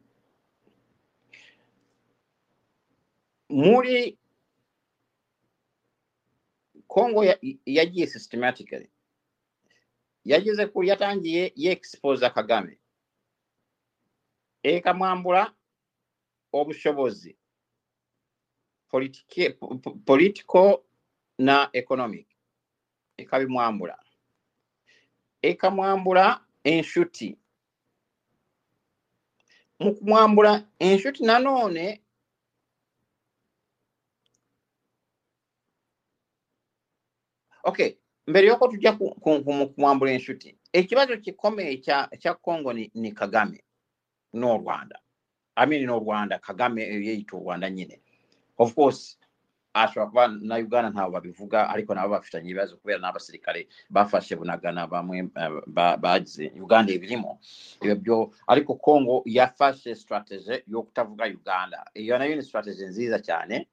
Muri 3.48 4.16
congo 6.90 7.22
yagiye 7.66 8.06
systematically. 8.06 8.90
Yageze 10.24 10.66
ku 10.66 10.82
yatangiye 10.84 11.52
yeexposa 11.56 12.30
kagame. 12.30 12.78
Ekamwambula 14.62 15.54
obusobozi 16.52 17.36
political 20.04 20.82
na 21.38 21.70
economic. 21.72 22.26
Ekabimwambula 23.16 23.96
ekamwambula 25.42 26.40
ensuti 26.64 27.38
mu 29.80 29.94
kumwambula 29.94 30.52
ensuti 30.78 31.22
nanoone 31.24 32.02
okay 37.64 37.96
mbere 38.26 38.46
yuko 38.48 38.68
tujya 38.68 38.92
kumwambura 38.92 40.12
inshuti 40.12 40.56
ikibazo 40.72 41.16
gikomeye 41.16 41.76
cya 42.18 42.34
congo 42.42 42.72
ni, 42.72 42.90
ni 42.94 43.12
kagame 43.12 43.64
n'u 44.32 44.58
rwanda. 44.58 45.00
Amini 45.54 45.86
n'u 45.86 45.98
rwanda 45.98 46.38
kagame 46.38 46.82
eh, 46.82 47.02
yiyita 47.06 47.36
u 47.36 47.40
rwanda 47.40 47.70
nyine. 47.70 48.00
Of 48.58 48.74
course 48.74 49.18
ashobora 49.74 50.06
kuba 50.06 50.28
na 50.28 50.56
uganda 50.56 50.90
ntabwo 50.90 51.12
babivuga 51.12 51.68
ariko 51.68 51.94
nabo 51.94 52.08
bafitanye 52.14 52.50
ibibazo 52.50 52.76
kubera 52.76 52.98
n'abasirikare 52.98 53.68
bafashe 53.90 54.36
bunagana 54.36 54.86
bamwe 54.86 55.18
eh, 55.36 55.96
bagize 55.98 56.52
uganda 56.60 56.92
ibirimo. 56.92 57.40
Ibyo 57.82 57.94
byo 57.96 58.16
ariko 58.46 58.74
congo 58.74 59.22
yafashe 59.26 59.94
strategy 59.94 60.62
yo 60.66 60.82
kutavuga 60.82 61.24
uganda. 61.26 61.84
Iyo 61.94 62.18
nayo 62.18 62.36
ni 62.36 62.42
strategy 62.42 62.84
nziza 62.86 63.18
cyane. 63.18 63.66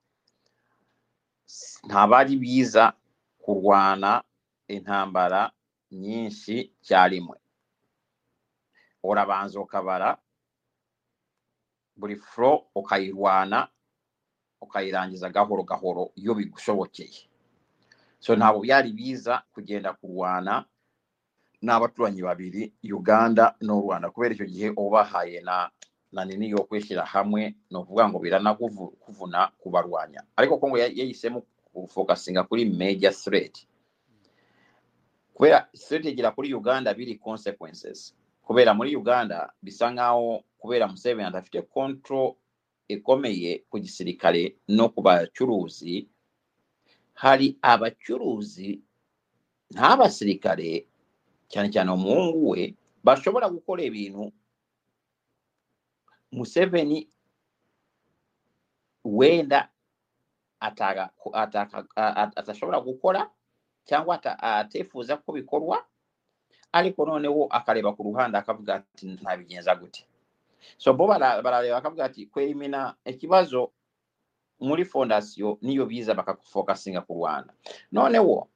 Ntabari 1.87 2.33
ari 2.33 2.35
biza 2.35 2.93
kurwana 3.47 4.23
intambara 4.67 5.51
nyinshi 5.91 6.75
cyarimwe 6.83 7.37
urabanza 9.03 9.59
ukabara 9.59 10.17
buri 11.95 12.15
furo 12.15 12.67
ukayirwana 12.75 13.67
ukayirangiza 14.61 15.29
gahoro 15.29 15.63
gahoro 15.63 16.11
iyo 16.19 16.33
bigushobokeye 16.35 17.23
so 18.19 18.35
ntabwo 18.35 18.59
byari 18.61 18.91
biza 18.91 19.43
kugenda 19.55 19.93
kurwana 19.95 20.65
n'abaturanyi 21.63 22.21
babiri 22.21 22.73
uganda 22.83 23.55
n'u 23.63 23.79
rwanda 23.81 24.11
kubera 24.11 24.33
icyo 24.35 24.45
gihe 24.45 24.69
ubahaye 24.75 25.39
na 25.41 25.71
na 26.11 26.25
nini 26.25 26.49
yo 26.51 26.63
kwishyira 26.67 27.05
hamwe 27.05 27.55
ni 27.71 27.75
ukuvuga 27.77 28.07
ngo 28.09 28.19
biranakuvuna 28.19 29.47
kubarwanya. 29.59 30.23
Ariko 30.39 30.55
kongo 30.57 30.77
ya- 30.79 30.87
yahisemo 30.95 31.43
okufokasinga 31.77 32.43
kuli 32.43 32.65
major 32.65 33.13
threat. 33.13 33.55
Kubera 35.33 35.69
strategira 35.73 36.31
kuli 36.31 36.53
uganda 36.53 36.93
biri 36.93 37.15
consequences. 37.15 38.15
Kubera 38.41 38.73
muri 38.73 38.95
uganda 38.95 39.53
bisangawo 39.61 40.43
kubera 40.57 40.87
museveni 40.87 41.27
atafite 41.27 41.61
control 41.61 42.35
ekomeye 42.89 43.65
ku 43.69 43.79
gisirikale 43.79 44.55
n'oku 44.67 45.01
bacuruzi 45.01 46.07
hari 47.13 47.57
abacuruzi 47.61 48.81
n'abasirikale 49.75 50.87
cyane 51.51 51.67
cyane 51.73 51.91
umuhungu 51.91 52.49
we 52.49 52.75
bashobora 53.03 53.49
gukora 53.49 53.83
ibintu 53.83 54.31
museveni 56.31 57.09
wenda 59.03 59.69
atashobora 62.35 62.79
gukora 62.81 63.29
cyangwa 63.85 64.19
atifuza 64.23 65.17
ko 65.17 65.31
bikorwa 65.31 65.85
ariko 66.71 67.05
noneho 67.05 67.47
akareba 67.49 67.93
ku 67.95 68.03
ruhande 68.03 68.37
akavuga 68.37 68.75
ati 68.83 69.07
ntabigenza 69.07 69.75
gute. 69.75 70.03
So 70.77 70.93
bo 70.93 71.07
bara- 71.07 71.41
barareba 71.41 71.77
akavuga 71.77 72.05
ati 72.05 72.25
kwemina 72.27 72.95
ikibazo 73.05 73.71
muri 74.59 74.85
fondasiyo 74.85 75.57
niyo 75.61 75.85
biza 75.85 76.13
bakafokasinga 76.13 77.01
ku 77.07 77.13
rwanda. 77.13 77.53
Noneho 77.91 78.49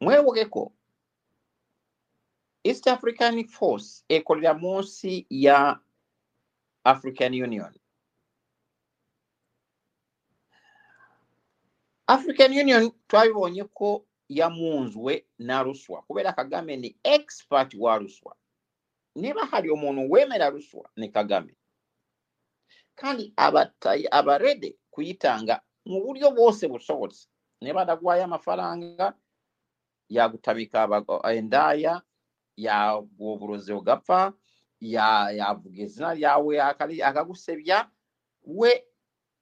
mwebuke 0.00 0.44
ko 0.48 0.72
east 2.64 2.86
african 2.88 3.44
force 3.44 4.04
ikorera 4.08 4.54
munsi 4.54 5.26
ya 5.30 5.78
african 6.84 7.34
union 7.34 7.74
african 12.06 12.52
union 12.58 12.92
twabibonyeko 13.08 14.06
yamunzwe 14.28 15.26
naluswa 15.38 16.02
kubeera 16.02 16.32
kagame 16.32 16.76
ndi 16.76 16.96
expert 17.02 17.74
wa 17.74 17.98
luswa 17.98 18.36
neba 19.16 19.46
hali 19.46 19.70
omuntu 19.70 20.10
wemera 20.10 20.50
luswa 20.50 20.90
ne 20.96 21.08
kagame. 21.08 21.56
Kandi 22.94 23.32
abarede 24.10 24.78
kuyitanga 24.90 25.60
mu 25.84 26.00
buryo 26.04 26.30
bwose 26.30 26.68
busobotse 26.68 27.28
neba 27.60 27.84
dagwayo 27.84 28.24
amafaranga 28.24 29.14
yagutabika 30.08 31.04
endaaya 31.32 32.02
yaguwa 32.56 33.32
oburozi 33.34 33.72
ogapfa 33.72 34.32
yavuga 34.80 35.82
ezina 35.82 36.14
lyawe 36.14 36.60
akagusebya 37.04 37.90
we 38.44 38.84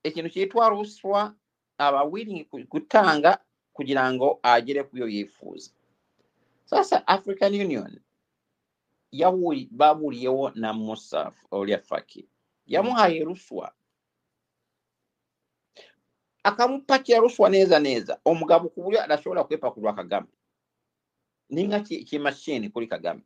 ekintu 0.03 0.31
kiyitwa 0.31 0.69
luswa 0.71 1.35
awawili 1.81 2.45
kutanga 2.45 3.39
kugira 3.73 4.13
ngu 4.13 4.39
agire 4.43 4.83
ku 4.85 4.93
byo 4.97 5.09
yeefuuza 5.09 5.71
sasa 6.65 7.07
african 7.07 7.55
union 7.55 8.01
babuulyewo 9.71 10.51
na 10.55 10.73
musa 10.73 11.33
olya 11.51 11.79
faki 11.79 12.29
yamuhaye 12.67 13.25
ruswa. 13.25 13.75
Akamupakira 16.43 17.19
ruswa 17.19 17.51
neeza 17.51 17.79
neeza 17.79 18.21
omugabo 18.25 18.69
ku 18.69 18.83
bulyo 18.83 19.03
alasobola 19.03 19.45
kwepakulwa 19.45 19.95
kagame. 19.95 20.29
Ninga 21.51 21.81
kimashini 21.81 22.69
kuli 22.71 22.87
kagame. 22.87 23.23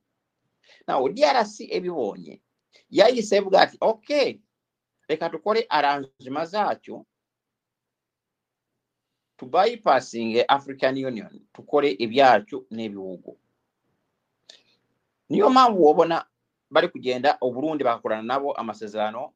Nawo 0.87 1.09
drc 1.09 1.61
ebibonye. 1.61 2.43
Yayise 2.91 3.37
evuga 3.37 3.61
ati 3.61 3.77
okay 3.81 4.41
leka 5.09 5.31
tukole 5.31 5.67
arrangema 5.69 6.45
zaakyo. 6.47 7.07
Zacyo 9.35 9.39
tubayipasinge 9.39 10.45
african 10.49 11.05
union 11.05 11.41
tukore 11.53 11.91
ibyacu 11.91 12.67
n'ibihugu 12.71 13.39
niyo 15.29 15.51
mpamvu 15.51 15.87
wabona 15.87 16.27
bari 16.71 16.89
kugenda 16.89 17.39
uburundi 17.41 17.85
bagakorana 17.85 18.23
nabo 18.23 18.53
amasezerano 18.53 19.35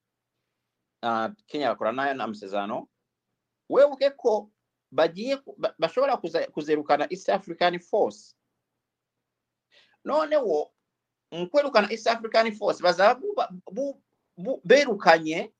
kenya 1.46 1.68
bagakorana 1.68 2.04
na 2.04 2.08
yo 2.08 2.24
amasezerano 2.24 2.88
webuke 3.68 4.10
ko 4.10 4.50
bagiye 4.90 5.38
bashobora 5.78 6.16
kuzerukana 6.52 7.06
east 7.10 7.28
african 7.28 7.78
force. 7.78 8.34
Noneho 10.04 10.70
mu 11.30 11.48
kwerukana 11.50 11.92
east 11.92 12.06
african 12.06 12.52
force 12.52 12.82
bazaba 12.82 13.20
berukanye 14.64 15.52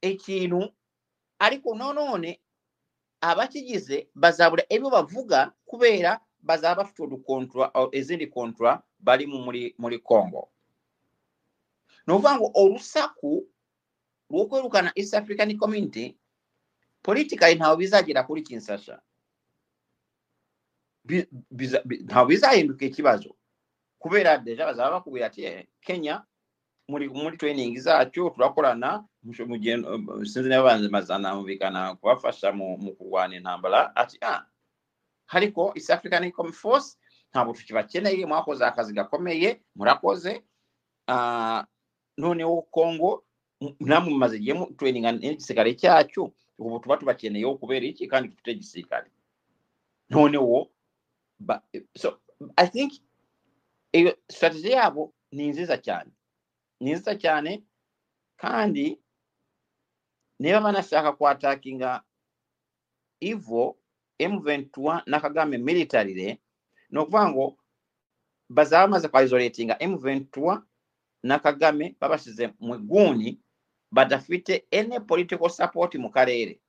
ikintu 0.00 0.72
ariko 1.38 1.74
nonone 1.74 2.40
abakigize 3.20 4.08
bazaabula 4.14 4.64
ebyo 4.68 4.90
bavuga 4.90 5.52
kubeera 5.66 6.20
bazaaba 6.42 6.84
ftud 6.84 7.12
ezindi 7.92 8.26
contra 8.26 8.82
balimu 8.98 9.38
muli 9.78 9.98
congo. 9.98 10.50
Nova 12.06 12.36
ngu 12.36 12.50
olusaku 12.54 13.46
lw'okwerukana 14.30 14.92
east 14.96 15.14
african 15.14 15.56
community 15.58 16.16
politically 17.02 17.54
ntawe 17.54 17.76
bizagera 17.76 18.22
kuri 18.22 18.42
kinsasha 18.42 19.00
ntawe 22.04 22.26
bizahinduka 22.28 22.84
ikibazo 22.84 23.36
kubera 23.98 24.38
deja 24.38 24.66
bazaba 24.66 24.90
bakubwira 24.90 25.26
ati 25.26 25.44
eh, 25.44 25.66
kenya 25.80 26.24
muri 26.88 27.08
muri 27.08 27.36
training 27.36 27.78
zacyo 27.78 28.30
turakorana 28.30 29.04
sinzi 30.24 30.48
niba 30.48 30.78
bazanumvikana 30.90 31.94
kubafasha 31.96 32.52
mu 32.52 32.94
kurwana 32.96 33.36
intambara. 33.36 33.92
Ati 33.96 34.18
ah 34.22 34.46
ariko 35.28 35.72
east 35.76 35.90
african 35.90 36.24
income 36.24 36.52
force 36.52 36.96
ntabwo 37.32 37.52
tukibakeneye 37.54 38.26
mwakoze 38.26 38.64
akazi 38.64 38.92
gakomeye 38.92 39.60
murakoze. 39.76 40.42
Ah, 41.08 41.66
noneho 42.18 42.62
congo 42.70 43.24
m- 43.60 43.76
namwe 43.80 44.10
mumaze 44.10 44.36
igihe 44.36 44.54
mu 44.54 44.66
traininga 44.76 45.12
n'igisirikare 45.12 45.74
cyacu 45.74 46.32
ubu 46.58 46.78
tuba 46.80 46.96
tubakeneyeho 46.96 47.54
kubera 47.58 47.86
iki 47.86 48.06
kandi 48.08 48.28
dufite 48.28 48.50
igisirikare? 48.52 49.10
Noneho 50.10 50.70
so 51.96 52.18
i 52.56 52.66
think 52.68 52.92
iyo 53.92 54.16
strategy 54.30 54.70
yabo 54.70 55.12
ni 55.32 55.48
nziza 55.48 55.76
cyane. 55.78 56.10
Ni 56.80 56.92
nziza 56.92 57.14
cyane 57.18 57.62
kandi 58.36 58.98
naye 60.40 60.60
manase 60.60 60.96
akakwatakinga 60.96 62.02
ivo 63.20 63.78
m21 64.18 65.02
nakagame 65.06 65.58
military 65.58 66.14
le 66.14 66.40
nokuva 66.90 67.28
ngo 67.28 67.56
bazamaze 68.48 69.08
kuisolatinga 69.08 69.74
m21 69.74 70.62
nakagame 71.22 71.96
babasize 72.00 72.54
mwiguni 72.60 73.40
badafite 73.92 74.64
any 74.72 75.00
political 75.00 75.50
support 75.50 75.94
mu 75.94 76.10
kalere 76.10 76.60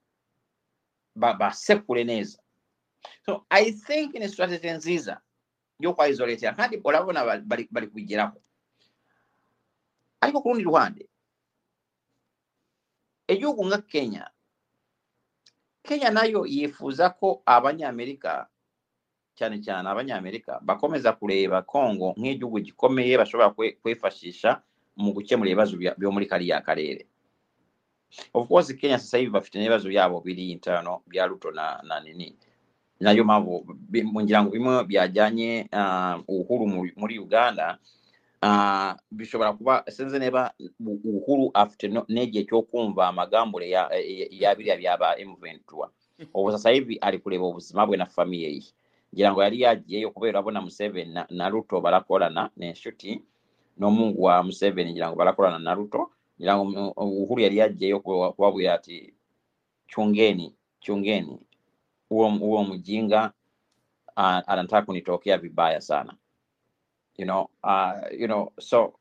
basekule 1.16 2.04
neza 2.04 2.40
so 3.26 3.46
i 3.50 3.72
think 3.72 4.14
ne 4.14 4.30
strategy 4.30 4.70
nziza 4.70 5.22
gyokwa 5.80 6.08
isolatinga 6.08 6.54
kandi 6.54 6.82
olabona 6.84 7.26
bali, 7.26 7.42
bali, 7.42 7.68
bali 7.72 7.88
kugirako 7.88 8.42
ariko 10.22 10.42
ku 10.42 10.50
lundi 10.50 10.64
luhande. 10.64 11.11
Igihugu 13.34 13.62
nka 13.68 13.80
kenya 13.88 14.26
kenya 15.84 16.10
nayo 16.10 16.46
yifuza 16.46 17.10
ko 17.10 17.42
abanyamerika 17.46 18.48
cyane 19.38 19.58
cyane 19.66 19.90
abanyamerika 19.90 20.60
bakomeza 20.62 21.14
kureba 21.14 21.62
kongo 21.66 22.14
nk'igihugu 22.18 22.60
gikomeye 22.60 23.18
bashobora 23.18 23.50
kwifashisha 23.82 24.62
mu 24.96 25.14
gukemura 25.16 25.50
ibibazo 25.50 25.74
byo 25.78 26.10
muri 26.12 26.26
kariya 26.28 26.62
karere. 26.62 27.08
Of 28.36 28.48
course 28.48 28.74
kenya 28.76 29.00
sasa 29.00 29.18
hivi 29.18 29.32
bafite 29.32 29.56
n'ibibazo 29.58 29.88
byabo 29.90 30.20
biri 30.22 30.52
interno 30.52 31.02
bya 31.08 31.26
ruto 31.32 31.52
na, 31.52 31.80
na 31.84 32.00
nini. 32.04 32.36
Nayo 33.00 33.24
mpamvu 33.24 33.66
ngira 34.22 34.44
ngo 34.44 34.52
bimwe 34.52 34.84
byajyanye 34.84 35.70
uh, 35.74 36.20
uhuru 36.28 36.68
muri, 36.98 37.18
uganda 37.20 37.80
Ah, 38.44 38.98
bishobora 39.12 39.54
kuba 39.54 39.84
sinzi 39.88 40.20
neba 40.20 40.54
uhuru 41.06 41.52
afite 41.54 41.88
neje 42.10 42.40
ekyokumva 42.42 43.08
amagambule 43.08 43.70
ya 43.70 43.86
e, 43.94 44.02
e, 44.02 44.46
e, 44.46 44.56
birya 44.58 44.76
byaba 44.78 45.16
mventura 45.26 45.90
obwo 46.34 46.52
sasa 46.52 46.70
hivi 46.74 46.96
alikuleba 46.98 47.46
obuzima 47.46 47.86
bwe 47.86 47.98
na 47.98 48.06
famiye 48.06 48.50
ye. 48.56 48.64
Ngira 49.14 49.32
ngo 49.32 49.44
yali 49.44 49.62
yagiyeyo 49.62 50.10
kubeera 50.12 50.40
abona 50.40 50.62
museveni 50.62 51.14
na, 51.14 51.28
na 51.30 51.50
luto 51.50 51.82
balakolana 51.82 52.50
nensuti 52.58 53.22
n'omungu 53.78 54.22
wa 54.24 54.44
museveni 54.44 54.92
ngira 54.92 55.08
ngo 55.10 55.16
balakolana 55.22 55.60
na 55.60 55.76
luto 55.78 56.10
ngira 56.40 56.54
ngo 56.58 56.66
mm, 56.66 56.92
uhuru 56.98 57.42
yali 57.46 57.58
yagiyeyo 57.62 58.00
kubabwira 58.00 58.74
ati 58.74 59.14
chungeni 59.88 60.56
chungeni 60.80 61.40
huo 62.10 62.64
mjinga 62.64 63.32
anataka 64.16 64.86
kunitokea 64.86 65.38
vibaya 65.38 65.82
sana. 65.82 66.14
You 67.22 67.26
know 67.30 67.50
uh, 67.64 68.02
you 68.12 68.26
know 68.28 68.50
so 68.60 68.94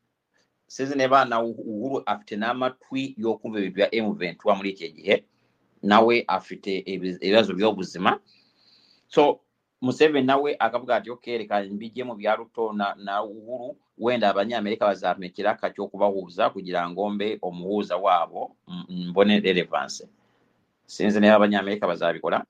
sinzi 0.68 0.94
niba 0.94 1.24
na 1.24 1.40
Uhuru 1.40 2.02
afite 2.06 2.36
n'amatwi 2.36 3.14
yo 3.18 3.34
kumva 3.40 3.59
ibintu 3.59 3.74
bya 3.80 3.88
M23 3.88 4.56
muri 4.56 4.70
iki 4.76 4.88
gihe 4.92 5.24
nawe 5.82 6.24
afite 6.28 6.84
ibi- 6.84 7.16
ibibazo 7.24 7.55
by'ubuzima 7.56 8.20
so 9.09 9.40
Museveni 9.80 10.26
nawe 10.26 10.56
akavuga 10.59 10.97
ati 11.01 11.09
okay 11.10 11.38
reka 11.38 11.64
mbijyemo 11.64 12.12
bya 12.14 12.36
Ruto 12.36 12.72
na, 12.72 12.92
na 13.01 13.24
Uhuru 13.24 13.76
wenda 13.98 14.28
abanyamerika 14.28 14.84
bazamekera 14.86 15.51
akacyo 15.56 15.86
kubahuza 15.88 16.51
kugira 16.52 16.84
ngo 16.90 17.09
mbe 17.10 17.38
umuhuza 17.42 17.97
wabo 17.97 18.56
m- 18.68 19.09
mbone 19.09 19.40
relevance. 19.40 20.05
Sinzi 20.86 21.20
niba 21.20 21.34
abanyamerika 21.34 21.86
bazabikora 21.88 22.44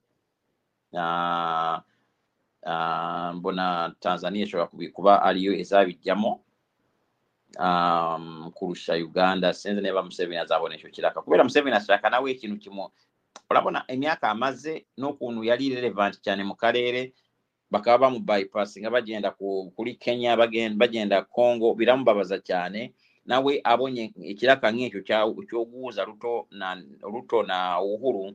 Ah, 0.97 0.99
ah, 0.99 1.83
mbona 3.35 3.95
Tanzania 4.01 4.45
ishobora 4.45 4.69
kuba 4.93 5.23
ariyo 5.23 5.53
izabijyamo 5.55 6.41
um, 7.59 8.51
kurusha 8.55 8.95
Uganda 8.95 9.53
sinzi 9.53 9.83
niba 9.83 10.03
Museveni 10.03 10.37
azabona 10.39 10.77
icyo 10.77 10.91
kiraka. 10.91 11.23
Kubera 11.23 11.45
Museveni 11.45 11.77
ashaka 11.77 12.11
nawe 12.11 12.31
ikintu 12.31 12.57
kimu 12.59 12.91
urabona 13.51 13.85
imyaka 13.89 14.31
amaze 14.31 14.87
n'ukuntu 14.99 15.45
yari 15.45 15.75
relevant 15.75 16.21
cyane 16.21 16.45
mu 16.45 16.55
karere 16.55 17.13
bakaba 17.71 17.99
bamu 17.99 18.19
bypassinga 18.21 18.91
bagenda 18.91 19.31
ku, 19.31 19.73
kuri 19.77 19.95
Kenya 19.95 20.37
bagenda, 20.37 21.23
Congo 21.23 21.75
biramubabaza 21.75 22.39
cyane. 22.43 22.95
Nawe 23.27 23.61
abonye 23.65 24.11
ikiraka 24.17 24.71
nk'icyo 24.73 25.01
cyo 25.47 25.61
guhuza 25.65 26.05
Ruto 26.05 27.43
na 27.47 27.81
Uhuru 27.81 28.35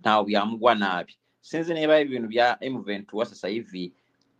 ntawe 0.00 0.24
byamugwa 0.28 0.74
nabi 0.74 1.16
sinzi 1.44 1.74
niba 1.76 2.00
ibintu 2.00 2.28
bya 2.28 2.56
M23 2.60 3.24
sasa 3.24 3.48
hivi 3.48 3.92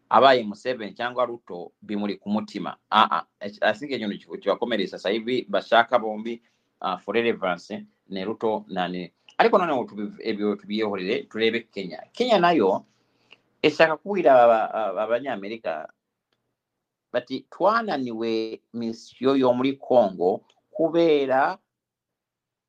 abaye 0.08 0.42
Museveni 0.42 0.92
cyangwa 0.96 1.26
Ruto 1.28 1.72
bimuri 1.82 2.16
ku 2.16 2.28
mutima. 2.32 2.76
Ah 2.90 3.08
ah. 3.10 3.24
I 3.40 3.72
think 3.76 3.92
ikintu 3.92 4.16
ki- 4.18 4.40
kibakomereye 4.40 4.88
sasa 4.88 5.10
hivi 5.12 5.44
bashaka 5.48 5.98
bombi 5.98 6.40
uh, 6.80 6.96
for 6.98 7.14
relevance 7.14 7.84
ni 8.08 8.24
Ruto 8.24 8.64
na 8.68 8.88
ni 8.88 9.12
ariko 9.38 9.58
noneho 9.58 9.84
ebyo 10.24 10.56
tubiyehorere 10.56 11.22
turebe 11.28 11.60
Kenya. 11.68 12.02
Kenya 12.12 12.38
nayo 12.38 12.84
ishaka 13.62 13.96
kubwira 13.96 14.32
aba- 14.42 14.74
aba- 14.74 15.02
abanyamerika 15.02 15.92
bati 17.12 17.46
twananiwe 17.50 18.60
misiyo 18.72 19.36
yo 19.36 19.52
muri 19.52 19.72
Congo 19.76 20.40
kubera 20.70 21.58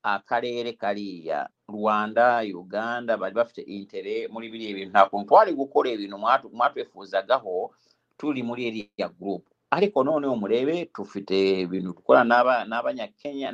akaleere 0.06 0.72
kaliiya 0.72 1.48
rwanda 1.68 2.26
uganda 2.54 3.16
bali 3.18 3.34
bafite 3.34 3.62
intere 3.66 4.28
muri 4.30 4.46
biri 4.52 4.64
ebintu. 4.70 4.92
Nakuntu 4.94 5.26
twali 5.28 5.50
gukora 5.52 5.90
ebintu 5.90 6.16
mwatwefuuzagaho 6.54 7.74
tuli 8.18 8.42
muri 8.42 8.62
eriya 8.68 9.08
gurupu 9.08 9.50
ariko 9.70 10.04
none 10.06 10.26
omurebe 10.26 10.84
tufite 10.94 11.60
ebintu 11.66 11.90
tukora 11.98 12.22
n'abanyakenya 12.70 13.48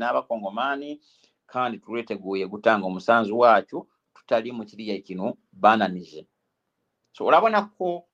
n'abakongomani 0.00 0.90
kandi 1.46 1.76
tuleteguye 1.78 2.44
gutanga 2.48 2.86
umusanzu 2.88 3.38
wacyo 3.38 3.86
tutali 4.16 4.52
mu 4.52 4.64
kiriya 4.64 4.96
kino 5.04 5.36
bananije. 5.52 6.24
So 7.12 7.24
urabona 7.28 7.62
ko 7.76 8.08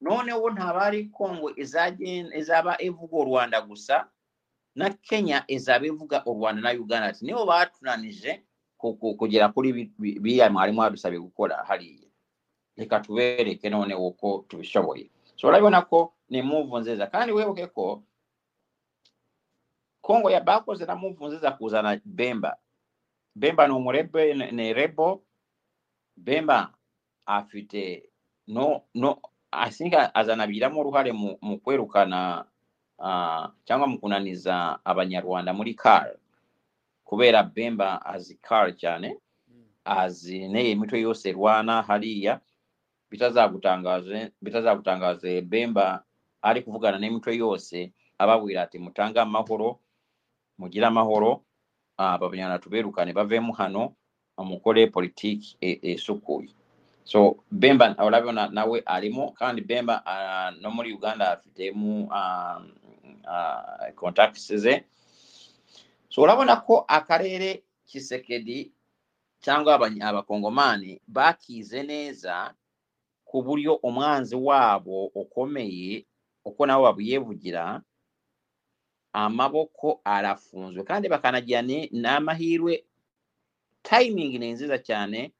noneho 0.00 0.50
ntabari 0.50 1.04
kongo 1.12 1.52
izaba 2.36 2.72
ivuga 2.80 3.16
u 3.16 3.24
rwanda 3.24 3.60
gusa 3.60 4.08
na 4.74 4.90
kenya 4.90 5.44
eza 5.48 5.74
abeevuga 5.74 6.22
na 6.54 6.70
uganda 6.72 7.06
ati 7.08 7.24
nibo 7.24 7.46
baatunaanije 7.46 8.42
kugira 9.18 9.48
kuli 9.48 9.90
bya 9.98 10.50
mwalimu 10.50 10.82
adusabye 10.82 11.20
kukola. 11.20 11.64
Haliya 11.64 12.08
leka 12.76 13.00
tubeereke 13.00 13.70
noonewoko 13.70 14.44
tubishoboye. 14.48 15.10
So 15.36 15.48
olabonako 15.48 16.12
ne 16.30 16.42
muuvu 16.42 16.78
nziza. 16.78 17.06
Kandi 17.06 17.32
weebukeko 17.32 18.02
congo 20.02 20.30
yabba 20.30 20.54
akozesa 20.54 20.96
muuvu 20.96 21.26
nziza 21.26 21.50
kuuzana 21.52 22.00
bemba. 22.04 22.56
Bemba 23.34 23.66
n'omurebe 23.66 24.34
ne 24.34 24.72
rebo. 24.72 25.22
Bemba 26.16 26.74
afite 27.26 28.10
no 28.46 28.82
no 28.94 29.22
asinga 29.50 30.14
azanabiramu 30.14 30.80
oruhare 30.80 31.12
mu 31.12 31.58
kwelukana 31.62 32.44
cyangwa 33.64 33.86
mu 33.90 33.98
kunaniza 33.98 34.78
abanyarwanda 34.84 35.52
muri 35.52 35.74
kar 35.74 36.16
kubera 37.04 37.42
bemba 37.42 38.00
azi 38.06 38.34
kar 38.42 38.72
cyane 38.76 39.16
azi 39.84 40.48
neye 40.48 40.70
imitwe 40.72 41.00
yose 41.00 41.32
rwana 41.32 41.82
hariya 41.82 42.40
bitazagutangaje 43.10 44.32
bitazagutangaje 44.42 45.40
bemba 45.44 46.04
ari 46.42 46.62
kuvugana 46.62 46.98
n'imitwe 46.98 47.36
yose 47.36 47.92
ababwira 48.18 48.62
ati 48.62 48.78
mutange 48.78 49.20
amahoro 49.20 49.78
mugire 50.58 50.86
amahoro 50.86 51.42
ah, 51.98 52.14
abanyarwanda 52.14 52.58
tuberukane 52.62 53.12
bavemo 53.12 53.52
hano 53.52 53.92
mukore 54.38 54.86
politiki 54.86 55.56
isukuye 55.82 56.48
so 57.04 57.36
bemba 57.50 57.94
urabona 58.06 58.48
nawe 58.48 58.82
arimo 58.86 59.30
kandi 59.36 59.60
bemba 59.60 60.02
ah, 60.06 60.50
no 60.60 60.70
muri 60.70 60.92
uganda 60.92 61.30
afitemo 61.36 62.08
contacts 63.96 64.52
ze 64.54 64.84
so 66.08 66.22
urabona 66.22 66.56
ko 66.60 66.84
akarere 66.88 67.62
kisekedi 67.86 68.72
cyangwa 69.44 69.74
abakongomani 70.08 71.00
bakize 71.06 71.82
neza 71.82 72.54
ku 73.24 73.42
buryo 73.42 73.74
umwanzi 73.82 74.36
wabo 74.36 75.06
ukomeye 75.14 76.06
uko 76.44 76.66
nabo 76.66 76.82
babuyevugira 76.84 77.82
amaboko 79.12 80.00
arafunzwe 80.04 80.82
kandi 80.84 81.08
bakanagira 81.08 81.62
n'amahirwe 81.92 82.84
tayimingi 83.82 84.38
ni 84.38 84.52
nziza 84.52 84.78
cyane 84.78 85.32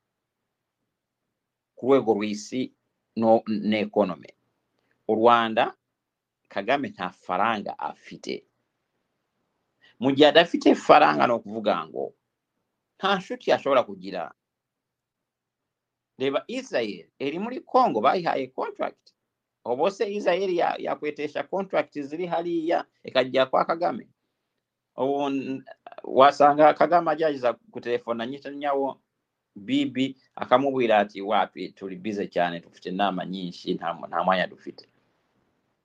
ku 1.77 1.82
rwego 1.86 2.11
rw'isi 2.15 2.73
no 3.16 3.43
n'ekonomi 3.47 4.31
u 5.09 5.15
rwanda 5.15 5.74
kagame 6.48 6.88
nta 6.88 7.10
faranga 7.10 7.78
afite. 7.78 8.44
Mu 10.00 10.10
gihe 10.12 10.28
adafite 10.28 10.74
faranga 10.74 11.26
ni 11.26 11.32
ukuvuga 11.32 11.86
ngo 11.86 12.14
nta 12.98 13.16
nshuti 13.16 13.52
ashobora 13.52 13.82
kugira. 13.82 14.32
Reba 16.18 16.44
israel 16.46 17.06
iri 17.18 17.38
muri 17.38 17.60
congo 17.60 18.00
bayihaye 18.00 18.46
contract. 18.54 19.10
Ubu 19.64 19.90
se 19.90 20.04
israel 20.14 20.50
ya- 20.50 20.76
contract 21.42 21.98
ziri 22.00 22.26
hariya 22.26 22.84
ikajya 23.04 23.46
kwa 23.46 23.64
kagame. 23.64 24.08
Ubu 24.96 25.62
wasanga 26.04 26.74
kagame 26.74 27.10
agerageza 27.10 27.52
gutelefona 27.72 28.26
nyawo 28.50 29.00
bibi 29.56 30.16
akamubwira 30.34 30.98
ati 30.98 31.22
wapi 31.22 31.72
turi 31.72 31.96
bize 31.96 32.26
cyane 32.26 32.60
dufite 32.60 32.88
inama 32.88 33.26
nyinshi 33.26 33.74
nta 33.74 33.94
mwanya 34.24 34.46
dufite 34.46 34.86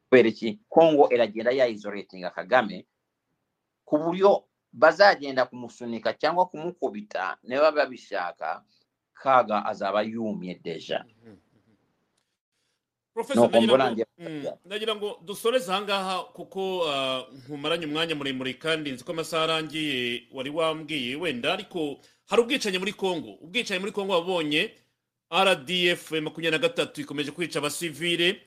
kubera 0.09 0.29
iki 0.29 0.59
congo 0.69 1.09
iragenda 1.13 1.51
yayizoretinga 1.51 2.29
kagame 2.29 2.85
ku 3.85 3.97
buryo 3.97 4.43
bazagenda 4.73 5.45
kumusunika 5.45 6.13
cyangwa 6.13 6.45
kumukubita 6.45 7.37
niba 7.43 7.71
babishaka 7.71 8.63
kaga 9.13 9.65
azaba 9.65 10.01
yumye 10.01 10.55
deja. 10.63 11.05
Ngo 13.17 13.49
mm, 14.17 14.45
ndagira 14.65 14.95
ngo 14.95 15.19
dusoreze 15.25 15.71
ahangaha 15.71 16.23
kuko 16.23 16.87
ah, 16.89 17.25
ntumaranye 17.33 17.85
umwanya 17.85 18.15
muremure 18.15 18.53
kandi 18.53 18.91
nzi 18.91 19.03
ko 19.03 19.11
amasaha 19.11 19.43
arangiye 19.43 20.23
wari 20.31 20.49
wambwiye 20.49 21.15
wenda 21.15 21.53
ariko 21.53 21.99
hari 22.29 22.41
ubwicanyi 22.41 22.77
muri 22.79 22.93
congo 22.93 23.31
ubwicanyi 23.43 23.79
muri 23.79 23.91
congo 23.91 24.13
wabonye 24.13 24.71
rdf 25.31 26.11
makumyabiri 26.11 26.51
na 26.51 26.57
gatatu 26.67 27.01
ikomeje 27.01 27.31
kwica 27.31 27.57
abasivile. 27.59 28.41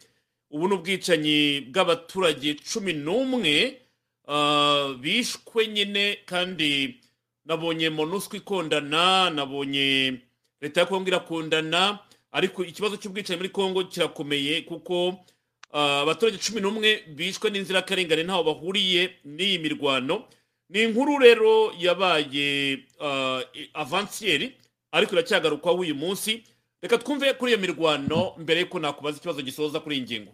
Ubu 0.52 0.68
ni 0.68 0.74
ubwicanyi 0.74 1.60
bw'abaturage 1.72 2.54
cumi 2.54 2.92
n'umwe 2.92 3.80
ah, 4.28 4.94
bishwe 5.00 5.66
nyine 5.66 6.18
kandi 6.26 7.00
nabonye 7.44 7.90
monusco 7.90 8.36
ikondana 8.36 9.30
nabonye 9.30 10.20
leta 10.60 10.80
ya 10.80 10.86
kongo 10.86 11.08
irakundana 11.08 11.98
ariko 12.32 12.64
ikibazo 12.64 12.96
cy'ubwicanyi 12.96 13.36
muri 13.36 13.48
kongo 13.48 13.84
kirakomeye 13.84 14.60
kuko 14.68 15.24
ah, 15.72 16.00
abaturage 16.04 16.38
cumi 16.38 16.60
n'umwe 16.60 17.04
bishwe 17.16 17.50
n'inzirakarengane 17.50 18.22
ntaho 18.22 18.44
bahuriye 18.44 19.10
n'iyi 19.24 19.58
mirwano. 19.58 20.24
Ni 20.68 20.82
inkuru 20.82 21.18
rero 21.18 21.72
yabaye 21.80 22.78
ah, 23.00 23.40
avansiyeri 23.74 24.52
ariko 24.92 25.12
iracyagarukwaho 25.16 25.78
uyu 25.78 25.94
munsi. 25.94 26.44
Reka 26.82 26.98
twumve 26.98 27.32
kuri 27.34 27.52
iyo 27.52 27.58
mirwano 27.60 28.34
mbere 28.38 28.60
y'uko 28.60 28.78
nakubaza 28.78 29.16
ikibazo 29.18 29.42
gisoza 29.42 29.80
kuri 29.80 29.96
iyi 29.96 30.02
ngingo. 30.04 30.32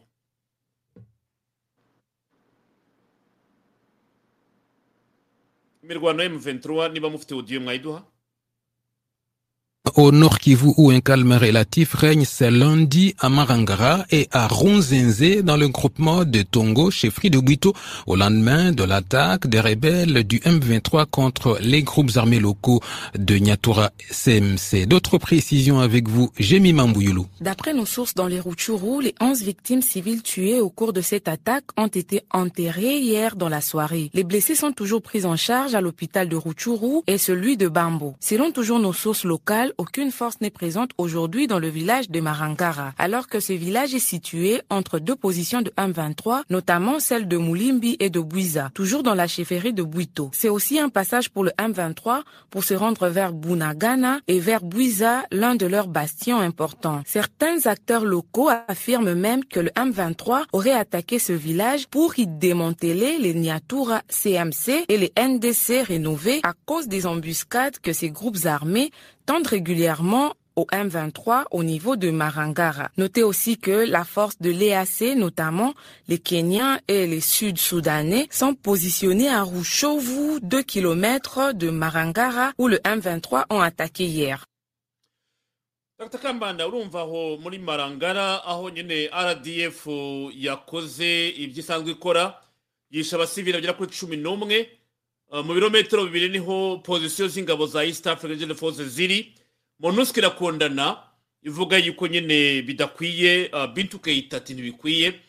Imirwano 5.88 6.22
ya 6.22 6.28
M23 6.28 6.92
niba 6.92 7.10
mufite 7.10 7.34
audio 7.34 7.60
mwayiduha 7.60 8.02
Au 9.94 10.12
Nord 10.12 10.38
Kivu 10.38 10.72
où 10.76 10.90
un 10.90 11.00
calme 11.00 11.32
relatif 11.32 11.94
règne 11.94 12.24
ce 12.24 12.44
lundi 12.50 13.14
à 13.18 13.28
Marangara 13.28 14.04
et 14.10 14.28
à 14.32 14.46
Ronzenze 14.48 15.42
dans 15.42 15.56
le 15.56 15.68
groupement 15.68 16.24
de 16.24 16.42
Tongo, 16.42 16.90
chefferie 16.90 17.30
de 17.30 17.38
Buito, 17.38 17.72
au 18.06 18.16
lendemain 18.16 18.72
de 18.72 18.82
l'attaque 18.82 19.46
des 19.46 19.60
rebelles 19.60 20.24
du 20.24 20.38
M23 20.40 21.06
contre 21.06 21.58
les 21.60 21.82
groupes 21.82 22.10
armés 22.16 22.40
locaux 22.40 22.80
de 23.16 23.36
Nyatura 23.36 23.90
CMC. 24.10 24.86
D'autres 24.86 25.18
précisions 25.18 25.80
avec 25.80 26.08
vous, 26.08 26.30
Jémy 26.38 26.72
Mambouyulu. 26.72 27.22
D'après 27.40 27.72
nos 27.72 27.86
sources 27.86 28.14
dans 28.14 28.26
les 28.26 28.40
Rutshuru, 28.40 29.02
les 29.02 29.14
11 29.20 29.42
victimes 29.42 29.82
civiles 29.82 30.22
tuées 30.22 30.60
au 30.60 30.70
cours 30.70 30.92
de 30.92 31.00
cette 31.00 31.28
attaque 31.28 31.64
ont 31.76 31.86
été 31.86 32.22
enterrées 32.32 32.98
hier 32.98 33.36
dans 33.36 33.48
la 33.48 33.60
soirée. 33.60 34.10
Les 34.14 34.24
blessés 34.24 34.54
sont 34.54 34.72
toujours 34.72 35.02
pris 35.02 35.24
en 35.24 35.36
charge 35.36 35.74
à 35.74 35.80
l'hôpital 35.80 36.28
de 36.28 36.36
Rutshuru 36.36 37.02
et 37.06 37.18
celui 37.18 37.56
de 37.56 37.68
Bambo. 37.68 38.14
Selon 38.20 38.50
toujours 38.50 38.80
nos 38.80 38.92
sources 38.92 39.24
locales, 39.24 39.72
aucune 39.78 40.10
force 40.10 40.40
n'est 40.40 40.50
présente 40.50 40.90
aujourd'hui 40.98 41.46
dans 41.46 41.60
le 41.60 41.68
village 41.68 42.10
de 42.10 42.20
Marangara, 42.20 42.92
alors 42.98 43.28
que 43.28 43.38
ce 43.38 43.52
village 43.52 43.94
est 43.94 44.00
situé 44.00 44.60
entre 44.70 44.98
deux 44.98 45.14
positions 45.14 45.62
de 45.62 45.70
M23, 45.78 46.42
notamment 46.50 46.98
celle 46.98 47.28
de 47.28 47.36
Moulimbi 47.36 47.96
et 48.00 48.10
de 48.10 48.18
Bouiza, 48.18 48.70
toujours 48.74 49.04
dans 49.04 49.14
la 49.14 49.28
chefferie 49.28 49.72
de 49.72 49.84
Buito. 49.84 50.30
C'est 50.34 50.48
aussi 50.48 50.80
un 50.80 50.88
passage 50.88 51.30
pour 51.30 51.44
le 51.44 51.52
M23 51.52 52.22
pour 52.50 52.64
se 52.64 52.74
rendre 52.74 53.08
vers 53.08 53.32
Bunagana 53.32 54.18
et 54.26 54.40
vers 54.40 54.64
Bouiza, 54.64 55.22
l'un 55.30 55.54
de 55.54 55.66
leurs 55.66 55.88
bastions 55.88 56.40
importants. 56.40 57.02
Certains 57.06 57.66
acteurs 57.66 58.04
locaux 58.04 58.50
affirment 58.66 59.14
même 59.14 59.44
que 59.44 59.60
le 59.60 59.70
M23 59.70 60.44
aurait 60.52 60.72
attaqué 60.72 61.20
ce 61.20 61.32
village 61.32 61.86
pour 61.86 62.18
y 62.18 62.26
démanteler 62.26 63.18
les 63.18 63.34
Nyatura 63.34 64.02
CMC 64.08 64.86
et 64.88 64.98
les 64.98 65.12
NDC 65.16 65.86
rénovés 65.86 66.40
à 66.42 66.54
cause 66.66 66.88
des 66.88 67.06
embuscades 67.06 67.78
que 67.78 67.92
ces 67.92 68.10
groupes 68.10 68.44
armés 68.44 68.90
régulièrement 69.46 70.34
au 70.56 70.66
M23 70.72 71.44
au 71.52 71.62
niveau 71.62 71.96
de 71.96 72.10
Marangara. 72.10 72.90
Notez 72.96 73.22
aussi 73.22 73.58
que 73.58 73.88
la 73.88 74.04
force 74.04 74.38
de 74.40 74.50
l'EAC, 74.50 75.16
notamment 75.16 75.74
les 76.08 76.18
Kenyans 76.18 76.78
et 76.88 77.06
les 77.06 77.20
Sud-Soudanais, 77.20 78.26
sont 78.30 78.54
positionnés 78.54 79.28
à 79.28 79.42
Rouchovu, 79.42 80.40
2 80.42 80.62
km 80.62 81.52
de 81.52 81.70
Marangara, 81.70 82.52
où 82.58 82.66
le 82.66 82.78
M23 82.78 83.44
ont 83.50 83.60
attaqué 83.60 84.04
hier. 84.04 84.44
dr 85.98 86.20
kambanda 86.20 86.64
marangara 87.60 88.42
mu 95.32 95.54
birometero 95.54 96.04
bibiri 96.06 96.28
ni 96.28 96.38
ho 96.38 96.78
pozisiyo 96.78 97.28
z'ingabo 97.28 97.66
za 97.66 97.84
east 97.84 98.06
africa 98.06 98.28
regional 98.30 98.56
force 98.56 98.84
ziri. 98.84 99.34
Monusco 99.78 100.20
irakundana 100.20 100.96
ivuga 101.42 101.78
yuko 101.78 102.06
nyine 102.06 102.62
bidakwiye 102.62 103.50
bintu 103.74 103.98
kayita 103.98 104.36
ati 104.36 104.54
ntibikwiye. 104.54 105.20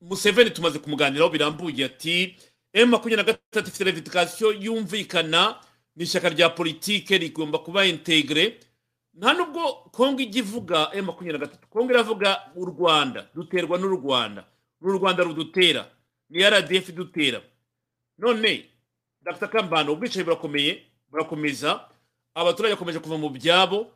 Museveni 0.00 0.50
tumaze 0.50 0.78
kumuganiraho 0.78 1.30
birambuye 1.30 1.84
ati 1.84 2.36
m 2.72 2.88
makumyabiri 2.88 3.16
na 3.16 3.32
gatatu 3.32 3.68
ifite 3.68 3.84
revitikasiyo 3.84 4.52
yumvikana 4.52 5.56
ni 5.96 6.04
ishyaka 6.04 6.28
rya 6.28 6.48
politike 6.48 7.18
rigomba 7.18 7.58
kuba 7.58 7.86
integre. 7.86 8.60
Nta 9.14 9.32
nubwo 9.34 9.72
kongo 9.72 10.20
ijya 10.20 10.38
ivuga 10.38 10.90
m 10.94 11.04
makumyabiri 11.04 11.38
na 11.38 11.46
gatatu 11.46 11.68
kongo 11.68 11.92
iravuga 11.92 12.40
u 12.56 12.64
rwanda 12.64 13.26
duterwa 13.34 13.78
n'u 13.78 13.88
rwanda. 13.88 14.44
N'u 14.80 14.92
rwanda 14.92 15.22
rudutera 15.24 15.90
ni 16.30 16.42
rdf 16.50 16.88
idutera. 16.88 17.40
None 18.18 18.64
dr. 19.26 19.48
Kambano 19.48 19.92
ubwicanyi 19.92 20.24
burakomeye 20.24 20.82
burakomeza. 21.10 21.80
Abaturage 22.34 22.74
bakomeje 22.74 22.98
kuva 22.98 23.18
mu 23.18 23.28
byabo. 23.30 23.90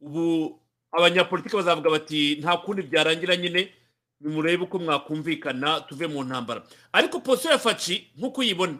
Ubu 0.00 0.58
abanyapolitiki 0.92 1.56
bazavuga 1.56 1.90
bati 1.90 2.36
nta 2.40 2.56
kundi 2.56 2.82
byarangira 2.82 3.36
nyine. 3.36 3.72
Nimurebe 4.20 4.64
uko 4.64 4.78
mwakumvikana 4.78 5.80
tuve 5.80 6.06
mu 6.06 6.24
ntambara. 6.24 6.62
Ariko 6.92 7.20
posiyo 7.20 7.52
ya 7.52 7.58
faci 7.58 8.06
nk'uko 8.16 8.40
uyibona 8.40 8.78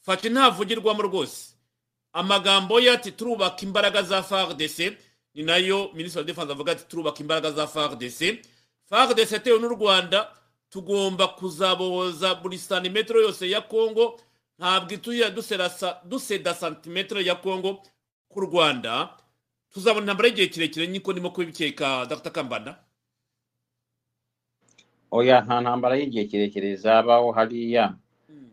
faci 0.00 0.28
ntavugirwamo 0.30 1.02
rwose. 1.02 1.54
Amagambo 2.12 2.80
ye 2.80 2.90
ati 2.92 3.12
turubaka 3.12 3.62
imbaraga 3.62 4.02
za 4.02 4.22
fardc 4.22 4.78
ni 5.34 5.42
na 5.42 5.56
yo 5.56 5.90
minisitiri 5.94 6.18
wa 6.18 6.24
defanse 6.26 6.52
avuga 6.52 6.72
ati 6.72 6.84
turubaka 6.88 7.20
imbaraga 7.20 7.50
za 7.50 7.66
fardc 7.66 8.20
fardc 8.88 9.32
yatewe 9.32 9.58
n'u 9.58 9.68
rwanda. 9.68 10.30
Tugomba 10.70 11.28
kuzabohoza 11.28 12.34
buri 12.34 12.58
santimetero 12.58 13.20
yose 13.22 13.50
ya 13.50 13.60
kongo 13.60 14.20
ntabwo 14.58 14.94
ituye 14.94 15.30
duserasa 15.30 16.00
duseda 16.04 16.54
santimetero 16.54 17.20
ya 17.20 17.34
kongo 17.34 17.82
ku 18.28 18.40
rwanda. 18.40 19.14
Tuzabona 19.72 20.04
intambara 20.04 20.28
y'igihe 20.28 20.48
kirekire 20.48 20.86
niko 20.86 21.12
ndimo 21.12 21.30
kubikeka 21.30 22.06
dr. 22.06 22.30
Kambanda. 22.32 22.78
Oya 25.10 25.40
nta 25.40 25.60
ntambara 25.60 25.96
y'igihe 25.96 26.24
kirekire 26.24 26.76
zabaho 26.76 27.32
hariya. 27.32 27.94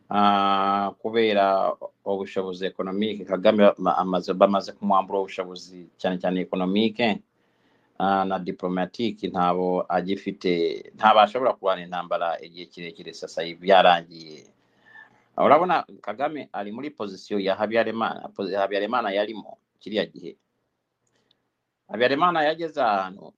Ah, 0.09 0.91
kubera 1.01 1.73
ubushobozi 2.05 2.65
ekonomike 2.65 3.25
kagame 3.25 3.65
ama- 3.77 3.97
amaze 3.97 4.33
bamaze 4.33 4.71
kumwambura 4.71 5.19
ubushobozi 5.19 5.89
cyane 5.97 6.17
cyane 6.21 6.41
ekonomike 6.45 7.19
ah, 7.97 8.21
na 8.25 8.37
diplomatike 8.39 9.27
ntabo 9.33 9.85
agifite 9.89 10.51
ntabo 10.95 11.19
ashobora 11.25 11.53
kurwana 11.57 11.81
intambara 11.81 12.37
igihe 12.41 12.65
kirekire 12.69 13.13
sasa 13.13 13.41
hivi 13.41 13.69
urabona 15.37 15.83
kagame 16.01 16.49
ari 16.53 16.71
muri 16.71 16.89
pozisiyo 16.91 17.39
ya 17.39 17.55
habyarimana 17.55 18.27
pozi- 18.31 18.55
habyarimana 18.55 19.11
yarimo 19.11 19.57
kiriya 19.79 20.05
gihe. 20.05 20.37
Habyarimana 21.91 22.43
yageze 22.47 22.81
ahantu 22.81 23.33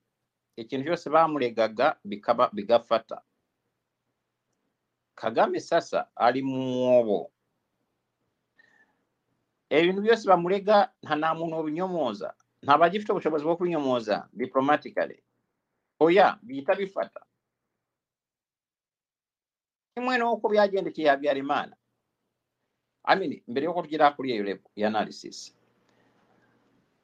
ikintu 0.56 0.84
cyose 0.86 1.10
bamuregaga 1.10 1.96
bikaba 2.04 2.50
bigafata. 2.54 3.22
Kagame 5.14 5.60
sasa 5.60 6.06
ari 6.16 6.42
mu 6.42 6.56
mwobo. 6.62 7.30
Ibintu 9.70 10.00
byose 10.02 10.24
bamurega 10.28 10.92
nta 11.02 11.14
nta 11.18 11.34
muntu 11.34 11.56
wabinyomoza 11.60 12.34
ntabwo 12.62 12.84
agifite 12.86 13.10
ubushobozi 13.12 13.44
bwo 13.44 13.56
kubinyomoza 13.58 14.28
diplomatically. 14.32 15.18
Oya 16.00 16.38
bihita 16.42 16.74
bifata. 16.78 17.20
Kimwe 19.94 20.14
n'uko 20.18 20.46
byagendekeye 20.48 21.08
habyarimana 21.10 21.74
I 23.04 23.16
mean, 23.16 23.42
mbere 23.48 23.64
yuko 23.66 23.82
tugera 23.82 24.10
kuri 24.10 24.32
iyo 24.34 24.44
level 24.44 24.70
ya 24.76 24.88
analysis 24.88 25.54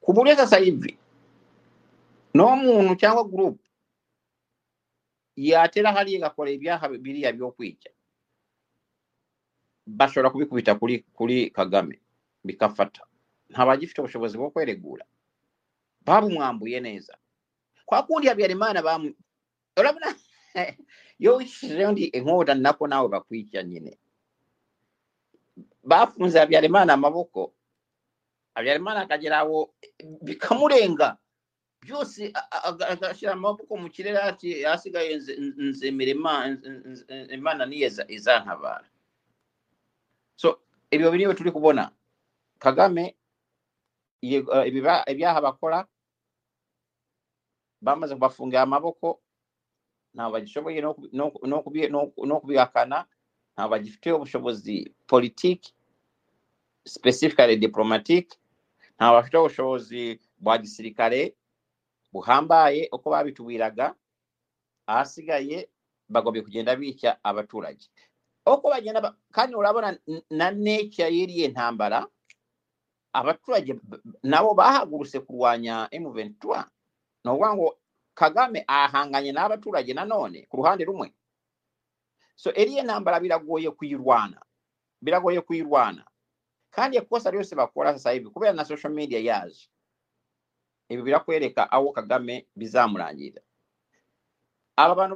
ku 0.01 0.13
buryo 0.13 0.35
sasa 0.35 0.57
hivi 0.57 0.97
n'umuntu 2.33 2.95
cyangwa 2.95 3.23
group 3.23 3.57
yatera 5.35 5.91
hariya 5.93 6.17
igakora 6.19 6.49
ibyaha 6.51 6.85
biriya 6.89 7.33
byo 7.33 7.51
kwica 7.51 7.89
bashobora 9.87 10.29
kubikubita 10.29 10.75
kuri 10.77 11.01
kuri 11.17 11.49
kagame 11.49 11.99
bikafata 12.45 13.01
ntabagifite 13.49 13.99
ubushobozi 14.01 14.37
bwo 14.37 14.49
kweregura 14.53 15.05
babumwambuye 16.05 16.79
neza 16.79 17.17
kwa 17.85 18.03
kundi 18.05 18.27
habyarimana 18.27 18.81
bamu 18.81 19.13
urabona 19.79 20.15
yo 21.19 21.35
wishijeho 21.35 21.91
ndi 21.91 22.03
inkota 22.13 22.53
nako 22.55 22.87
nawe 22.87 23.07
bakwica 23.09 23.63
nyine 23.63 23.97
bafunze 25.85 26.39
habyarimana 26.39 26.93
amaboko. 26.93 27.53
Habyarimana 28.55 29.01
akagera 29.05 29.39
aho 29.39 29.73
bikamurenga. 30.21 31.17
Byose 31.81 32.33
agashyira 32.89 33.33
amaboko 33.37 33.77
mu 33.77 33.89
kirere 33.89 34.17
hasigaye 34.65 35.17
nze- 35.17 35.37
nzemera 35.57 36.11
Ima- 36.11 36.47
nze- 36.49 36.81
nze- 36.89 37.33
imana 37.33 37.65
niyo 37.65 37.87
iza- 37.87 38.07
izantabara 38.09 38.87
so 40.35 40.59
ibyo 40.91 41.11
biriyo 41.11 41.33
turi 41.37 41.51
kubona. 41.51 41.91
Kagame 42.59 43.15
eh, 44.21 44.41
ibyaha 45.07 45.41
bakora 45.41 45.85
bamaze 47.81 48.13
kubafungira 48.17 48.61
amaboko 48.65 49.21
ntabwo 50.15 50.31
bagishoboye 50.33 50.81
no 50.81 52.39
kubihakana 52.41 53.05
ntabwo 53.53 53.69
bagifite 53.77 54.09
ubushobozi 54.11 54.89
politiki 55.07 55.74
specifically 56.85 57.55
diplomatic 57.57 58.33
nta 58.97 59.11
bafite 59.11 59.37
ubushobozi 59.37 60.19
bwa 60.39 60.57
gisirikare 60.57 61.35
buhambaye 62.13 62.89
uko 62.91 63.09
babitubwiraga 63.09 63.95
ahasigaye 64.87 65.69
bagombye 66.09 66.41
kugenda 66.41 66.75
bica 66.75 67.17
abaturage. 67.23 67.89
Uko 68.45 68.69
bagenda 68.69 69.01
ba- 69.01 69.15
kandi 69.31 69.55
urabona 69.55 69.97
na 70.29 70.51
nature 70.51 71.09
y'iriye 71.09 71.47
ntambara 71.49 72.07
abaturage 73.13 73.75
nabo 74.23 74.53
bahagurutse 74.53 75.19
kurwanya 75.19 75.89
M23. 75.91 76.65
Ni 77.23 77.31
ukuvuga 77.31 77.53
ngo 77.55 77.77
Kagame 78.15 78.63
ahanganye 78.67 79.31
n'abaturage 79.35 79.91
nanone 79.93 80.45
ku 80.47 80.57
ruhande 80.63 80.85
rumwe. 80.87 81.11
So 82.35 82.53
iriya 82.55 82.83
ntambara 82.83 83.19
biragoye 83.19 83.71
kuyirwana 83.75 84.39
biragoye 85.01 85.41
kuyirwana 85.41 86.05
kandi 86.75 86.97
ikosa 86.97 87.31
ryose 87.31 87.55
bakora 87.55 87.93
sasa 87.93 88.11
hivi 88.11 88.29
kubera 88.29 88.53
na 88.53 88.65
social 88.65 88.93
media 88.93 89.19
yaje 89.19 89.69
ibi 90.89 91.01
birakwereka 91.01 91.71
aho 91.71 91.91
kagame 91.91 92.47
bizamurangira 92.55 93.41
aba 94.75 94.95
bantu 94.95 95.15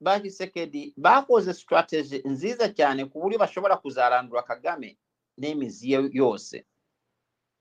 ba 0.00 0.18
gisekedi 0.18 0.94
bakoze 0.96 1.54
strategy 1.54 2.18
nziza 2.26 2.68
cyane 2.74 3.04
ku 3.06 3.20
buryo 3.22 3.38
bashobora 3.38 3.76
kuzarandura 3.78 4.42
kagame 4.42 4.98
n'imizi 5.38 5.92
ye 5.92 6.10
yose. 6.12 6.66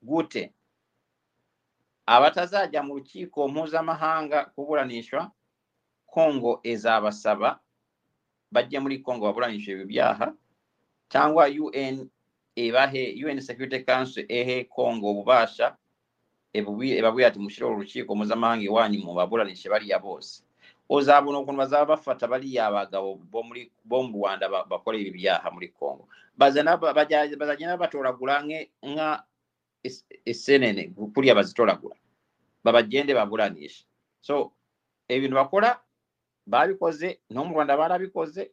Gute? 0.02 0.54
Abatazajya 2.06 2.84
mu 2.84 2.94
rukiko 2.98 3.48
mpuzamahanga 3.48 4.46
kuburanishwa 4.58 5.32
kongo 6.06 6.60
izabasaba 6.64 7.60
bajye 8.52 8.80
muri 8.82 9.00
kongo 9.00 9.26
baburanisha 9.30 9.72
ibi 9.72 9.86
byaha 9.86 10.34
cyangwa 11.08 11.46
un 11.48 12.10
ebahe 12.56 13.16
un 13.26 13.42
security 13.42 13.80
council 13.84 14.26
ehe 14.30 14.64
congo 14.64 15.10
obubasha 15.10 15.76
ebabwira 16.54 17.32
ti 17.32 17.40
mushireho 17.40 17.74
olukiiko 17.74 18.16
mpuzamahanga 18.16 18.66
ewanyu 18.66 19.00
mubabulanishe 19.06 19.70
baliya 19.70 20.00
bose. 20.00 20.44
Ozaabona 20.90 21.38
okuno 21.38 21.58
bazaba 21.58 21.96
bafatta 21.96 22.28
baliya 22.28 22.68
abagabo 22.68 23.16
b'omu 23.86 24.18
rwanda 24.18 24.50
bakola 24.50 24.98
ebibyaha 25.00 25.52
muri 25.52 25.70
congo. 25.72 26.08
Bazajana 26.38 27.78
batolagula 27.78 28.44
nga 28.84 29.24
esenene 30.26 30.92
kulya 31.14 31.36
bazitolagula. 31.36 31.96
Babagende 32.64 33.14
babulanishe. 33.16 33.86
So 34.20 34.52
ebintu 35.08 35.36
bakola 35.36 35.80
babikoze 36.46 37.20
n'omu 37.32 37.54
rwanda 37.56 37.78
baarabikoze 37.78 38.52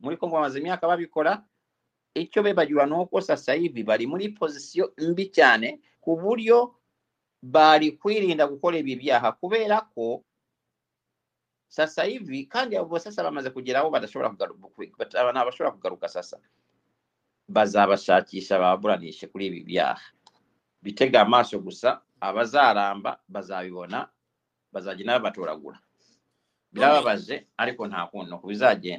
muri 0.00 0.16
congo 0.16 0.34
bamaze 0.34 0.58
emyaka 0.58 0.86
babikola 0.88 1.44
icyo 2.14 2.42
bibagirwa 2.42 2.86
ni 2.86 2.94
uko 2.94 3.20
sasa 3.20 3.52
hivi 3.54 3.82
bari 3.82 4.06
muri 4.06 4.28
pozisiyo 4.28 4.92
mbi 4.98 5.30
cyane 5.30 5.80
ku 6.00 6.16
buryo 6.16 6.74
bari 7.42 7.92
kwirinda 7.96 8.46
gukora 8.46 8.76
ibi 8.78 8.96
byaha 8.96 9.32
kubera 9.32 9.80
ko 9.94 10.24
sasa 11.68 12.02
hivi 12.04 12.44
kandi 12.50 12.76
abo 12.76 12.98
sasa 12.98 13.22
bamaze 13.22 13.50
kugera 13.50 13.80
aho 13.80 13.90
badashobora 13.90 14.30
kugaruka 14.30 15.44
bashobora 15.46 15.70
kugaruka 15.70 16.08
sasa 16.08 16.38
bazabashakisha 17.48 18.58
baburanishe 18.58 19.26
kuri 19.26 19.46
ibi 19.46 19.60
byaha. 19.62 20.02
Bitega 20.82 21.20
amaso 21.22 21.58
gusa 21.58 22.00
abazaramba 22.20 23.20
bazabibona 23.28 24.08
bazagenda 24.72 25.18
babatoragura 25.18 25.78
birababaje 26.72 27.46
ariko 27.56 27.86
nta 27.86 28.06
kuntu 28.06 28.38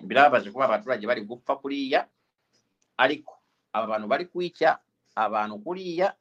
birababaje 0.08 0.52
kuba 0.52 0.66
abaturage 0.66 1.08
bari 1.08 1.22
gupfa 1.24 1.56
kuriya 1.56 2.08
ariko 3.02 3.34
aba 3.74 3.88
bantu 3.88 4.06
bari 4.08 4.26
kwica 4.30 4.78
abantu 5.18 5.60
kuriya 5.66 6.14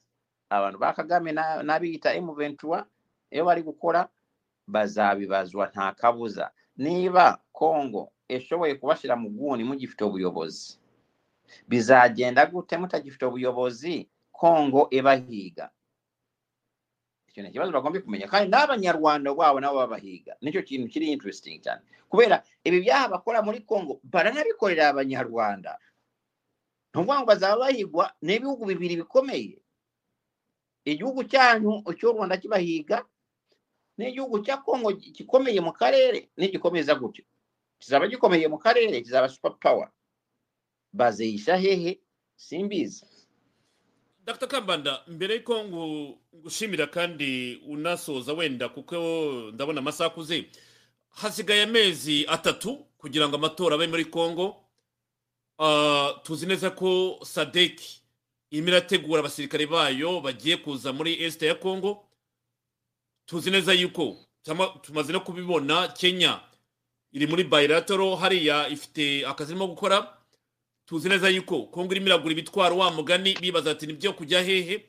abantu 0.50 0.78
ba 0.80 0.92
kagame 0.96 1.32
na- 1.32 1.62
n'abiyita 1.62 2.16
M23 2.16 2.84
iyo 3.30 3.42
bari 3.44 3.62
gukora 3.62 4.08
bazabibazwa 4.66 5.66
nta 5.70 5.92
kabuza. 5.94 6.50
Niba 6.76 7.38
kongo 7.52 8.12
ishoboye 8.28 8.74
kubashyira 8.80 9.16
mu 9.16 9.28
guni 9.30 9.64
mugifite 9.64 10.02
ubuyobozi 10.06 10.78
bizagenda 11.68 12.46
gute 12.46 12.76
mutagifite 12.78 13.26
ubuyobozi 13.26 14.08
kongo 14.32 14.86
ibahiga 14.90 15.70
icyo 17.28 17.42
ni 17.42 17.48
ikibazo 17.50 17.70
bagomba 17.72 18.00
kumenya. 18.00 18.26
Kandi 18.30 18.48
n'abanyarwanda 18.50 19.34
babo 19.34 19.60
nabo 19.60 19.76
babahiga 19.82 20.34
nicyo 20.42 20.62
kintu 20.62 20.88
kiri 20.90 21.12
interesting 21.14 21.60
cyane. 21.62 21.82
Kubera 22.10 22.42
ibi 22.64 22.80
byaha 22.82 23.08
bakora 23.08 23.42
muri 23.42 23.60
kongo 23.62 24.00
baranabikorera 24.02 24.88
abanyarwanda 24.90 25.78
ni 26.94 27.00
ukuvuga 27.00 27.18
ngo 27.20 27.26
bazaba 27.26 27.56
bahigwa 27.60 28.12
n'ibihugu 28.22 28.66
bibiri 28.66 28.96
bikomeye. 28.96 29.62
Igihugu 30.84 31.24
cyanyu 31.24 31.82
cy'u 31.98 32.12
rwanda 32.12 32.36
kibahiga 32.36 33.04
n'igihugu 33.98 34.38
cya 34.44 34.56
kongo 34.64 34.92
gikomeye 34.92 35.60
mu 35.60 35.72
karere 35.72 36.30
nigikomeza 36.36 36.94
gutyo. 36.94 37.24
Kizaba 37.78 38.08
gikomeye 38.08 38.48
mu 38.48 38.58
karere 38.58 39.00
kizaba 39.02 39.28
super 39.28 39.54
power. 39.60 39.90
Bazeyisha 40.92 41.56
hehe 41.56 42.00
simbizi. 42.36 43.04
Dr. 44.26 44.48
Kambanda 44.48 45.02
mbere 45.06 45.34
y'uko 45.34 45.64
ngu- 45.64 46.18
ngushimira 46.36 46.86
kandi 46.86 47.60
unasoza 47.66 48.32
wenda 48.32 48.68
kuko 48.68 48.96
ndabona 49.54 49.78
amasaha 49.80 50.10
akuze 50.10 50.50
hasigaye 51.10 51.62
amezi 51.62 52.26
atatu 52.28 52.76
kugira 52.98 53.28
ngo 53.28 53.36
amatora 53.36 53.74
abe 53.74 53.86
muri 53.86 54.04
congo. 54.04 54.64
Tuzi 56.22 56.46
neza 56.46 56.70
ko 56.70 57.18
sadeki 57.24 58.00
irimo 58.50 58.68
irategura 58.68 59.20
abasirikare 59.20 59.66
bayo 59.66 60.20
bagiye 60.20 60.56
kuza 60.56 60.92
muri 60.92 61.22
esite 61.22 61.46
ya 61.46 61.54
congo. 61.54 62.04
Tuzi 63.26 63.50
neza 63.50 63.72
yuko 63.72 64.16
tumaze 64.82 65.12
no 65.12 65.20
kubibona 65.20 65.88
kenya 65.88 66.40
iri 67.12 67.26
muri 67.26 67.44
bayilatoro 67.44 68.16
hariya 68.16 68.68
ifite 68.68 69.26
akazi 69.26 69.52
irimo 69.52 69.66
gukora. 69.66 70.16
Tuzi 70.86 71.08
neza 71.08 71.28
yuko 71.28 71.62
kongo 71.70 71.92
irimo 71.92 72.06
iragura 72.06 72.32
ibitwaro 72.32 72.76
wa 72.76 72.90
mugani 72.90 73.34
bibaza 73.40 73.70
ati 73.70 73.86
ni 73.86 73.92
byo 73.92 74.12
kujya 74.12 74.42
hehe? 74.42 74.86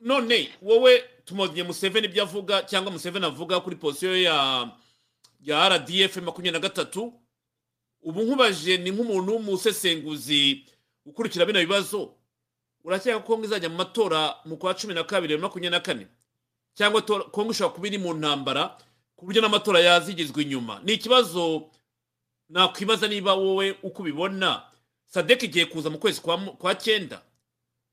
None 0.00 0.48
wowe 0.62 0.98
tumodye 1.24 1.62
museveni 1.62 2.06
ibyo 2.06 2.22
avuga 2.22 2.62
cyangwa 2.62 2.92
museveni 2.92 3.26
avuga 3.26 3.60
kuri 3.60 3.76
posiyo 3.76 4.22
ya 4.22 4.70
ya 5.40 5.68
rdf 5.68 6.16
makumyabiri 6.16 6.52
na 6.52 6.58
gatatu 6.58 7.12
ubu 8.04 8.22
nkubaje 8.22 8.76
ni 8.76 8.90
nk'umuntu 8.90 9.32
w'umusesenguzi 9.32 10.64
ukurikira 11.06 11.46
bino 11.46 11.58
bibazo. 11.60 12.14
Urakeka 12.84 13.18
ko 13.18 13.26
kongo 13.26 13.44
izajya 13.44 13.68
mu 13.68 13.76
matora 13.76 14.36
mu 14.44 14.56
kwa 14.56 14.74
cumi 14.74 14.94
na 14.94 15.04
kabiri 15.04 15.34
na 15.34 15.40
makumyabiri 15.40 15.70
na 15.70 15.80
kane? 15.80 16.06
Cyangwa 16.74 17.02
kongo 17.32 17.50
ishobora 17.52 17.74
kuba 17.74 17.86
iri 17.88 17.98
mu 17.98 18.12
ntambara 18.14 18.76
ku 19.16 19.24
buryo 19.24 19.40
n'amatora 19.42 19.80
yazigizwa 19.80 20.42
inyuma? 20.42 20.80
Ni 20.84 20.92
ikibazo 20.92 21.70
nakwibaza 22.48 23.08
niba 23.08 23.34
wowe 23.34 23.76
uko 23.82 24.02
ubibona. 24.02 24.62
Sadek 25.06 25.42
igiye 25.42 25.66
kuza 25.66 25.90
mu 25.90 25.98
kwezi 25.98 26.20
kwa, 26.20 26.74
cyenda. 26.74 27.22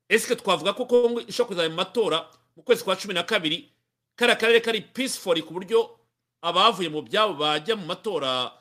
Ese 0.08 0.36
twavuga 0.36 0.72
ko 0.76 0.84
kongo 0.84 1.20
ishobora 1.24 1.48
kuzajya 1.48 1.70
mu 1.70 1.76
matora 1.76 2.28
mu 2.56 2.62
kwezi 2.62 2.84
kwa 2.84 2.96
cumi 2.96 3.14
na 3.14 3.22
kabiri? 3.22 3.72
Kariya 4.16 4.36
karere 4.36 4.60
kari 4.60 4.80
peaceful 4.80 5.40
ku 5.42 5.54
buryo 5.56 5.96
abavuye 6.42 6.88
mu 6.92 7.00
byabo 7.02 7.34
bajya 7.34 7.76
mu 7.76 7.86
matora 7.86 8.52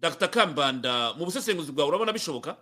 dr. 0.00 0.28
Kambanda 0.30 1.12
mu 1.14 1.24
busesenguzi 1.24 1.72
bwawe 1.72 1.88
urabona 1.88 2.12
bishoboka? 2.12 2.56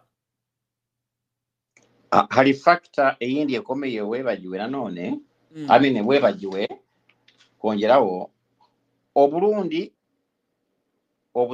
Ah, 2.11 2.27
hari 2.31 2.55
factor 2.55 3.17
eyindi 3.21 3.55
ekomeye 3.55 4.01
webagiwe 4.03 4.59
nanone 4.59 5.21
Mm. 5.51 5.71
amine 5.71 6.01
webagiwe 6.03 6.69
kongeraho 7.59 8.31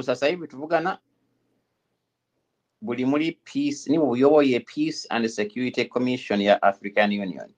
sasa 0.03 0.27
hivi 0.27 0.47
tuvugana 0.47 0.99
buli 2.81 3.05
muri 3.05 3.31
peace 3.31 3.87
ni 3.89 3.97
buyoboye 3.97 4.59
peace 4.59 5.07
and 5.09 5.27
security 5.27 5.85
commission 5.85 6.41
ya 6.41 6.61
african 6.61 7.09
union. 7.11 7.53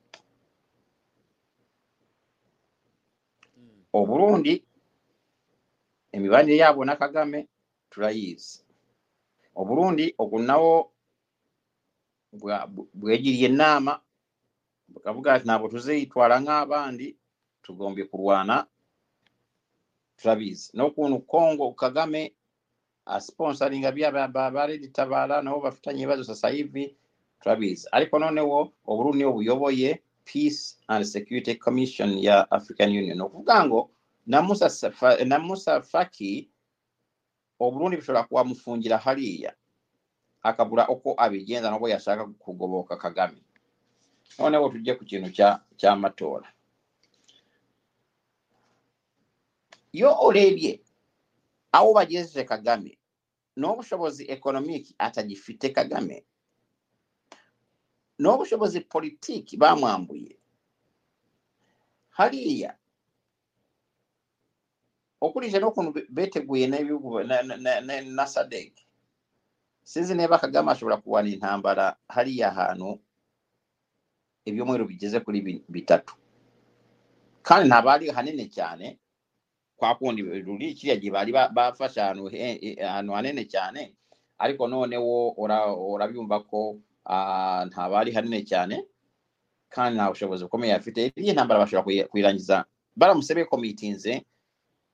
Oburundi 3.94 4.64
emibanire 6.12 6.58
yabwo 6.58 6.86
na 6.86 6.96
kagame 6.96 7.48
tulayiizi 7.98 8.62
obulundi 9.58 10.06
ogunawo 10.22 10.94
bwegiri 12.94 13.40
ennaama 13.50 13.94
bwekavuga 14.92 15.34
ati 15.34 15.46
nabwe 15.48 15.68
tuzeyitwala 15.74 16.36
ng'abandi 16.46 17.08
tugombye 17.64 18.04
kulwana 18.12 18.56
tulabizi 20.18 20.70
nokunu 20.78 21.18
congo 21.32 21.66
kagame 21.74 22.22
asponsoringa 23.06 23.90
byababaledi 23.92 24.88
tabaala 24.94 25.42
nabo 25.42 25.60
bafutanye 25.66 26.00
ebibazo 26.02 26.24
sasa 26.30 26.54
hivi 26.54 26.86
tulabizi 27.42 27.90
ariko 27.96 28.14
nonewo 28.22 28.58
oburundi 28.86 29.24
obuyoboye 29.26 29.90
peace 30.28 30.62
and 30.88 31.06
security 31.06 31.56
commission 31.56 32.10
ya 32.20 32.52
african 32.52 32.90
union. 32.90 33.22
Okuvuga 33.22 33.66
ngo 33.66 33.92
namusa, 34.28 34.68
namusa 35.26 35.82
faki 35.82 36.50
obulundi 37.60 37.98
busobola 37.98 38.24
kuwa 38.24 38.44
mufungira 38.44 38.98
haliya 38.98 39.56
akabula 40.44 40.86
oko 40.86 41.14
abigenza 41.18 41.70
nobwe 41.72 41.92
yasaka 41.92 42.26
kugoboka 42.26 42.98
kagame. 42.98 43.42
Noonewo 44.40 44.70
tujje 44.70 44.94
ku 44.96 45.06
kintu 45.06 45.32
kyamatoola 45.78 46.48
yo 49.94 50.14
olebye 50.20 50.82
awo 51.72 51.94
bagezese 51.94 52.44
kagame 52.44 52.98
n'obushobozi 53.58 54.24
ekonomiki 54.30 54.96
atagifite 54.98 55.70
kagame 55.74 56.24
n'obushobozi 58.20 58.80
politiki 58.86 59.58
bamwambuye 59.58 60.38
haliya 62.10 62.78
ukurije 65.22 65.60
n'ukuntu 65.60 65.92
be- 65.94 66.08
beteguye 66.10 66.68
na, 66.68 68.26
sadek 68.28 68.74
sinzi 69.84 70.16
niba 70.16 70.38
kagame 70.40 70.72
ashobora 70.72 70.98
kurwana 70.98 71.30
intambara 71.30 71.96
hariya 72.10 72.52
hantu 72.52 73.00
ibyumweru 74.46 74.86
bigeze 74.88 75.20
kuri 75.20 75.42
bi- 75.42 75.64
bitatu. 75.70 76.14
Kandi 77.44 77.68
ntabwo 77.70 77.90
ari 77.92 78.10
hanini 78.12 78.48
cyane 78.52 79.00
kwa 79.78 79.96
kundi 79.96 80.22
ruri 80.24 80.74
kiriya 80.76 80.96
gihe 81.00 81.12
bari 81.12 81.32
ba- 81.32 81.50
bafashe 81.50 82.02
ahantu 82.02 83.12
hanini 83.14 83.46
cyane 83.48 83.94
ariko 84.40 84.68
noneho 84.68 85.30
ura- 85.38 85.72
urabyumva 85.76 86.40
ko 86.48 86.80
ntabwo 87.68 87.96
ari 87.98 88.12
hanini 88.12 88.44
cyane 88.44 88.84
kandi 89.70 89.96
nta 90.00 90.10
bushobozi 90.12 90.44
bukomeye. 90.48 90.74
Afite 90.76 91.12
iyi 91.16 91.32
ntambara 91.34 91.60
bashobora 91.64 91.84
kuyi- 91.88 92.08
kuyirangiza. 92.08 92.66
Baramutse 92.96 93.36
bekomitinze 93.36 94.24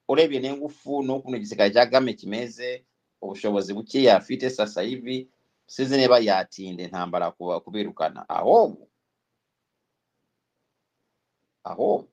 urebye 0.08 0.40
n'ingufu 0.40 1.04
n'ukuntu 1.04 1.38
igisirikare 1.38 1.72
cya 1.74 1.86
kagame 1.86 2.14
kimeze 2.14 2.86
ubushobozi 3.22 3.74
buke 3.74 4.12
afite 4.12 4.50
sasa 4.50 4.82
hivi 4.82 5.30
sinzi 5.66 5.98
niba 5.98 6.20
yatinda 6.20 6.84
intambara 6.84 7.32
kubirukana. 7.64 8.28
Ahubwo 8.30 8.88
ahubwo 11.64 12.08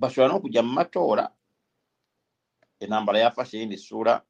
bashobora 0.00 0.32
no 0.32 0.40
kujya 0.40 0.62
mu 0.62 0.72
matora. 0.72 1.28
Intambara 2.80 3.18
yafashe 3.18 3.56
iyindi 3.60 3.76
sura 3.76 4.24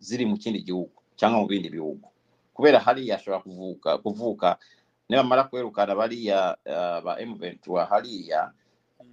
ziri 0.00 0.24
mu 0.26 0.36
kindi 0.40 0.64
gihugu 0.64 0.96
cyangwa 1.16 1.40
mu 1.40 1.46
bindi 1.46 1.68
bihugu. 1.68 2.08
Kubera 2.56 2.80
hariya 2.80 3.16
ashobora 3.20 3.42
kuvuka 3.44 3.90
kuvuka. 4.00 4.48
Nibamara 5.08 5.44
kwerukana 5.44 5.92
bariya 5.94 6.56
ah, 6.64 7.00
ba 7.04 7.20
M23 7.20 7.60
hariya 7.86 8.52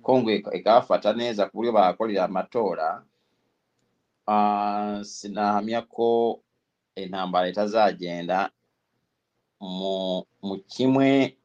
congo 0.01 0.29
ekafata 0.31 1.13
neza 1.13 1.45
ku 1.49 1.57
bulyo 1.57 1.71
baakolera 1.71 2.25
amatoora 2.25 3.03
sinahamyako 5.03 6.41
entambala 6.95 7.47
etazagenda 7.47 8.51
mu 9.61 10.55
kimwe 10.73 11.37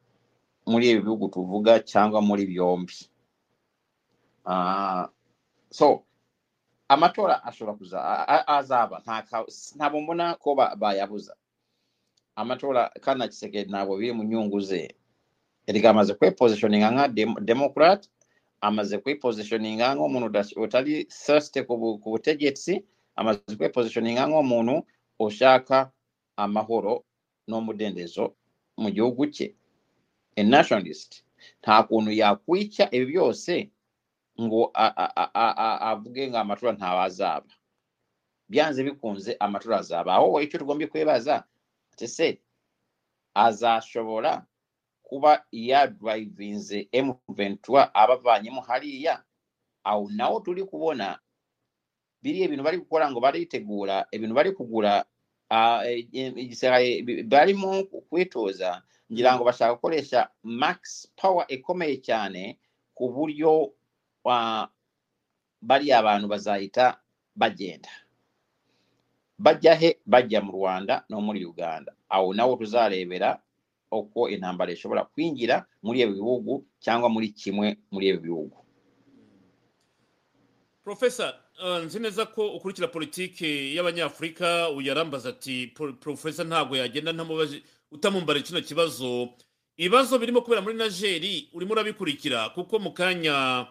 muri 0.67 0.85
ebibugu 0.91 1.27
tuvuga 1.29 1.79
cyangwa 1.79 2.19
muri 2.21 2.43
byombi. 2.45 2.97
So 5.69 6.03
amatora 6.89 7.43
ashobora 7.43 7.77
kuza 7.77 7.97
azaba 8.47 9.01
ntabwo 9.75 9.97
mbona 10.01 10.35
ko 10.35 10.55
bayabuza. 10.55 11.35
Amatora 12.35 12.89
kana 13.01 13.27
kisekedi 13.27 13.71
ntabwo 13.71 13.97
biri 13.97 14.13
mu 14.13 14.23
nyungu 14.23 14.59
ze. 14.59 14.95
Rikamaze 15.67 16.13
kwepositioninga 16.13 16.91
nka 16.91 17.05
democrate 17.43 18.09
amaze 18.61 18.97
kwipositioninga 18.97 19.95
nk'umuntu 19.95 20.27
utari 20.63 21.05
thirsty 21.05 21.61
ku 21.67 21.77
butegetsi 22.13 22.73
amaze 23.15 23.39
kwipositioninga 23.57 24.23
nk'umuntu 24.27 24.75
ushaka 25.19 25.91
amahoro 26.37 27.03
n'umudendezo 27.47 28.35
mu 28.81 28.89
gihugu 28.95 29.25
cye 29.35 29.47
a 30.37 30.43
nationalist 30.43 31.11
nta 31.61 31.83
kuntu 31.87 32.11
yakwica 32.21 32.83
ibi 32.95 33.05
byose 33.13 33.53
ngo 34.41 34.61
avuge 35.89 36.23
ngo 36.29 36.37
amatora 36.37 36.71
ntawazaba 36.77 37.49
byanze 38.49 38.79
bikunze 38.85 39.31
amatora 39.39 39.77
azaba 39.81 40.13
aho 40.17 40.41
icyo 40.45 40.57
tugomba 40.61 40.85
kwibaza 40.87 41.35
ati 41.93 42.07
se 42.07 42.27
azashobora 43.33 44.45
kuba 45.07 45.31
yadrivinze 45.51 46.87
m23 46.93 47.89
abavaanyemu 47.93 48.61
haliya 48.61 49.23
awo 49.83 50.09
nawo 50.11 50.39
tuli 50.43 50.63
kubona 50.63 51.19
biri 52.21 52.41
ebintu 52.43 52.63
bali 52.63 52.77
kukola 52.83 53.05
nga 53.11 53.19
baliteguula 53.19 53.95
ebintu 54.11 54.33
bali 54.35 54.51
kugula 54.51 54.93
e, 55.87 56.07
e, 56.11 57.23
balimu 57.23 57.87
kwetooza 58.09 58.83
ngira 59.11 59.35
ngo 59.35 59.43
bashaka 59.47 59.75
kukoresha 59.75 60.19
max 60.43 61.07
power 61.15 61.45
ekomeye 61.55 61.95
cyane 62.07 62.59
ku 62.97 63.07
buryo 63.15 63.71
bali 65.67 65.87
abantu 65.99 66.27
bazahita 66.27 66.99
bagenda 67.35 67.91
bajja 69.39 69.73
he 69.75 69.89
bajja 70.05 70.41
mu 70.41 70.51
rwanda 70.51 71.05
no 71.09 71.21
muri 71.21 71.45
uganda. 71.45 71.93
Awo 72.09 72.33
nawo 72.33 72.55
tuzarebera 72.55 73.39
uko 73.91 74.29
intambara 74.29 74.71
ishobora 74.71 75.03
kwinjira 75.05 75.65
muri 75.83 76.01
ibi 76.01 76.13
bihugu 76.13 76.65
cyangwa 76.79 77.09
muri 77.09 77.29
kimwe 77.29 77.77
muri 77.91 78.07
ibi 78.07 78.17
bihugu. 78.27 78.57
Profesa 80.83 81.33
uh, 81.63 81.77
nzi 81.85 81.99
neza 81.99 82.25
ko 82.25 82.47
ukurikira 82.55 82.87
politiki 82.87 83.75
y'abanyafurika 83.75 84.69
uyarambaza 84.69 85.29
ati 85.29 85.67
"Pro- 85.75 85.93
profesa 85.93 86.43
ntabwo 86.43 86.77
yagenda 86.77 87.13
ntamubaje 87.13 87.63
utamumbara 87.91 88.39
kino 88.39 88.61
kibazo. 88.61 89.29
Ibibazo 89.77 90.19
birimo 90.19 90.41
kubera 90.41 90.61
muri 90.61 90.75
nigeri 90.75 91.49
urimo 91.53 91.73
urabikurikira 91.73 92.49
kuko 92.49 92.79
mu 92.79 92.91
kanya 92.91 93.67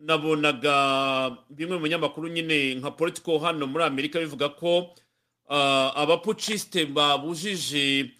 nabonaga 0.00 1.36
bimwe 1.50 1.76
mu 1.76 1.82
binyamakuru 1.82 2.28
nyine 2.28 2.74
nka 2.74 2.90
politico 2.90 3.38
hano 3.38 3.66
muri 3.66 3.84
amerika 3.84 4.18
bivuga 4.20 4.48
ko 4.48 4.90
uh, 5.48 5.90
abapucisite 5.96 6.86
babujije 6.86 8.10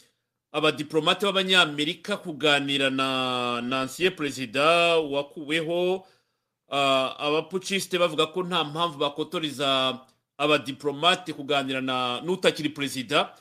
abadiplomate 0.55 1.27
b'abanyamerika 1.27 2.17
kuganira 2.17 2.91
na 2.91 3.61
nansiye 3.61 4.11
perezida 4.11 4.63
wakuweho 4.99 5.95
uh, 5.95 7.21
abapucisite 7.27 7.99
bavuga 7.99 8.27
ko 8.27 8.43
nta 8.43 8.65
mpamvu 8.65 8.99
bakotoriza 8.99 9.99
abadiplomate 10.39 11.33
kuganira 11.33 11.81
n'utakiri 12.23 12.69
perezida 12.69 13.35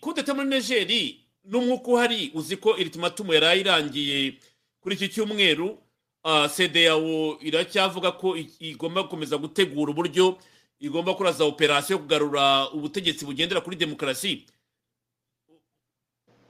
kudeta 0.00 0.34
muri 0.34 0.48
nigeri 0.48 1.20
n'umwuka 1.44 1.88
uhari 1.90 2.30
uzi 2.34 2.56
ko 2.56 2.76
iritimatumu 2.76 3.32
yari 3.32 3.60
irangiye 3.60 4.30
ku 4.32 4.38
kuri 4.80 4.94
iki 4.94 5.08
cyumweru 5.08 5.78
ah, 6.24 6.48
CEDEAO 6.48 7.38
iracyavuga 7.40 8.12
ko 8.12 8.36
igomba 8.60 9.02
gukomeza 9.02 9.38
gutegura 9.38 9.90
uburyo 9.90 10.36
igomba 10.80 11.12
gukora 11.12 11.32
za 11.32 11.44
operasiyo 11.44 11.96
yo 11.96 12.02
kugarura 12.02 12.70
ubutegetsi 12.70 13.24
bugendera 13.24 13.60
kuri 13.60 13.76
demokarasi. 13.76 14.44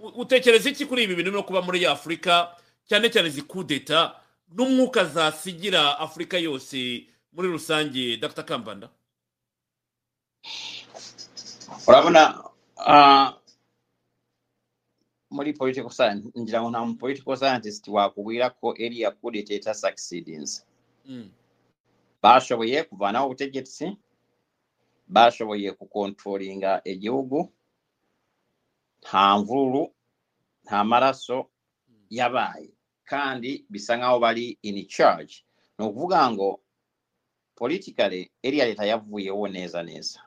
Utekereza 0.00 0.70
iki 0.70 0.86
kuri 0.86 1.02
ibi 1.04 1.14
bintu 1.14 1.30
no 1.30 1.42
kuba 1.42 1.62
muri 1.62 1.86
afurika 1.86 2.56
cyane 2.88 3.08
cyane 3.10 3.28
zikudeta 3.30 4.14
n'umwuka 4.54 5.04
zasigira 5.04 5.98
afurika 5.98 6.38
yose 6.38 7.06
muri 7.32 7.48
rusange 7.48 8.16
dr. 8.16 8.42
Kambanda. 8.44 8.88
Urabona 11.88 12.44
ah, 12.76 13.32
muri 15.30 15.52
political 15.52 15.90
science 15.90 16.24
ngira 16.38 16.60
ngo 16.62 16.70
nta 16.70 16.80
mu 16.86 16.94
political 16.96 17.36
scientist 17.36 17.88
wakubwira 17.88 18.50
ko 18.50 18.74
iriya 18.78 19.10
kudeta 19.10 19.54
ita 19.54 19.74
succeedings 19.74 20.62
Mm. 21.06 21.30
bashoboye 22.22 22.82
kuvanaho 22.84 23.26
ubutegetsi 23.26 23.94
bashoboye 25.06 25.70
kukontrolinga 25.72 26.80
igihugu 26.84 27.52
nta 29.06 29.38
mvururu 29.38 29.94
nta 30.64 30.84
maraso 30.84 31.50
yabaye. 32.10 32.70
Kandi 33.04 33.64
bisa 33.70 33.96
nkaho 33.96 34.18
bari 34.18 34.58
in 34.62 34.86
charge. 34.88 35.44
Ni 35.78 35.86
ukuvuga 35.86 36.30
ngo 36.30 36.60
politikale 37.54 38.30
iriya 38.42 38.66
leta 38.66 38.84
yavuyeho 38.84 39.48
neza 39.48 39.82
neza. 39.82 40.20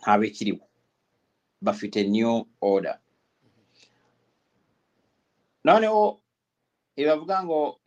Ntabikiriho 0.00 0.64
bafite 1.60 2.04
new 2.08 2.44
order. 2.60 2.98
Noneho 5.64 6.20
ibavuga 6.96 7.44
ngo 7.44 7.80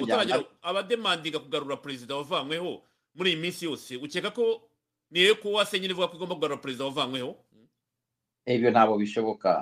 njyana- 0.00 0.24
utaragera 0.24 0.44
abademandinga 0.62 1.38
kugarura 1.38 1.76
perezida 1.76 2.16
wavanyweho 2.16 2.82
muri 3.14 3.30
iyi 3.32 3.40
minsi 3.40 3.64
yose. 3.68 3.96
Ukeka 3.96 4.30
ko 4.32 4.62
niyo 5.10 5.34
kuba 5.36 5.64
nyine 5.80 5.92
ivuga 5.92 6.08
ko 6.08 6.16
igomba 6.16 6.34
kugarura 6.34 6.56
perezida 6.62 6.84
wavanyweho? 6.88 7.36
ebyo 8.54 8.70
nabo 8.70 8.94
bisoboka 9.02 9.52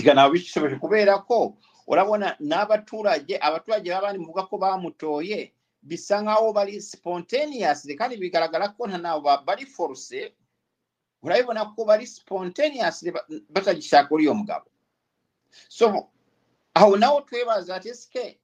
nga 0.00 0.12
nabo 0.14 0.30
bikisoboka 0.34 0.76
kubeerako 0.82 1.56
olabona 1.86 2.36
n'abatulaje 2.40 3.34
abatulaje 3.46 3.88
baba 3.90 4.14
mubugako 4.14 4.54
bamutooye 4.62 5.52
bisangawo 5.82 6.52
bali 6.52 6.80
spontaneously 6.80 7.94
kandi 7.96 8.16
bigalagalako 8.16 8.86
nanabo 8.86 9.28
bali 9.46 9.66
force 9.66 10.20
olabe 11.22 11.42
bonako 11.42 11.80
bali 11.84 12.06
spontaneously 12.06 13.10
batagishaka 13.50 14.14
oli 14.14 14.28
omugabo 14.28 14.68
so 15.68 16.08
awo 16.74 16.96
nawo 16.96 17.20
twebaza 17.20 17.76
ati 17.76 17.94
sike 17.94 18.38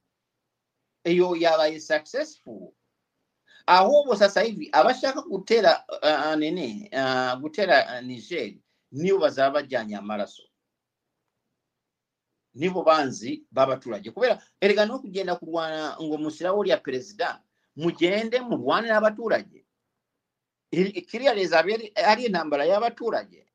eyo 1.05 1.37
yabaye 1.37 1.81
successful? 1.81 2.73
Aho 3.67 4.01
obwo 4.01 4.17
sasa 4.17 4.43
hivi 4.43 4.69
abashaka 4.73 5.23
gutera 5.23 5.85
uh, 5.89 6.09
eh, 6.09 6.33
eh, 6.33 6.39
nini 6.39 6.89
uh, 6.93 6.99
eh, 6.99 7.37
gutera 7.41 8.01
niger 8.01 8.55
nibo 8.93 9.19
bazaba 9.19 9.55
bajjanya 9.55 9.99
amaraso. 9.99 10.43
Nibo 12.55 12.83
banzi 12.83 13.47
babatulaje 13.51 14.11
kubera 14.11 14.43
erega 14.61 14.87
n'okugenda 14.87 15.37
kulwana 15.37 15.97
ng'omusirawo 16.03 16.65
lya 16.65 16.77
perezida 16.77 17.43
mugende 17.77 18.41
murwane 18.41 18.89
mulwanire 18.89 19.65
kiriya 20.71 21.03
kiriyaleza 21.09 21.59
ali 21.59 22.25
enambala 22.27 22.65
y'abatulaje 22.65 23.47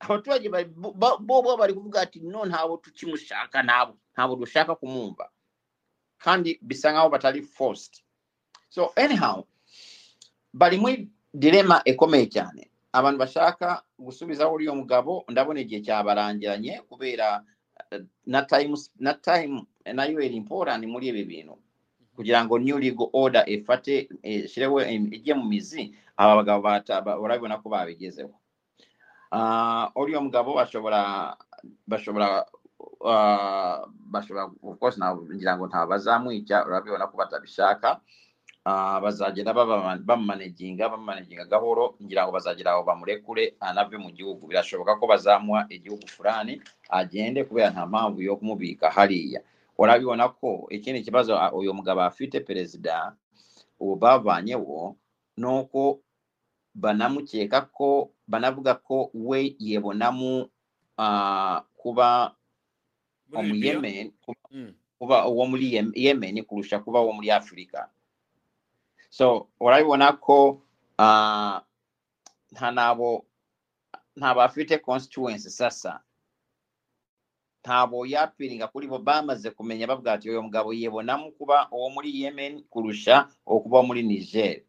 abatulaje 0.00 0.48
boobwa 1.20 1.56
bali 1.56 1.74
kuvuga 1.74 2.00
ati 2.00 2.20
no 2.20 2.44
ntaabo 2.44 2.76
tukimushaka 2.76 3.62
naabo 3.62 3.98
ntaabo 4.12 4.36
dushaka 4.36 4.74
kumumba 4.74 5.30
kandi 6.18 6.58
bisangawo 6.62 7.08
batali 7.10 7.42
forced. 7.42 8.02
So 8.68 8.92
anyhow 8.96 9.44
bali 10.52 10.76
direma 10.76 11.08
dilema 11.34 11.82
ekomeye 11.84 12.26
cyane 12.26 12.69
abantu 12.92 13.18
bashaka 13.22 13.82
gusubizaho 13.98 14.54
uriya 14.54 14.74
mugabo 14.74 15.24
ndabona 15.30 15.60
igihe 15.60 15.80
cyabarangiranye 15.86 16.82
kubera 16.88 17.44
eh, 17.90 18.02
na 18.26 18.42
time 18.42 18.74
na 18.98 19.14
time 19.14 19.62
nayo 19.94 20.20
iri 20.20 20.36
important 20.36 20.82
muri 20.86 21.08
ibi 21.14 21.24
bintu. 21.24 21.54
Kugira 22.16 22.44
ngo 22.44 22.58
new 22.58 22.78
legal 22.78 23.08
order 23.12 23.44
ifate 23.46 24.08
eh, 24.22 24.44
ishyireho 24.44 24.82
ijye 25.16 25.32
mu 25.34 25.44
mizi 25.48 25.94
aba 26.16 26.42
bagabo 26.42 26.66
urabibona 27.22 27.62
ko 27.62 27.68
babigezeho. 27.70 28.34
Ah, 29.32 29.88
uriya 29.94 30.20
mugabo 30.20 30.58
bashobora 30.58 31.32
bashobora 31.86 32.44
ah, 33.06 33.86
bashobora 34.10 34.50
of 34.62 34.76
course 34.78 34.98
ngira 34.98 35.54
ngo 35.56 35.70
ntabazamwica 35.70 36.66
urabibona 36.66 37.06
ko 37.06 37.14
batabishaka 37.16 38.00
bazagenda 38.64 39.54
baba- 39.54 39.96
bamanaginga 40.04 40.88
bamanaginga 40.88 41.44
gahoro 41.44 41.96
ngira 42.02 42.24
ngo 42.24 42.32
bazagera 42.32 42.72
aho 42.76 42.82
bamurekure 42.84 43.54
anave 43.60 43.96
mu 43.96 44.10
gihugu 44.12 44.46
birashoboka 44.46 44.96
ko 45.00 45.06
bazamuha 45.08 45.66
igihugu 45.72 46.04
fulani 46.06 46.60
agende 46.88 47.44
kubera 47.44 47.70
nta 47.72 47.86
mpamvu 47.86 48.20
yo 48.22 48.36
kumubika 48.36 48.90
hariya 48.92 49.40
urabibona 49.78 50.28
ko 50.28 50.68
ikindi 50.70 51.00
kibazo 51.02 51.32
ah, 51.40 51.52
uyu 51.52 51.72
mugabo 51.74 52.00
afite 52.04 52.40
perezida 52.44 53.16
ubu 53.80 53.96
bavanyeho 53.96 54.96
ni 55.40 55.46
uko 55.46 56.00
banamukeka 56.76 57.60
ko 57.72 58.12
banavuga 58.28 58.74
ko 58.76 59.08
we 59.14 59.56
yebonamo 59.58 60.48
ah, 61.00 61.64
kuba 61.80 62.36
muri 63.32 63.48
Libya? 63.52 63.78
umuyemen 63.78 64.12
Mm. 64.52 64.74
kuba 64.98 65.28
uwo 65.30 65.46
muri 65.46 65.72
Yem- 65.78 65.94
yemen 65.96 66.42
kurusha 66.44 66.78
kuba 66.82 67.00
uwo 67.00 67.12
muri 67.16 67.30
afurika 67.30 67.88
so 69.10 69.48
urabibona 69.60 70.12
ko 70.20 70.62
ah, 70.98 71.60
nta 72.52 72.70
nabo 72.70 73.24
ntabwo 74.16 74.42
afite 74.42 74.78
constituency 74.78 75.50
sasa. 75.50 76.00
Ntabwo 77.64 78.06
yapiringa 78.06 78.66
kuri 78.72 78.86
bo 78.88 78.98
bamaze 78.98 79.50
kumenya 79.50 79.86
bavuga 79.86 80.12
ati 80.16 80.30
uyu 80.30 80.42
mugabo 80.42 80.72
yibonamo 80.72 81.30
kuba 81.36 81.68
uwo 81.70 81.90
muri 81.90 82.08
yemen 82.22 82.62
kurusha 82.72 83.28
uwo 83.46 83.60
kuba 83.60 83.82
muri 83.82 84.02
niger. 84.02 84.60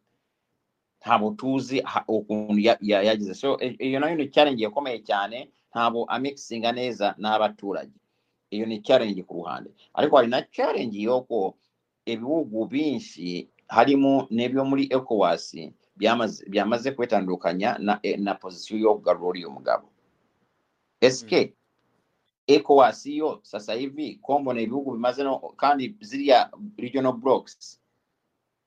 Ntabwo 1.01 1.31
tuzi 1.39 1.83
ukuntu 2.07 2.59
ya- 2.59 2.77
ya- 2.81 3.01
yagize. 3.01 3.33
So 3.33 3.57
iyo 3.61 3.99
na 3.99 4.09
yo 4.09 4.15
ni 4.15 4.27
challenge 4.29 4.63
ikomeye 4.63 4.99
cyane 5.07 5.49
ntabwo 5.71 6.05
amikisinga 6.05 6.71
neza 6.71 7.15
n'abaturage. 7.17 7.95
Iyo 8.51 8.65
ni 8.67 8.81
challenge 8.83 9.23
ku 9.23 9.33
ruhande. 9.39 9.71
Ariko 9.95 10.17
hari 10.17 10.27
na 10.27 10.41
challenge 10.51 10.97
y'uko 10.99 11.55
ibihugu 12.05 12.65
byinshi 12.67 13.47
harimo 13.71 14.27
n'ibyo 14.29 14.65
muri 14.67 14.83
ecowas 14.91 15.55
byamaze 16.51 16.91
kwitandukanya 16.91 17.77
na, 17.79 17.99
eh, 18.03 18.19
pozisiyo 18.35 18.75
yo 18.79 18.91
kugarura 18.99 19.27
uriya 19.31 19.49
mugabo 19.49 19.87
eske 21.01 21.53
ecowas 22.47 23.05
yo 23.05 23.39
sasa 23.43 23.73
hivi 23.73 24.15
kombo 24.19 24.53
na 24.53 24.61
ibihugu 24.61 24.91
bimaze 24.91 25.23
no 25.23 25.39
kandi 25.55 25.95
ziriya 26.01 26.51
regional 26.77 27.13
blocks. 27.13 27.79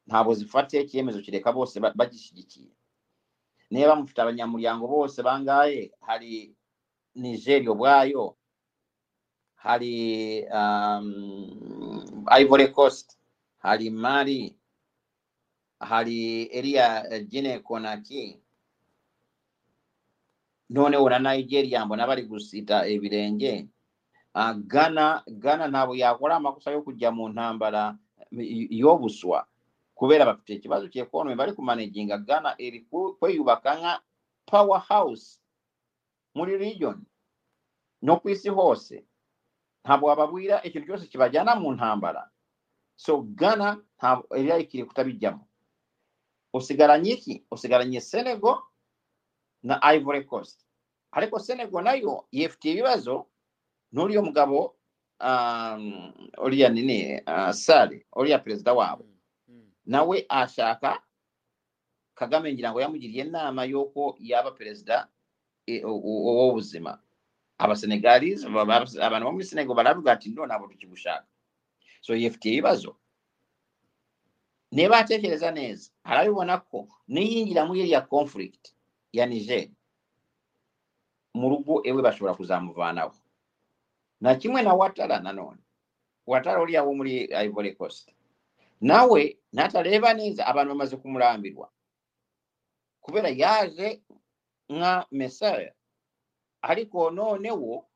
Ntabwo 0.06 0.34
zifatiye 0.34 0.82
icyemezo 0.82 1.20
kireka 1.20 1.52
bose 1.52 1.80
ba- 1.80 1.92
bagishyigikiye 1.96 2.68
niba 3.70 3.96
mufite 3.96 4.20
abanyamuryango 4.22 4.86
bose 4.88 5.22
bangahe 5.22 5.92
hari 6.00 6.54
nigeria 7.14 7.72
ubwayo 7.72 8.36
hari 9.54 10.44
um, 10.52 12.26
ivory 12.40 12.68
coast 12.68 13.18
hari 13.58 13.90
mali 13.90 14.56
hari 15.84 16.48
eriya 16.52 16.86
eh, 17.12 17.62
konaki 17.62 18.40
none 20.70 20.96
ura 20.96 21.18
nigeria 21.18 21.84
mbona 21.86 22.06
bari 22.06 22.22
gusita 22.22 22.86
ebirenge 22.86 23.68
uh, 24.34 24.52
gana 24.52 25.22
ghana 25.26 25.68
ntabwo 25.68 25.94
yakora 25.96 26.36
amakosa 26.36 26.70
yo 26.70 26.82
kujya 26.82 27.10
mu 27.10 27.28
ntambara 27.28 27.96
yobuswa. 28.70 29.46
Kubera 29.94 30.26
bafite 30.26 30.58
ikibazo 30.58 30.88
cy'ekonomi 30.90 31.36
bari 31.38 31.52
kumanaginga 31.52 32.18
gana 32.18 32.54
iri 32.58 32.86
kwiyubaka 33.20 33.78
nka 33.78 33.92
power 34.46 34.80
house 34.80 35.38
muri 36.34 36.58
region. 36.58 37.06
No 38.02 38.18
ku 38.20 38.28
isi 38.28 38.48
hose. 38.50 39.06
Ntabwo 39.84 40.08
wababwira 40.08 40.62
ikintu 40.62 40.86
cyose 40.86 41.06
kibajyana 41.06 41.54
mu 41.54 41.72
ntambara 41.72 42.26
so 42.96 43.22
gana 43.22 43.78
ntabwo 43.98 44.36
iriya 44.36 44.58
ikiri 44.58 44.84
kutabijyamo 44.84 45.46
usigaranye 46.54 47.10
iki 47.18 47.42
usigaranye 47.50 48.00
senego 48.00 48.62
na 49.62 49.80
ivory 49.94 50.24
coast 50.24 50.62
ariko 51.12 51.38
senego 51.38 51.82
nayo 51.82 52.24
yifitiye 52.32 52.74
ibibazo 52.74 53.26
n'uriya 53.92 54.22
mugabo 54.22 54.76
um, 55.20 56.12
uriya 56.38 56.68
nini 56.70 57.20
uh, 57.26 57.50
sare 57.50 58.06
uriya 58.16 58.38
perezida 58.38 58.72
wabo 58.74 59.04
nawe 59.86 60.26
ashaka 60.28 61.02
kagame 62.14 62.52
ngira 62.54 62.70
ngo 62.72 62.80
yamugiriye 62.80 63.24
inama 63.24 63.64
y'uko 63.64 64.16
yaba 64.20 64.50
perezida 64.50 65.08
eh, 65.66 65.82
w'ubuzima 65.84 66.98
abasenegalis 67.58 68.44
aba- 68.44 68.86
abantu 69.02 69.24
bo 69.26 69.32
muri 69.32 69.44
senegal 69.44 69.74
baravuga 69.76 70.12
ati 70.12 70.28
ndo 70.30 70.46
ntabwo 70.46 70.68
tukigushaka 70.70 71.26
so 72.00 72.14
yifitiye 72.14 72.54
ibibazo 72.54 72.96
neba 74.72 74.98
ateekyereza 74.98 75.50
neeza 75.50 75.90
alabibonako 76.04 76.88
neyingira 77.08 77.64
mu 77.66 77.74
erya 77.76 78.00
conflict 78.00 78.74
ya 79.12 79.26
niger 79.26 79.68
mu 81.34 81.50
lugo 81.50 81.80
ewe 81.84 82.02
basobola 82.02 82.34
kuzamuvaanawo 82.34 83.14
nakimwe 84.20 84.62
na 84.62 84.74
watala 84.74 85.20
nanone 85.20 85.62
watala 86.26 86.58
oliawo 86.58 86.90
omuli 86.90 87.24
ivory 87.44 87.74
coast. 87.74 88.10
Nawe 88.80 89.38
nataleeba 89.52 90.14
neeza 90.14 90.46
abantu 90.46 90.72
bamaze 90.72 90.96
kumulambirwa 90.96 91.70
kubeera 93.00 93.28
yaaze 93.28 94.02
nga 94.72 95.06
mesaya 95.10 95.72
aliko 96.62 96.98
onoonewo 96.98 97.86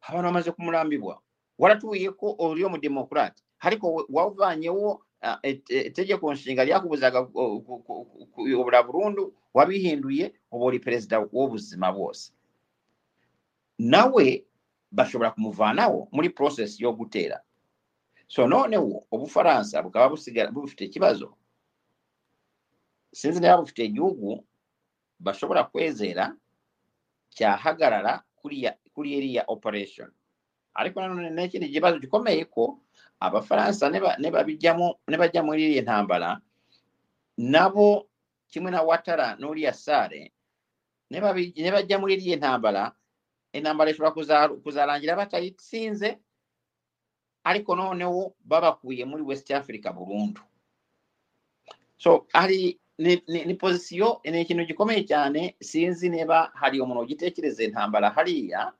abantu 0.00 0.26
bamaze 0.28 0.52
kumulambibwa 0.52 1.22
walatuyeko 1.58 2.34
oli 2.38 2.64
omudemokrati 2.64 3.42
aliko 3.58 4.06
wavanyewo 4.08 5.04
ah, 5.22 5.38
itegeko 5.68 6.32
nshinga 6.32 6.64
ryakubuzaga 6.64 7.22
ku- 7.28 7.60
ku- 7.62 7.82
ku- 7.86 8.26
kuyobora 8.32 8.82
burundu 8.82 9.34
wabihinduye 9.54 10.32
uba 10.50 10.64
uri 10.66 10.78
perezida 10.80 11.18
w'ubuzima 11.32 11.92
bwose 11.92 12.32
nawe 13.78 14.44
bashobora 14.92 15.30
kumuvanaho 15.30 16.08
muri 16.12 16.30
process 16.30 16.80
yo 16.80 16.92
gutera 16.92 17.40
so 18.26 18.46
noneho 18.46 19.04
ubufaransa 19.10 19.82
bukaba 19.82 20.08
busigara 20.14 20.50
bufite 20.50 20.84
ikibazo 20.84 21.36
sinzi 23.12 23.40
niba 23.40 23.56
bufite 23.60 23.84
igihugu 23.84 24.44
bashobora 25.20 25.64
kwezera 25.64 26.36
cyahagarara 27.34 28.22
kuri 28.94 29.10
iriya 29.18 29.44
operation 29.48 30.10
ariko 30.74 31.00
nanone 31.00 31.30
n'ikindi 31.30 31.68
kibazo 31.68 31.98
gikomeye 31.98 32.44
ko 32.46 32.78
abafaransa 33.20 33.90
nibabijyamo 34.18 35.00
nibajya 35.08 35.42
muri 35.42 35.60
iri 35.64 35.80
ntambara 35.84 36.40
nabo 37.36 38.08
kimwe 38.50 38.70
na 38.70 38.82
watara 38.82 39.36
n'oliya 39.38 39.72
nibabi- 41.10 41.52
nibajya 41.62 41.98
muri 41.98 42.14
iri 42.16 42.36
ntambara 42.36 42.92
intambara 43.52 43.90
ishobora 43.90 44.10
kuza- 44.14 44.48
kuzarangira 44.62 45.16
batayitsinze 45.16 46.18
ariko 47.44 47.76
noneho 47.76 48.34
babakuye 48.44 49.04
muri 49.04 49.22
west 49.22 49.50
africa 49.50 49.92
burundu 49.92 50.40
so 51.96 52.26
hari 52.32 52.80
ni, 52.98 53.22
ni, 53.28 53.44
ni 53.44 53.54
pozisiyo 53.54 54.20
ni 54.24 54.40
ikintu 54.44 54.64
gikomeye 54.64 55.04
cyane 55.04 55.56
sinzi 55.60 56.08
niba 56.08 56.52
hari 56.54 56.80
umuntu 56.80 57.00
ugitekereza 57.04 57.64
intambara 57.64 58.10
hariya 58.10 58.72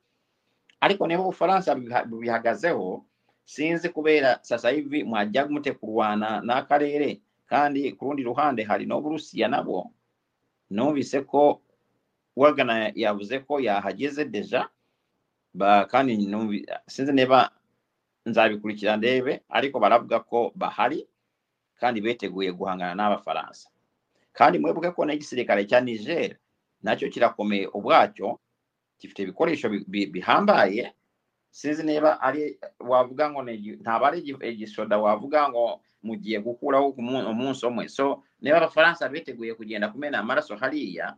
ariko 0.81 1.07
niba 1.07 1.21
ubufaransa 1.25 1.73
bubiha- 1.75 2.05
bubihagazeho 2.05 3.05
sinzi 3.51 3.89
kubera 3.89 4.39
sasa 4.41 4.69
hivi 4.71 5.03
mwajya 5.03 5.47
mute 5.51 5.71
kurwana 5.75 6.39
n'akarere 6.41 7.19
kandi 7.51 7.91
ku 7.99 8.05
rundi 8.07 8.23
ruhande 8.23 8.63
hari 8.63 8.85
n'uburusiya 8.87 9.47
nabo. 9.51 9.91
Numvise 10.71 11.21
ko 11.27 11.59
wagana 12.35 12.91
yavuze 12.95 13.39
ko 13.43 13.59
yahageze 13.59 14.23
deja 14.25 14.69
kandi 15.91 16.15
sinzi 16.87 17.11
niba 17.13 17.51
nzabikurikira 18.25 18.95
ndebe 18.97 19.41
ariko 19.49 19.79
baravuga 19.83 20.19
ko 20.23 20.51
bahari 20.55 21.03
kandi 21.79 21.99
biteguye 22.01 22.51
guhangana 22.55 22.95
n'abafaransa. 22.95 23.67
Kandi 24.33 24.59
mwibuke 24.63 24.91
ko 24.95 25.03
n'igisirikare 25.05 25.65
cya 25.67 25.81
niger 25.83 26.37
na 26.83 26.95
cyo 26.95 27.09
kirakomeye 27.11 27.67
ubwacyo 27.67 28.39
gifite 28.99 29.19
ibikoresho 29.27 29.67
bi- 29.69 29.83
bi- 29.87 30.07
bihambaye 30.13 30.93
sinzi 31.51 31.83
niba 31.83 32.15
ari 32.21 32.57
wavuga 32.79 33.27
ngo 33.29 33.43
ntabwo 33.83 34.05
ari 34.07 34.17
igi- 34.23 34.39
igisoda 34.55 34.97
wavuga 34.97 35.49
ngo 35.51 35.81
mugiye 36.03 36.39
gukuraho 36.39 36.95
ku 36.95 37.01
mu- 37.03 37.27
umunsi 37.29 37.65
umwe. 37.67 37.85
So 37.91 38.23
niba 38.41 38.57
abafaransa 38.57 39.09
biteguye 39.11 39.53
kugenda 39.53 39.91
kumena 39.91 40.19
amaraso 40.23 40.55
hariya 40.55 41.13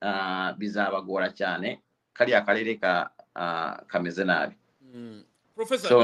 ah, 0.00 0.52
bizabagora 0.58 1.30
cyane 1.32 1.80
kariya 2.12 2.40
karere 2.44 2.74
ka 2.80 3.10
ah, 3.34 3.78
kameze 3.86 4.24
nabi. 4.24 4.56
So 5.88 6.00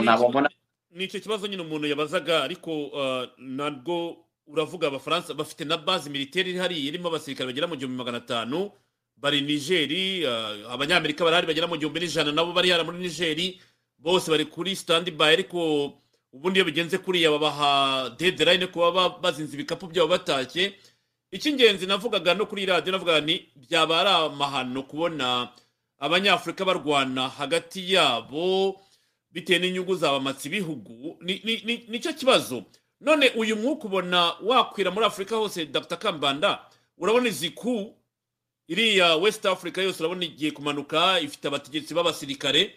ni 0.93 1.05
icyo 1.05 1.21
kibazo 1.21 1.47
nyine 1.47 1.62
umuntu 1.62 1.87
yabazaga? 1.87 2.43
Ariko 2.43 2.71
uh, 2.91 3.25
nabwo 3.39 4.27
uravuga 4.47 4.89
abafaransa 4.91 5.35
bafite 5.35 5.62
na 5.65 5.77
base 5.79 6.11
militaire 6.11 6.51
iri 6.51 6.59
hariya 6.59 6.83
irimo 6.91 7.09
abasirikare 7.09 7.47
bagera 7.47 7.71
mu 7.71 7.77
gihumbi 7.79 7.95
magana 7.99 8.19
atanu 8.19 8.71
bari 9.20 9.40
nigeri 9.40 10.24
uh, 10.26 10.72
abanyamerika 10.72 11.24
barahari 11.24 11.47
bagera 11.47 11.66
mu 11.66 11.76
gihumbi 11.76 12.01
n'ijana 12.01 12.32
nabo 12.32 12.52
bari 12.52 12.70
hara 12.70 12.84
muri 12.84 12.98
nigeri 12.98 13.60
bose 13.98 14.30
bari 14.30 14.44
kuri 14.48 14.76
stand 14.76 15.10
by 15.12 15.24
ariko 15.36 15.92
ubundi 16.32 16.59
iyo 16.59 16.64
bigenze 16.64 16.98
kuriya 16.98 17.30
babaha 17.30 18.10
deadline 18.18 18.66
kuba 18.66 18.90
ba- 18.92 19.18
bazinze 19.20 19.55
ibikapu 19.55 19.86
byabo 19.86 20.09
batashye. 20.09 20.74
Icy'ingenzi 21.30 21.86
navugaga 21.86 22.34
no 22.34 22.47
kuri 22.47 22.66
radiyo 22.66 22.92
navugaga 22.92 23.20
ni 23.20 23.47
byaba 23.56 24.01
ari 24.01 24.10
amahano 24.10 24.82
kubona 24.82 25.48
abanyafurika 25.98 26.64
barwana 26.64 27.28
hagati 27.28 27.92
yabo 27.94 28.80
bitewe 29.30 29.59
n'inyungu 29.59 29.94
zabamatse 29.94 30.48
ibihugu 30.48 31.16
ni- 31.20 31.40
ni- 31.44 31.62
ni- 31.64 31.84
ni 31.88 31.98
cyo 32.01 32.12
kibazo. 32.12 32.64
None 33.01 33.30
uyu 33.36 33.56
mwuka 33.56 33.84
ubona 33.84 34.32
wakwira 34.42 34.90
muri 34.90 35.06
afurika 35.06 35.36
hose 35.36 35.66
dr. 35.66 35.97
Kambanda 35.98 36.59
urabona 36.98 37.28
izi 37.28 37.51
ku 37.51 37.94
iriya 38.70 39.16
west 39.16 39.42
africa 39.47 39.78
yose 39.82 39.98
urabona 40.02 40.24
igiye 40.24 40.51
kumanuka 40.55 41.20
ifite 41.20 41.48
abategetsi 41.48 41.94
b'abasirikare 41.94 42.74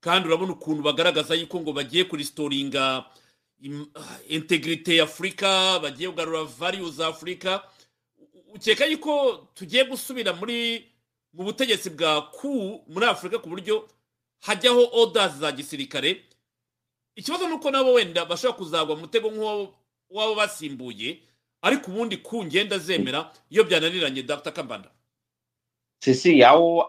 kandi 0.00 0.28
urabona 0.28 0.52
ukuntu 0.52 0.82
bagaragaza 0.82 1.34
yuko 1.36 1.60
ngo 1.60 1.72
bagiye 1.72 2.04
kurisitoringa 2.04 3.04
im- 3.60 3.86
integrite 4.28 4.96
ya 4.96 5.04
afurika 5.04 5.78
bagiye 5.82 6.08
kugarura 6.10 6.44
values 6.44 6.94
za 6.94 7.06
afurika 7.06 7.60
ukeka 8.54 8.86
yuko 8.86 9.46
tugiye 9.54 9.84
gusubira 9.84 10.32
muri 10.32 10.84
mu 11.32 11.44
butegetsi 11.44 11.90
bwa 11.90 12.22
ku 12.32 12.80
muri 12.88 13.06
afurika 13.06 13.38
ku 13.38 13.48
buryo 13.48 13.88
hajyaho 14.40 14.88
odas 14.92 15.32
za 15.40 15.52
gisirikare. 15.52 16.24
Ikibazo 17.16 17.48
ni 17.48 17.54
uko 17.54 17.70
nabo 17.70 17.92
wenda 17.92 18.24
bashobora 18.24 18.58
kuzagwa 18.58 18.94
mu 18.96 19.00
mutego 19.02 19.30
nk'uwo 19.30 19.74
waba 20.10 20.34
basimbuye 20.34 21.18
ariko 21.62 21.90
ubundi 21.90 22.16
ku 22.16 22.44
ngenda 22.44 22.78
zemera 22.78 23.32
iyo 23.50 23.64
byananiranye 23.64 24.22
dr. 24.22 24.52
Kambanda. 24.52 24.90
sisi 26.04 26.44
awo 26.44 26.84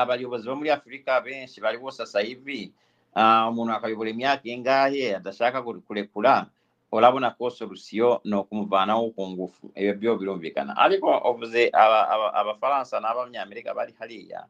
abaliobozi 0.00 0.48
bo 0.48 0.56
muri 0.56 0.70
afurika 0.72 1.20
benshi 1.20 1.60
baliwo 1.60 1.90
sasa 1.92 2.20
hivi. 2.24 2.72
Ah, 3.14 3.50
umuntu 3.50 3.72
uh, 3.72 3.76
akayobora 3.76 4.10
emyaka 4.10 4.48
engaye 4.48 5.16
atashaka 5.16 5.60
kulekula 5.60 6.46
olabonako 6.92 7.50
solusiyo 7.50 8.22
n'okumuvanawo 8.24 9.10
ku 9.12 9.22
ngufu. 9.28 9.64
Ebyo 9.74 9.92
byo 9.98 10.16
birumvikana. 10.16 10.72
Ariko 10.76 11.10
ovuze 11.28 11.68
abafalansa 11.68 12.96
aba, 12.96 13.08
aba 13.10 13.28
n'abanyamerika 13.28 13.74
bali 13.74 13.92
haliya 14.00 14.46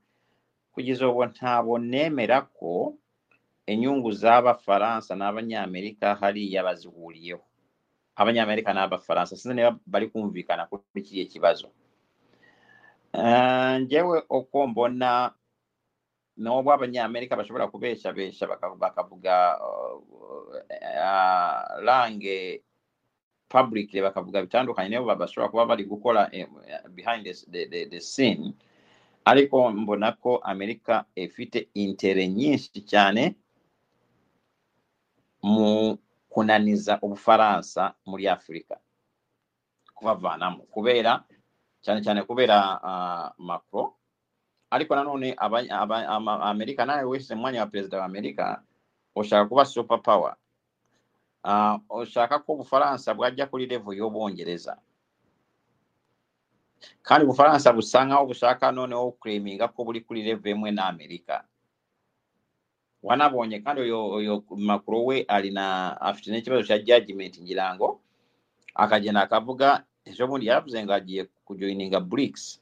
kugeza 0.72 1.08
obwo 1.10 1.26
ntaaboneemerako 1.26 2.94
enyungu 3.66 4.12
z'abafalansa 4.12 5.18
n'abanyamerika 5.18 6.14
haliya 6.14 6.62
baziwuulyeho 6.62 7.42
abanyamerika 8.14 8.70
n'abafalansa 8.72 9.34
sinza 9.36 9.54
ne 9.54 9.62
bali 9.86 10.06
kumvikana 10.12 10.68
kuli 10.70 11.02
kiri 11.02 11.20
ekibazo 11.26 11.68
Eh, 13.12 13.80
njyewe 13.80 14.22
uko 14.30 14.66
mbona 14.66 15.34
nubwo 16.36 16.72
abanyamerika 16.72 17.36
bashobora 17.36 17.68
kubeshabesha 17.68 18.46
baka- 18.46 18.74
bakavuga 18.74 19.58
uh, 19.60 20.54
lange 21.82 22.62
publicly 23.48 24.00
bakavuga 24.02 24.42
bitandukanye 24.42 24.88
nibo 24.88 25.14
bashobora 25.14 25.48
kuba 25.50 25.66
bari 25.66 25.84
gukora 25.84 26.28
eh, 26.32 26.46
behind 26.90 27.24
the 27.90 28.00
scene. 28.00 28.54
Ariko 29.24 29.70
mbona 29.70 30.12
ko 30.12 30.36
amerika 30.38 31.04
ifite 31.14 31.68
intere 31.74 32.28
nyinshi 32.28 32.80
cyane 32.86 33.34
mu 35.42 35.98
kunaniza 36.28 36.98
ubufaransa 37.02 37.94
muri 38.06 38.28
afurika 38.28 38.78
kubavanamo 39.94 40.62
kubera 40.70 41.24
cyane 41.80 42.00
cyane 42.04 42.22
kubera 42.22 42.80
macro 43.38 43.94
ariko 44.70 44.94
nanone 44.94 45.34
amerika 46.46 46.84
nawe 46.86 47.04
wese 47.04 47.34
mu 47.34 47.40
mwanya 47.40 47.60
wa 47.60 47.66
perezida 47.66 47.98
wa 47.98 48.04
amerika 48.04 48.62
ushaka 49.16 49.48
kuba 49.48 49.64
super 49.64 49.98
power. 50.02 50.36
Ushaka 51.90 52.38
ko 52.38 52.52
ubufaransa 52.52 53.14
bwajya 53.14 53.46
kuri 53.50 53.66
level 53.66 53.96
y'ubwongereza. 53.98 54.78
Kandi 57.02 57.24
ubufaransa 57.26 57.72
busa 57.72 58.04
nkaho 58.04 58.26
bushaka 58.30 58.70
noneho 58.72 59.10
kureminga 59.18 59.68
ko 59.68 59.84
buri 59.84 60.00
kuri 60.00 60.22
level 60.22 60.52
imwe 60.52 60.70
na 60.70 60.86
amerika 60.86 61.44
wanabonye 63.02 63.58
kandi 63.64 63.80
uyo 63.90 64.44
makuru 64.54 65.06
we 65.06 65.24
ari 65.28 65.50
na 65.50 65.96
afite 66.00 66.30
n'ikibazo 66.30 66.62
cya 66.68 66.78
judgment 66.78 67.40
ngira 67.40 67.74
ngo 67.74 68.00
akagenda 68.74 69.22
akavuga 69.24 69.82
eky'obundi 70.04 70.46
yalabuze 70.46 70.78
ng'agiye 70.84 71.22
kujoininga 71.44 72.00
brics. 72.00 72.60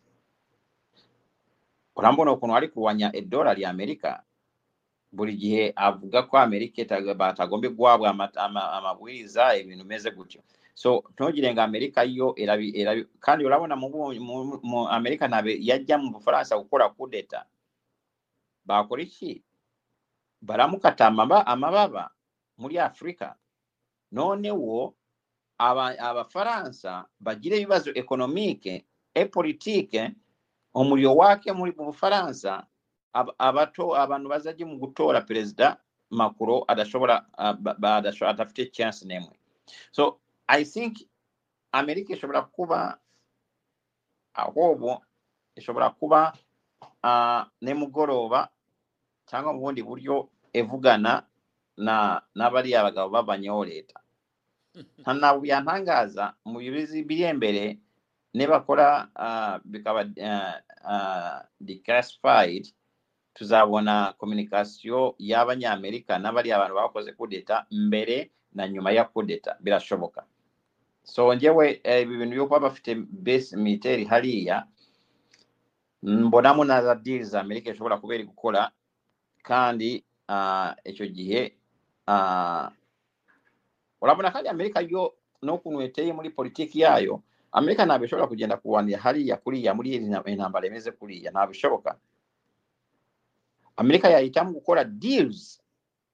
Olambona 1.97 2.37
kuno 2.37 2.57
ali 2.57 2.69
kulwanya 2.69 3.11
eddola 3.17 3.55
lya 3.55 3.71
amerika 3.71 4.23
buli 5.13 5.37
gihe 5.37 5.73
avugako 5.77 6.39
amerika 6.39 7.01
batagombe 7.15 7.69
gwabwe 7.69 8.09
amabwiriza 8.09 9.57
ebintu 9.57 9.85
meze 9.85 10.11
gutyo. 10.11 10.43
So 10.75 11.03
tunogire 11.17 11.53
nga 11.53 11.65
amerika 11.65 12.05
yo 12.05 12.35
erabi 12.37 12.71
erabi 12.81 13.07
kandi 13.21 13.45
olabona 13.45 13.75
mu 13.77 14.89
amerika 14.89 15.29
nabe 15.29 15.59
yajja 15.61 15.99
mu 15.99 16.11
bufalansa 16.15 16.59
kukola 16.59 16.89
kudeta 16.89 17.47
bakole 18.65 19.07
ki? 19.07 19.43
Balamukata 20.41 21.07
amababa 21.47 22.11
muri 22.59 22.79
afurika 22.79 23.35
noonewo 24.13 24.95
abafaransa 25.59 27.05
bagira 27.21 27.57
ibibazo 27.57 27.91
ekonomike 27.95 28.85
e 29.15 29.25
politike 29.25 30.15
umuriro 30.75 31.15
wake 31.17 31.53
muri 31.53 31.73
mu 31.77 31.85
bufaransa 31.91 32.67
abato 33.39 33.97
abantu 33.97 34.29
bazaje 34.29 34.65
mu 34.65 34.79
gutora 34.79 35.21
perezida 35.21 35.77
makuro 36.11 36.65
adashobora 36.69 37.27
adafite 38.29 38.71
chance 38.73 39.05
nemwe 39.07 39.35
so 39.93 40.21
i 40.47 40.65
think 40.65 40.97
amerika 41.73 42.13
ishobora 42.15 42.43
kuba 42.43 42.99
ahubwo 44.35 45.03
ishobora 45.57 45.91
kuba 45.91 46.33
nimugoroba 47.61 48.49
cyangwa 49.27 49.53
mu 49.53 49.61
bundi 49.61 49.83
buryo 49.83 50.29
evugana 50.53 51.23
na 51.77 52.23
n'abariya 52.35 52.83
bagabo 52.83 53.09
babanyeho 53.11 53.65
leta 53.65 54.01
ntabwo 55.19 55.41
byantangaza 55.43 56.35
mu 56.45 56.59
bibizi 56.59 57.03
biri 57.03 57.25
imbere 57.31 57.79
nibakora 58.35 59.09
uh, 59.17 59.57
bikaba 59.65 60.01
uh, 60.05 60.57
uh, 60.93 61.39
declassified. 61.61 62.65
Tuzabona 63.35 64.13
kominikasiyo 64.19 65.15
y'abanyamerika 65.19 66.19
n'abariya 66.19 66.57
abantu 66.57 66.75
bakoze 66.75 67.11
kudeta 67.13 67.67
mbere 67.71 68.31
na 68.53 68.69
nyuma 68.69 68.91
ya 68.91 69.05
kudeta 69.05 69.57
birashoboka. 69.61 70.27
So 71.03 71.35
ngewe 71.35 71.81
eh, 71.85 72.03
ibi 72.03 72.17
bintu 72.19 72.35
byo 72.35 72.47
kuba 72.47 72.61
bafite 72.61 72.95
base 72.95 73.57
militaire 73.57 74.05
hariya 74.05 74.67
mbonamo 76.03 76.65
na 76.65 76.83
za 76.83 76.95
deals 76.95 77.35
amerika 77.35 77.71
ishobora 77.71 77.97
kuba 77.97 78.15
iri 78.15 78.25
gukora 78.25 78.71
kandi 79.43 80.05
icyo 80.85 81.07
gihe 81.07 81.55
urabona 84.01 84.31
kandi 84.31 84.49
amerika 84.49 84.81
yo 84.81 85.15
n'ukuntu 85.43 85.83
iteye 85.83 86.13
muri 86.13 86.31
politiki 86.31 86.81
yayo 86.81 87.23
amerika 87.53 87.87
ntabwo 87.87 88.05
ishobora 88.07 88.29
kugenda 88.29 88.57
kurwanira 88.57 88.99
hariya 89.01 89.37
kuriya 89.37 89.75
muri 89.75 89.95
intambara 90.27 90.67
imeze 90.67 90.91
kuriya 90.93 91.31
ntabwo 91.31 91.53
bishoboka. 91.55 91.97
Amerika 93.77 94.09
yahitamo 94.11 94.53
gukora 94.59 94.85
deals 94.85 95.63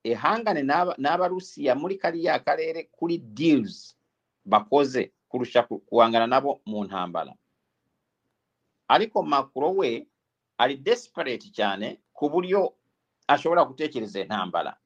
ihangane 0.05 0.63
n'aba- 0.63 0.95
n'abarusiya 1.01 1.73
muri 1.75 1.97
kariya 1.97 2.39
karere 2.45 2.89
kuri 2.93 3.19
deals 3.19 3.97
bakoze 4.45 5.13
kurusha 5.29 5.63
ku- 5.65 5.81
guhangana 5.89 6.27
nabo 6.29 6.61
mu 6.69 6.85
ntambara 6.85 7.33
ariko 8.89 9.23
makuro 9.25 9.71
we 9.81 10.07
ari 10.61 10.77
desperate 10.77 11.49
cyane 11.51 11.99
ku 12.13 12.29
buryo 12.29 12.75
ashobora 13.27 13.65
gutekereza 13.65 14.21
intambara 14.21 14.77
So, 14.77 14.84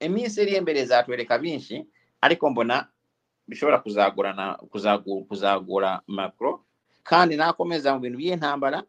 iminsi 0.00 0.42
iri 0.42 0.56
imbere 0.56 0.84
zatwereka 0.84 1.38
byinshi 1.38 1.86
ariko 2.20 2.50
mbona 2.50 2.88
bishobora 3.48 3.78
kuzagorana 3.78 4.58
kuzagu- 4.70 5.24
kuzagora 5.28 6.02
makuro 6.06 6.64
kandi 7.06 7.36
nakomeza 7.36 7.94
mu 7.94 8.00
bintu 8.02 8.18
by'intambara 8.18 8.82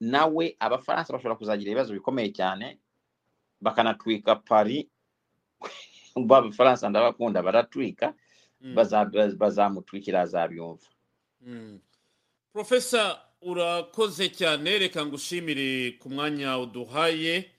nawe 0.00 0.56
abafaransa 0.58 1.12
bashobora 1.12 1.36
kuzagira 1.38 1.70
ibibazo 1.70 1.92
bikomeye 1.94 2.32
cyane 2.32 2.78
bakanatwika 3.60 4.36
pari 4.40 4.88
b'abafaransa 6.16 6.88
ndabakunda 6.88 7.42
baratwika 7.42 8.14
Mm. 8.60 8.74
baza- 8.74 9.36
bazamutwikira 9.36 10.20
azabyumva 10.24 10.88
Mm. 11.40 11.80
profesa 12.52 13.20
urakoze 13.42 14.28
cyane 14.32 14.78
reka 14.78 15.04
ngushimire 15.06 15.90
ku 16.00 16.08
mwanya 16.10 16.56
uduhaye 16.58 17.50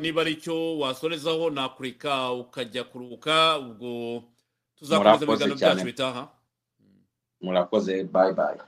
niba 0.00 0.20
ari 0.20 0.36
cyo 0.36 0.78
wasorezaho 0.78 1.50
nakureka 1.50 2.32
ukajya 2.32 2.84
kuruhuka 2.84 3.58
ubwo 3.58 4.22
tuzakomeza 4.76 5.26
mu 5.26 5.32
Murakoze 5.32 5.44
biganiro 5.44 5.58
cyane. 5.58 5.74
byacu 5.74 5.86
bitaha. 5.86 6.22
Murakoze. 7.40 8.04
Bye 8.04 8.32
bye. 8.32 8.58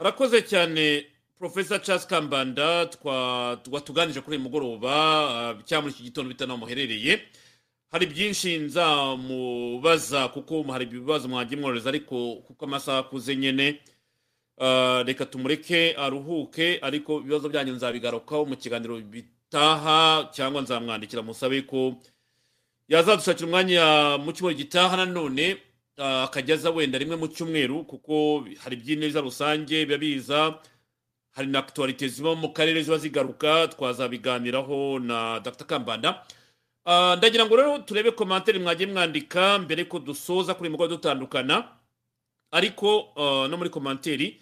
Arakoze 0.00 0.42
cyane 0.42 1.06
profesa 1.38 1.78
charles 1.78 2.06
kambanda. 2.06 2.86
Twa 2.86 3.58
watuganije 3.70 4.20
kuri 4.20 4.36
uyu 4.36 4.44
mugoroba 4.44 5.56
cyangwa 5.64 5.82
muri 5.82 5.94
iki 5.94 6.02
gitondo 6.02 6.28
bita 6.28 6.46
muherereye 6.46 7.22
hari 7.90 8.06
byinshi 8.06 8.58
nzamubaza 8.58 10.28
kuko 10.28 10.62
hari 10.62 10.84
ibibazo 10.84 11.28
mwagiye 11.28 11.60
mworohereza 11.60 11.88
ariko 11.88 12.36
kuko 12.46 12.64
amasaha 12.64 12.98
akuze 12.98 13.36
nyine 13.36 13.80
reka 15.06 15.26
tumureke 15.26 15.94
aruhuke 15.94 16.78
ariko 16.82 17.20
ibibazo 17.20 17.48
byanyu 17.48 17.72
nzabigarukaho 17.74 18.44
mu 18.46 18.56
kiganiro 18.56 18.98
bitaha 19.00 20.28
cyangwa 20.34 20.62
nzamwandikira. 20.62 21.22
Musabe 21.22 21.62
ko 21.62 21.94
yazadushakira 22.88 23.46
umwanya 23.46 23.84
mu 24.18 24.32
cyumweru 24.32 24.58
gitaha 24.58 24.96
nanone 24.96 25.56
ah, 25.98 26.24
akajya 26.24 26.54
aza 26.54 26.70
wenda 26.70 26.98
rimwe 26.98 27.16
mu 27.16 27.28
cyumweru 27.28 27.84
kuko 27.84 28.44
hari 28.64 28.76
iby'ineza 28.76 29.20
rusange 29.20 29.86
biba 29.86 29.98
biza 29.98 30.58
hari 31.36 31.48
na 31.48 31.58
akituwarite 31.58 32.08
ziba 32.08 32.34
mu 32.34 32.48
karere 32.52 32.82
ziba 32.82 32.98
zigaruka 32.98 33.68
twazabiganiraho 33.68 34.98
na 34.98 35.40
dr. 35.40 35.64
Kambanda. 35.66 36.24
Ah, 36.84 37.14
ndagira 37.16 37.46
ngo 37.46 37.56
rero 37.56 37.78
turebe 37.78 38.10
komantere 38.10 38.58
mwagiye 38.58 38.90
mwandika 38.92 39.58
mbere 39.58 39.84
ko 39.84 39.98
dusoza 39.98 40.54
kuri 40.54 40.70
mugoroba 40.70 40.96
dutandukana. 40.96 41.68
Ariko 42.50 43.12
no 43.50 43.56
muri 43.56 43.70
komanteri 43.70 44.40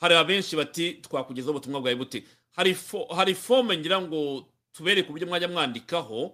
hari 0.00 0.14
abenshi 0.14 0.56
bati 0.56 0.92
twakugezaho 1.02 1.50
ubutumwa 1.52 1.80
bwawe 1.80 1.96
bute? 1.96 2.24
Hari 2.52 2.74
fo- 2.74 3.14
hari 3.14 3.34
fome 3.34 3.76
ngira 3.78 4.00
ngo 4.02 4.46
tubereke 4.72 5.08
uburyo 5.08 5.26
mwajya 5.26 5.48
mwandikaho 5.48 6.28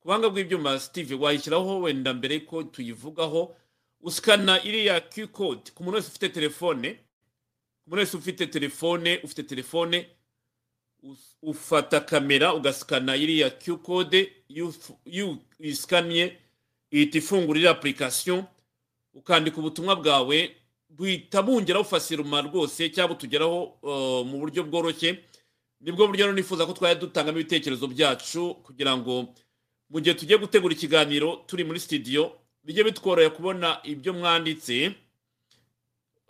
ku 0.00 0.04
buhanga 0.08 0.28
bw'ibyuma 0.30 0.80
steve 0.80 1.14
wayishyiraho 1.14 1.80
wenda 1.80 2.14
mbere 2.14 2.40
ko 2.40 2.62
tuyivugaho 2.62 3.56
usikana 4.00 4.62
iriya 4.64 5.00
q 5.00 5.26
code. 5.28 5.70
Ku 5.74 5.82
muntu 5.82 5.96
wese 5.96 6.08
ufite 6.08 6.28
telefone 6.28 6.92
ku 7.84 7.90
muntu 7.90 8.00
wese 8.00 8.16
ufite 8.16 8.46
telefone 8.46 9.20
ufite 9.24 9.42
telefone 9.42 10.06
ufata 11.42 12.00
kamera 12.00 12.54
ugasikana 12.54 13.16
iriya 13.16 13.50
q 13.50 13.76
code 13.78 14.32
iyo 14.48 14.74
uyisikanye 15.60 16.36
ihita 16.90 17.18
ifungura 17.18 17.58
iriya 17.58 17.70
application 17.72 18.44
ukandika 19.14 19.56
ubutumwa 19.58 19.96
bwawe 19.96 20.56
buhita 20.88 21.42
bungeraho 21.42 21.84
fasiruma 21.84 22.40
rwose 22.42 22.88
cyangwa 22.90 23.14
butugeraho 23.14 23.62
uh, 23.82 24.26
mu 24.26 24.38
buryo 24.40 24.64
bworoshye 24.64 25.24
ni 25.80 25.92
bwo 25.92 26.06
buryo 26.08 26.32
nifuza 26.32 26.66
ko 26.66 26.72
twajya 26.72 27.00
dutangamo 27.00 27.38
ibitekerezo 27.38 27.86
byacu 27.86 28.54
kugira 28.66 28.96
ngo 28.96 29.34
mu 29.90 30.00
gihe 30.00 30.14
tugiye 30.14 30.38
gutegura 30.38 30.74
ikiganiro 30.74 31.44
turi 31.46 31.64
muri 31.64 31.80
studio 31.80 32.32
bijye 32.64 32.84
bitworohera 32.84 33.30
kubona 33.34 33.80
ibyo 33.84 34.12
mwanditse 34.12 34.92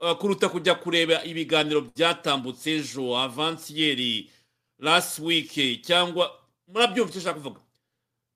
uh, 0.01 0.13
kuruta 0.19 0.49
kujya 0.49 0.75
kureba 0.75 1.25
ibiganiro 1.25 1.81
byatambutse 1.81 2.71
ejo 2.77 3.17
avansiyeri 3.19 4.31
last 4.79 5.19
week 5.19 5.83
cyangwa 5.83 6.31
murabyumva 6.69 7.11
icyo 7.11 7.21
nshaka 7.21 7.41
kuvuga. 7.41 7.61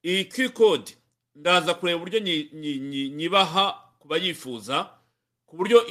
Iyi 0.04 0.24
q 0.24 0.48
code 0.50 0.96
ndaza 1.34 1.74
kureba 1.74 1.96
uburyo 1.96 2.18
nyi- 2.20 2.48
nyi- 2.52 2.78
nyi- 2.80 3.08
nyibaha 3.10 3.78
ku 3.98 4.08
bayifuza. 4.08 4.90
Ku 5.52 5.56
buryo 5.60 5.84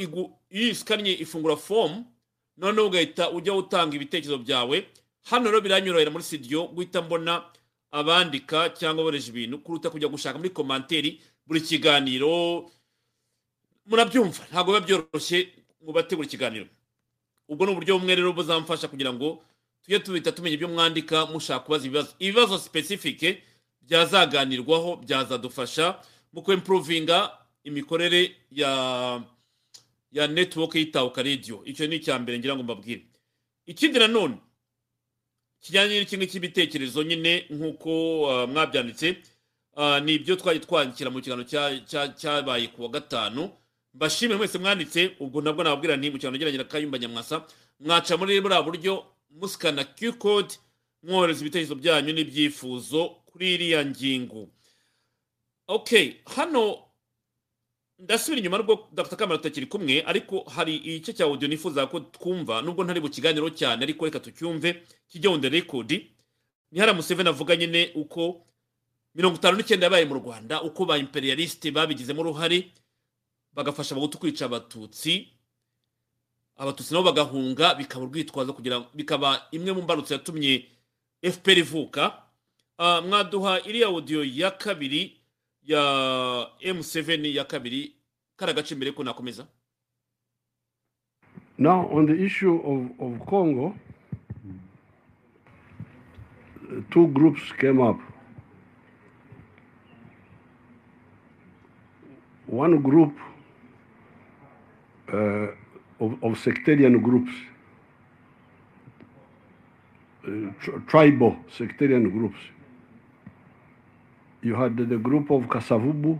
iyo 0.49 0.69
isikanye 0.73 1.13
ifungura 1.21 1.53
fomu 1.57 2.05
noneho 2.57 2.87
ugahita 2.87 3.29
ujya 3.29 3.53
utanga 3.53 3.93
ibitekerezo 3.95 4.37
byawe. 4.41 4.85
Hano 5.29 5.45
rero 5.53 5.61
biranyorohera 5.61 6.09
muri 6.11 6.23
studio 6.23 6.65
guhita 6.73 7.01
mbona 7.01 7.45
abandika 7.93 8.69
cyangwa 8.73 9.01
aboresha 9.05 9.29
ibintu 9.29 9.59
kuruta 9.61 9.89
kujya 9.93 10.07
gushaka 10.09 10.37
muri 10.41 10.49
komanteri 10.49 11.21
buri 11.45 11.61
kiganiro. 11.61 12.71
Murabyumva 13.85 14.41
ntabwo 14.49 14.73
biba 14.73 14.85
byoroshye 14.85 15.53
ngo 15.83 15.91
bategure 15.93 16.25
ikiganiro 16.27 16.65
ubwo 17.47 17.65
ni 17.65 17.71
uburyo 17.71 17.99
bumwe 18.01 18.15
rero 18.17 18.33
buzamfasha 18.33 18.87
kugira 18.89 19.13
ngo 19.13 19.43
tujye 19.85 19.99
tuhita 19.99 20.31
tumenya 20.33 20.55
ibyo 20.57 20.67
mwandika 20.73 21.25
mushaka 21.29 21.59
kubaza 21.69 21.85
ibibazo. 21.85 22.09
Ibibazo 22.19 22.57
sipesifike 22.59 23.43
byazaganirwaho 23.81 24.95
byazadufasha 25.05 26.01
mu 26.33 26.41
kwempuruvinga 26.41 27.37
imikorere 27.63 28.35
ya 28.51 29.21
ya 30.11 30.27
netiwoke 30.27 30.79
y'itahuka 30.79 31.23
radiyo 31.23 31.61
icyo 31.65 31.87
ni 31.87 31.95
icya 31.95 32.19
mbere 32.19 32.39
ngira 32.39 32.55
ngo 32.55 32.63
mbabwire. 32.63 33.05
Ikindi 33.65 33.99
nanone 33.99 34.37
kijyanye 35.61 35.99
n'ikindi 35.99 36.27
cy'ibitekerezo 36.27 37.03
nyine 37.03 37.45
nk'uko 37.49 38.21
uh, 38.21 38.49
mwabyanditse 38.49 39.17
uh, 39.77 39.97
ni 39.99 40.13
ibyo 40.17 40.35
twajya 40.35 40.59
twandikira 40.65 41.09
mu 41.09 41.21
kiganiro 41.21 41.47
cya- 41.49 41.85
cya- 41.85 42.13
cyabaye 42.17 42.67
ku 42.67 42.83
wa 42.83 42.89
gatanu. 42.89 43.49
Mbashime 43.93 44.35
mwese 44.35 44.57
mwanditse 44.57 45.15
ubwo 45.19 45.41
nabwo 45.41 45.63
nababwira 45.63 45.97
nti 45.97 46.09
mu 46.11 46.17
ngeranye 46.17 46.57
na 46.57 46.63
kayumba 46.63 46.97
nyamwasa 46.97 47.45
mwaca 47.79 48.17
muri 48.17 48.41
buriya 48.41 48.61
buryo 48.63 49.05
musikana 49.29 49.83
q 49.83 50.13
code 50.17 50.55
mwohereza 51.03 51.41
ibitekerezo 51.41 51.75
byanyu 51.75 52.13
n'ibyifuzo 52.13 53.09
kuri 53.29 53.53
iriya 53.53 53.85
ngingo. 53.85 54.49
Okay 55.67 56.13
hano 56.35 56.79
ndasubira 58.01 58.39
inyuma 58.39 58.57
nubwo 58.57 58.87
dr. 58.91 59.15
Kamara 59.17 59.37
tutakiri 59.37 59.65
kumwe 59.65 60.03
ariko 60.05 60.43
hari 60.55 60.75
igice 60.75 61.13
cya 61.13 61.25
audio 61.25 61.47
nifuza 61.47 61.87
ko 61.87 61.99
twumva 61.99 62.61
nubwo 62.61 62.83
ntari 62.83 62.99
bukiganiro 62.99 63.49
cyane 63.49 63.83
ariko 63.83 64.05
reka 64.05 64.19
tucyumve 64.19 64.83
kijya 65.07 65.29
on 65.31 65.41
the 65.41 65.49
record. 65.49 65.91
Ni 66.71 66.79
hariya 66.79 66.93
museveni 66.95 67.29
avuga 67.29 67.55
nyine 67.55 67.91
uko 67.95 68.41
mirongo 69.15 69.35
itanu 69.37 69.57
n'icyenda 69.57 69.85
yabaye 69.85 70.05
mu 70.05 70.13
rwanda 70.17 70.61
uko 70.63 70.85
ba 70.85 70.97
imperialiste 70.97 71.71
babigizemo 71.71 72.21
uruhare 72.21 72.71
bagafasha 73.53 73.91
abahutu 73.95 74.17
kwica 74.17 74.41
abatutsi 74.45 75.27
abatutsi 76.57 76.93
nabo 76.93 77.05
bagahunga 77.11 77.75
bikaba 77.75 78.05
urwitwazo 78.05 78.53
kugira 78.53 78.79
bikaba 78.95 79.47
imwe 79.51 79.71
mu 79.73 79.81
mbarutso 79.81 80.13
yatumye 80.13 80.65
fpr 81.21 81.57
ivuka. 81.59 82.23
Ah, 82.77 83.01
mwaduha 83.01 83.61
iriya 83.67 83.87
audio 83.87 84.23
ya 84.23 84.51
kabiri 84.51 85.20
ya 85.63 85.81
m7 86.61 87.35
ya 87.35 87.45
kabiri 87.45 87.95
kara 88.37 88.53
gace 88.53 88.75
mbere 88.75 88.91
ko 88.91 89.03
nakomeza 89.03 89.47
Now, 91.57 91.87
on 91.91 92.07
the 92.07 92.15
issue 92.15 92.55
of, 92.65 92.89
of 92.99 93.25
Congo, 93.27 93.75
two 96.89 97.07
groups 97.09 97.41
came 97.59 97.79
up. 97.79 97.99
One 102.47 102.81
group 102.81 103.13
uh, 105.13 105.49
of, 105.99 106.23
of 106.23 106.39
sectarian 106.39 106.99
groups, 107.01 107.31
uh, 110.27 110.51
tr- 110.61 110.79
tribal 110.87 111.35
sectarian 111.55 112.09
groups. 112.09 112.39
You 114.43 114.55
had 114.55 114.75
the 114.77 114.97
group 114.97 115.29
of 115.29 115.43
Kasavubu, 115.43 116.19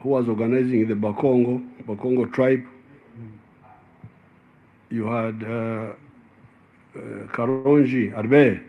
who 0.00 0.08
was 0.08 0.28
organizing 0.28 0.88
the 0.88 0.94
Bakongo, 0.94 1.64
Bakongo 1.86 2.32
tribe. 2.32 2.64
You 4.90 5.06
had 5.06 5.42
uh, 5.42 5.46
uh, 5.46 5.92
Karonji 7.28 8.16
Arbe, 8.16 8.60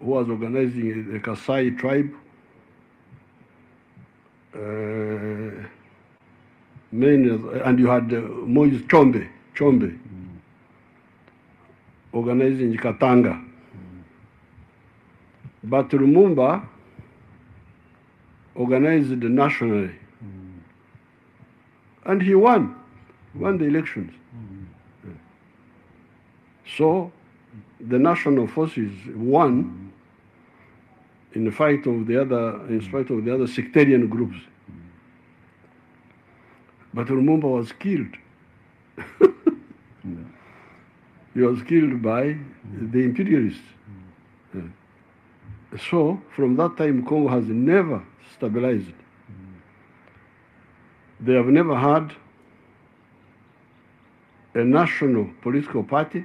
who 0.00 0.06
was 0.06 0.28
organizing 0.28 1.12
the 1.12 1.20
Kasai 1.20 1.70
tribe. 1.72 2.12
Uh, 4.54 5.66
many, 6.92 7.28
and 7.64 7.78
you 7.78 7.88
had 7.88 8.12
uh, 8.12 8.20
Moise 8.46 8.82
Chombe, 8.82 9.28
Chombe, 9.54 9.98
organizing 12.12 12.76
Katanga. 12.76 13.43
But 15.64 15.88
Lumumba 15.90 16.66
organized 18.54 19.22
nationally. 19.22 19.94
Mm. 20.22 20.60
And 22.04 22.22
he 22.22 22.34
won, 22.34 22.76
won 23.34 23.58
the 23.58 23.64
elections. 23.64 24.12
Mm. 24.36 25.16
So 26.76 27.10
the 27.80 27.98
national 27.98 28.46
forces 28.46 28.92
won 29.14 29.64
mm. 29.64 31.36
in 31.36 31.44
the 31.44 31.52
fight 31.52 31.86
of 31.86 32.06
the 32.06 32.20
other, 32.20 32.60
in 32.68 32.82
spite 32.82 33.10
of 33.10 33.24
the 33.24 33.34
other 33.34 33.46
sectarian 33.46 34.08
groups. 34.08 34.36
But 36.92 37.08
Lumumba 37.08 37.48
was 37.48 37.72
killed. 37.72 38.16
He 41.34 41.40
was 41.40 41.62
killed 41.64 42.00
by 42.00 42.36
the 42.80 43.00
imperialists. 43.00 43.73
So, 45.78 46.20
from 46.36 46.56
that 46.56 46.76
time, 46.76 47.04
Congo 47.04 47.28
has 47.28 47.46
never 47.46 48.02
stabilized. 48.36 48.92
They 51.20 51.34
have 51.34 51.46
never 51.46 51.76
had 51.76 52.12
a 54.54 54.62
national 54.62 55.30
political 55.42 55.82
party. 55.82 56.24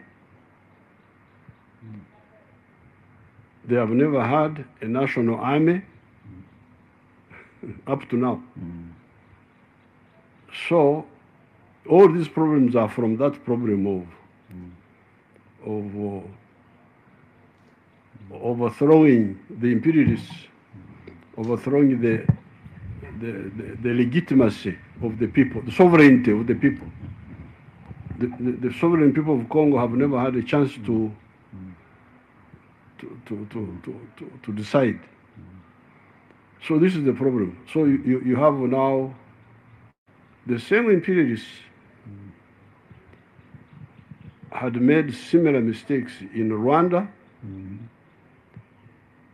They 3.66 3.76
have 3.76 3.90
never 3.90 4.26
had 4.26 4.66
a 4.82 4.86
national 4.86 5.36
army 5.36 5.82
up 7.88 8.08
to 8.10 8.18
now. 8.18 8.44
So, 10.70 11.06
all 11.88 12.12
these 12.12 12.28
problems 12.28 12.76
are 12.76 12.90
from 12.90 13.18
that 13.18 13.44
problem 13.46 13.88
of, 13.88 14.08
of 15.66 16.24
uh, 16.24 16.28
overthrowing 18.34 19.40
the 19.50 19.72
imperialists, 19.72 20.32
overthrowing 21.38 22.02
the, 22.02 22.26
the, 23.20 23.32
the, 23.32 23.78
the 23.82 23.94
legitimacy 23.94 24.78
of 25.04 25.18
the 25.20 25.28
people, 25.28 25.62
the 25.62 25.72
sovereignty 25.72 26.32
of 26.32 26.48
the 26.48 26.56
people. 26.56 26.88
The, 28.20 28.28
the, 28.40 28.70
the 28.70 28.74
sovereign 28.80 29.14
people 29.14 29.40
of 29.40 29.50
Congo 29.50 29.78
have 29.78 29.92
never 29.92 30.20
had 30.20 30.36
a 30.36 30.44
chance 30.44 30.74
to, 30.74 31.12
to, 33.00 33.22
to, 33.28 33.48
to, 33.52 33.82
to, 34.18 34.32
to, 34.44 34.54
decide. 34.54 35.00
So 36.68 36.78
this 36.78 36.96
is 36.98 37.06
the 37.06 37.14
problem. 37.14 37.58
So 37.72 37.86
you, 37.86 38.02
you, 38.06 38.22
you 38.26 38.36
have 38.36 38.56
now 38.56 39.16
the 40.46 40.60
same 40.60 40.90
imperialists 40.90 41.48
had 44.52 44.82
made 44.82 45.16
similar 45.16 45.62
mistakes 45.62 46.12
in 46.34 46.50
Rwanda 46.50 47.08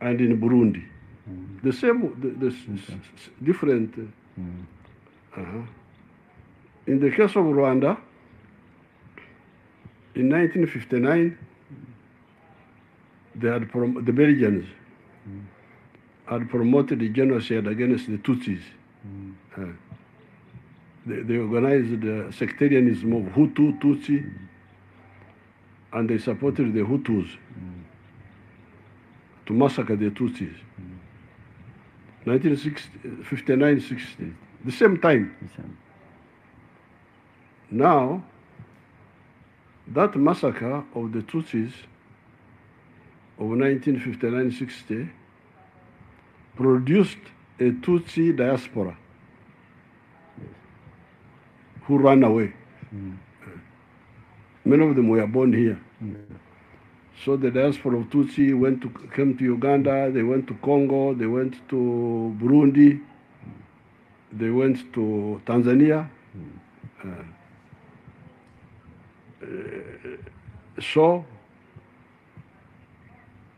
and 0.02 0.20
in 0.22 0.40
Burundi. 0.40 0.84
The 1.64 1.74
same, 1.74 2.02
the, 2.22 2.30
the 2.50 2.56
s- 2.56 3.30
different. 3.44 3.94
uh, 3.98 5.42
uh-huh. 5.42 5.62
In 6.88 7.00
the 7.00 7.10
case 7.10 7.32
of 7.36 7.46
Rwanda, 7.46 7.98
in 10.14 10.30
1959, 10.30 11.38
they 13.36 13.48
had 13.50 13.70
prom- 13.70 14.06
the 14.06 14.14
Belgians 14.14 14.66
had 16.28 16.50
promoted 16.50 17.00
the 17.00 17.10
genocide 17.10 17.68
against 17.68 18.08
the 18.08 18.18
Tutsis. 18.18 18.62
Uh, 19.58 19.66
they, 21.06 21.22
they 21.22 21.38
organized 21.38 22.02
the 22.02 22.32
sectarianism 22.38 23.12
of 23.14 23.24
Hutu, 23.34 23.80
Tutsi, 23.82 24.32
and 25.94 26.10
they 26.10 26.18
supported 26.18 26.74
the 26.74 26.82
Hutus 26.82 27.28
to 29.46 29.54
massacre 29.54 29.96
the 29.96 30.10
Tutsis. 30.10 30.56
1959 32.26 33.82
60, 33.82 34.34
the 34.66 34.72
same 34.72 34.98
time. 34.98 35.36
Now, 37.70 38.24
that 39.88 40.16
massacre 40.16 40.84
of 40.96 41.12
the 41.12 41.20
Tutsis 41.20 41.74
of 43.38 43.48
1959 43.48 44.52
60 44.52 45.10
produced 46.56 47.18
a 47.60 47.72
Tutsi 47.72 48.36
diaspora 48.36 48.98
who 51.84 51.98
ran 52.00 52.24
away. 52.24 52.54
Mm. 52.94 53.18
Many 54.64 54.88
of 54.88 54.96
them 54.96 55.10
were 55.10 55.28
born 55.28 55.54
here. 55.54 55.80
Mm. 56.04 56.26
So 57.24 57.38
the 57.38 57.50
diaspora 57.50 58.00
of 58.00 58.10
Tutsi 58.10 58.58
went 58.58 58.82
to 58.82 58.90
came 59.16 59.38
to 59.38 59.44
Uganda, 59.44 60.12
they 60.12 60.24
went 60.24 60.48
to 60.48 60.54
Congo, 60.56 61.14
they 61.14 61.26
went 61.26 61.56
to 61.70 62.36
Burundi, 62.40 63.02
they 64.32 64.50
went 64.50 64.94
to 64.94 65.42
Tanzania. 65.46 66.10
Uh, 67.04 67.08
uh, 69.42 69.48
so 70.82 71.26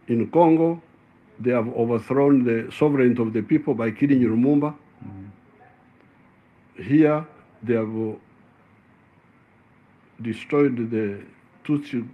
in 0.07 0.29
Congo, 0.29 0.81
they 1.39 1.51
have 1.51 1.67
overthrown 1.69 2.43
the 2.43 2.71
sovereignty 2.71 3.21
of 3.21 3.34
the 3.34 3.41
people 3.41 3.73
by 3.73 3.91
killing 3.91 4.21
Lumumba. 4.21 4.75
Here, 6.75 7.25
they 7.63 7.73
have 7.73 7.89
uh, 7.89 8.13
destroyed 10.21 10.89
the 10.89 11.23
Tutsi 11.65 12.07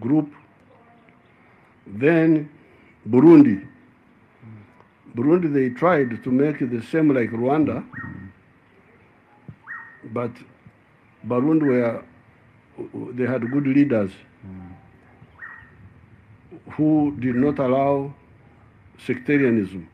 group. 0.00 0.32
Then, 1.94 2.48
Burundi. 3.08 3.66
Burundi, 5.14 5.52
they 5.52 5.70
tried 5.70 6.22
to 6.22 6.30
make 6.30 6.58
the 6.58 6.82
same 6.82 7.14
like 7.14 7.30
Rwanda, 7.30 7.84
but 10.12 10.30
Burundi 11.26 11.66
were, 11.66 12.04
they 13.12 13.26
had 13.26 13.50
good 13.50 13.66
leaders 13.66 14.12
who 16.72 17.16
did 17.18 17.34
not 17.34 17.58
allow 17.58 18.14
sectarianism. 18.98 19.88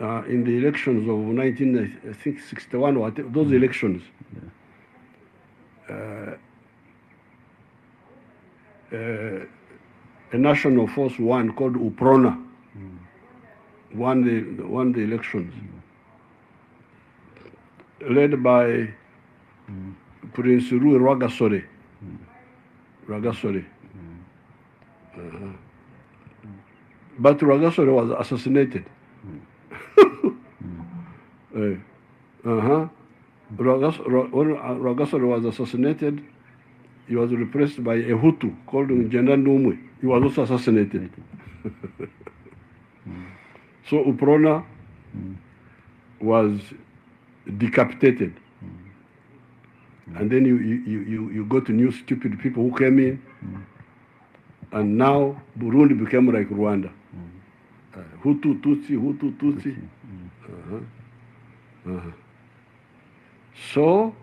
uh, 0.00 0.22
in 0.24 0.44
the 0.44 0.56
elections 0.56 1.08
of 1.08 1.16
1961, 1.16 2.98
what, 2.98 3.32
those 3.32 3.52
elections, 3.52 4.02
uh, 5.88 6.32
a 8.94 10.36
national 10.38 10.86
force 10.88 11.18
one 11.18 11.52
called 11.54 11.74
UPRONA 11.74 12.44
won 13.94 14.24
the 14.24 14.64
won 14.64 14.92
the 14.92 15.00
elections, 15.00 15.54
led 18.08 18.42
by 18.42 18.88
Prince 20.32 20.70
Rui 20.72 20.98
Rwagasore. 20.98 21.64
Rwagasore. 23.06 23.64
Uh-huh. 25.16 25.52
But 27.18 27.38
Rwagasore 27.38 27.92
was 27.92 28.10
assassinated. 28.18 28.86
Uh, 31.56 32.88
Rwagasore 33.56 35.26
was 35.26 35.44
assassinated, 35.44 36.24
he 37.08 37.16
was 37.16 37.30
replaced 37.32 37.82
by 37.84 37.94
a 37.94 38.14
Hutu 38.16 38.54
called 38.66 38.88
Njenda 38.88 39.36
Numwe. 39.36 39.78
He 40.00 40.06
was 40.06 40.22
also 40.22 40.42
assassinated. 40.42 41.10
so 43.88 44.04
Uprona 44.04 44.64
was 46.20 46.60
decapitated. 47.58 48.34
And 50.16 50.30
then 50.30 50.44
you, 50.44 50.56
you, 50.58 51.00
you, 51.00 51.30
you- 51.30 51.44
got 51.46 51.68
new 51.68 51.90
stupid 51.90 52.38
people 52.40 52.68
who 52.68 52.76
came 52.76 52.98
in. 52.98 53.22
And 54.72 54.96
now 54.98 55.40
Burundi 55.58 55.98
became 55.98 56.26
like 56.32 56.48
Rwanda. 56.50 56.90
Uh, 57.94 58.00
Hutu, 58.22 58.60
Tutsi, 58.60 58.90
Hutu, 58.98 59.32
Tutsi. 59.38 59.76
Uh-huh. 60.44 60.78
Uh-huh. 61.90 62.10
So 63.72 64.14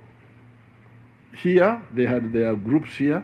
here 1.41 1.81
they 1.93 2.05
had 2.05 2.31
their 2.33 2.55
groups 2.55 2.95
here, 2.97 3.23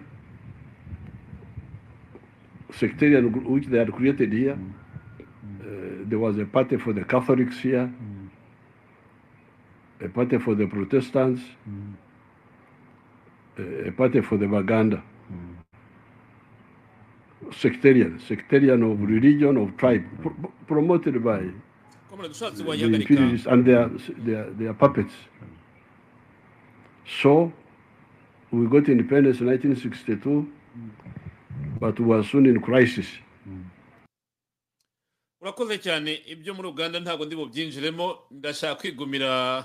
sectarian 2.73 3.29
group 3.31 3.45
which 3.45 3.65
they 3.67 3.77
had 3.77 3.91
created 3.93 4.33
here. 4.33 4.55
Mm. 4.55 4.73
Uh, 5.61 6.05
there 6.09 6.19
was 6.19 6.37
a 6.37 6.45
party 6.45 6.77
for 6.77 6.93
the 6.93 7.03
Catholics 7.03 7.59
here, 7.59 7.91
mm. 7.91 8.29
a 10.05 10.09
party 10.09 10.37
for 10.39 10.55
the 10.55 10.67
Protestants, 10.67 11.41
a 13.57 13.87
a 13.87 13.91
party 13.91 14.21
for 14.21 14.37
the 14.37 14.47
Baganda. 14.47 15.01
Sectarian, 17.51 18.19
sectarian 18.19 18.83
of 18.83 18.99
religion, 18.99 19.57
of 19.57 19.77
tribe, 19.77 20.03
pro- 20.21 20.51
promoted 20.67 21.23
by 21.23 21.39
komera 22.11 22.27
dushatse 22.29 22.57
the 22.57 22.63
wayihagarika 22.63 23.01
imperialists 23.01 23.47
and 23.47 23.65
their, 23.65 23.89
their, 24.17 24.49
their 24.51 24.73
puppets. 24.73 25.13
So 27.21 27.53
we 28.51 28.67
got 28.67 28.87
independence 28.89 29.39
in 29.41 29.47
1962, 29.47 30.47
but 31.79 31.99
we 31.99 32.05
were 32.05 32.23
soon 32.23 32.45
in 32.45 32.59
crisis. 32.61 33.07
urakoze 35.41 35.77
cyane 35.77 36.21
ibyo 36.27 36.53
muri 36.53 36.67
uganda 36.67 36.99
ntabwo 36.99 37.25
ndi 37.25 37.35
bubyinjiremo. 37.35 38.17
Ndashaka 38.31 38.75
kwigumira 38.75 39.63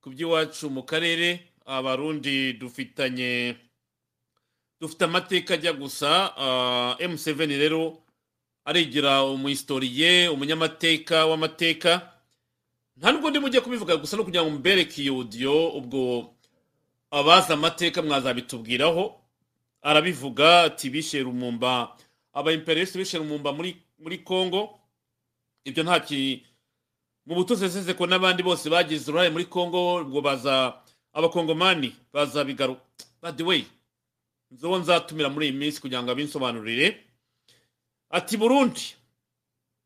ku 0.00 0.10
by'iwacu 0.10 0.70
mu 0.70 0.82
karere. 0.82 1.40
Abarundi 1.66 2.52
dufitanye 2.52 3.56
dufite 4.80 5.04
amateka 5.04 5.54
ajya 5.54 5.72
gusa. 5.72 6.32
Ah, 6.36 6.96
m7 7.00 7.46
rero 7.58 8.02
arigira 8.64 9.22
umuhistoriye 9.24 10.28
umunyamateka 10.28 11.26
w'amateka. 11.26 12.12
Nta 12.96 13.12
nubwo 13.12 13.30
ndi 13.30 13.38
mujye 13.38 13.60
kubivuga 13.60 13.96
gusa 13.96 14.16
no 14.16 14.24
kugira 14.24 14.42
ngo 14.42 14.50
mbereke 14.50 15.02
iyo 15.02 15.14
audio 15.14 15.68
ubwo 15.76 16.34
abazi 17.18 17.52
amateka 17.52 18.02
mwazabitubwiraho 18.02 19.20
arabivuga 19.82 20.62
ati 20.62 20.90
bishe 20.90 21.22
rumumba. 21.22 21.96
Aba 22.32 22.52
imperialiste 22.52 22.98
bishe 22.98 23.18
rumumba 23.18 23.52
muri 23.52 23.76
muri 23.98 24.18
congo 24.18 24.80
ibyo 25.64 25.82
nta 25.82 26.00
mu 27.26 27.34
butoseseze 27.34 27.94
ko 27.96 28.06
n'abandi 28.06 28.42
bose 28.42 28.68
bagize 28.70 29.08
uruhare 29.10 29.30
muri 29.30 29.44
congo 29.48 29.96
ubwo 30.04 30.20
baza 30.20 30.76
abakongomani 31.12 31.96
bazabigaru 32.12 32.76
by 33.22 33.32
the 33.32 33.42
way 33.42 33.64
nzobo 34.50 34.78
nzatumira 34.78 35.28
muri 35.32 35.48
iyi 35.48 35.56
minsi 35.56 35.80
kugira 35.80 36.02
ngo 36.02 36.10
abinsobanurire. 36.12 37.00
Ati 38.10 38.36
burundi 38.36 38.94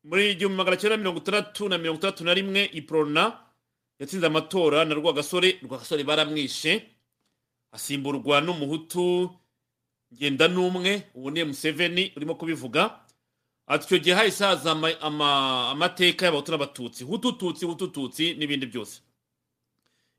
muri 0.04 0.30
igihumbi 0.34 0.56
magana 0.58 0.76
cyenda 0.76 0.96
mirongo 0.96 1.18
itandatu 1.22 1.68
na 1.68 1.78
mirongo 1.78 1.98
itandatu 1.98 2.24
na 2.24 2.34
rimwe 2.34 2.64
iprona 2.74 3.38
yatsinze 4.00 4.26
amatora 4.26 4.84
na 4.84 4.94
rwagasore 4.94 5.60
rwagasore 5.62 6.02
baramwishe. 6.04 6.89
Asimburwa 7.72 8.40
n'umuhutu 8.40 9.30
ngenda 10.14 10.48
n'umwe 10.48 11.02
ubu 11.14 11.30
ni 11.30 11.44
museveni 11.44 12.12
urimo 12.16 12.34
kubivuga. 12.34 13.00
Icyo 13.76 13.98
gihe 13.98 14.14
hahise 14.16 14.44
haza 14.44 14.72
ama- 14.72 15.00
ama- 15.00 15.70
amateka 15.70 16.26
y'abahutu 16.26 16.50
n'abatutsi 16.52 17.04
hutu 17.04 17.32
tutsi 17.32 17.64
hutu 17.64 17.86
tutsi 17.88 18.34
n'ibindi 18.34 18.66
byose. 18.66 19.00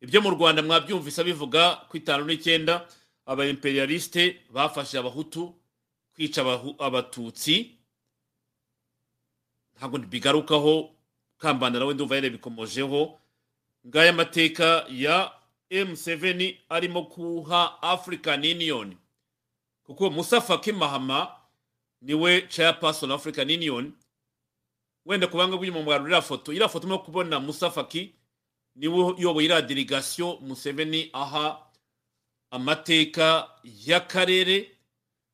Ibyo 0.02 0.22
mu 0.22 0.30
rwanda 0.32 0.62
mwabyumvise 0.64 1.24
bivuga 1.24 1.76
ku 1.92 1.98
itanu 2.00 2.24
n'icyenda 2.26 2.88
aba 3.26 3.44
imperialiste 3.46 4.40
bafashe 4.50 4.98
abahutu 4.98 5.52
kwica 6.16 6.40
abatutsi. 6.80 7.76
Ntabwo 9.76 9.98
bigarukaho 10.00 10.96
kambanda 11.38 11.80
nawe 11.80 11.94
ndumva 11.94 12.16
yarebikomojeho 12.16 13.20
ngaya 13.88 14.10
amateka 14.16 14.86
ya 14.90 15.32
m7 15.72 16.58
arimo 16.70 17.04
kuha 17.04 17.82
african 17.82 18.46
union. 18.46 18.96
Kuko 19.84 20.10
musa 20.10 20.42
faki 20.42 20.72
mahama 20.72 21.32
ni 22.02 22.14
we 22.14 22.42
chairperson 22.42 23.12
african 23.12 23.50
union. 23.52 23.94
Wenda 25.06 25.28
ku 25.28 25.38
banga 25.38 25.58
bw'inyuma 25.58 25.82
mu 25.84 25.92
iriya 25.92 26.22
foto 26.22 26.52
iriya 26.54 26.70
foto 26.70 26.88
no 26.88 27.00
kubona 27.00 27.40
musa 27.40 27.72
faki 27.72 28.14
ni 28.76 28.88
we 28.88 29.04
uyoboye 29.04 29.46
iriya 29.46 29.62
delegation 29.62 30.38
museveni 30.42 31.10
aha 31.14 31.68
amateka 32.52 33.50
y'akarere. 33.64 34.72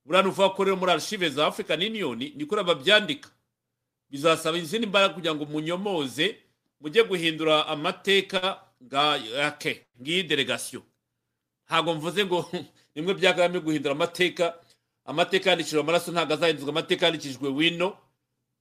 Buriya 0.05 0.23
ni 0.23 0.29
ukuvuga 0.29 0.49
ko 0.55 0.63
rero 0.63 0.75
muri 0.77 0.91
archive 0.91 1.29
za 1.29 1.47
african 1.47 1.81
union 1.81 2.17
niko 2.35 2.63
babyandika 2.63 3.29
bizasaba 4.09 4.57
izindi 4.57 4.87
mbaraga 4.87 5.13
kugira 5.13 5.35
ngo 5.35 5.45
munyomoze 5.45 6.35
mujye 6.81 7.03
guhindura 7.03 7.67
amateka 7.67 8.61
yake 9.37 9.85
ngiyi 10.01 10.23
delegation 10.23 10.83
ntabwo 11.65 11.93
mvuze 11.95 12.25
ngo 12.25 12.51
nimwe 12.95 13.13
bya 13.13 13.49
guhindura 13.49 13.91
amateka 13.95 14.53
amateka 15.07 15.49
yandikishijwe 15.49 15.81
amaraso 15.81 16.11
ntabwo 16.11 16.33
azahindurwa 16.33 16.69
amateka 16.69 17.05
yandikishijwe 17.05 17.49
wino. 17.49 17.97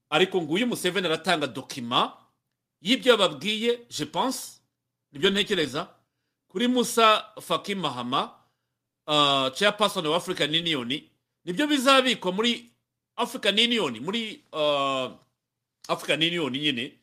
Ariko 0.09 0.41
nguyu 0.41 0.67
museveni 0.67 1.07
aratanga 1.07 1.47
dokima 1.47 2.13
y'ibyo 2.81 3.11
yababwiye 3.11 3.79
je 3.89 4.05
pense 4.05 4.61
ni 5.11 5.19
byo 5.19 5.29
ntekereza. 5.29 5.87
Kuri 6.47 6.67
musa 6.67 7.25
faki 7.41 7.75
mahama 7.75 8.31
uh, 9.07 9.49
chairperson 9.53 10.07
wa 10.07 10.17
african 10.17 10.55
union 10.55 10.87
ni 11.45 11.53
byo 11.53 11.67
bizabikwa 11.67 12.31
muri 12.31 12.71
african 13.15 13.59
union 13.59 13.99
muri 13.99 14.43
uh, 14.53 15.11
african 15.87 16.23
union 16.23 16.51
nyine 16.51 16.93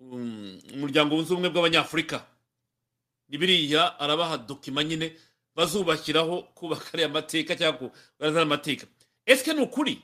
um, 0.00 0.60
umuryango 0.74 1.14
wunze 1.14 1.32
ubumwe 1.32 1.50
bw'abanyafurika. 1.50 2.26
Ni 3.28 3.38
biriya 3.38 4.00
arabaha 4.00 4.36
dokima 4.38 4.84
nyine 4.84 5.12
bazubakiraho 5.54 6.42
kubaka 6.42 6.84
ariya 6.92 7.08
mateka 7.08 7.56
cyangwa 7.56 7.88
kugaragaza 7.90 8.42
amateka 8.42 8.86
ese 9.26 9.52
ni 9.52 9.60
ukuri? 9.62 10.02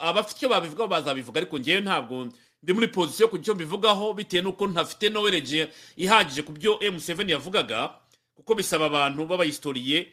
Abafite 0.00 0.48
babivugaho 0.48 0.88
bazabivuga 0.88 1.40
ariko 1.40 1.58
ngewe 1.58 1.80
ntabwo 1.80 2.28
ndi 2.62 2.72
muri 2.72 2.88
pozisiyo 2.88 3.28
ku 3.28 3.38
cyo 3.38 3.54
mbivugaho 3.54 4.14
bitewe 4.14 4.42
n'uko 4.42 4.66
ntafite 4.66 5.08
nowereje 5.12 5.68
ihagije 5.96 6.42
ku 6.42 6.52
byo 6.52 6.78
m7 6.82 7.30
yavugaga 7.30 7.94
kuko 8.34 8.54
bisaba 8.54 8.86
abantu 8.86 9.26
b'abahistoriye 9.26 10.08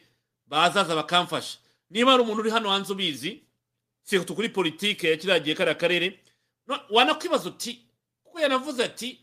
bazaza 0.46 0.94
bakamfasha. 0.94 1.58
Niba 1.90 2.10
hari 2.10 2.22
umuntu 2.22 2.40
uri 2.42 2.50
hano 2.50 2.70
hanze 2.70 2.92
ubizi 2.92 3.42
si 4.02 4.20
kuri 4.20 4.48
politike 4.48 5.10
ya 5.10 5.16
kiriya 5.16 5.38
gihe 5.40 5.54
kariya 5.56 5.74
karere 5.74 6.20
wanakwibaza 6.90 7.48
uti 7.48 7.82
kuko 8.22 8.40
yanavuze 8.40 8.84
ati 8.84 9.18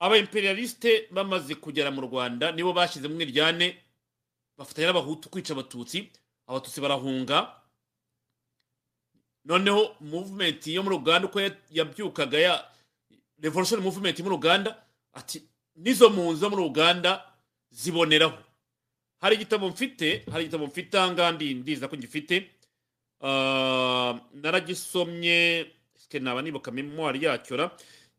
aba 0.00 0.16
imperialiste 0.18 1.08
bamaze 1.10 1.54
kugera 1.54 1.90
mu 1.90 2.00
rwanda 2.06 2.52
nibo 2.52 2.72
bashyize 2.72 3.08
mu 3.08 3.20
iryane 3.20 3.76
bafatanya 4.58 4.86
n'abahutu 4.88 5.28
kwica 5.30 5.52
abatutsi. 5.54 6.10
Abatutsi 6.46 6.80
barahunga. 6.80 7.54
Noneho 9.44 9.96
movement 10.00 10.66
yo 10.66 10.82
muri 10.82 10.96
uganda 10.96 11.28
uko 11.28 11.40
ya- 11.40 11.56
yabyukaga 11.70 12.38
ya 12.38 12.64
revolution 13.42 13.80
movement 13.80 14.18
muri 14.20 14.34
uganda 14.34 14.76
ati 15.12 15.42
n'izo 15.76 16.10
mpunzi 16.10 16.40
zo 16.40 16.50
muri 16.50 16.62
uganda 16.62 17.24
ziboneraho. 17.70 18.38
Hari 19.20 19.34
igitabo 19.36 19.68
mfite 19.68 20.22
hari 20.30 20.44
igitabo 20.44 20.66
mfite 20.66 20.94
ahangaha 20.98 21.32
ndi 21.32 21.54
ndiza 21.54 21.88
ko 21.88 21.96
ngifite. 21.96 22.50
Ah, 23.20 24.14
naragisomye 24.34 25.66
naba 26.20 26.42
nibuka 26.42 26.70
memwari 26.70 27.24
yacyo 27.24 27.56
ra 27.56 27.70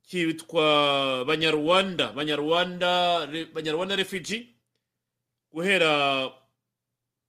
cyitwa 0.09 1.23
banyarwanda. 1.25 2.11
Banyarwanda 2.13 3.27
banyarwanda 3.53 3.95
refugee? 3.95 4.49
Guhera 5.53 6.31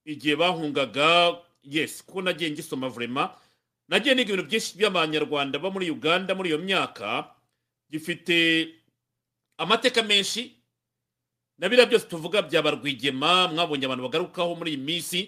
igihe 0.04 0.36
bahungaga 0.36 1.36
yes 1.62 2.00
kuko 2.04 2.22
nagiye 2.22 2.50
ngisoma 2.50 2.88
vrema 2.88 3.36
nagiye 3.88 4.14
niga 4.14 4.32
ibintu 4.32 4.48
byinshi 4.48 4.78
by'abanyarwanda 4.80 5.58
bo 5.60 5.70
muri 5.70 5.90
uganda 5.92 6.32
muri 6.34 6.48
iyo 6.48 6.58
myaka. 6.58 7.28
Gifite 7.90 8.68
amateka 9.58 10.02
menshi 10.02 10.56
na 11.58 11.68
biriya 11.68 11.86
byose 11.86 12.06
tuvuga 12.08 12.42
byaba 12.42 12.70
rwigema 12.80 13.48
mwabonye 13.52 13.84
abantu 13.84 14.04
bagarukaho 14.08 14.54
muri 14.56 14.70
iyi 14.72 14.80
minsi. 14.80 15.20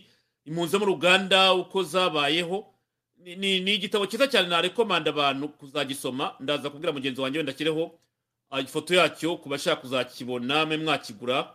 Impunzi 0.49 0.79
muri 0.81 0.91
uganda 0.93 1.53
uko 1.55 1.83
zabayeho 1.85 2.72
ni- 3.25 3.75
igitabo 3.75 4.07
cyiza 4.07 4.27
cyane 4.29 4.49
narekomanda 4.49 5.11
abantu 5.11 5.49
kuzagisoma 5.49 6.35
ndaza 6.41 6.71
kubwira 6.71 6.93
mugenzi 6.93 7.21
wanjye 7.21 7.39
wenda 7.39 7.53
ashyireho 7.53 7.99
ah, 8.51 8.61
ifoto 8.61 8.95
yacyo 8.95 9.37
ku 9.37 9.49
bashaka 9.49 9.81
kuzakibona 9.81 10.67
mwe 10.67 10.77
mwakigura. 10.77 11.55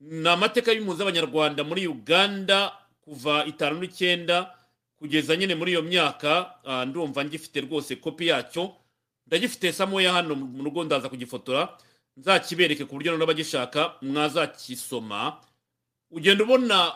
Ni 0.00 0.28
amateka 0.28 0.72
y'impunzi 0.72 0.98
z'abanyarwanda 0.98 1.64
muri 1.64 1.86
uganda 1.88 2.72
kuva 3.00 3.44
itanu 3.48 3.80
n'icyenda 3.80 4.52
kugeza 4.98 5.36
nyine 5.36 5.54
muri 5.54 5.70
iyo 5.72 5.82
myaka. 5.82 6.54
Ah, 6.64 6.84
ndumva 6.84 7.24
ngifite 7.24 7.60
rwose 7.60 7.96
kopi 7.96 8.26
yacyo. 8.28 8.72
Ndagifite 9.26 9.72
samoya 9.72 10.12
hano 10.12 10.34
mu 10.34 10.62
rugo 10.64 10.84
ndaza 10.84 11.08
kugifotora. 11.08 11.68
Nzakibereke 12.16 12.84
ku 12.84 12.94
buryo 12.94 13.16
n'abagishaka 13.16 13.94
mwazakisoma. 14.02 15.36
Ugenda 16.10 16.44
ubona 16.44 16.92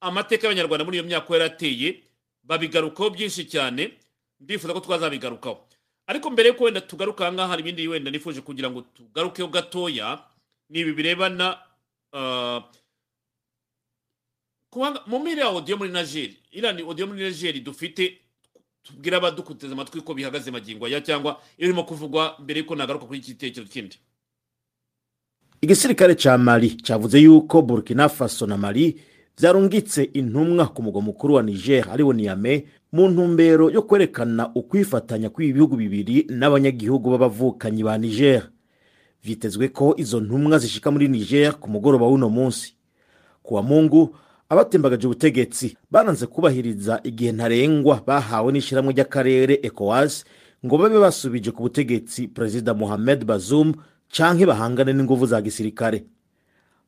amateka 0.00 0.46
y'abanyarwanda 0.46 0.84
muri 0.84 0.96
iyo 0.98 1.04
myaka 1.06 1.32
yarateye 1.34 2.02
babigarukaho 2.44 3.10
byinshi 3.10 3.44
cyane 3.48 3.92
ndifuza 4.40 4.72
ko 4.74 4.80
twazabigarukaho. 4.80 5.68
Ariko 6.06 6.30
mbere 6.30 6.48
yuko 6.48 6.64
wenda 6.64 6.80
tugaruka 6.80 7.24
aha 7.24 7.32
ngaha 7.32 7.48
hari 7.48 7.62
ibindi 7.62 7.88
wenda 7.88 8.10
nifuje 8.10 8.40
kugira 8.40 8.70
ngo 8.70 8.80
tugarukeho 8.82 9.48
gatoya 9.48 10.20
ni 10.68 10.80
ibi 10.80 10.92
birebana 10.92 11.58
ah, 12.12 12.60
mu 15.06 15.18
mpera 15.18 15.42
ya 15.42 15.48
odiyo 15.48 15.76
muri 15.76 15.90
nigeri 15.92 16.36
iriya 16.52 16.72
ni 16.72 16.82
odiyo 16.82 17.06
muri 17.06 17.24
nigeri 17.24 17.60
dufite 17.60 18.18
tubwira 18.82 19.16
abadukuteze 19.16 19.72
amatwi 19.72 20.00
ko 20.00 20.14
bihagaze 20.14 20.50
magingo 20.50 20.86
aya 20.86 21.00
cyangwa 21.00 21.40
irimo 21.58 21.84
kuvugwa 21.84 22.36
mbere 22.38 22.60
yuko 22.60 22.74
nagaruka 22.76 23.06
kuri 23.06 23.18
iki 23.18 23.32
gitekerezo 23.32 23.72
kindi. 23.72 23.96
Igisirikare 25.60 26.14
ca 26.14 26.38
mali 26.38 26.76
cavuze 26.82 27.18
yuko 27.18 27.62
burkina 27.62 28.08
faso 28.08 28.46
na 28.46 28.56
mali 28.56 29.00
vyarungitse 29.38 30.02
intumwa 30.04 30.66
ku 30.66 30.82
mugwa 30.82 31.02
mukuru 31.02 31.34
wa 31.34 31.42
niger 31.42 31.90
ari 31.90 32.02
wo 32.02 32.12
niame 32.12 32.64
mu 32.92 33.08
ntumbero 33.08 33.70
yo 33.70 33.82
kwerekana 33.82 34.50
ukwifatanya 34.54 35.30
kw'ibi 35.30 35.52
bihugu 35.52 35.76
bibiri 35.76 36.26
n'abanyagihugu 36.30 37.10
b'abavukanyi 37.10 37.82
ba 37.84 37.98
niger. 37.98 38.50
Vyitezwe 39.24 39.68
ko 39.68 39.94
izo 39.98 40.20
ntumwa 40.20 40.58
zishika 40.58 40.90
muri 40.90 41.08
niger 41.08 41.58
ku 41.58 41.70
mugoroba 41.70 42.06
w'uno 42.06 42.28
munsi. 42.30 42.74
Ku 43.42 43.54
wa 43.54 43.62
mungu 43.62 44.16
abatembagaje 44.48 45.06
ubutegetsi 45.06 45.76
baranze 45.90 46.26
kubahiriza 46.26 47.00
igihe 47.04 47.32
ntarengwa 47.32 48.02
bahawe 48.06 48.52
n'ishyirahamwe 48.52 48.92
ry'akarere 48.94 49.58
ecowas 49.66 50.24
ngo 50.64 50.78
babe 50.78 50.98
basubije 51.02 51.50
ku 51.50 51.62
butegetsi 51.66 52.28
perezida 52.30 52.74
mohamed 52.74 53.24
bazoum 53.26 53.74
canke 54.08 54.46
bahangane 54.46 54.92
n'inguvu 54.94 55.26
za 55.26 55.42
gisirikare. 55.42 56.04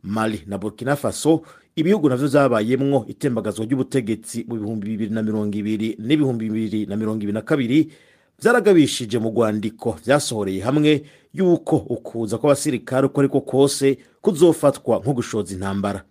Mali 0.06 0.44
na 0.46 0.54
burkina 0.58 0.94
faso 0.96 1.42
ibihugu 1.76 2.08
navyo 2.08 2.28
vyabayemwo 2.28 3.04
itembagazwa 3.08 3.64
ry'ubutegetsi 3.66 4.44
mu 4.48 4.56
bihumbi 4.56 4.86
bibiri 4.96 5.10
na 5.12 5.22
mirongo 5.22 5.52
ibiri 5.56 5.96
n'ibihumbi 6.00 6.48
bibiri 6.48 6.80
na 6.86 6.96
mirongo 6.96 7.20
ibiri 7.22 7.32
na 7.36 7.42
kabiri 7.44 7.92
vyaragabishije 8.40 9.18
mu 9.18 9.28
rwandiko. 9.30 9.92
Vyasohoreye 10.04 10.60
hamwe 10.64 11.04
yuko 11.36 11.76
ukuza 11.76 12.38
kw'abasirikare 12.40 13.06
uko 13.06 13.20
ariko 13.20 13.40
kose 13.40 13.98
kuzofatwa 14.24 15.00
nko 15.04 15.12
gushoza 15.12 15.52
intambara. 15.54 16.04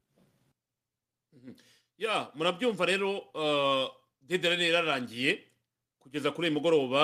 Ya 1.98 2.30
murabyumva 2.36 2.86
rero 2.86 3.10
uh, 3.34 3.90
dedere 4.22 4.56
rero 4.56 4.74
yararangiye 4.74 5.40
kugeza 6.00 6.32
kuri 6.32 6.48
uyu 6.48 6.58
mugoroba 6.62 7.02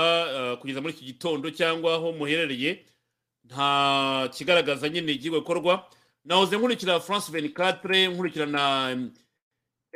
uh, 0.54 0.60
kugeza 0.62 0.82
muri 0.82 0.94
iki 0.94 1.06
gitondo 1.06 1.50
cyangwa 1.50 1.94
aho 1.98 2.12
muherereye 2.14 2.86
nta 3.50 4.30
kigaragaza 4.34 4.90
nyine 4.90 5.12
igiye 5.18 5.34
gukorwa 5.42 5.86
nahoze 6.26 6.58
nkurikira 6.58 7.00
france 7.00 7.32
24 7.32 8.08
nkurikira 8.14 8.46
na 8.46 8.92
um, 8.94 9.12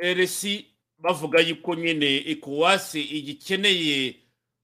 rsi 0.02 0.66
bavuga 0.98 1.40
yuko 1.40 1.74
nyine 1.74 2.16
ecowas 2.30 2.94
igikeneye 2.94 4.16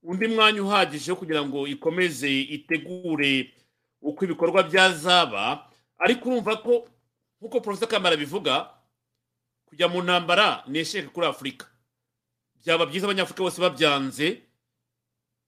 undi 0.03 0.27
mwanya 0.29 0.63
uhagije 0.63 1.11
wo 1.11 1.17
kugira 1.17 1.45
ngo 1.47 1.67
ikomeze 1.67 2.41
itegure 2.41 3.55
uko 4.03 4.25
ibikorwa 4.25 4.63
byazaba. 4.63 5.69
Ariko 5.99 6.29
urumva 6.29 6.57
ko 6.57 6.89
nk'uko 7.41 7.61
profesa 7.61 7.87
kamara 7.87 8.17
bivuga 8.17 8.71
kujya 9.71 9.89
mu 9.89 10.03
ntambara 10.03 10.65
ni 10.67 10.79
esheke 10.79 11.09
kuri 11.15 11.27
afurika 11.27 11.67
byaba 12.65 12.87
byiza 12.87 13.07
abanyafurika 13.07 13.43
bose 13.43 13.61
babyanze 13.63 14.43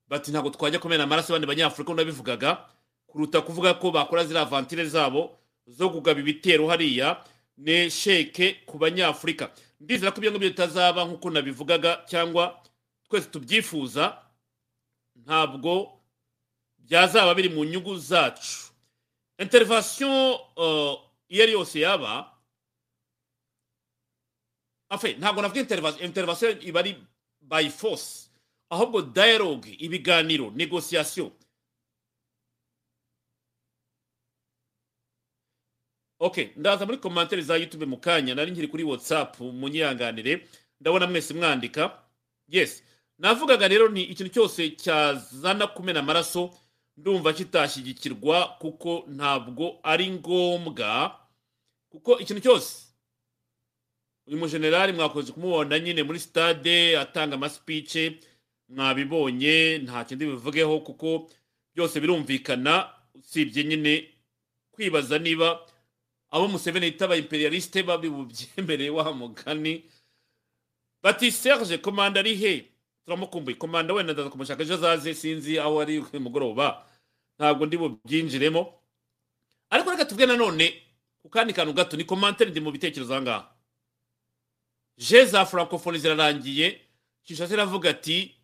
bati 0.08 0.30
ntabwo 0.30 0.50
twajya 0.50 0.78
kumena 0.78 1.04
amaraso 1.04 1.32
abandi 1.34 1.46
banyafurika 1.50 1.92
unabivugaga 1.92 2.62
kuruta 3.06 3.40
kuvuga 3.42 3.74
ko 3.74 3.90
bakora 3.90 4.22
ziriya 4.24 4.44
vantire 4.46 4.84
zabo 4.86 5.38
zo 5.66 5.90
kugaba 5.90 6.20
ibitero 6.20 6.68
hariya 6.68 7.24
ni 7.56 7.72
esheke 7.72 8.52
ku 8.66 8.78
banyafurika. 8.78 9.50
Ndizera 9.80 10.12
ko 10.12 10.18
ibyo 10.18 10.30
ngibyo 10.30 10.48
bitazaba 10.50 11.04
nk'uko 11.04 11.30
nabivugaga 11.30 12.04
cyangwa 12.08 12.60
twese 13.08 13.28
tubyifuza 13.30 14.18
ntabwo 15.16 16.00
byazaba 16.78 17.34
biri 17.34 17.48
mu 17.48 17.64
nyungu 17.64 17.96
zacu. 17.98 18.72
Interivasiyo 19.38 20.40
iyo 21.28 21.42
ari 21.42 21.52
yose 21.52 21.80
yaba 21.80 22.30
ntabwo 25.18 25.42
navuga 25.42 25.60
interivasiyo 26.04 26.60
iba 26.62 26.80
ari 26.80 26.96
by 27.40 27.68
force. 27.70 28.30
Ahubwo 28.70 29.02
dialogue 29.02 29.68
ibiganiro 29.78 30.50
negosiyasiyo 30.50 31.32
ok 36.24 36.36
ndaza 36.56 36.86
muri 36.86 36.98
komantere 36.98 37.42
za 37.42 37.56
youtube 37.56 37.86
mu 37.86 37.96
kanya 37.96 38.34
nari 38.34 38.50
nkiri 38.50 38.68
kuri 38.68 38.84
whatsapp 38.84 39.40
munyihanganire 39.40 40.48
ndabona 40.80 41.06
mwese 41.06 41.34
mwandika. 41.34 41.98
Yes 42.48 42.82
navugaga 43.18 43.68
rero 43.68 43.88
ni 43.88 44.02
ikintu 44.02 44.32
cyose 44.32 44.70
cyazana 44.70 45.66
kumena 45.66 46.00
amaraso 46.00 46.50
ndumva 46.96 47.32
kitashyigikirwa 47.32 48.48
kuko 48.58 49.04
ntabwo 49.08 49.78
ari 49.82 50.10
ngombwa 50.10 51.20
kuko 51.88 52.18
ikintu 52.18 52.42
cyose 52.42 52.84
uyu 54.26 54.38
mujenerali 54.38 54.92
mwakoze 54.92 55.32
kumubona 55.32 55.78
nyine 55.78 56.02
muri 56.02 56.20
stade 56.20 56.98
atanga 56.98 57.34
amasipice 57.34 58.18
mwabibonye 58.68 59.78
nta 59.78 60.04
kindi 60.04 60.26
bivugeho 60.26 60.80
kuko 60.80 61.30
byose 61.74 62.00
birumvikana 62.00 62.90
usibye 63.14 63.64
nyine 63.64 64.08
kwibaza 64.70 65.18
niba 65.18 65.60
abo 66.34 66.48
museveni 66.48 66.86
yita 66.86 67.04
aba 67.04 67.16
imperialiste 67.16 67.82
babi 67.86 68.08
bubyemereye 68.10 68.90
wa 68.90 69.12
mugani. 69.14 69.84
Bati 71.02 71.30
serge 71.32 71.78
komanda 71.78 72.20
ari 72.20 72.34
he? 72.36 72.64
Turamukumbuye 73.04 73.56
komanda 73.56 73.94
wenda 73.94 74.12
ndaza 74.12 74.30
kumushaka. 74.30 74.62
Ejo 74.62 74.74
azaze 74.74 75.14
sinzi 75.14 75.58
aho 75.58 75.80
ari 75.80 75.98
uyu 75.98 76.20
mugoroba. 76.20 76.86
Ntabwo 77.38 77.66
ndi 77.66 77.76
bubyinjiremo 77.76 78.74
ariko 79.70 79.90
reka 79.90 80.04
tuvuge 80.04 80.26
nanone 80.26 80.82
ku 81.22 81.28
kandi 81.28 81.52
kantu 81.52 81.72
gato 81.72 81.96
ni 81.96 82.04
komantere 82.04 82.50
ndi 82.50 82.60
mu 82.60 82.70
bitekerezo 82.72 83.14
aha 83.14 83.22
ngaha. 83.22 83.50
Je 84.98 85.24
za 85.26 85.46
francophonie 85.46 86.00
zirarangiye. 86.00 86.80
Kinshasa 87.24 87.54
iravuga 87.54 87.90
ati 87.90 88.34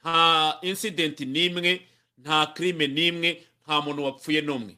nta 0.00 0.58
incident 0.62 1.20
n'imwe 1.20 1.86
nta 2.18 2.46
crime 2.54 2.86
n'imwe 2.86 3.42
nta 3.64 3.80
muntu 3.80 4.04
wapfuye 4.04 4.40
n'umwe. 4.42 4.76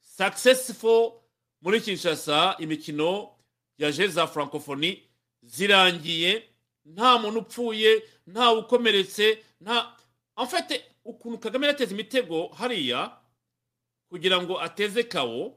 Successful 0.00 1.12
muri 1.64 1.80
kinshasa 1.80 2.56
imikino 2.60 3.30
ya 3.78 3.88
je 3.92 4.08
za 4.08 4.26
francophonie 4.26 5.02
zirangiye. 5.42 6.48
Nta 6.84 7.18
muntu 7.18 7.38
upfuye 7.40 8.02
nta 8.26 8.52
ukomeretse 8.52 9.38
nta 9.60 9.96
amfate 10.36 10.84
ukuntu 11.04 11.38
kagame 11.38 11.66
yateza 11.66 11.94
imitego 11.94 12.48
hariya 12.48 13.16
kugira 14.08 14.36
ngo 14.42 14.60
ateze 14.60 15.02
kawo 15.02 15.56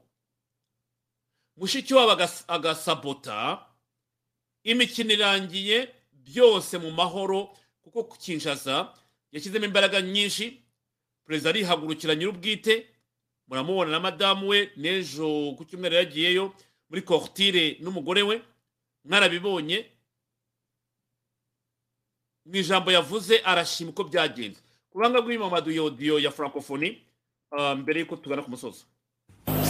mushiki 1.56 1.94
wabo 1.94 2.12
agas- 2.12 2.44
agasabota 2.48 3.66
imikino 4.64 5.12
irangiye 5.12 5.94
byose 6.12 6.78
mu 6.78 6.90
mahoro 6.90 7.52
kuko 7.82 8.04
ku 8.04 8.16
kinshasa 8.18 8.94
yashyizemo 9.32 9.64
imbaraga 9.64 10.00
nyinshi. 10.02 10.62
Perezida 11.24 11.50
arihagurukira 11.50 12.14
nyir'ubwite 12.14 12.86
muramubona 13.48 13.90
na 13.90 14.00
madamu 14.00 14.48
we 14.48 14.70
n'ejo 14.76 15.54
ku 15.56 15.64
cyumweru 15.64 15.94
yagiyeyo 15.96 16.52
muri 16.90 17.02
korutire 17.02 17.76
n'umugore 17.80 18.22
we 18.22 18.42
mwarabibonye. 19.04 19.86
Mu 22.44 22.56
ijambo 22.56 22.92
yavuze 22.92 23.38
arashima 23.44 23.90
uko 23.90 24.04
byagenze. 24.04 24.60
Ku 24.90 24.98
ruhanga 24.98 25.20
rw'imamadu 25.20 25.70
yodiyo 25.70 26.18
ya 26.18 26.30
francophonie 26.30 26.98
uh, 27.52 27.72
mbere 27.76 28.00
y'uko 28.00 28.16
tugana 28.16 28.42
ku 28.42 28.50
musozo. 28.50 28.84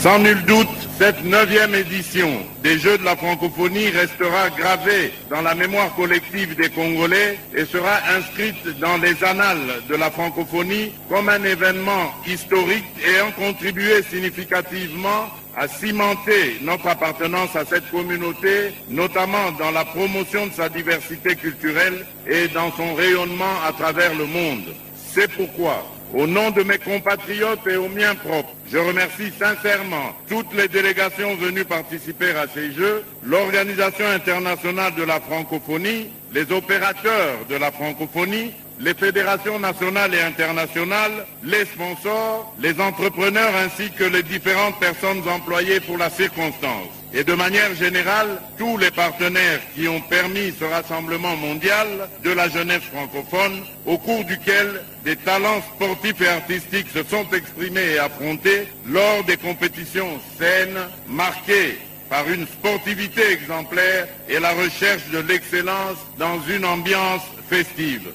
Sans 0.01 0.21
nul 0.21 0.41
doute, 0.45 0.69
cette 0.97 1.25
neuvième 1.25 1.75
édition 1.75 2.31
des 2.63 2.79
Jeux 2.79 2.99
de 2.99 3.05
la 3.05 3.17
francophonie 3.17 3.89
restera 3.89 4.49
gravée 4.51 5.13
dans 5.29 5.41
la 5.41 5.57
mémoire 5.57 5.93
collective 5.97 6.55
des 6.55 6.71
Congolais 6.71 7.37
et 7.53 7.65
sera 7.65 7.99
inscrite 8.17 8.79
dans 8.79 8.97
les 8.99 9.25
annales 9.25 9.83
de 9.89 9.97
la 9.97 10.13
francophonie 10.13 10.93
comme 11.09 11.29
un 11.29 11.43
événement 11.43 12.13
historique 12.29 12.85
ayant 13.05 13.33
contribué 13.33 14.05
significativement 14.09 15.31
à 15.57 15.67
cimenter 15.67 16.59
notre 16.63 16.87
appartenance 16.87 17.57
à 17.57 17.65
cette 17.65 17.91
communauté, 17.91 18.75
notamment 18.89 19.51
dans 19.59 19.73
la 19.73 19.85
promotion 19.85 20.47
de 20.47 20.53
sa 20.53 20.69
diversité 20.69 21.35
culturelle 21.35 22.07
et 22.29 22.47
dans 22.47 22.71
son 22.71 22.95
rayonnement 22.95 23.65
à 23.67 23.73
travers 23.73 24.15
le 24.15 24.27
monde. 24.27 24.75
C'est 25.13 25.29
pourquoi 25.33 25.85
au 26.15 26.27
nom 26.27 26.51
de 26.51 26.63
mes 26.63 26.79
compatriotes 26.79 27.67
et 27.67 27.77
aux 27.77 27.89
miens 27.89 28.15
propres, 28.15 28.53
je 28.71 28.79
remercie 28.79 29.33
sincèrement 29.39 30.17
toutes 30.29 30.53
les 30.55 30.69
délégations 30.69 31.37
venues 31.37 31.65
participer 31.65 32.31
à 32.31 32.47
ces 32.53 32.73
Jeux, 32.73 33.05
l'Organisation 33.25 34.07
internationale 34.07 34.95
de 34.95 35.03
la 35.03 35.21
francophonie, 35.21 36.09
les 36.33 36.51
opérateurs 36.53 37.45
de 37.49 37.57
la 37.57 37.71
francophonie, 37.71 38.53
les 38.81 38.95
fédérations 38.95 39.59
nationales 39.59 40.15
et 40.15 40.21
internationales, 40.21 41.27
les 41.43 41.65
sponsors, 41.65 42.55
les 42.61 42.81
entrepreneurs 42.81 43.53
ainsi 43.57 43.91
que 43.91 44.05
les 44.05 44.23
différentes 44.23 44.79
personnes 44.79 45.23
employées 45.29 45.81
pour 45.81 45.99
la 45.99 46.11
circonstance. 46.11 46.98
Et 47.15 47.25
de 47.25 47.33
manière 47.33 47.75
générale, 47.75 48.41
tous 48.59 48.77
les 48.77 48.91
partenaires 48.91 49.61
qui 49.75 49.89
ont 49.89 50.01
permis 50.03 50.53
ce 50.59 50.65
rassemblement 50.65 51.37
mondial 51.37 52.09
de 52.23 52.31
la 52.31 52.49
jeunesse 52.51 52.83
francophone, 52.83 53.65
au 53.87 53.97
cours 53.97 54.25
duquel 54.25 54.83
des 55.05 55.17
talents 55.17 55.63
sportifs 55.75 56.21
et 56.21 56.29
artistiques 56.29 56.91
se 56.91 57.03
sont 57.03 57.27
exprimés 57.33 57.95
et 57.95 57.99
affrontés 57.99 58.69
lors 58.87 59.25
des 59.25 59.39
compétitions 59.39 60.21
saines, 60.39 60.79
marquées 61.07 61.79
par 62.11 62.29
une 62.29 62.47
sportivité 62.47 63.23
exemplaire 63.33 64.07
et 64.29 64.39
la 64.39 64.53
recherche 64.53 65.09
de 65.11 65.19
l'excellence 65.19 65.99
dans 66.19 66.41
une 66.43 66.65
ambiance 66.65 67.23
festive. 67.49 68.13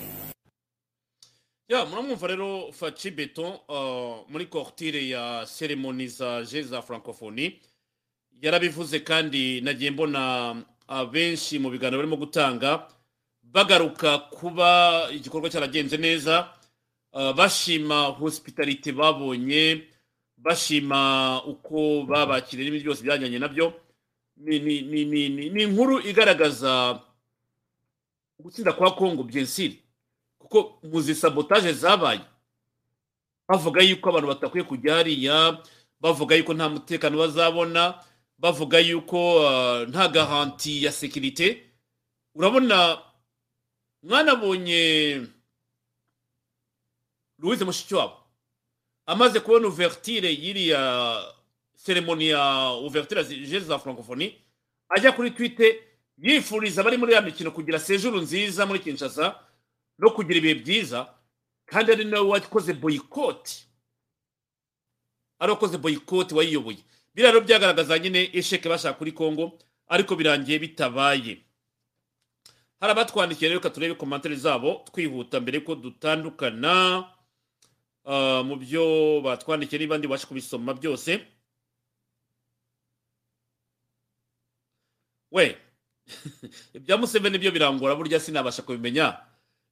Yarabivuze 8.43 8.99
kandi 8.99 9.61
nagiye 9.61 9.91
mbona 9.91 10.55
abenshi 10.87 11.59
mu 11.59 11.69
biganiro 11.71 11.97
barimo 12.03 12.17
gutanga 12.19 12.87
bagaruka 13.43 14.17
kuba 14.35 15.07
igikorwa 15.15 15.49
cyaragenze 15.49 15.97
neza 15.97 16.51
uh, 17.15 17.31
bashima 17.31 18.03
hospitality 18.19 18.91
babonye 18.91 19.87
bashima 20.37 21.39
uko 21.47 22.03
babakiriye 22.03 22.65
n'ibindi 22.67 22.83
byose 22.85 23.03
byajyanye 23.03 23.39
na 23.39 23.47
byo. 23.47 23.73
Ni 24.37 25.63
inkuru 25.63 25.99
igaragaza 26.03 26.99
gutsinda 28.39 28.73
kwa 28.73 28.91
kongo 28.91 29.23
byensiri 29.23 29.79
kuko 30.39 30.79
muzi 30.83 31.15
sabotaje 31.15 31.71
zabaye 31.73 32.19
bavuga 33.47 33.81
yuko 33.81 34.09
abantu 34.09 34.27
batakwiye 34.27 34.63
kujya 34.67 34.95
hariya 34.95 35.57
bavuga 36.01 36.35
yuko 36.35 36.53
nta 36.53 36.69
mutekano 36.69 37.17
bazabona 37.17 37.93
bavuga 38.43 38.79
yuko 38.79 39.35
uh, 39.35 39.87
nta 39.89 40.07
garanti 40.07 40.83
ya 40.83 40.91
sekirite 40.91 41.63
urabona 42.35 43.01
mwanabonye 44.03 45.21
louise 47.39 47.65
mushikiwabo. 47.65 48.17
Amaze 49.05 49.39
kubona 49.39 49.67
ouverture 49.67 50.29
y'iriya 50.33 51.33
seremoni 51.75 52.27
ya 52.27 52.67
ouverture 52.69 53.23
je 53.23 53.59
za 53.59 53.79
francophonie 53.79 54.35
ajya 54.89 55.11
kuri 55.11 55.31
twite 55.31 55.83
yifuriza 56.17 56.81
abari 56.81 56.97
muri 56.97 57.13
ya 57.13 57.21
mikino 57.21 57.51
kugira 57.51 57.79
sejuru 57.79 58.21
nziza 58.21 58.65
muri 58.65 58.79
kinshasa 58.79 59.39
no 59.99 60.09
kugira 60.11 60.37
ibihe 60.37 60.55
byiza 60.55 61.13
kandi 61.65 61.91
ari 61.91 62.05
nawe 62.05 62.27
wakoze 62.27 62.73
boyikoti 62.73 63.67
ari 65.39 65.51
wakoze 65.51 65.77
boyikoti 65.77 66.35
wayiyoboye. 66.35 66.83
Biriya 67.13 67.31
rero 67.31 67.41
byagaragaza 67.45 67.99
nyine 67.99 68.29
esheke 68.33 68.69
bashaka 68.69 68.97
kuri 68.97 69.11
kongo 69.11 69.59
ariko 69.87 70.15
birangiye 70.15 70.59
bitabaye. 70.59 71.37
Hari 72.79 72.91
abatwandikiye 72.91 73.49
rero 73.49 73.59
reka 73.59 73.69
turebe 73.69 73.95
komantere 73.95 74.35
zabo 74.35 74.85
twihuta 74.91 75.39
mbere 75.39 75.59
ko 75.59 75.75
dutandukana 75.75 77.05
ah, 78.05 78.43
mu 78.43 78.55
byo 78.55 79.21
batwandikiye 79.23 79.79
niba 79.79 79.97
ndibashe 79.97 80.25
kubisoma 80.27 80.73
byose. 80.73 81.21
We 85.31 85.57
ibya 86.77 86.97
museveni 86.97 87.37
byo 87.37 87.51
birangora 87.51 87.95
burya 87.95 88.19
sinabasha 88.19 88.61
kubimenya. 88.61 89.17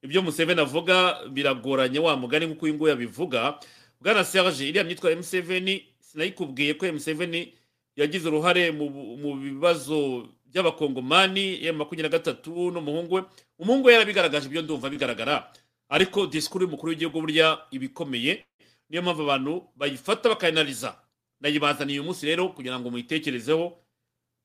Ibyo 0.01 0.21
museveni 0.21 0.61
avuga 0.61 1.25
biragoranye 1.29 1.99
wa 1.99 2.17
mugani 2.17 2.45
nk'uko 2.45 2.65
uyu 2.65 2.73
nguyu 2.73 2.89
yabivuga 2.89 3.59
bwana 4.01 4.23
serge 4.23 4.69
iriya 4.69 4.83
myitwarire 4.83 5.11
ya 5.11 5.17
museveni 5.17 5.90
sinayikubwiye 6.11 6.73
ko 6.73 6.85
museveni 6.91 7.53
yagize 7.95 8.27
uruhare 8.27 8.71
mu 8.71 9.35
bibazo 9.39 10.27
by'abakongomani 10.45 11.63
ya 11.65 11.73
makumyabiri 11.73 12.03
na 12.03 12.09
gatatu 12.17 12.71
n'umuhungu 12.71 13.15
we. 13.15 13.23
Umuhungu 13.59 13.87
we 13.87 13.93
yarabigaragaje 13.93 14.47
ibyo 14.47 14.61
ndumva 14.61 14.89
bigaragara. 14.89 15.51
Ariko 15.89 16.27
disikuru 16.27 16.65
y'umukuru 16.65 16.89
w'igihugu 16.89 17.21
burya 17.21 17.59
ibikomeye 17.71 18.45
niyo 18.89 19.01
mpamvu 19.01 19.21
abantu 19.23 19.63
bayifata 19.75 20.29
bakayinariza 20.29 20.99
nayibazaniye 21.39 21.99
uyu 21.99 22.07
munsi 22.07 22.25
rero 22.25 22.49
kugira 22.49 22.79
ngo 22.79 22.89
muyitekerezeho 22.91 23.77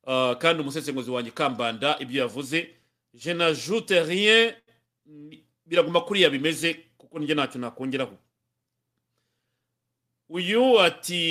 ah, 0.06 0.34
kandi 0.38 0.62
umusesenguzi 0.62 1.10
wanjye 1.10 1.30
kambanda 1.30 1.98
ibyo 1.98 2.20
yavuze. 2.22 2.70
Je 3.14 3.34
n'ajoute 3.34 4.02
rien 4.06 4.54
biraguma 5.66 6.00
kuriya 6.00 6.30
bimeze 6.30 6.74
kuko 6.98 7.18
njye 7.18 7.34
ntacyo 7.34 7.58
nakongeraho. 7.60 8.14
Uyu 10.28 10.80
ati 10.80 11.22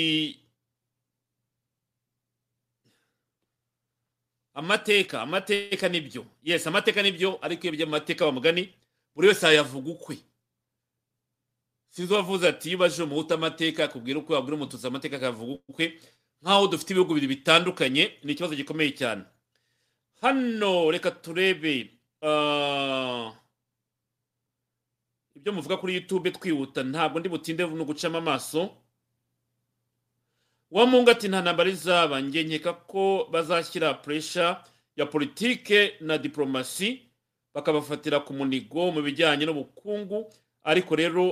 amateka 4.54 5.22
amateka 5.22 5.88
ni 5.88 6.00
byo 6.00 6.26
yes 6.42 6.66
amateka 6.66 7.02
ni 7.02 7.12
byo 7.12 7.38
ariko 7.42 7.62
iyo 7.66 7.72
by'amateka 7.72 8.24
bamugani 8.24 8.74
buri 9.14 9.28
wese 9.28 9.46
yayavuga 9.46 9.90
ukwe. 9.90 10.18
Sinzi 11.88 12.12
uwavuze 12.12 12.48
ati 12.48 12.68
iyo 12.68 12.76
ubajije 12.78 13.02
umuhuta 13.02 13.34
amateka 13.34 13.84
akubwira 13.84 14.18
ukwe 14.18 14.34
wabwira 14.36 14.56
umututsi 14.56 14.86
amateka 14.86 15.16
akavuga 15.16 15.52
ukwe. 15.68 16.00
Nk'aho 16.42 16.68
dufite 16.68 16.90
ibihugu 16.92 17.14
bibiri 17.14 17.34
bitandukanye 17.40 18.18
ni 18.24 18.32
ikibazo 18.32 18.54
gikomeye 18.54 18.92
cyane. 18.92 19.24
Hano 20.20 20.90
reka 20.90 21.10
turebe 21.10 21.96
ah, 22.22 23.32
ibyo 25.36 25.52
muvuga 25.52 25.76
kuri 25.76 25.94
youtube 25.94 26.30
twihuta. 26.30 26.82
Ntabwo 26.84 27.20
ndi 27.20 27.28
butinde 27.28 27.64
no 27.66 27.84
gucamo 27.84 28.18
amaso. 28.18 28.76
Wamunga 30.76 31.12
ati 31.12 31.28
nta 31.28 31.40
ntambara 31.40 31.70
izaba 31.70 32.20
njye 32.20 32.42
nkeka 32.44 32.72
ko 32.72 33.28
bazashyira 33.32 33.94
puresha 33.94 34.64
ya 34.96 35.06
politike 35.06 35.94
na 36.00 36.18
diporomasi 36.18 36.88
bakabafatira 37.54 38.20
ku 38.20 38.32
munigo 38.36 38.92
mu 38.92 39.00
bijyanye 39.02 39.44
n'ubukungu 39.46 40.18
ariko 40.64 40.92
rero 40.96 41.24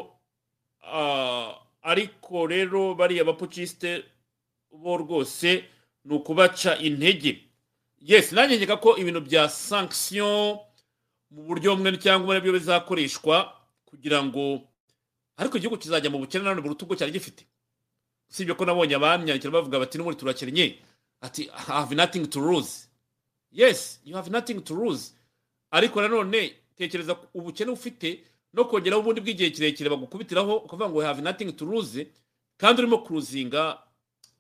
ah, 0.95 1.51
ariko 1.83 2.47
rero 2.47 2.95
bariya 2.95 3.25
bapucisite 3.25 4.05
bo 4.73 4.97
rwose 4.97 5.65
ni 6.05 6.15
ukubaca 6.17 6.79
intege. 6.81 7.45
Yes 8.01 8.33
nanjye 8.33 8.57
nkeka 8.57 8.77
ko 8.81 8.97
ibintu 8.97 9.21
bya 9.21 9.49
sanction 9.49 10.57
mu 11.31 11.41
buryo 11.49 11.77
bumwe 11.77 11.97
cyangwa 12.01 12.25
ubundi 12.25 12.41
byo 12.45 12.53
bizakoreshwa 12.57 13.37
kugira 13.85 14.25
ngo 14.25 14.61
ariko 15.37 15.57
igihugu 15.61 15.77
kizajya 15.81 16.09
mu 16.11 16.19
bukene 16.25 16.45
nanone 16.45 16.63
buruta 16.65 16.85
ubwo 16.89 16.97
cyari 16.97 17.13
gifite. 17.13 17.45
Usibye 18.35 18.55
ko 18.59 18.65
nabonye 18.67 18.95
abamyandikira 18.99 19.51
bavuga 19.55 19.79
bati 19.79 19.95
n'ubundi 19.99 20.19
turakennye 20.19 20.79
ati 21.23 21.47
have 21.55 21.95
nothing 21.95 22.27
to 22.27 22.41
lose. 22.41 22.89
Yes 23.53 24.01
you 24.05 24.17
have 24.17 24.31
nothing 24.31 24.61
to 24.61 24.75
lose. 24.75 25.13
Ariko 25.71 26.03
nanone 26.03 26.55
tekereza 26.77 27.17
ubukene 27.35 27.71
ufite 27.71 28.25
no 28.55 28.65
kongeraho 28.65 29.01
ubundi 29.03 29.21
bw'igihe 29.21 29.51
kirekire 29.51 29.91
bagukubitiraho 29.91 30.57
ukavuga 30.57 30.89
ngo 30.89 31.01
have 31.03 31.23
nothing 31.23 31.53
to 31.53 31.65
lose. 31.65 32.07
Kandi 32.57 32.83
urimo 32.83 32.99
kuruzinga 32.99 33.79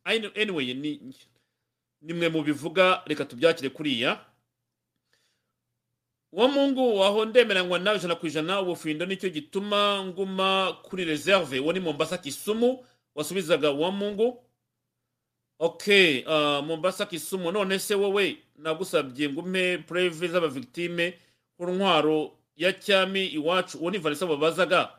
anyway 0.04 0.74
ni 0.74 1.00
nimwe 2.02 2.28
mu 2.28 2.42
bivuga 2.42 3.02
reka 3.06 3.24
tubyakire 3.24 3.70
kuriya. 3.70 4.20
Uwo 6.32 6.48
mungu 6.48 6.96
waho 6.98 7.24
ndemeranywa 7.24 7.78
nawe 7.78 7.96
ijana 7.96 8.14
ku 8.14 8.26
ijana 8.26 8.60
ubufindo 8.60 9.06
ni 9.06 9.16
cyo 9.16 9.28
gituma 9.30 10.02
nguma 10.04 10.72
kuri 10.82 11.04
reserve 11.04 11.60
uwo 11.60 11.72
ni 11.72 11.80
mombasa 11.80 12.18
kisumu. 12.18 12.84
Wasubizaga 13.14 13.70
uwo 13.70 13.90
mungu? 13.90 14.44
Ok 15.58 15.86
uh, 16.26 16.64
mombasa 16.66 17.06
kisumu. 17.06 17.52
None 17.52 17.78
se 17.78 17.94
wowe 17.94 18.38
nagusabye 18.56 19.28
ngume 19.28 19.78
preve 19.78 20.28
z'abavictime 20.28 21.18
ku 21.56 21.66
ntwaro 21.66 22.32
ya 22.56 22.72
cyami 22.72 23.26
iwacu. 23.26 23.78
Uwo 23.78 23.90
ni 23.90 23.98
vanessa 23.98 24.26
babazaga 24.26 24.90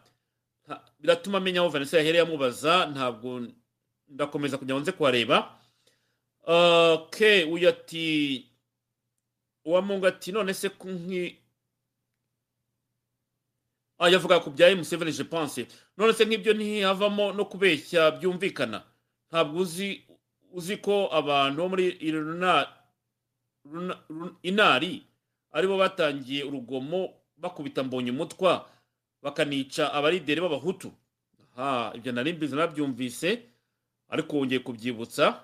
biratuma 0.99 1.37
amenya 1.37 1.59
aho 1.61 1.69
vanessa 1.69 1.97
yahereye 1.97 2.23
amubaza 2.23 2.85
ntabwo 2.85 3.41
ndakomeza 4.07 4.57
kugira 4.57 4.75
ngo 4.75 4.81
nze 4.81 4.91
kuhareba. 4.91 5.51
Ke 7.09 7.43
uyu 7.43 7.69
ati 7.69 8.45
uwamunga 9.65 10.07
ati 10.07 10.31
none 10.31 10.53
se 10.53 10.69
nki 13.99 14.03
ah 14.05 14.09
yavuga 14.09 14.39
ku 14.39 14.49
bya 14.51 14.69
emuseveni 14.69 15.11
je 15.11 15.23
pense. 15.23 15.67
None 15.97 16.13
se 16.13 16.25
nk'ibyo 16.25 16.53
ntihavamo 16.53 17.31
no 17.33 17.45
kubeshya 17.45 18.11
byumvikana. 18.11 18.83
Ntabwo 19.31 19.61
uzi 19.61 20.03
uzi 20.51 20.77
ko 20.77 21.09
abantu 21.11 21.61
bo 21.61 21.69
muri 21.69 21.87
inari 24.43 25.03
ari 25.51 25.67
bo 25.67 25.77
batangiye 25.77 26.43
urugomo 26.43 27.13
bakubita 27.37 27.83
mbonye 27.83 28.11
umutwa 28.11 28.69
bakanica 29.21 29.93
abarideri 29.93 30.41
b'abahutu. 30.41 30.91
Aha 31.57 31.93
ibyo 31.95 32.11
mbizi 32.13 32.55
nabyumvise 32.55 33.39
ariko 34.09 34.37
wongeye 34.37 34.59
kubyibutsa. 34.59 35.39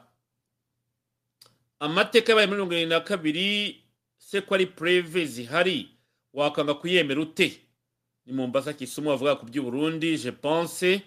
Amateka 1.80 2.32
yabaye 2.32 2.48
muri 2.48 2.56
mirongo 2.58 2.74
irindwi 2.74 2.96
na 2.96 3.02
kabiri 3.02 3.82
se 4.18 4.42
ko 4.42 4.56
ari 4.56 4.66
pureve 4.66 5.26
zihari 5.26 5.90
wakanga 6.34 6.74
kuyemera 6.74 7.22
ute? 7.22 7.62
Ni 8.26 8.34
mombasa 8.34 8.74
kisumu 8.74 9.10
bavuga 9.10 9.36
ku 9.36 9.46
by'i 9.46 9.62
burundi 9.62 10.18
je 10.18 10.32
pense. 10.32 11.02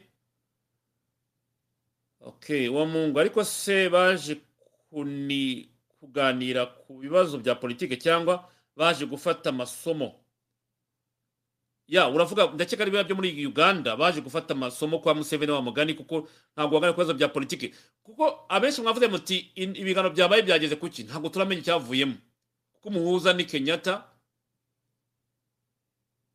Ok 2.20 2.68
uwo 2.68 2.86
mungu 2.86 3.20
ariko 3.20 3.44
se 3.44 3.89
baje 3.89 4.41
kuni 4.91 5.68
kuganira 6.01 6.67
ku 6.67 6.99
bibazo 6.99 7.39
bya 7.39 7.55
politike 7.55 7.97
cyangwa 7.97 8.49
baje 8.76 9.07
gufata 9.07 9.51
amasomo? 9.51 10.15
Ya 11.89 12.09
uravuga 12.09 12.47
ndakeka 12.47 12.83
ari 12.83 12.91
biriya 12.91 13.05
byo 13.05 13.17
muri 13.17 13.47
uganda 13.47 13.97
baje 13.97 14.20
gufata 14.20 14.55
amasomo 14.55 14.99
kwa 14.99 15.15
museveni 15.15 15.52
wa 15.52 15.62
mugani 15.62 15.94
kuko 15.94 16.28
ntabwo 16.57 16.75
wagana 16.75 16.93
ku 16.93 16.99
bibazo 17.01 17.15
bya 17.15 17.28
politike. 17.28 17.75
Kuko 18.02 18.47
abenshi 18.49 18.83
mwavuze 18.83 19.07
muti 19.09 19.52
"In- 19.55 19.76
ibiganiro 19.76 20.15
byabaye 20.15 20.43
byageze 20.43 20.76
kuki? 20.76 21.02
Ntabwo 21.05 21.28
turamenya 21.28 21.60
icyavuyemo. 21.60 22.15
Kuko 22.73 22.89
umuhuza 22.89 23.33
ni 23.33 23.44
kenyatta 23.44 24.05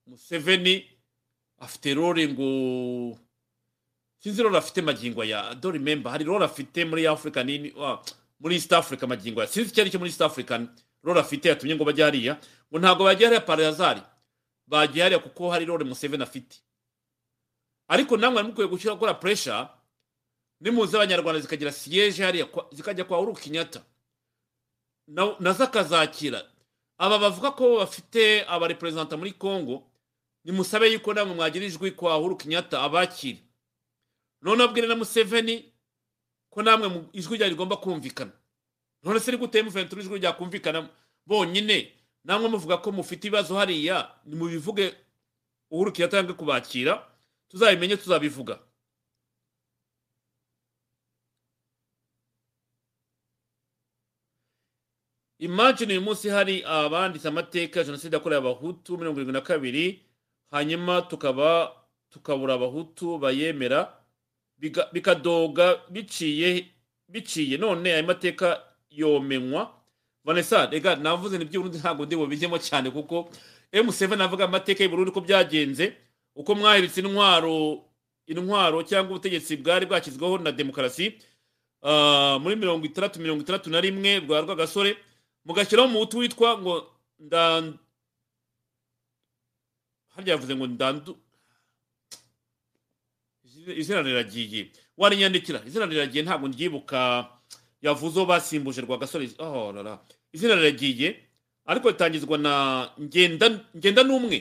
museveni 0.09 0.85
afite 1.57 1.93
role 1.93 2.27
ngo 2.27 3.17
sinzi 4.19 4.43
role 4.43 4.57
afite 4.57 4.81
magingo 4.81 5.23
ya 5.23 5.55
do 5.55 5.71
remember. 5.71 6.11
Hari 6.11 6.25
role 6.25 6.45
afite 6.45 6.85
muri 6.85 7.07
africa 7.07 7.43
nini 7.45 7.73
ah, 7.81 7.99
muri 8.39 8.55
east 8.55 8.73
africa 8.73 9.03
magingo 9.07 9.41
ya 9.41 9.47
sinzi 9.47 9.69
icyo 9.71 9.81
ari 9.81 9.91
cyo 9.91 9.99
muri 9.99 10.09
east 10.11 10.21
africa 10.21 10.59
role 11.03 11.19
afite 11.19 11.45
yatumye 11.49 11.75
ngo 11.75 11.85
bajye 11.85 12.03
hariya. 12.03 12.37
Ngo 12.71 12.79
ntabwo 12.79 13.03
bajya 13.05 13.27
hariya 13.27 13.41
parazari 13.41 14.01
bagiye 14.67 15.03
hariya 15.03 15.19
kuko 15.19 15.51
hari 15.51 15.65
role 15.65 15.83
museveni 15.85 16.23
afite. 16.23 16.57
Ariko 17.87 18.17
namwe 18.17 18.43
mukwiye 18.43 18.67
gushyira 18.69 18.93
gukora 18.93 19.13
pressure 19.13 19.67
nimuze 20.61 20.97
abanyarwanda 20.97 21.39
zikagira 21.41 21.71
siyeje 21.71 22.23
hariya 22.23 22.47
zikajya 22.71 23.03
kwa 23.03 23.17
uhuru 23.19 23.33
kenyatta. 23.33 23.81
Na- 25.07 25.35
na 25.39 25.53
zo 25.53 25.63
akazakira 25.63 26.43
aba 26.97 27.19
bavuga 27.19 27.51
ko 27.51 27.77
bafite 27.79 28.45
abareperezanta 28.47 29.17
muri 29.17 29.31
congo 29.31 29.88
nimusabe 30.43 30.85
yuko 30.93 31.13
namwe 31.13 31.35
mwagira 31.35 31.65
ijwi 31.65 31.91
kwa 31.91 32.17
uhuru 32.17 32.35
kenyatta 32.37 32.81
abakire. 32.81 33.39
None 34.41 34.63
abwire 34.63 34.87
na 34.87 34.95
museveni 34.95 35.73
ko 36.49 36.61
namwe 36.61 36.87
ijwi 37.13 37.37
ryawe 37.37 37.49
rigomba 37.49 37.77
kumvikana. 37.77 38.31
None 39.03 39.19
se 39.19 39.37
gute 39.37 39.63
mufentura 39.63 40.01
ijwi 40.01 40.19
ryakumvikana 40.19 40.89
bonyine? 41.25 41.77
Namwe 42.23 42.49
muvuga 42.49 42.77
ko 42.77 42.91
mufite 42.91 43.27
ibibazo 43.27 43.55
hariya 43.55 43.97
nimubivuge 44.25 44.95
uhuru 45.71 45.91
kenyatta 45.91 46.17
yange 46.17 46.33
kubakira 46.33 46.93
tuzabimenye 47.49 47.97
tuzabivuga. 47.97 48.59
Imagine 55.39 55.91
uyu 55.93 56.01
munsi 56.01 56.29
hari 56.29 56.63
abanditse 56.65 57.27
amateka 57.27 57.83
jenoside 57.83 58.13
yakorewe 58.15 58.39
abahutu 58.41 58.97
mirongo 58.97 59.17
irindwi 59.19 59.33
na 59.33 59.41
kabiri 59.41 59.85
hanyuma 60.51 61.01
tukaba 61.01 61.71
tukabura 62.09 62.53
abahutu 62.53 63.17
bayemera 63.17 63.93
bikadoga 64.93 65.79
biciye 65.89 66.65
biciye. 67.07 67.57
None 67.57 67.93
ayo 67.93 68.03
mateka 68.03 68.61
yomenywa. 68.91 69.71
Vanessa 70.25 70.65
rega 70.65 70.95
navuze 70.95 71.37
ni 71.37 71.45
by'uburundi 71.45 71.77
ntabwo 71.77 72.05
ndi 72.05 72.15
bubijyemo 72.15 72.57
cyane 72.59 72.91
kuko 72.91 73.29
m7 73.73 74.17
navuga 74.17 74.45
amateka 74.45 74.83
y'uburundi 74.83 75.11
ko 75.11 75.21
byagenze 75.21 75.93
uko 76.35 76.55
mwahiritse 76.55 77.01
intwaro 77.01 77.81
intwaro 78.27 78.83
cyangwa 78.83 79.11
ubutegetsi 79.15 79.57
bwari 79.57 79.85
bwashyizweho 79.85 80.37
na 80.37 80.51
demokarasi 80.51 81.13
ah, 81.81 82.37
muri 82.41 82.55
mirongo 82.55 82.85
itandatu 82.85 83.19
mirongo 83.19 83.41
itandatu 83.41 83.69
na 83.69 83.81
rimwe 83.81 84.19
bwa 84.21 84.41
rwagasore 84.41 84.97
mugashyiraho 85.45 85.87
umuhutu 85.89 86.17
witwa 86.17 86.57
ngo 86.59 86.91
harya 90.19 90.33
yavuze 90.35 90.55
ngo 90.55 90.67
ndandu. 90.67 91.17
Izina- 93.79 94.01
riragiye. 94.03 94.71
Warinyandikira 94.97 95.63
izina 95.65 95.85
riragiye 95.85 96.23
ntabwo 96.23 96.47
ndyibuka. 96.47 97.29
Yavuze 97.81 98.15
uwo 98.19 98.25
basimbuje 98.27 98.81
rwagasore. 98.81 99.29
Oh, 99.39 99.71
rara. 99.71 99.99
izina 100.33 100.55
riragiye 100.55 101.15
ariko 101.65 101.89
ritangizwa 101.89 102.37
na 102.37 102.53
ngenda 102.99 104.03
n'umwe. 104.03 104.39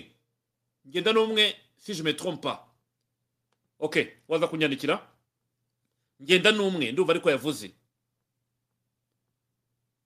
Ngenda 0.88 1.12
n'umwe 1.12 1.54
si 1.78 1.94
je 1.94 2.02
me 2.02 2.12
trompe 2.12 2.42
pas. 2.42 2.58
Ok 3.78 3.94
waza 4.28 4.46
kunyandikira? 4.48 4.98
Ngenda 6.22 6.50
n'umwe 6.52 6.92
ndumva 6.92 7.12
ariko 7.12 7.30
yavuze. 7.30 7.70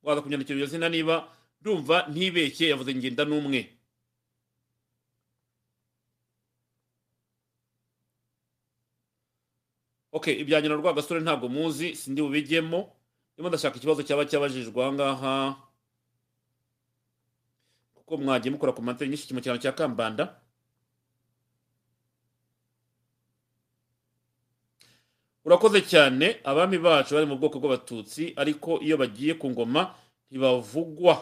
Waza 0.03 0.21
kunyandikira 0.23 0.57
iryo 0.57 0.67
zina 0.67 0.89
niba 0.89 1.29
ndumva 1.61 2.07
ntibeshye 2.13 2.69
yavuze 2.69 2.95
ngenda 2.95 3.25
n'umwe. 3.25 3.61
Ok 10.13 10.25
ibyanjye 10.43 10.69
na 10.69 10.75
rwagasore 10.81 11.21
ntabwo 11.21 11.49
muzi 11.49 11.97
sindi 11.97 12.21
bubijyemo 12.23 12.81
ndimo 13.33 13.49
ndashaka 13.49 13.77
ikibazo 13.79 14.03
cyaba 14.07 14.25
cyabajijwe 14.31 14.79
aha 14.83 14.93
ngaha 14.97 15.35
kuko 17.97 18.13
mwagiye 18.23 18.51
mukora 18.53 18.73
komantere 18.77 19.09
nyinshi 19.09 19.33
mu 19.35 19.41
cyaro 19.45 19.59
cya 19.63 19.73
kambanda. 19.79 20.25
Urakoze 25.45 25.81
cyane 25.83 26.41
abami 26.45 26.79
bacu 26.79 27.15
bari 27.15 27.27
mu 27.27 27.37
bwoko 27.37 27.59
bw'abatutsi 27.59 28.33
ariko 28.37 28.79
iyo 28.85 28.97
bagiye 28.97 29.35
ku 29.35 29.51
ngoma 29.51 29.95
ntibavugwa. 30.31 31.15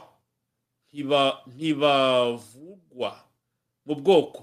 Ntiba- 0.92 1.40
ntibavugwa 1.54 3.10
mu 3.86 3.94
bwoko. 4.00 4.42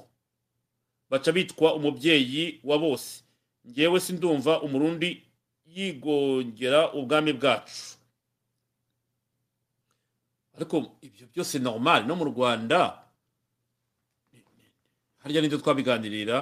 Baca 1.09 1.29
bitwa 1.31 1.75
umubyeyi 1.77 2.59
wa 2.63 2.77
bose. 2.79 3.23
Ngewe 3.69 3.99
sindumva 3.99 4.61
umurundi 4.61 5.23
yigongera 5.65 6.93
ubwami 6.93 7.33
bwacu. 7.33 7.97
Ariko 10.55 10.97
ibyo 11.01 11.27
byose 11.31 11.59
normal. 11.59 12.05
No 12.07 12.15
mu 12.15 12.25
rwanda 12.25 13.03
harya 15.21 15.41
n'ibyo 15.41 15.57
twabiganirira 15.61 16.37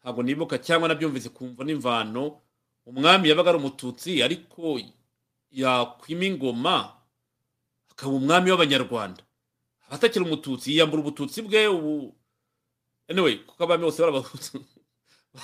ntabwo 0.00 0.22
nibuka 0.22 0.58
cyangwa 0.58 0.88
nabyumvise 0.88 1.28
kumva 1.28 1.64
n'imvano 1.64 2.40
umwami 2.86 3.28
yabaga 3.28 3.50
ari 3.50 3.58
umututsi 3.58 4.22
ariko 4.22 4.80
yakwima 5.50 6.24
ingoma 6.24 6.74
akaba 7.90 8.12
umwami 8.16 8.50
w'abanyarwanda. 8.50 9.22
Abatakiri 9.86 10.24
umututsi 10.24 10.70
yiyambura 10.72 11.02
ubututsi 11.02 11.42
bwe 11.44 11.68
ubu. 11.68 12.14
Anyway 13.10 13.36
kuko 13.44 13.60
abami 13.64 13.84
bose 13.84 14.00
bari 14.02 14.12
abatutsi 14.16 14.50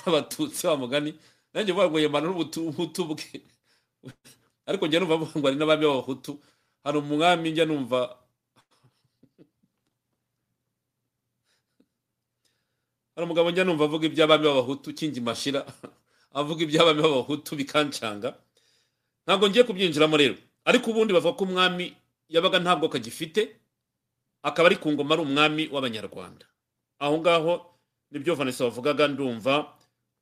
abatutsi 0.07 0.67
wa 0.67 0.76
mugani. 0.76 1.15
Nanjye 1.55 1.73
vuga 1.73 1.89
ngo 1.91 1.99
yemana 2.00 2.26
n'ubutu 2.28 3.05
bwe. 3.08 3.41
Ariko 4.68 4.86
njya 4.86 5.00
numva 5.00 5.17
ngo 5.18 5.47
hari 5.47 5.57
n'abami 5.57 5.84
b'abahutu. 5.86 6.33
Hari 6.84 6.97
umwami 6.99 7.50
njya 7.52 7.65
numva 7.65 8.00
hari 13.15 13.25
umugabo 13.25 13.50
njya 13.50 13.65
numva 13.65 13.84
avuga 13.84 14.07
iby'abami 14.07 14.44
b'abahutu 14.44 14.94
kingi 14.94 15.20
mashira 15.20 15.67
avuga 16.33 16.62
iby'abami 16.65 17.02
b'abahutu 17.02 17.57
bikancanga. 17.57 18.34
Ntabwo 19.26 19.49
ngiye 19.49 19.65
kubyinjiramo 19.65 20.17
rero. 20.17 20.36
Ariko 20.65 20.91
ubundi 20.91 21.12
bavuga 21.17 21.36
ko 21.36 21.44
umwami 21.44 21.97
yabaga 22.28 22.58
ntabwo 22.60 22.89
kagifite 22.89 23.57
akaba 24.42 24.68
ari 24.68 24.76
ku 24.76 24.92
ngoma 24.92 25.15
ari 25.17 25.23
umwami 25.25 25.62
w'abanyarwanda. 25.73 26.47
Aho 27.00 27.18
ngaho 27.18 27.52
ni 28.10 28.18
byo 28.20 28.34
vanessa 28.34 28.65
bavugaga 28.68 29.08
ndumva 29.08 29.75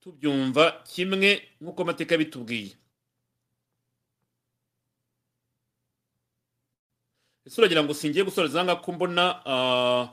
tubyumva 0.06 0.72
kimwe 0.86 1.42
nk'uko 1.60 1.82
amateka 1.82 2.14
yabitubwiye. 2.14 2.76
Ese 7.46 7.60
uragira 7.60 7.82
ngo 7.82 7.94
singiye 7.94 8.24
gusoreza 8.24 8.60
aha 8.60 8.64
ngaha 8.64 8.92
mbona 8.92 9.24
ah, 9.46 10.08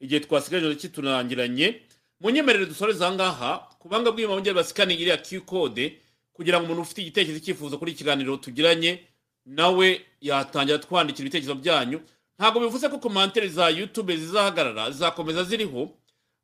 igihe 0.00 0.20
twasigaje 0.20 0.74
kiturangiranye 0.74 1.82
munyemerere 2.20 2.66
dusoreze 2.66 3.04
aha 3.06 3.14
ngaha 3.14 3.50
ku 3.78 3.86
banga 3.88 4.10
bw'iyuma 4.10 4.34
bongere 4.34 4.54
basikaninge 4.58 5.02
iriya 5.02 5.22
q 5.22 5.40
code 5.46 5.98
kugira 6.34 6.58
ngo 6.58 6.66
umuntu 6.66 6.82
ufite 6.82 7.00
igitekerezo 7.06 7.38
icyifuzo 7.38 7.78
kuri 7.78 7.90
iki 7.94 7.98
kiganiro 8.02 8.36
tugiranye 8.42 8.98
nawe 9.46 9.86
yatangira 10.20 10.78
twandikira 10.82 11.22
ibitekerezo 11.26 11.54
byanyu. 11.54 11.98
Ntabwo 12.38 12.60
bivuze 12.66 12.88
ko 12.90 12.98
komantere 12.98 13.46
za 13.48 13.70
youtube 13.70 14.16
zizahagarara 14.16 14.90
zizakomeza 14.90 15.44
ziriho 15.46 15.90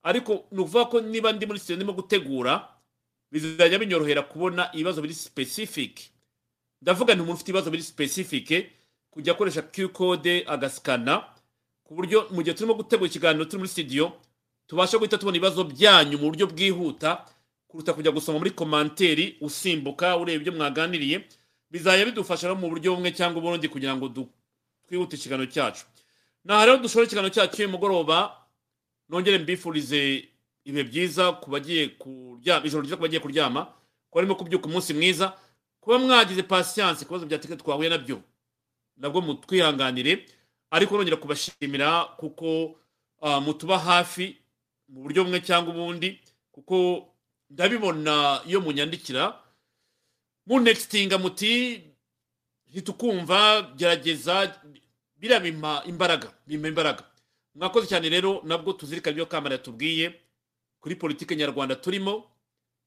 ariko 0.02 0.46
ni 0.54 0.58
ukuvuga 0.62 0.84
ko 0.86 1.00
niba 1.02 1.32
ndi 1.34 1.46
muri 1.46 1.58
studio 1.58 1.76
ndimo 1.76 1.92
gutegura 1.98 2.68
bizajya 3.32 3.78
binyorohera 3.78 4.22
kubona 4.22 4.68
ibibazo 4.72 5.02
biri 5.02 5.14
specific. 5.14 6.00
Ndavuga 6.82 7.14
nti 7.14 7.22
umuntu 7.22 7.34
ufite 7.36 7.48
ibibazo 7.50 7.70
biri 7.70 7.82
specific 7.82 8.66
kujya 9.10 9.32
akoresha 9.32 9.62
q 9.62 9.88
code 9.88 10.44
agasikana 10.46 11.24
ku 11.84 11.94
buryo 11.94 12.28
mu 12.30 12.42
gihe 12.42 12.54
turimo 12.54 12.74
gutegura 12.74 13.08
ikiganiro 13.10 13.44
turi 13.44 13.58
muri 13.58 13.68
studio 13.68 14.12
tubasha 14.66 14.98
guhita 14.98 15.18
tubona 15.18 15.36
ibibazo 15.36 15.64
byanyu 15.64 16.18
mu 16.18 16.26
buryo 16.30 16.46
bwihuta 16.46 17.24
kuruta 17.68 17.92
kujya 17.94 18.10
gusoma 18.12 18.38
muri 18.38 18.50
komanteri 18.52 19.36
usimbuka 19.40 20.16
ureba 20.16 20.40
ibyo 20.40 20.52
mwaganiriye. 20.52 21.24
Bizajya 21.70 22.04
bidufasha 22.04 22.52
mu 22.54 22.68
buryo 22.68 22.94
bumwe 22.94 23.12
cyangwa 23.16 23.38
ubundi 23.40 23.68
kugira 23.68 23.96
ngo 23.96 24.08
twihute 24.88 25.16
ikiganiro 25.16 25.48
cyacu. 25.52 25.84
Naha 26.44 26.66
rero 26.66 26.78
dushobora 26.84 27.06
ikiganiro 27.06 27.32
cyacu 27.34 27.56
cy'uyu 27.56 27.68
mugoroba 27.72 28.36
nongere 29.08 29.38
mbifurize 29.38 30.28
ibihe 30.64 30.84
byiza 30.84 31.32
ku 31.40 31.50
bagiye 31.50 31.88
kuryama 31.98 32.66
ijoro 32.66 32.82
ryiza 32.82 32.96
ku 32.96 33.02
bagiye 33.02 33.20
kuryama 33.20 33.64
ku 34.10 34.14
barimo 34.18 34.34
kubyuka 34.34 34.66
umunsi 34.68 34.94
mwiza 34.94 35.32
kuba 35.80 35.98
mwagize 35.98 36.42
pasiyanse 36.42 37.04
ku 37.04 37.10
bibazo 37.12 37.26
bya 37.26 37.38
tekinike 37.38 37.62
twahuye 37.64 37.88
na 37.90 37.98
byo. 37.98 38.22
Nabwo 38.96 39.20
mutwihanganire 39.20 40.26
ariko 40.70 40.94
nongera 40.96 41.16
kubashimira 41.16 42.04
kuko 42.20 42.78
ah, 43.20 43.40
mutuba 43.40 43.78
hafi 43.78 44.36
mu 44.88 45.02
buryo 45.02 45.24
bumwe 45.24 45.40
cyangwa 45.40 45.74
ubundi 45.74 46.20
kuko 46.52 47.08
ndabibona 47.50 48.42
iyo 48.46 48.60
munyandikira 48.60 49.40
munekitinga 50.46 51.18
muti 51.18 51.82
ntitukumva 52.70 53.62
gerageza 53.76 54.54
biriya 55.16 55.40
bimpa 55.40 55.82
imbaraga 55.86 56.28
bimpa 56.46 56.68
imbaraga. 56.68 57.02
Mwakoze 57.54 57.86
cyane 57.86 58.08
rero 58.08 58.40
nabwo 58.44 58.72
tuzirikana 58.72 59.12
ibyo 59.12 59.26
kamara 59.26 59.54
yatubwiye 59.56 60.14
kuri 60.82 60.96
politiki 60.98 61.36
nyarwanda 61.36 61.76
turimo 61.78 62.26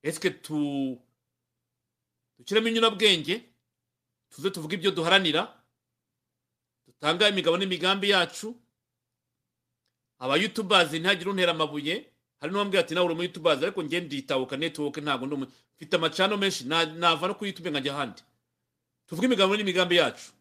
esike 0.04 0.30
dushyiremo 2.38 2.68
inyurabwenge 2.68 3.36
tuze 4.30 4.50
tuvuge 4.52 4.76
ibyo 4.76 4.92
duharanira 4.92 5.64
dutanga 6.88 7.30
imigabo 7.30 7.58
n'imigambi 7.58 8.10
yacu 8.12 8.56
abayutubazi 10.20 11.00
ntihagire 11.00 11.30
untera 11.32 11.52
amabuye 11.56 11.96
hari 12.40 12.52
n'uwambwira 12.52 12.82
ati 12.84 12.94
nawe 12.94 13.06
uri 13.06 13.14
umuyutubazi 13.16 13.62
ariko 13.66 13.82
njye 13.84 14.00
nditabuka 14.02 14.58
netiwoke 14.58 15.02
ntabwo 15.02 15.26
ndi 15.28 15.36
mfite 15.76 15.94
amacano 15.96 16.38
menshi 16.38 16.64
na- 16.68 16.86
nava 16.86 17.28
no 17.28 17.36
kuri 17.36 17.50
yutube 17.52 17.70
nkajya 17.72 17.94
ahandi. 17.96 18.22
Tuvuge 19.08 19.28
imigabo 19.28 19.56
n'imigambi 19.58 19.96
yacu. 19.96 20.32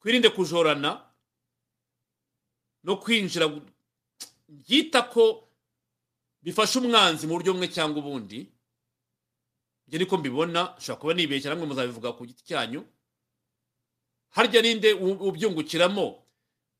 Twirinde 0.00 0.28
kujorana 0.32 1.04
no 2.84 2.96
kwinjira 2.96 3.46
byita 4.48 5.02
ko 5.12 5.45
bifasha 6.46 6.78
umwanzi 6.78 7.26
mu 7.26 7.34
buryo 7.34 7.52
bumwe 7.52 7.68
cyangwa 7.68 7.98
ubundi 7.98 8.46
njye 9.86 9.98
niko 9.98 10.16
mbibona 10.18 10.74
nshobora 10.78 11.00
kuba 11.00 11.14
nibeshya 11.14 11.50
namwe 11.50 11.66
muzabivuga 11.66 12.12
ku 12.12 12.22
giti 12.26 12.44
cyanyu. 12.44 12.86
Harya 14.30 14.62
ninde 14.62 14.92
ubyungukiramo? 15.26 16.22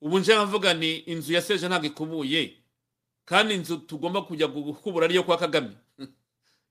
Ubu 0.00 0.18
nje 0.18 0.34
nkavuga 0.34 0.74
ni 0.74 0.96
inzu 0.96 1.32
ya 1.32 1.42
seje 1.42 1.68
ntabwo 1.68 1.86
ikubuye 1.86 2.42
kandi 3.24 3.54
inzu 3.54 3.76
tugomba 3.76 4.22
kujya 4.22 4.46
gukubura 4.46 5.04
ariyo 5.06 5.22
kwa 5.22 5.36
kagame. 5.36 5.74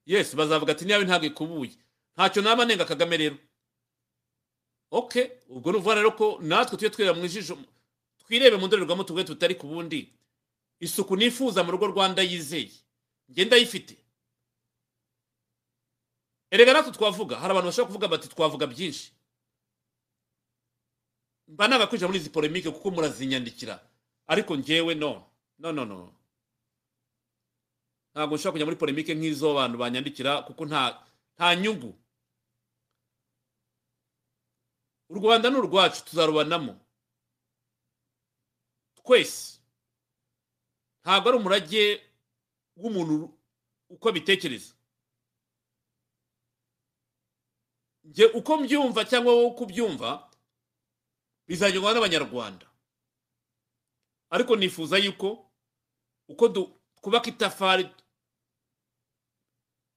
Yes 0.06 0.36
bazavuga 0.36 0.72
ati 0.72 0.84
niyawe 0.84 1.04
ntabwo 1.04 1.26
ikubuye. 1.26 1.76
Ntacyo 2.14 2.42
naba 2.42 2.64
nenga 2.64 2.84
kagame 2.84 3.16
rero. 3.16 3.36
Ok 4.90 5.12
ubwo 5.48 5.72
ni 5.72 5.94
rero 5.94 6.10
ko 6.12 6.38
natwe 6.42 6.76
tujye 6.76 6.90
twireba 6.90 7.18
mu 7.18 7.24
ijisho 7.24 7.58
twirebe 8.24 8.56
mu 8.56 8.66
ndorerwamo 8.66 9.04
tuvuge 9.04 9.24
tutari 9.24 9.54
ku 9.54 9.66
bundi 9.66 10.08
isuku 10.80 11.16
nifuza 11.16 11.64
mu 11.64 11.70
rugo 11.72 11.86
rwanda 11.86 12.22
yizeye. 12.22 12.85
Njye 13.28 13.44
ndayifite 13.44 13.96
erega 16.50 16.72
natwe 16.72 16.92
twavuga 16.92 17.36
hari 17.38 17.50
abantu 17.50 17.66
bashobora 17.68 17.86
kuvuga 17.88 18.08
bati 18.08 18.28
twavuga 18.28 18.66
byinshi. 18.66 19.12
Mba 21.48 21.68
nanga 21.68 21.86
kwinjira 21.86 22.08
muri 22.08 22.18
izi 22.20 22.30
polemike 22.30 22.70
kuko 22.70 22.90
murazinyandikira. 22.90 23.78
Ariko 24.26 24.56
njyewe 24.56 24.94
no 24.94 25.26
no 25.58 25.72
no 25.72 25.84
no. 25.84 26.14
Ntabwo 28.14 28.34
nshobora 28.36 28.52
kujya 28.52 28.66
muri 28.66 28.76
polemike 28.80 29.14
nk'izo 29.14 29.50
abantu 29.54 29.78
banyandikira 29.78 30.42
kuko 30.42 30.66
nta 30.66 31.02
nta 31.36 31.54
nyungu. 31.56 31.94
U 35.08 35.14
rwanda 35.14 35.50
ni 35.50 35.56
urwacu 35.56 36.04
tuzarubanamo 36.04 36.74
twese. 38.98 39.60
Ntabwo 41.02 41.28
ari 41.28 41.38
umurage 41.38 42.02
w'umuntu 42.76 43.38
uko 43.88 44.08
abitekereza 44.08 44.74
njye 48.04 48.26
uko 48.26 48.56
mbyumva 48.56 49.04
cyangwa 49.04 49.32
wowe 49.34 49.46
uko 49.46 49.64
ubyumva 49.64 50.30
bizagerwaho 51.46 51.94
n'abanyarwanda. 51.94 52.66
Ariko 54.30 54.56
nifuza 54.56 54.98
yuko 54.98 55.50
uko 56.28 56.48
twubaka 56.48 57.30
itafari 57.30 57.86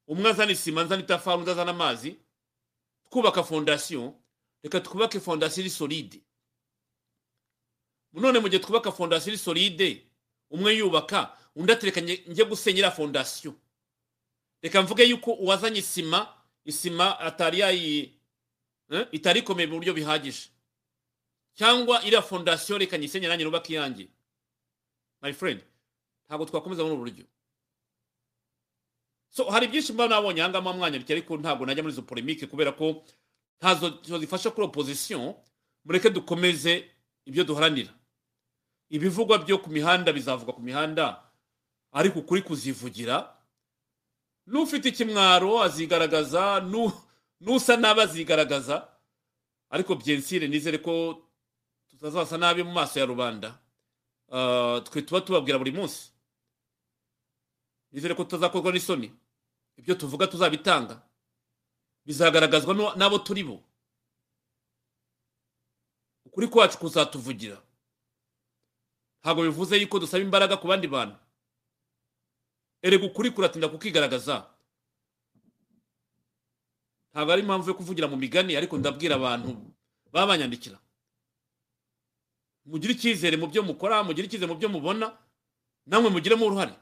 umwe 0.07 0.29
azana 0.29 0.51
isima 0.51 0.83
nzana 0.83 1.01
itafari 1.03 1.37
undi 1.39 1.51
azana 1.51 1.71
amazi 1.71 2.19
twubaka 3.09 3.43
fondasiyo 3.43 4.13
reka 4.63 4.79
twubake 4.81 5.19
fondasiyo 5.19 5.61
iri 5.65 5.69
solide. 5.69 6.21
None 8.13 8.39
mu 8.39 8.49
gihe 8.49 8.59
twubaka 8.61 8.91
fondasiyo 8.91 9.33
iri 9.33 9.37
solide 9.43 10.08
umwe 10.49 10.73
yubaka 10.77 11.37
undi 11.55 11.71
atereka 11.71 12.01
njye 12.01 12.23
iriya 12.65 12.91
fondasiyo 12.91 13.53
reka 14.61 14.81
mvuge 14.81 15.03
yuko 15.03 15.31
uwazanye 15.33 15.79
isima 15.79 16.27
isima 16.65 17.19
atari 17.19 17.59
yayi 17.59 18.19
eh, 18.89 19.07
itari 19.11 19.39
ikomeye 19.39 19.67
mu 19.67 19.75
buryo 19.75 19.93
bihagije. 19.93 20.49
Cyangwa 21.53 22.03
iriya 22.03 22.21
fondasiyo 22.21 22.77
reka 22.77 22.97
nyisenye 22.97 23.27
nanjye 23.27 23.45
nubake 23.45 23.73
iyanjye. 23.73 24.07
My 25.21 25.33
friend 25.33 25.61
ntabwo 26.27 26.45
twakomeza 26.45 26.83
muri 26.83 26.95
ubu 26.95 27.03
buryo. 27.03 27.25
So 29.29 29.45
hari 29.51 29.67
byinshi 29.67 29.93
mba 29.93 30.07
nabonye 30.07 30.41
ahangaha 30.41 30.61
mu 30.63 30.73
mwanya 30.73 30.99
bityo 30.99 31.13
ariko 31.15 31.37
ntabwo 31.37 31.65
najya 31.65 31.83
muri 31.83 31.93
izo 31.93 32.01
polemike 32.01 32.47
kubera 32.47 32.71
ko 32.71 33.03
ntazo 33.61 33.99
zo 34.03 34.19
zifasha 34.19 34.51
kuri 34.51 34.67
opposition 34.67 35.33
mureke 35.85 36.09
dukomeze 36.09 36.89
ibyo 37.25 37.43
duharanira. 37.43 37.93
Ibivugwa 38.89 39.37
byo 39.37 39.57
ku 39.57 39.69
mihanda 39.69 40.13
bizavugwa 40.13 40.53
ku 40.55 40.61
mihanda 40.61 41.23
ariko 41.91 42.19
ukuri 42.19 42.41
kuzivugira 42.41 43.35
n'ufite 44.49 44.89
ikimwaro 44.89 45.61
azigaragaza 45.63 46.59
nu- 46.59 46.93
n'usa 47.41 47.77
nabi 47.77 48.01
azigaragaza. 48.01 48.87
Ariko 49.69 49.95
byensire 49.95 50.47
nizere 50.49 50.77
ko 50.81 51.21
tutazasa 51.89 52.37
nabi 52.37 52.63
mu 52.63 52.71
maso 52.73 52.99
ya 52.99 53.05
rubanda. 53.05 53.59
Ah, 54.31 54.81
twe 54.83 55.01
tuba 55.05 55.21
tubabwira 55.21 55.57
buri 55.61 55.71
munsi. 55.71 56.09
Nizere 57.93 58.15
ko 58.17 58.23
tutazakorwa 58.25 58.71
n'isoni. 58.73 59.13
Ibyo 59.77 59.95
tuvuga 59.95 60.25
tuzabitanga. 60.27 61.01
Bizagaragazwa 62.05 62.73
n'abo 62.97 63.19
turi 63.21 63.43
bo. 63.45 63.61
Ukuri 66.25 66.47
kwacu 66.49 66.77
kuzatuvugira. 66.81 67.61
Ntabwo 69.21 69.43
bivuze 69.43 69.77
yuko 69.77 69.99
dusaba 69.99 70.23
imbaraga 70.23 70.57
ku 70.57 70.67
bandi 70.67 70.87
bantu. 70.87 71.15
Erega 72.81 73.05
ukuri 73.05 73.31
kuratinda 73.31 73.67
kukigaragaza. 73.69 74.47
Ntabwo 77.11 77.31
ari 77.33 77.41
impamvu 77.41 77.69
yo 77.69 77.75
kuvugira 77.75 78.07
mu 78.07 78.17
migani 78.17 78.55
ariko 78.55 78.77
ndabwira 78.77 79.15
abantu 79.15 79.49
baba 80.11 80.27
banyandikira 80.27 80.79
mugire 82.69 82.93
icyizere 82.93 83.37
mu 83.37 83.47
byo 83.49 83.63
mukora 83.63 84.03
mugire 84.03 84.27
icyizere 84.27 84.49
mu 84.51 84.57
byo 84.57 84.69
mubona 84.69 85.17
namwe 85.85 86.09
mugiremo 86.09 86.45
uruhare. 86.45 86.75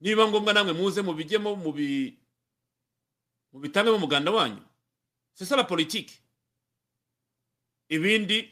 Niba 0.00 0.28
ngombwa 0.28 0.52
namwe 0.54 0.72
muze 0.72 1.02
mubijyemo 1.02 1.56
mubi 1.56 2.18
mubitangemo 3.52 3.96
umuganda 3.96 4.30
wanyu. 4.30 4.62
La 5.50 5.64
politique. 5.64 6.12
Ibindi 7.88 8.50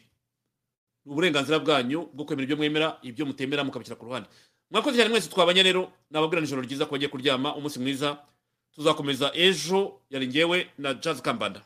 ni 1.07 1.13
uburenganzira 1.13 1.59
bwanyu 1.59 2.09
bwo 2.13 2.25
kwemera 2.27 2.45
ibyo 2.45 2.57
mwemera 2.57 2.89
ibyo 3.03 3.25
mutemera 3.27 3.65
mukabishyira 3.65 3.97
ku 3.97 4.05
ruhande. 4.07 4.29
Mwakoze 4.71 4.97
cyane 4.99 5.11
mwese 5.11 5.31
twabanye 5.31 5.63
rero 5.63 5.93
nababwira 6.11 6.41
nijoro 6.43 6.63
ryiza 6.63 6.87
ko 6.87 6.93
bagiye 6.99 7.09
kuryama 7.09 7.55
umunsi 7.55 7.79
mwiza 7.79 8.19
tuzakomeza 8.75 9.31
ejo 9.35 10.01
yari 10.11 10.27
ngewe 10.29 10.67
na 10.79 10.95
jazz 10.95 11.21
kambanda. 11.23 11.63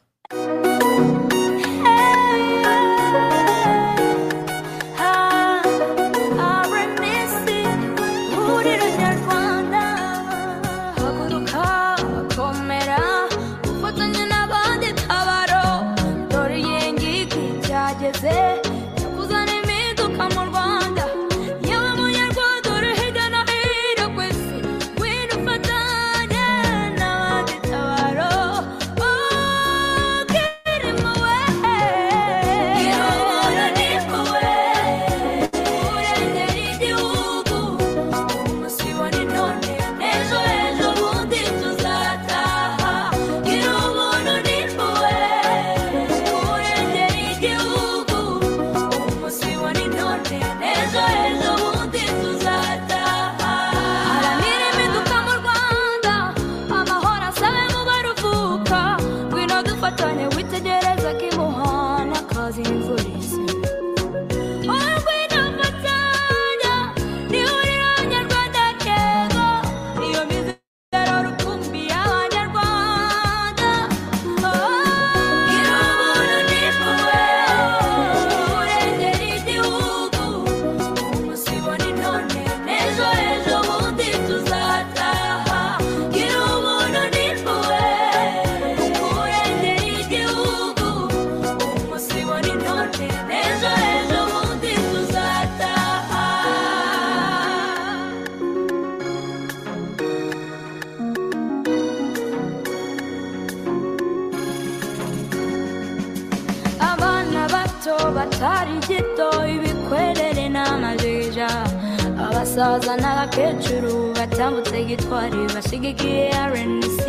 bazaza 112.60 112.92
n'abakecuru 113.02 113.92
batambutse 114.18 114.76
gitwari 114.88 115.40
bashyigikiye 115.54 116.24
RNC 116.52 117.00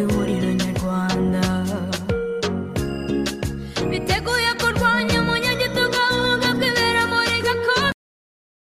ihuriro 0.00 0.50